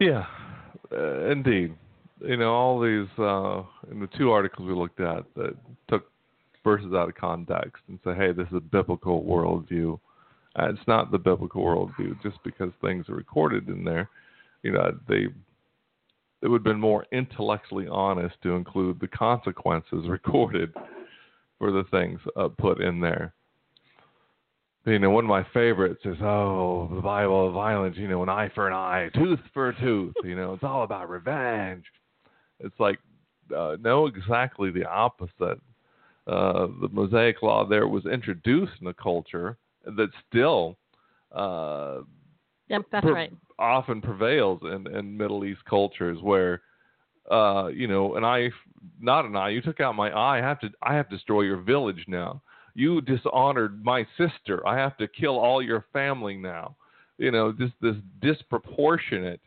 Yeah, 0.00 0.26
uh, 0.92 1.30
indeed. 1.30 1.74
You 2.20 2.36
know, 2.36 2.52
all 2.52 2.80
these 2.80 3.08
uh, 3.18 3.62
in 3.90 4.00
the 4.00 4.08
two 4.16 4.30
articles 4.30 4.68
we 4.68 4.74
looked 4.74 5.00
at 5.00 5.24
that 5.34 5.56
took 5.88 6.04
verses 6.68 6.92
out 6.92 7.08
of 7.08 7.14
context 7.14 7.82
and 7.88 7.98
say, 8.04 8.14
"Hey, 8.14 8.32
this 8.32 8.48
is 8.48 8.54
a 8.56 8.60
biblical 8.60 9.24
worldview." 9.24 9.98
Uh, 10.58 10.68
it's 10.70 10.86
not 10.86 11.10
the 11.10 11.18
biblical 11.18 11.64
worldview 11.64 12.20
just 12.22 12.42
because 12.44 12.70
things 12.82 13.08
are 13.08 13.14
recorded 13.14 13.68
in 13.68 13.84
there. 13.84 14.10
You 14.62 14.72
know, 14.72 14.98
they 15.08 15.28
it 16.42 16.48
would 16.48 16.58
have 16.58 16.64
been 16.64 16.80
more 16.80 17.06
intellectually 17.10 17.88
honest 17.88 18.36
to 18.42 18.50
include 18.50 19.00
the 19.00 19.08
consequences 19.08 20.04
recorded 20.08 20.72
for 21.58 21.72
the 21.72 21.84
things 21.90 22.20
uh, 22.36 22.48
put 22.48 22.80
in 22.80 23.00
there. 23.00 23.32
You 24.84 24.98
know, 24.98 25.10
one 25.10 25.24
of 25.24 25.28
my 25.28 25.44
favorites 25.52 26.00
is, 26.04 26.16
oh, 26.22 26.90
the 26.94 27.00
Bible 27.00 27.48
of 27.48 27.52
violence, 27.52 27.96
you 27.98 28.08
know, 28.08 28.22
an 28.22 28.28
eye 28.28 28.50
for 28.54 28.66
an 28.66 28.72
eye, 28.72 29.10
tooth 29.14 29.40
for 29.52 29.70
a 29.70 29.80
tooth. 29.80 30.14
You 30.24 30.36
know, 30.36 30.54
it's 30.54 30.62
all 30.62 30.82
about 30.82 31.10
revenge. 31.10 31.84
It's 32.60 32.78
like, 32.78 32.98
uh, 33.54 33.76
no, 33.80 34.06
exactly 34.06 34.70
the 34.70 34.86
opposite. 34.86 35.60
Uh, 36.28 36.66
the 36.82 36.88
Mosaic 36.92 37.42
Law 37.42 37.66
there 37.66 37.88
was 37.88 38.04
introduced 38.06 38.72
in 38.80 38.86
a 38.88 38.94
culture 38.94 39.56
that 39.84 40.10
still 40.28 40.76
uh, 41.32 42.00
Yep, 42.68 42.82
that's 42.92 43.04
per- 43.04 43.14
right. 43.14 43.32
often 43.58 44.02
prevails 44.02 44.60
in, 44.62 44.86
in 44.94 45.16
Middle 45.16 45.44
East 45.44 45.64
cultures 45.64 46.18
where 46.20 46.60
uh, 47.30 47.68
you 47.68 47.86
know, 47.86 48.14
an 48.16 48.24
eye 48.24 48.50
not 49.00 49.24
an 49.24 49.36
eye, 49.36 49.50
you 49.50 49.60
took 49.60 49.80
out 49.80 49.94
my 49.94 50.10
eye, 50.10 50.38
I 50.38 50.42
have 50.42 50.60
to 50.60 50.70
I 50.82 50.94
have 50.94 51.08
to 51.08 51.16
destroy 51.16 51.42
your 51.42 51.60
village 51.60 52.04
now. 52.08 52.42
You 52.74 53.00
dishonored 53.00 53.84
my 53.84 54.06
sister. 54.16 54.66
I 54.66 54.76
have 54.76 54.96
to 54.98 55.08
kill 55.08 55.38
all 55.38 55.60
your 55.60 55.84
family 55.92 56.36
now. 56.36 56.76
You 57.18 57.32
know, 57.32 57.52
just 57.52 57.74
this 57.80 57.96
disproportionate 58.20 59.40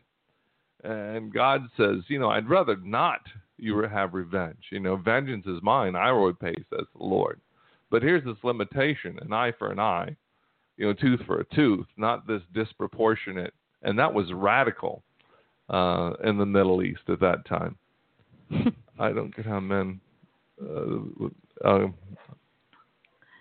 and 0.84 1.32
God 1.32 1.62
says, 1.76 1.98
you 2.08 2.18
know, 2.18 2.30
I'd 2.30 2.48
rather 2.48 2.76
not 2.76 3.20
you 3.58 3.80
have 3.82 4.14
revenge. 4.14 4.64
You 4.70 4.80
know, 4.80 4.96
vengeance 4.96 5.46
is 5.46 5.62
mine, 5.62 5.94
I 5.96 6.10
will 6.12 6.26
repay, 6.26 6.54
says 6.70 6.86
the 6.96 7.04
Lord. 7.04 7.40
But 7.90 8.02
here's 8.02 8.24
this 8.24 8.42
limitation 8.42 9.18
an 9.20 9.32
eye 9.32 9.52
for 9.58 9.70
an 9.70 9.78
eye, 9.78 10.16
you 10.76 10.86
know, 10.86 10.94
tooth 10.94 11.20
for 11.26 11.40
a 11.40 11.54
tooth, 11.54 11.86
not 11.96 12.26
this 12.26 12.42
disproportionate. 12.54 13.54
And 13.82 13.98
that 13.98 14.12
was 14.12 14.32
radical 14.32 15.02
uh, 15.68 16.12
in 16.24 16.38
the 16.38 16.46
Middle 16.46 16.82
East 16.82 17.02
at 17.08 17.20
that 17.20 17.44
time. 17.46 17.76
I 18.98 19.12
don't 19.12 19.34
get 19.34 19.46
how 19.46 19.60
men. 19.60 20.00
Uh, 20.60 21.26
uh, 21.64 21.88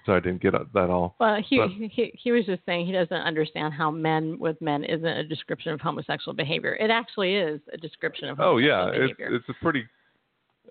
so 0.05 0.13
I 0.13 0.19
didn't 0.19 0.41
get 0.41 0.53
that 0.73 0.89
all. 0.89 1.15
Well, 1.19 1.37
he, 1.47 1.57
But- 1.59 1.69
he 1.69 2.11
he 2.17 2.31
was 2.31 2.45
just 2.45 2.65
saying 2.65 2.87
he 2.87 2.91
doesn't 2.91 3.13
understand 3.13 3.73
how 3.73 3.91
men 3.91 4.39
with 4.39 4.59
men 4.61 4.83
isn't 4.83 5.05
a 5.05 5.23
description 5.23 5.71
of 5.73 5.79
homosexual 5.79 6.35
behavior. 6.35 6.73
It 6.73 6.89
actually 6.89 7.35
is 7.35 7.61
a 7.71 7.77
description 7.77 8.29
of 8.29 8.39
Oh 8.39 8.57
yeah, 8.57 8.89
it's 8.93 9.13
it's 9.19 9.49
a 9.49 9.53
pretty 9.61 9.85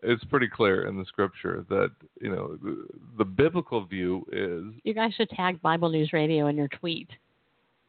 it's 0.02 0.24
pretty 0.24 0.48
clear 0.48 0.86
in 0.86 0.98
the 0.98 1.04
scripture 1.04 1.64
that 1.68 1.90
you 2.20 2.30
know 2.30 2.56
the, 2.62 2.86
the 3.18 3.24
biblical 3.24 3.84
view 3.84 4.24
is 4.32 4.80
you 4.84 4.94
guys 4.94 5.12
should 5.14 5.30
tag 5.30 5.60
Bible 5.62 5.88
News 5.90 6.12
Radio 6.12 6.46
in 6.46 6.56
your 6.56 6.68
tweet 6.68 7.08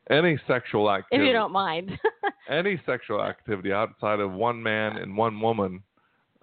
any 0.09 0.37
sexual 0.47 0.91
activity. 0.91 1.23
if 1.23 1.27
you 1.27 1.33
don't 1.33 1.51
mind. 1.51 1.91
any 2.49 2.81
sexual 2.85 3.23
activity 3.23 3.71
outside 3.71 4.19
of 4.19 4.31
one 4.31 4.61
man 4.61 4.97
and 4.97 5.15
one 5.15 5.39
woman 5.39 5.81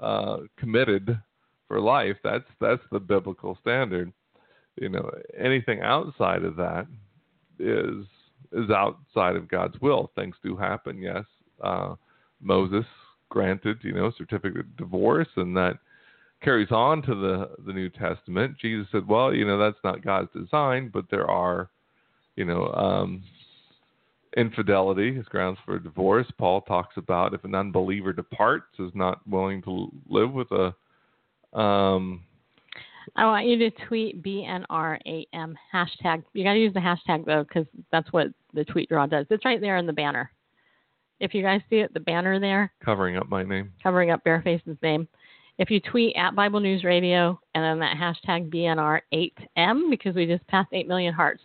uh, 0.01 0.39
committed 0.57 1.19
for 1.66 1.81
life 1.81 2.16
that's 2.24 2.47
that's 2.61 2.82
the 2.93 3.01
biblical 3.01 3.59
standard 3.61 4.12
you 4.77 4.89
know 4.89 5.11
anything 5.39 5.82
outside 5.82 6.45
of 6.45 6.57
that 6.57 6.86
is 7.59 8.07
is 8.53 8.70
outside 8.70 9.36
of 9.36 9.49
God's 9.49 9.78
will 9.81 10.11
things 10.15 10.36
do 10.43 10.57
happen 10.57 11.03
yes 11.03 11.24
uh, 11.62 11.95
Moses 12.40 12.86
granted 13.29 13.79
you 13.83 13.93
know 13.93 14.13
certificate 14.17 14.61
of 14.61 14.77
divorce 14.77 15.29
and 15.37 15.57
that 15.57 15.79
carries 16.43 16.71
on 16.71 17.03
to 17.03 17.15
the 17.15 17.51
the 17.67 17.73
New 17.73 17.89
Testament 17.89 18.57
Jesus 18.61 18.87
said 18.93 19.07
well 19.07 19.35
you 19.35 19.45
know 19.45 19.59
that's 19.59 19.83
not 19.85 20.05
God's 20.05 20.31
design 20.33 20.91
but 20.93 21.07
there 21.11 21.31
are 21.31 21.71
you 22.37 22.45
know 22.45 22.73
um, 22.73 23.23
infidelity 24.37 25.17
is 25.17 25.27
grounds 25.27 25.59
for 25.65 25.79
divorce. 25.79 26.27
Paul 26.39 26.61
talks 26.63 26.97
about 26.97 27.35
if 27.35 27.45
an 27.45 27.55
unbeliever 27.55 28.13
departs, 28.13 28.67
is 28.79 28.93
not 28.95 29.27
willing 29.29 29.63
to 29.63 29.91
live 30.09 30.33
with 30.33 30.49
a. 30.53 30.75
Um, 31.59 32.23
I 33.17 33.25
want 33.25 33.47
you 33.47 33.59
to 33.59 33.71
tweet 33.87 34.23
BNR8M 34.23 35.55
hashtag. 35.75 36.23
You 36.35 36.45
got 36.45 36.53
to 36.53 36.59
use 36.59 36.75
the 36.75 36.81
hashtag 36.81 37.25
though, 37.25 37.45
because 37.45 37.67
that's 37.91 38.13
what 38.13 38.29
the 38.53 38.65
tweet 38.65 38.89
draw 38.89 39.07
does. 39.07 39.27
It's 39.31 39.45
right 39.45 39.61
there 39.61 39.79
in 39.79 39.87
the 39.87 39.93
banner. 39.93 40.31
If 41.20 41.35
you 41.35 41.43
guys 41.43 41.61
see 41.69 41.77
it, 41.77 41.93
the 41.95 42.01
banner 42.01 42.39
there 42.39 42.73
covering 42.85 43.16
up 43.16 43.28
my 43.28 43.43
name. 43.43 43.73
covering 43.82 44.11
up 44.11 44.24
Bareface's 44.24 44.77
name. 44.82 45.09
If 45.59 45.70
you 45.70 45.81
tweet 45.81 46.15
at 46.16 46.36
Bible 46.36 46.61
News 46.61 46.85
Radio 46.85 47.40
and 47.55 47.65
then 47.65 47.81
that 47.81 47.97
hashtag 47.97 48.49
BNR8M, 48.55 49.90
because 49.90 50.15
we 50.15 50.27
just 50.27 50.47
passed 50.47 50.69
8 50.73 50.86
million 50.86 51.12
hearts, 51.12 51.43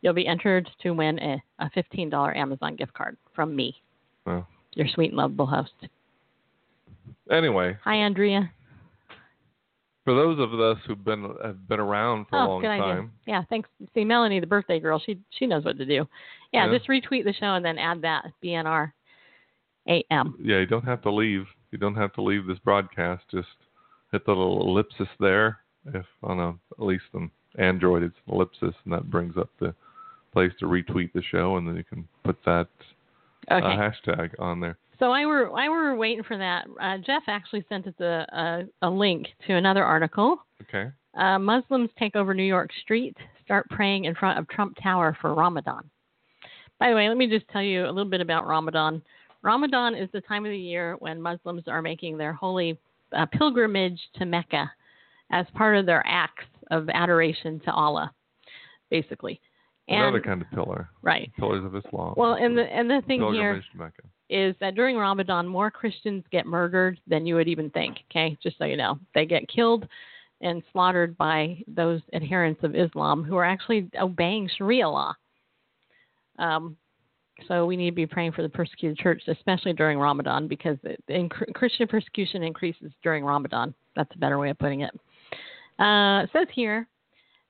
you'll 0.00 0.12
be 0.14 0.26
entered 0.26 0.68
to 0.82 0.90
win 0.90 1.18
a, 1.20 1.40
a 1.60 1.70
$15 1.76 2.36
Amazon 2.36 2.74
gift 2.74 2.92
card 2.94 3.16
from 3.36 3.54
me, 3.54 3.80
Well, 4.26 4.48
your 4.74 4.88
sweet 4.88 5.10
and 5.10 5.16
lovable 5.18 5.46
host. 5.46 5.70
anyway, 7.30 7.76
Hi, 7.84 7.94
Andrea. 7.94 8.50
for 10.04 10.14
those 10.14 10.40
of 10.40 10.58
us 10.58 10.78
who've 10.86 11.04
been 11.04 11.32
have 11.44 11.68
been 11.68 11.78
around 11.80 12.26
for 12.28 12.36
a 12.38 12.44
oh, 12.44 12.48
long 12.54 12.60
good 12.62 12.70
idea. 12.70 12.84
time, 12.94 13.12
Yeah, 13.26 13.42
thanks. 13.48 13.68
See, 13.94 14.04
Melanie, 14.04 14.40
the 14.40 14.46
birthday 14.48 14.80
girl, 14.80 15.00
she 15.04 15.18
she 15.38 15.46
knows 15.46 15.64
what 15.64 15.78
to 15.78 15.86
do. 15.86 16.06
Yeah, 16.52 16.66
Yeah. 16.66 16.76
just 16.76 16.88
retweet 16.88 17.24
the 17.24 17.32
show 17.32 17.54
and 17.54 17.64
then 17.64 17.78
add 17.78 18.02
that 18.02 18.24
BNR 18.42 18.92
AM. 19.88 20.34
yeah, 20.42 20.58
you 20.58 20.66
don't 20.66 20.84
have 20.84 21.02
to 21.02 21.10
leave. 21.12 21.44
You 21.70 21.78
don't 21.78 21.94
have 21.94 22.12
to 22.14 22.22
leave 22.22 22.46
this 22.46 22.58
broadcast. 22.60 23.24
Just 23.30 23.48
hit 24.12 24.24
the 24.26 24.32
little 24.32 24.60
ellipsis 24.68 25.08
there. 25.18 25.58
If 25.86 26.06
on 26.22 26.38
a 26.38 26.50
at 26.50 26.86
least 26.86 27.04
on 27.14 27.30
Android 27.58 28.02
it's 28.02 28.14
an 28.26 28.34
ellipsis, 28.34 28.74
and 28.84 28.92
that 28.92 29.10
brings 29.10 29.36
up 29.36 29.50
the 29.58 29.74
place 30.32 30.52
to 30.60 30.66
retweet 30.66 31.12
the 31.12 31.22
show, 31.22 31.56
and 31.56 31.66
then 31.66 31.76
you 31.76 31.84
can 31.84 32.06
put 32.24 32.36
that 32.44 32.68
Okay. 33.50 33.66
uh, 33.66 33.70
hashtag 33.70 34.30
on 34.38 34.60
there. 34.60 34.78
So 35.00 35.10
I 35.10 35.26
were 35.26 35.52
I 35.58 35.68
were 35.68 35.96
waiting 35.96 36.22
for 36.22 36.38
that. 36.38 36.66
Uh, 36.80 36.98
Jeff 36.98 37.24
actually 37.26 37.64
sent 37.68 37.88
us 37.88 37.94
a, 38.00 38.24
a 38.82 38.86
a 38.86 38.90
link 38.90 39.26
to 39.48 39.54
another 39.54 39.82
article. 39.84 40.36
Okay. 40.62 40.90
Uh, 41.18 41.38
Muslims 41.38 41.90
take 41.98 42.14
over 42.16 42.32
New 42.34 42.44
York 42.44 42.70
Street, 42.82 43.16
start 43.44 43.68
praying 43.70 44.04
in 44.04 44.14
front 44.14 44.38
of 44.38 44.48
Trump 44.48 44.76
Tower 44.82 45.16
for 45.20 45.34
Ramadan. 45.34 45.90
By 46.78 46.88
the 46.90 46.96
way, 46.96 47.08
let 47.08 47.18
me 47.18 47.26
just 47.28 47.46
tell 47.48 47.62
you 47.62 47.84
a 47.84 47.90
little 47.92 48.10
bit 48.10 48.20
about 48.20 48.46
Ramadan. 48.46 49.02
Ramadan 49.42 49.94
is 49.94 50.08
the 50.12 50.20
time 50.20 50.44
of 50.44 50.50
the 50.50 50.58
year 50.58 50.96
when 51.00 51.20
Muslims 51.20 51.64
are 51.66 51.82
making 51.82 52.16
their 52.16 52.32
holy 52.32 52.78
uh, 53.16 53.26
pilgrimage 53.26 54.00
to 54.16 54.24
Mecca 54.24 54.70
as 55.30 55.46
part 55.54 55.76
of 55.76 55.86
their 55.86 56.04
acts 56.06 56.44
of 56.70 56.88
adoration 56.90 57.60
to 57.64 57.72
Allah, 57.72 58.12
basically. 58.90 59.40
And 59.88 60.00
Another 60.00 60.20
kind 60.20 60.40
of 60.40 60.50
pillar. 60.50 60.88
right. 61.02 61.30
Pillars 61.38 61.64
of 61.64 61.74
Islam. 61.74 62.14
Well, 62.16 62.34
and 62.34 62.56
the 62.56 62.62
and 62.62 62.88
the 62.88 63.02
thing 63.06 63.20
here 63.32 63.62
to 64.30 64.54
that 64.60 64.74
during 64.74 64.96
Ramadan, 64.96 65.46
more 65.46 65.70
Christians 65.70 66.24
get 66.30 66.46
murdered 66.46 67.00
than 67.08 67.26
you 67.26 67.34
would 67.34 67.48
even 67.48 67.68
think. 67.70 67.98
Okay, 68.10 68.38
just 68.42 68.58
so 68.58 68.64
you 68.64 68.76
know, 68.76 68.98
they 69.14 69.26
get 69.26 69.48
killed 69.48 69.88
and 70.40 70.62
slaughtered 70.72 71.16
by 71.18 71.58
those 71.66 72.00
adherents 72.14 72.62
of 72.62 72.76
Islam 72.76 73.24
who 73.24 73.36
are 73.36 73.44
actually 73.44 73.88
obeying 74.00 74.48
Sharia 74.56 74.88
law. 74.88 75.14
Um, 76.38 76.76
so 77.48 77.66
we 77.66 77.76
need 77.76 77.90
to 77.90 77.96
be 77.96 78.06
praying 78.06 78.32
for 78.32 78.42
the 78.42 78.48
persecuted 78.48 78.98
church, 78.98 79.22
especially 79.28 79.72
during 79.72 79.98
Ramadan, 79.98 80.48
because 80.48 80.76
the, 80.82 81.28
Christian 81.54 81.88
persecution 81.88 82.42
increases 82.42 82.92
during 83.02 83.24
Ramadan. 83.24 83.74
That's 83.96 84.14
a 84.14 84.18
better 84.18 84.38
way 84.38 84.50
of 84.50 84.58
putting 84.58 84.80
it. 84.80 84.90
Uh, 85.78 86.22
it 86.24 86.30
says 86.32 86.48
here, 86.54 86.86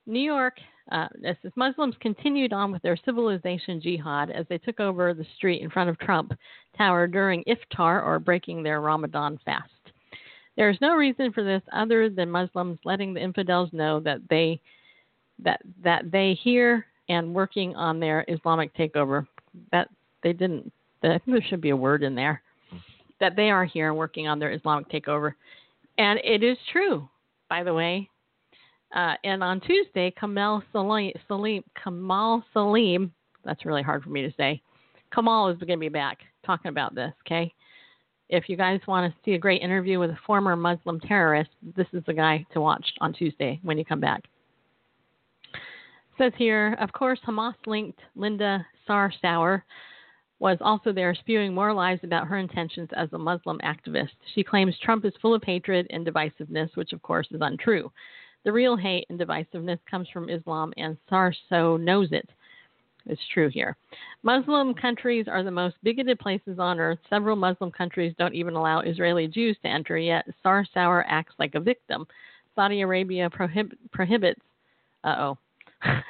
New 0.05 0.21
York. 0.21 0.55
Uh, 0.91 1.07
says 1.41 1.51
Muslims 1.55 1.95
continued 2.01 2.51
on 2.51 2.69
with 2.69 2.81
their 2.81 2.97
civilization 3.05 3.79
jihad 3.79 4.29
as 4.29 4.45
they 4.49 4.57
took 4.57 4.81
over 4.81 5.13
the 5.13 5.25
street 5.37 5.61
in 5.61 5.69
front 5.69 5.89
of 5.89 5.97
Trump 5.99 6.33
Tower 6.77 7.07
during 7.07 7.41
iftar 7.45 8.05
or 8.05 8.19
breaking 8.19 8.63
their 8.63 8.81
Ramadan 8.81 9.39
fast. 9.45 9.71
There 10.57 10.69
is 10.69 10.77
no 10.81 10.95
reason 10.95 11.31
for 11.31 11.41
this 11.41 11.61
other 11.71 12.09
than 12.09 12.29
Muslims 12.29 12.79
letting 12.83 13.13
the 13.13 13.21
infidels 13.21 13.69
know 13.71 14.01
that 14.01 14.19
they 14.29 14.59
that 15.39 15.61
that 15.83 16.11
they 16.11 16.37
hear 16.43 16.85
and 17.09 17.33
working 17.33 17.75
on 17.75 17.99
their 17.99 18.25
Islamic 18.27 18.75
takeover. 18.75 19.25
That 19.71 19.89
they 20.21 20.33
didn't. 20.33 20.71
I 21.03 21.07
think 21.07 21.21
there 21.27 21.45
should 21.49 21.61
be 21.61 21.71
a 21.71 21.75
word 21.75 22.03
in 22.03 22.15
there 22.15 22.41
that 23.19 23.35
they 23.35 23.49
are 23.49 23.65
here 23.65 23.93
working 23.93 24.27
on 24.27 24.39
their 24.39 24.51
Islamic 24.51 24.89
takeover, 24.89 25.33
and 25.97 26.19
it 26.23 26.43
is 26.43 26.57
true. 26.71 27.07
By 27.49 27.63
the 27.63 27.73
way, 27.73 28.09
uh, 28.95 29.15
and 29.23 29.43
on 29.43 29.59
Tuesday, 29.61 30.13
Kamal 30.19 30.61
Saleem, 30.73 31.13
Saleem, 31.29 31.63
Kamal 31.81 32.43
Saleem, 32.55 33.09
that's 33.43 33.65
really 33.65 33.81
hard 33.81 34.03
for 34.03 34.09
me 34.09 34.21
to 34.21 34.33
say. 34.37 34.61
Kamal 35.13 35.49
is 35.49 35.57
going 35.57 35.69
to 35.69 35.77
be 35.77 35.89
back 35.89 36.19
talking 36.45 36.69
about 36.69 36.95
this, 36.95 37.11
okay? 37.25 37.51
If 38.29 38.49
you 38.49 38.57
guys 38.57 38.79
want 38.87 39.11
to 39.11 39.19
see 39.23 39.33
a 39.33 39.39
great 39.39 39.61
interview 39.61 39.99
with 39.99 40.11
a 40.11 40.17
former 40.25 40.55
Muslim 40.55 40.99
terrorist, 40.99 41.49
this 41.75 41.87
is 41.93 42.03
the 42.05 42.13
guy 42.13 42.45
to 42.53 42.61
watch 42.61 42.85
on 43.01 43.13
Tuesday 43.13 43.59
when 43.63 43.77
you 43.77 43.85
come 43.85 43.99
back. 43.99 44.23
says 46.17 46.33
here, 46.37 46.77
of 46.79 46.91
course, 46.93 47.19
Hamas 47.27 47.55
linked 47.65 47.99
Linda 48.15 48.65
Sarsour 48.87 49.63
was 50.39 50.57
also 50.61 50.91
there 50.91 51.15
spewing 51.15 51.53
more 51.53 51.73
lies 51.73 51.99
about 52.03 52.27
her 52.27 52.37
intentions 52.37 52.89
as 52.97 53.07
a 53.13 53.17
Muslim 53.17 53.59
activist. 53.63 54.09
She 54.35 54.43
claims 54.43 54.77
Trump 54.79 55.05
is 55.05 55.13
full 55.21 55.33
of 55.33 55.43
hatred 55.43 55.87
and 55.89 56.05
divisiveness, 56.05 56.75
which 56.75 56.91
of 56.91 57.01
course 57.01 57.27
is 57.31 57.39
untrue. 57.41 57.91
The 58.43 58.51
real 58.51 58.75
hate 58.75 59.05
and 59.09 59.19
divisiveness 59.19 59.79
comes 59.89 60.09
from 60.09 60.29
Islam, 60.29 60.73
and 60.75 60.97
Sarsour 61.09 61.79
knows 61.79 62.11
it. 62.11 62.29
It's 63.05 63.21
true 63.33 63.49
here. 63.49 63.75
Muslim 64.23 64.73
countries 64.73 65.27
are 65.27 65.43
the 65.43 65.51
most 65.51 65.75
bigoted 65.83 66.19
places 66.19 66.59
on 66.59 66.79
earth. 66.79 66.99
Several 67.09 67.35
Muslim 67.35 67.71
countries 67.71 68.13
don't 68.17 68.35
even 68.35 68.55
allow 68.55 68.79
Israeli 68.81 69.27
Jews 69.27 69.57
to 69.61 69.69
enter, 69.69 69.97
yet 69.97 70.25
Sarsour 70.43 71.03
acts 71.07 71.33
like 71.37 71.55
a 71.55 71.59
victim. 71.59 72.05
Saudi 72.55 72.81
Arabia 72.81 73.29
prohib- 73.29 73.77
prohibits. 73.91 74.41
Uh 75.03 75.15
oh. 75.19 75.37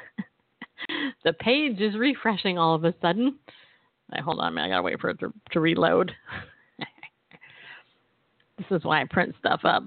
the 1.23 1.33
page 1.33 1.79
is 1.79 1.95
refreshing 1.95 2.57
all 2.57 2.75
of 2.75 2.83
a 2.83 2.93
sudden. 3.01 3.37
Wait, 4.11 4.21
hold 4.21 4.39
on 4.39 4.53
minute. 4.53 4.67
I 4.67 4.69
gotta 4.69 4.83
wait 4.83 4.99
for 4.99 5.09
it 5.09 5.19
to, 5.19 5.33
to 5.51 5.59
reload. 5.59 6.11
this 8.57 8.67
is 8.71 8.83
why 8.83 9.01
I 9.01 9.05
print 9.05 9.35
stuff 9.39 9.61
up. 9.63 9.83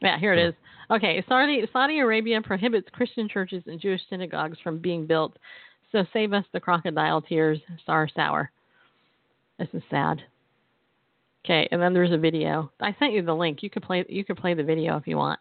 Yeah, 0.00 0.18
here 0.18 0.32
it 0.32 0.48
is. 0.48 0.54
Okay, 0.90 1.22
Saudi, 1.28 1.68
Saudi 1.72 1.98
Arabia 1.98 2.40
prohibits 2.40 2.88
Christian 2.92 3.28
churches 3.28 3.62
and 3.66 3.80
Jewish 3.80 4.00
synagogues 4.08 4.58
from 4.62 4.78
being 4.78 5.06
built. 5.06 5.36
So 5.92 6.04
save 6.12 6.32
us 6.32 6.44
the 6.52 6.60
crocodile 6.60 7.20
tears, 7.20 7.58
Sarsour. 7.86 8.48
This 9.58 9.68
is 9.72 9.82
sad. 9.90 10.22
Okay, 11.44 11.68
and 11.70 11.80
then 11.80 11.92
there's 11.92 12.12
a 12.12 12.18
video. 12.18 12.70
I 12.80 12.94
sent 12.98 13.12
you 13.12 13.22
the 13.22 13.34
link. 13.34 13.62
You 13.62 13.70
could 13.70 13.82
play. 13.82 14.04
You 14.08 14.24
could 14.24 14.36
play 14.36 14.54
the 14.54 14.62
video 14.62 14.96
if 14.96 15.06
you 15.06 15.16
want. 15.16 15.40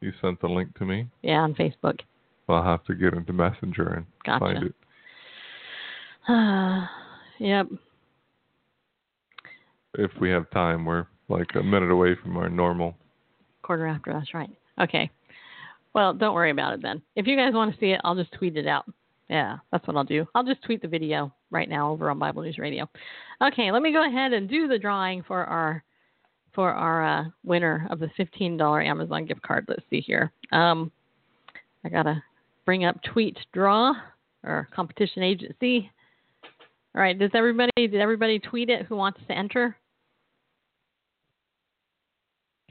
You 0.00 0.12
sent 0.20 0.40
the 0.40 0.48
link 0.48 0.76
to 0.78 0.84
me. 0.84 1.06
Yeah, 1.22 1.40
on 1.40 1.54
Facebook. 1.54 2.00
Well, 2.46 2.58
I'll 2.58 2.64
have 2.64 2.84
to 2.84 2.94
get 2.94 3.14
into 3.14 3.32
Messenger 3.32 3.88
and 3.88 4.06
Gotcha. 4.24 4.44
find 4.44 4.62
it. 4.64 4.74
yep. 7.46 7.66
If 9.98 10.10
we 10.20 10.30
have 10.30 10.50
time, 10.50 10.84
we're 10.84 11.06
like 11.28 11.48
a 11.54 11.62
minute 11.62 11.90
away 11.90 12.14
from 12.22 12.36
our 12.36 12.48
normal. 12.48 12.94
Quarter 13.62 13.86
after. 13.86 14.12
That's 14.12 14.34
right. 14.34 14.50
Okay. 14.80 15.10
Well, 15.94 16.12
don't 16.12 16.34
worry 16.34 16.50
about 16.50 16.74
it 16.74 16.82
then. 16.82 17.00
If 17.16 17.26
you 17.26 17.36
guys 17.36 17.54
want 17.54 17.72
to 17.72 17.80
see 17.80 17.92
it, 17.92 18.00
I'll 18.04 18.14
just 18.14 18.32
tweet 18.32 18.56
it 18.56 18.66
out. 18.66 18.84
Yeah, 19.30 19.56
that's 19.72 19.86
what 19.86 19.96
I'll 19.96 20.04
do. 20.04 20.26
I'll 20.34 20.44
just 20.44 20.62
tweet 20.62 20.82
the 20.82 20.88
video 20.88 21.32
right 21.50 21.68
now 21.68 21.90
over 21.90 22.10
on 22.10 22.18
Bible 22.18 22.42
News 22.42 22.58
Radio. 22.58 22.88
Okay, 23.42 23.72
let 23.72 23.82
me 23.82 23.92
go 23.92 24.06
ahead 24.06 24.32
and 24.32 24.48
do 24.48 24.68
the 24.68 24.78
drawing 24.78 25.22
for 25.22 25.44
our 25.44 25.82
for 26.56 26.72
our 26.72 27.04
uh, 27.04 27.24
winner 27.44 27.86
of 27.90 28.00
the 28.00 28.10
fifteen 28.16 28.56
dollar 28.56 28.82
Amazon 28.82 29.26
gift 29.26 29.42
card. 29.42 29.66
Let's 29.68 29.82
see 29.88 30.00
here. 30.00 30.32
Um, 30.50 30.90
I 31.84 31.88
gotta 31.88 32.20
bring 32.64 32.84
up 32.84 33.00
Tweet 33.12 33.38
Draw 33.52 33.94
or 34.42 34.68
competition 34.74 35.22
agency. 35.22 35.88
All 36.96 37.02
right, 37.02 37.16
does 37.16 37.30
everybody 37.34 37.70
did 37.76 38.00
everybody 38.00 38.40
tweet 38.40 38.70
it 38.70 38.86
who 38.86 38.96
wants 38.96 39.20
to 39.28 39.38
enter? 39.38 39.76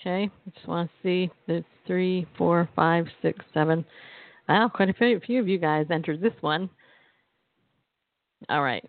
Okay, 0.01 0.29
I 0.29 0.49
just 0.49 0.67
want 0.67 0.89
to 0.89 1.07
see. 1.07 1.31
There's 1.47 1.63
three, 1.87 2.27
four, 2.37 2.67
five, 2.75 3.05
six, 3.21 3.39
seven. 3.53 3.85
Wow, 4.49 4.69
quite 4.73 4.89
a 4.89 4.93
few, 4.93 5.19
few 5.25 5.39
of 5.39 5.47
you 5.47 5.57
guys 5.57 5.87
entered 5.89 6.21
this 6.21 6.33
one. 6.41 6.69
All 8.49 8.61
right. 8.61 8.83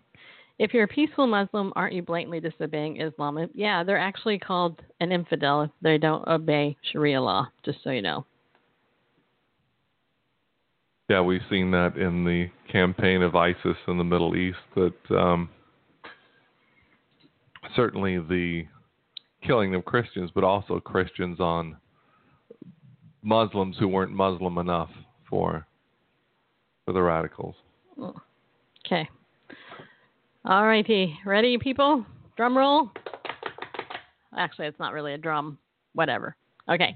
If 0.59 0.73
you're 0.73 0.85
a 0.85 0.87
peaceful 0.87 1.27
Muslim, 1.27 1.71
aren't 1.75 1.93
you 1.93 2.01
blatantly 2.01 2.39
disobeying 2.39 2.99
Islam? 2.99 3.47
Yeah, 3.53 3.83
they're 3.83 3.97
actually 3.97 4.39
called 4.39 4.81
an 4.99 5.11
infidel 5.11 5.61
if 5.61 5.71
they 5.81 5.97
don't 5.97 6.27
obey 6.27 6.75
Sharia 6.91 7.21
law, 7.21 7.47
just 7.63 7.79
so 7.83 7.91
you 7.91 8.01
know. 8.01 8.25
Yeah, 11.09 11.21
we've 11.21 11.41
seen 11.49 11.71
that 11.71 11.95
in 11.95 12.25
the 12.25 12.49
campaign 12.69 13.21
of 13.21 13.35
ISIS 13.35 13.77
in 13.87 13.97
the 13.97 14.03
Middle 14.03 14.35
East. 14.35 14.57
That 14.75 14.93
um, 15.11 15.49
certainly 17.75 18.17
the 18.17 18.65
killing 19.45 19.75
of 19.75 19.85
Christians, 19.85 20.31
but 20.33 20.43
also 20.43 20.79
Christians 20.79 21.39
on 21.39 21.77
Muslims 23.21 23.77
who 23.79 23.87
weren't 23.87 24.11
Muslim 24.11 24.57
enough 24.57 24.89
for 25.29 25.67
for 26.85 26.93
the 26.93 27.01
radicals. 27.01 27.55
Okay. 28.85 29.07
All 30.45 30.65
righty. 30.65 31.17
Ready, 31.25 31.57
people? 31.57 32.05
Drum 32.35 32.57
roll. 32.57 32.91
Actually, 34.37 34.67
it's 34.67 34.79
not 34.79 34.93
really 34.93 35.13
a 35.13 35.17
drum. 35.17 35.57
Whatever. 35.93 36.35
Okay. 36.69 36.95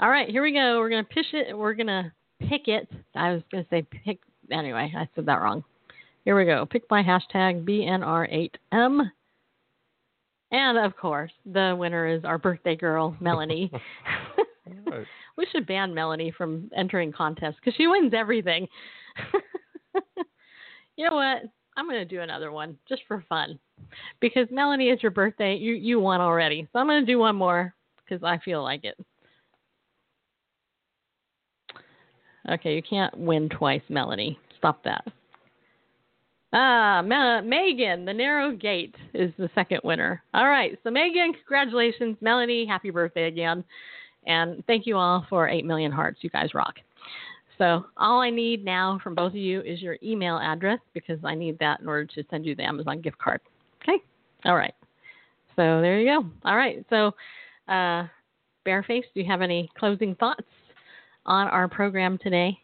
All 0.00 0.10
right, 0.10 0.28
here 0.28 0.42
we 0.42 0.52
go. 0.52 0.78
We're 0.78 0.88
going 0.88 1.04
to 1.04 1.14
push 1.14 1.26
it. 1.32 1.56
We're 1.56 1.74
going 1.74 1.86
to 1.86 2.12
pick 2.48 2.68
it. 2.68 2.88
I 3.14 3.32
was 3.32 3.42
going 3.50 3.64
to 3.64 3.70
say 3.70 3.86
pick. 4.04 4.18
Anyway, 4.50 4.92
I 4.96 5.08
said 5.14 5.26
that 5.26 5.40
wrong. 5.40 5.62
Here 6.24 6.36
we 6.36 6.44
go. 6.44 6.66
Pick 6.66 6.88
by 6.88 7.02
hashtag 7.02 7.64
BNR8M. 7.64 9.10
And 10.50 10.78
of 10.78 10.96
course, 10.96 11.32
the 11.46 11.74
winner 11.78 12.06
is 12.06 12.24
our 12.24 12.38
birthday 12.38 12.76
girl, 12.76 13.16
Melanie. 13.20 13.70
Right. 13.72 13.82
we 15.36 15.46
should 15.52 15.66
ban 15.66 15.94
Melanie 15.94 16.32
from 16.36 16.70
entering 16.76 17.12
contests 17.12 17.56
because 17.56 17.74
she 17.76 17.86
wins 17.86 18.12
everything. 18.16 18.66
you 20.96 21.08
know 21.08 21.16
what? 21.16 21.42
I'm 21.76 21.86
going 21.86 21.98
to 21.98 22.04
do 22.04 22.20
another 22.20 22.52
one 22.52 22.78
just 22.88 23.02
for 23.08 23.24
fun 23.28 23.58
because 24.20 24.46
Melanie, 24.50 24.90
is 24.90 25.02
your 25.02 25.10
birthday. 25.10 25.56
You 25.56 25.74
you 25.74 26.00
won 26.00 26.20
already, 26.20 26.68
so 26.72 26.78
I'm 26.78 26.86
going 26.86 27.04
to 27.04 27.12
do 27.12 27.18
one 27.18 27.36
more 27.36 27.74
because 28.04 28.22
I 28.22 28.38
feel 28.44 28.62
like 28.62 28.84
it. 28.84 28.96
Okay, 32.48 32.74
you 32.74 32.82
can't 32.82 33.16
win 33.16 33.48
twice, 33.48 33.82
Melanie. 33.88 34.38
Stop 34.58 34.84
that. 34.84 35.04
Ah, 36.52 37.02
Ma- 37.04 37.40
Megan, 37.40 38.04
the 38.04 38.12
narrow 38.14 38.52
gate 38.54 38.94
is 39.12 39.32
the 39.38 39.50
second 39.54 39.80
winner. 39.82 40.22
All 40.34 40.46
right, 40.46 40.78
so 40.84 40.90
Megan, 40.90 41.32
congratulations, 41.32 42.16
Melanie, 42.20 42.64
happy 42.64 42.90
birthday 42.90 43.24
again, 43.24 43.64
and 44.26 44.64
thank 44.66 44.86
you 44.86 44.96
all 44.96 45.26
for 45.28 45.48
eight 45.48 45.64
million 45.64 45.90
hearts. 45.90 46.18
You 46.22 46.30
guys 46.30 46.54
rock. 46.54 46.76
So 47.58 47.86
all 47.96 48.20
I 48.20 48.30
need 48.30 48.64
now 48.64 48.98
from 49.02 49.14
both 49.14 49.32
of 49.32 49.36
you 49.36 49.60
is 49.60 49.80
your 49.80 49.96
email 50.02 50.38
address 50.38 50.80
because 50.92 51.18
I 51.24 51.34
need 51.34 51.58
that 51.60 51.80
in 51.80 51.88
order 51.88 52.06
to 52.06 52.24
send 52.30 52.44
you 52.44 52.54
the 52.54 52.64
Amazon 52.64 53.00
gift 53.00 53.18
card. 53.18 53.40
Okay. 53.82 54.02
All 54.44 54.56
right. 54.56 54.74
So 55.56 55.80
there 55.80 56.00
you 56.00 56.06
go. 56.06 56.26
All 56.44 56.56
right. 56.56 56.84
So, 56.90 57.12
uh, 57.68 58.08
Bareface, 58.66 59.04
do 59.14 59.20
you 59.20 59.26
have 59.26 59.42
any 59.42 59.70
closing 59.78 60.14
thoughts 60.16 60.42
on 61.26 61.46
our 61.48 61.68
program 61.68 62.18
today? 62.18 62.58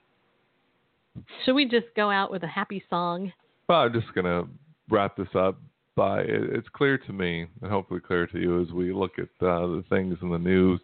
Should 1.45 1.55
we 1.55 1.67
just 1.67 1.87
go 1.95 2.11
out 2.11 2.31
with 2.31 2.43
a 2.43 2.49
happy 2.49 2.83
song? 2.91 3.33
Well, 3.69 3.81
I'm 3.81 3.93
just 3.93 4.13
to 4.15 4.49
wrap 4.89 5.17
this 5.17 5.29
up 5.35 5.61
by 5.97 6.23
it's 6.23 6.69
clear 6.73 6.99
to 6.99 7.13
me, 7.13 7.47
and 7.63 7.71
hopefully 7.71 8.01
clear 8.01 8.27
to 8.29 8.39
you 8.39 8.63
as 8.63 8.71
we 8.73 8.93
look 8.93 9.13
at 9.19 9.47
uh, 9.47 9.67
the 9.67 9.85
things 9.89 10.17
in 10.23 10.31
the 10.31 10.39
news, 10.39 10.81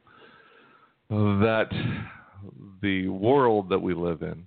that 1.09 1.69
the 2.83 3.09
world 3.09 3.69
that 3.71 3.79
we 3.81 3.95
live 3.95 4.23
in, 4.23 4.47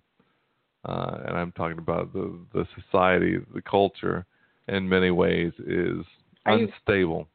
uh, 0.85 1.17
and 1.27 1.37
I'm 1.37 1.51
talking 1.53 1.77
about 1.77 2.13
the, 2.13 2.37
the 2.53 2.65
society, 2.81 3.37
the 3.53 3.61
culture, 3.61 4.25
in 4.67 4.87
many 4.87 5.11
ways 5.11 5.51
is 5.65 6.05
Are 6.45 6.57
you- 6.57 6.67
unstable. 6.67 7.27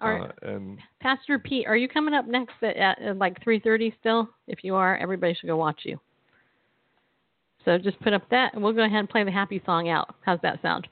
Are, 0.00 0.22
Uh, 0.22 0.32
and 0.42 0.78
Pastor 1.00 1.38
Pete, 1.38 1.66
are 1.66 1.76
you 1.76 1.88
coming 1.88 2.12
up 2.14 2.26
next 2.26 2.54
at, 2.62 2.76
at, 2.76 3.00
at 3.00 3.16
like 3.18 3.42
3:30 3.44 3.94
still? 4.00 4.28
If 4.46 4.62
you 4.64 4.74
are, 4.74 4.96
everybody 4.98 5.34
should 5.34 5.46
go 5.46 5.56
watch 5.56 5.80
you. 5.84 5.98
So 7.64 7.78
just 7.78 7.98
put 8.00 8.12
up 8.12 8.28
that, 8.30 8.52
and 8.52 8.62
we'll 8.62 8.74
go 8.74 8.82
ahead 8.84 8.98
and 8.98 9.08
play 9.08 9.24
the 9.24 9.30
happy 9.30 9.62
song 9.64 9.88
out. 9.88 10.14
How's 10.22 10.40
that 10.42 10.60
sound? 10.62 10.88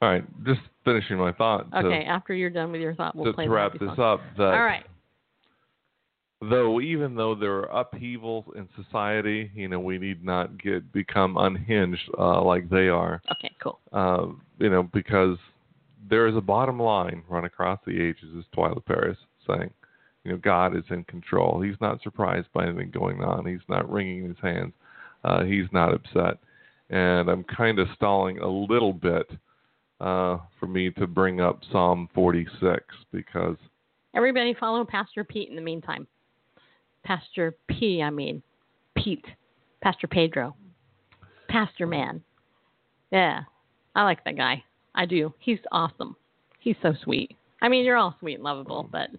all 0.00 0.08
right, 0.08 0.24
just 0.44 0.60
finishing 0.84 1.16
my 1.16 1.30
thought. 1.30 1.70
to- 1.70 1.76
Okay, 1.86 2.02
after 2.04 2.34
you're 2.34 2.50
done 2.50 2.72
with 2.72 2.80
your 2.80 2.92
thought, 2.96 3.14
we'll 3.14 3.26
to, 3.26 3.32
play 3.32 3.44
to 3.44 3.50
wrap 3.52 3.72
this 3.74 3.88
song. 3.94 4.00
up, 4.00 4.20
that 4.36 4.52
All 4.54 4.64
right. 4.64 4.84
Though 6.50 6.80
even 6.80 7.14
though 7.14 7.36
there 7.36 7.58
are 7.58 7.80
upheavals 7.80 8.46
in 8.56 8.68
society, 8.74 9.50
you 9.54 9.68
know, 9.68 9.78
we 9.78 9.98
need 9.98 10.24
not 10.24 10.60
get 10.60 10.92
become 10.92 11.36
unhinged 11.36 12.10
uh, 12.18 12.42
like 12.42 12.68
they 12.68 12.88
are. 12.88 13.22
Okay, 13.30 13.50
cool. 13.62 13.78
Uh, 13.92 14.26
you 14.58 14.68
know, 14.68 14.82
because 14.82 15.38
there 16.10 16.26
is 16.26 16.36
a 16.36 16.40
bottom 16.40 16.80
line 16.80 17.22
run 17.28 17.44
across 17.44 17.78
the 17.86 17.92
ages, 17.92 18.28
as 18.36 18.44
Twila 18.56 18.84
Paris 18.84 19.18
saying. 19.46 19.70
You 20.24 20.32
know, 20.32 20.38
God 20.38 20.76
is 20.76 20.84
in 20.90 21.04
control. 21.04 21.60
He's 21.60 21.80
not 21.80 22.02
surprised 22.02 22.46
by 22.52 22.66
anything 22.66 22.90
going 22.90 23.22
on. 23.22 23.44
He's 23.44 23.58
not 23.68 23.90
wringing 23.90 24.28
his 24.28 24.36
hands. 24.40 24.72
Uh, 25.24 25.42
he's 25.42 25.66
not 25.72 25.92
upset. 25.92 26.38
And 26.90 27.28
I'm 27.28 27.44
kind 27.44 27.78
of 27.78 27.88
stalling 27.96 28.38
a 28.38 28.48
little 28.48 28.92
bit 28.92 29.28
uh, 30.00 30.38
for 30.60 30.66
me 30.66 30.90
to 30.90 31.06
bring 31.06 31.40
up 31.40 31.60
Psalm 31.70 32.08
46 32.14 32.84
because 33.12 33.56
Everybody 34.14 34.54
follow 34.54 34.84
Pastor 34.84 35.24
Pete 35.24 35.48
in 35.48 35.56
the 35.56 35.62
meantime. 35.62 36.06
Pastor 37.04 37.56
P, 37.68 38.02
I 38.02 38.10
mean, 38.10 38.42
Pete. 38.96 39.24
Pastor 39.82 40.06
Pedro. 40.06 40.54
Pastor 41.48 41.86
Man. 41.86 42.22
Yeah, 43.10 43.40
I 43.94 44.04
like 44.04 44.24
that 44.24 44.36
guy. 44.36 44.62
I 44.94 45.06
do. 45.06 45.32
He's 45.38 45.58
awesome. 45.70 46.16
He's 46.60 46.76
so 46.82 46.94
sweet. 47.02 47.36
I 47.60 47.68
mean, 47.68 47.84
you're 47.84 47.96
all 47.96 48.14
sweet 48.20 48.34
and 48.34 48.44
lovable, 48.44 48.88
but 48.90 49.10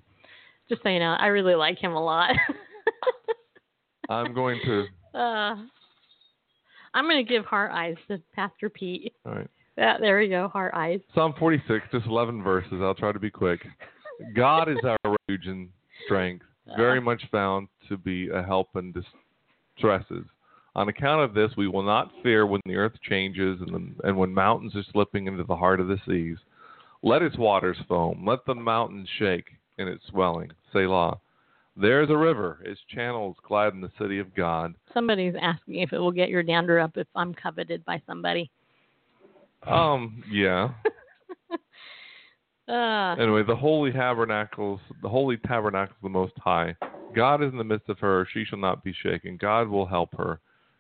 just 0.69 0.81
so 0.83 0.89
you 0.89 0.99
know, 0.99 1.15
I 1.19 1.27
really 1.27 1.55
like 1.55 1.77
him 1.77 1.93
a 1.93 2.03
lot. 2.03 2.31
I'm 4.09 4.33
going 4.33 4.59
to. 4.65 4.85
uh, 5.17 5.55
I'm 6.93 7.05
going 7.05 7.23
to 7.25 7.29
give 7.29 7.45
heart 7.45 7.71
eyes 7.73 7.95
to 8.07 8.21
Pastor 8.35 8.69
Pete. 8.69 9.13
All 9.25 9.33
right. 9.33 9.49
Yeah, 9.77 9.97
there 9.99 10.19
we 10.19 10.27
go, 10.29 10.47
heart 10.49 10.73
eyes. 10.75 10.99
Psalm 11.15 11.33
46, 11.39 11.87
just 11.91 12.05
11 12.05 12.43
verses. 12.43 12.73
I'll 12.81 12.93
try 12.93 13.11
to 13.11 13.19
be 13.19 13.31
quick. 13.31 13.61
God 14.35 14.69
is 14.69 14.77
our 14.83 14.97
refuge 15.03 15.47
and 15.47 15.69
strength, 16.05 16.45
very 16.77 17.01
much 17.01 17.21
found 17.31 17.67
to 17.89 17.97
be 17.97 18.29
a 18.29 18.41
help 18.41 18.69
in 18.75 18.93
distresses. 18.93 20.25
On 20.75 20.87
account 20.89 21.21
of 21.21 21.33
this, 21.33 21.51
we 21.55 21.67
will 21.67 21.83
not 21.83 22.11
fear 22.23 22.47
when 22.47 22.61
the 22.65 22.75
earth 22.75 22.93
changes 23.07 23.59
and, 23.61 23.73
the, 23.73 24.07
and 24.07 24.17
when 24.17 24.33
mountains 24.33 24.75
are 24.75 24.83
slipping 24.91 25.27
into 25.27 25.43
the 25.43 25.55
heart 25.55 25.79
of 25.79 25.87
the 25.87 25.99
seas. 26.07 26.37
Let 27.03 27.21
its 27.21 27.37
waters 27.37 27.77
foam. 27.87 28.25
Let 28.25 28.45
the 28.45 28.55
mountains 28.55 29.07
shake 29.19 29.47
in 29.77 29.87
its 29.87 30.03
swelling. 30.09 30.51
Selah. 30.71 31.19
There 31.75 32.03
is 32.03 32.09
a 32.09 32.17
river. 32.17 32.59
Its 32.63 32.79
channels 32.89 33.35
glide 33.47 33.73
in 33.73 33.81
the 33.81 33.91
city 33.99 34.19
of 34.19 34.33
God. 34.35 34.75
Somebody's 34.93 35.33
asking 35.39 35.79
if 35.79 35.91
it 35.91 35.97
will 35.97 36.11
get 36.11 36.29
your 36.29 36.43
dander 36.43 36.79
up 36.79 36.97
if 36.97 37.07
I'm 37.15 37.33
coveted 37.33 37.83
by 37.83 38.01
somebody. 38.07 38.49
Um, 39.63 40.23
yeah. 40.31 40.69
Uh, 42.67 43.15
Anyway, 43.19 43.43
the 43.43 43.55
holy 43.55 43.91
tabernacles, 43.91 44.79
the 45.01 45.09
holy 45.09 45.37
tabernacle 45.37 45.95
of 45.97 46.03
the 46.03 46.09
Most 46.09 46.33
High. 46.37 46.75
God 47.15 47.43
is 47.43 47.51
in 47.51 47.57
the 47.57 47.63
midst 47.63 47.89
of 47.89 47.99
her; 47.99 48.27
she 48.31 48.45
shall 48.45 48.59
not 48.59 48.83
be 48.83 48.93
shaken. 48.93 49.37
God 49.37 49.67
will 49.67 49.85
help 49.85 50.15
her 50.17 50.39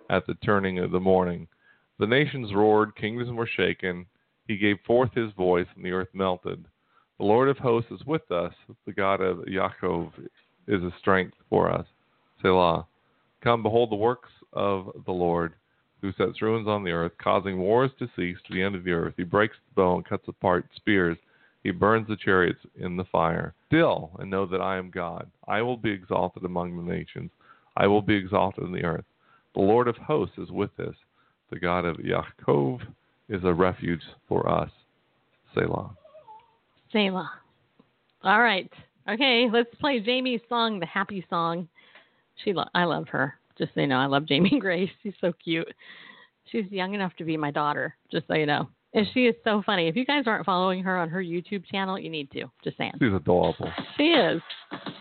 at 0.09 0.25
the 0.25 0.35
turning 0.35 0.79
of 0.79 0.91
the 0.91 0.99
morning. 0.99 1.47
The 1.99 2.07
nations 2.07 2.53
roared, 2.53 2.95
kingdoms 2.95 3.31
were 3.31 3.47
shaken. 3.47 4.05
He 4.47 4.57
gave 4.57 4.77
forth 4.85 5.13
his 5.13 5.31
voice, 5.33 5.67
and 5.75 5.85
the 5.85 5.91
earth 5.91 6.09
melted. 6.13 6.65
The 7.19 7.25
Lord 7.25 7.49
of 7.49 7.57
hosts 7.57 7.91
is 7.91 8.05
with 8.05 8.29
us. 8.31 8.53
The 8.85 8.93
God 8.93 9.21
of 9.21 9.39
Yaakov 9.39 10.11
is 10.67 10.81
a 10.81 10.93
strength 10.99 11.35
for 11.49 11.71
us. 11.71 11.85
Selah. 12.41 12.87
Come, 13.43 13.61
behold 13.61 13.91
the 13.91 13.95
works 13.95 14.29
of 14.53 14.89
the 15.05 15.11
Lord, 15.11 15.53
who 16.01 16.13
sets 16.13 16.41
ruins 16.41 16.67
on 16.67 16.83
the 16.83 16.91
earth, 16.91 17.11
causing 17.21 17.59
wars 17.59 17.91
to 17.99 18.09
cease 18.15 18.37
to 18.47 18.53
the 18.53 18.61
end 18.61 18.75
of 18.75 18.85
the 18.85 18.91
earth. 18.91 19.13
He 19.17 19.23
breaks 19.23 19.55
the 19.69 19.81
bow 19.81 19.95
and 19.95 20.05
cuts 20.05 20.27
apart 20.27 20.65
spears. 20.75 21.17
He 21.63 21.71
burns 21.71 22.07
the 22.07 22.17
chariots 22.17 22.59
in 22.75 22.97
the 22.97 23.05
fire. 23.05 23.53
Still, 23.67 24.11
and 24.19 24.29
know 24.29 24.45
that 24.45 24.61
I 24.61 24.77
am 24.77 24.91
God. 24.91 25.29
I 25.47 25.61
will 25.61 25.77
be 25.77 25.91
exalted 25.91 26.43
among 26.43 26.75
the 26.75 26.91
nations. 26.91 27.31
I 27.77 27.87
will 27.87 28.01
be 28.01 28.15
exalted 28.15 28.65
in 28.65 28.71
the 28.71 28.83
earth. 28.83 29.05
The 29.55 29.61
Lord 29.61 29.87
of 29.87 29.95
hosts 29.97 30.37
is 30.37 30.51
with 30.51 30.77
us. 30.79 30.95
The 31.49 31.59
God 31.59 31.85
of 31.85 31.97
Yaakov 31.97 32.81
is 33.29 33.43
a 33.43 33.53
refuge 33.53 34.01
for 34.27 34.47
us. 34.49 34.69
Selah. 35.53 35.91
Selah. 36.91 37.31
All 38.23 38.41
right. 38.41 38.71
Okay, 39.09 39.49
let's 39.51 39.73
play 39.79 39.99
Jamie's 39.99 40.41
song, 40.49 40.79
the 40.79 40.85
happy 40.85 41.25
song. 41.29 41.67
She, 42.43 42.53
lo- 42.53 42.69
I 42.73 42.85
love 42.85 43.07
her. 43.09 43.35
Just 43.57 43.73
so 43.75 43.81
you 43.81 43.87
know, 43.87 43.97
I 43.97 44.05
love 44.05 44.25
Jamie 44.25 44.59
Grace. 44.61 44.89
She's 45.01 45.13
so 45.21 45.33
cute. 45.43 45.71
She's 46.51 46.65
young 46.71 46.93
enough 46.93 47.13
to 47.17 47.23
be 47.23 47.37
my 47.37 47.51
daughter. 47.51 47.95
Just 48.11 48.27
so 48.27 48.33
you 48.33 48.45
know, 48.45 48.67
and 48.93 49.07
she 49.13 49.25
is 49.25 49.35
so 49.43 49.63
funny. 49.65 49.87
If 49.87 49.95
you 49.95 50.05
guys 50.05 50.23
aren't 50.27 50.45
following 50.45 50.83
her 50.83 50.97
on 50.97 51.09
her 51.09 51.21
YouTube 51.21 51.65
channel, 51.65 51.97
you 51.97 52.09
need 52.09 52.29
to. 52.31 52.45
Just 52.63 52.77
saying. 52.77 52.93
She's 52.99 53.13
adorable. 53.13 53.71
She 53.97 54.03
is. 54.03 54.41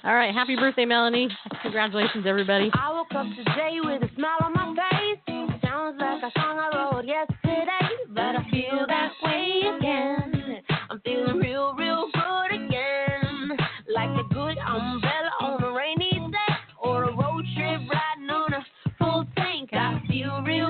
All 0.05 0.15
right. 0.15 0.35
Happy 0.35 0.57
birthday, 0.57 0.85
Melanie. 0.85 1.29
Congratulations, 1.63 2.25
everybody. 2.27 2.71
I 2.75 2.91
woke 2.93 3.15
up 3.15 3.27
today 3.37 3.79
with 3.83 4.03
a 4.03 4.15
smile 4.15 4.39
on 4.43 4.53
my 4.55 4.75
face. 4.75 5.19
Sounds 5.63 5.99
like 6.01 6.23
a 6.23 6.31
song 6.39 6.59
I 6.59 6.71
wrote 6.75 7.07
yesterday, 7.07 7.89
but 8.09 8.37
I 8.37 8.47
feel 8.51 8.85
that 8.89 9.13
way 9.23 9.63
again. 9.79 10.63
I'm 10.91 11.01
feeling 11.01 11.39
real, 11.39 11.75
real 11.75 12.11
good 12.13 12.67
again. 12.67 13.57
Like 13.95 14.11
a 14.11 14.35
good 14.35 14.59
umbrella 14.59 15.31
on 15.41 15.63
a 15.63 15.73
rainy 15.73 16.11
day, 16.31 16.55
or 16.83 17.05
a 17.05 17.17
road 17.17 17.45
trip 17.57 17.81
riding 17.91 18.31
on 18.31 18.53
a 18.55 18.65
full 18.99 19.27
tank. 19.37 19.71
I 19.73 20.03
feel 20.09 20.43
real 20.43 20.62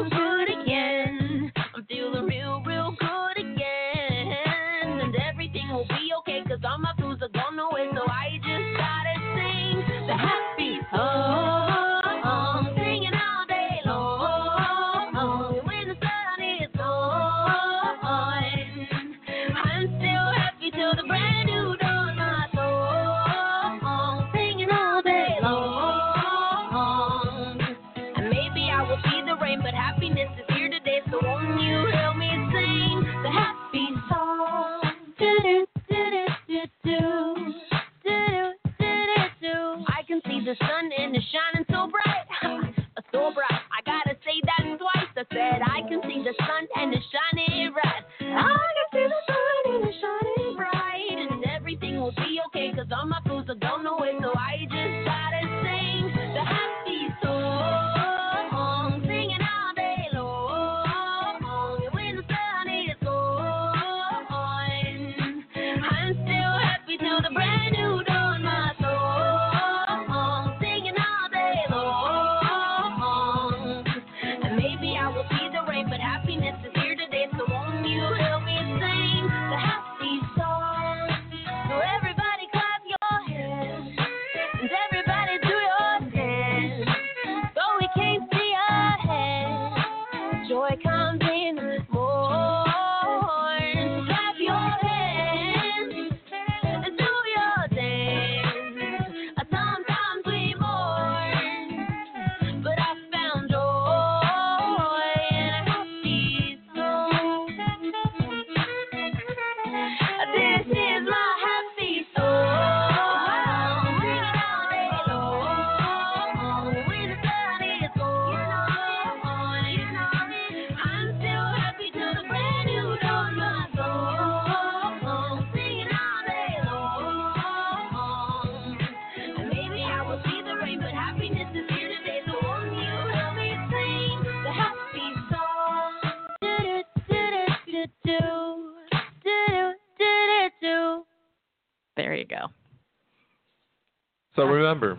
So 144.34 144.44
remember 144.44 144.98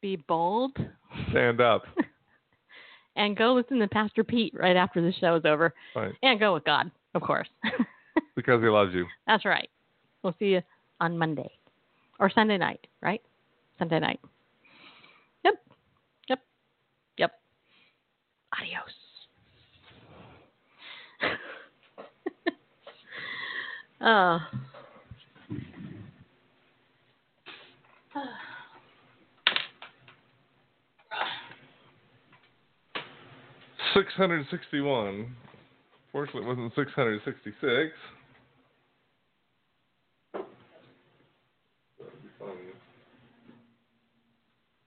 be 0.00 0.16
bold, 0.16 0.76
stand 1.30 1.60
up, 1.60 1.84
and 3.16 3.36
go 3.36 3.54
listen 3.54 3.78
to 3.78 3.88
Pastor 3.88 4.24
Pete 4.24 4.52
right 4.54 4.76
after 4.76 5.00
the 5.00 5.12
show 5.12 5.36
is 5.36 5.44
over. 5.44 5.72
Right. 5.94 6.12
And 6.22 6.38
go 6.38 6.54
with 6.54 6.64
God, 6.64 6.90
of 7.14 7.22
course. 7.22 7.48
because 8.36 8.60
he 8.60 8.68
loves 8.68 8.92
you. 8.92 9.06
That's 9.26 9.44
right. 9.44 9.70
We'll 10.22 10.34
see 10.38 10.46
you 10.46 10.62
on 11.00 11.16
Monday 11.16 11.50
or 12.18 12.30
Sunday 12.30 12.58
night, 12.58 12.86
right? 13.00 13.22
Sunday 13.78 14.00
night. 14.00 14.20
Yep. 15.44 15.54
Yep. 16.28 16.40
Yep. 17.18 17.32
Adios. 18.58 18.92
Oh. 24.00 24.38
661. 33.94 35.34
Fortunately, 36.12 36.42
it 36.42 36.46
wasn't 36.46 36.72
666. 36.74 37.94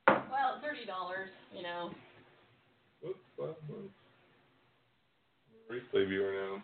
Well, 0.07 0.61
thirty 0.61 0.85
dollars, 0.85 1.29
you 1.55 1.63
know. 1.63 1.91
Oops, 3.07 3.17
well, 3.37 3.55
replay 5.71 6.07
viewer 6.07 6.31
now. 6.31 6.63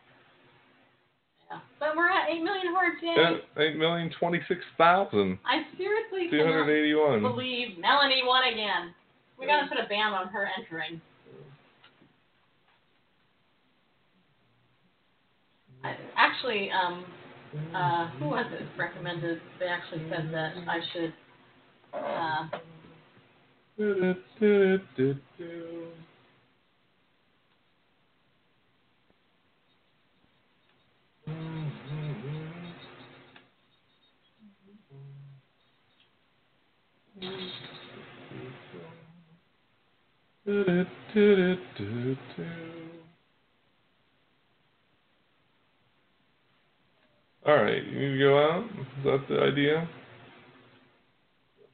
Yeah, 1.50 1.60
but 1.80 1.96
we're 1.96 2.10
at 2.10 2.30
eight 2.30 2.44
million 2.44 2.74
hordes 2.74 2.98
yay. 3.02 3.16
Yeah, 3.18 3.64
eight 3.64 3.78
million 3.78 4.12
twenty-six 4.20 4.62
thousand. 4.78 5.40
I 5.46 5.64
seriously 5.78 6.30
cannot 6.30 6.66
281. 6.68 7.22
believe 7.22 7.78
Melanie 7.80 8.22
won 8.26 8.44
again. 8.54 8.94
We 9.40 9.48
gotta 9.48 9.68
put 9.68 9.80
a 9.84 9.88
ban 9.90 10.14
on 10.14 10.28
her 10.28 10.48
entering. 10.58 11.02
Actually, 16.16 16.70
um, 16.72 17.06
uh, 17.76 18.08
who 18.12 18.26
was 18.30 18.46
it 18.52 18.66
recommended? 18.78 19.42
They 19.60 19.68
actually 19.68 20.08
said 20.10 20.30
that 20.32 20.54
I 20.68 20.80
should. 20.94 21.14
Uh, 21.94 22.48
All 47.44 47.56
right, 47.56 47.84
you 47.84 48.00
need 48.00 48.18
to 48.18 48.20
go 48.20 48.38
out. 48.38 48.64
Is 48.66 49.04
that 49.04 49.26
the 49.28 49.42
idea? 49.42 49.90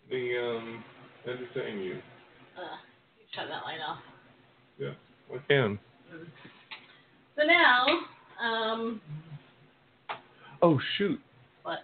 The 0.10 0.38
um, 0.38 0.84
entertain 1.26 1.80
you. 1.80 1.96
Uh, 2.58 2.78
you 3.20 3.26
turn 3.36 3.50
that 3.50 3.64
light 3.64 3.82
off. 3.86 4.00
Yeah, 4.80 4.92
I 5.34 5.38
can. 5.50 5.78
So 7.36 7.44
now, 7.44 7.86
um. 8.42 9.02
Oh 10.62 10.80
shoot. 10.98 11.20
What? 11.64 11.80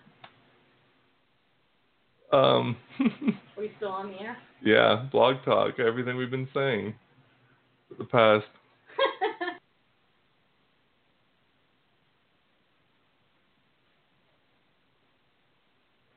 Um. 2.31 2.77
Are 3.01 3.60
we 3.60 3.72
still 3.77 3.89
on 3.89 4.11
the 4.11 4.22
air? 4.22 4.38
Yeah, 4.65 5.07
blog 5.11 5.43
talk. 5.43 5.77
Everything 5.77 6.15
we've 6.15 6.31
been 6.31 6.47
saying 6.53 6.93
for 7.89 7.95
the 7.95 8.05
past 8.05 8.45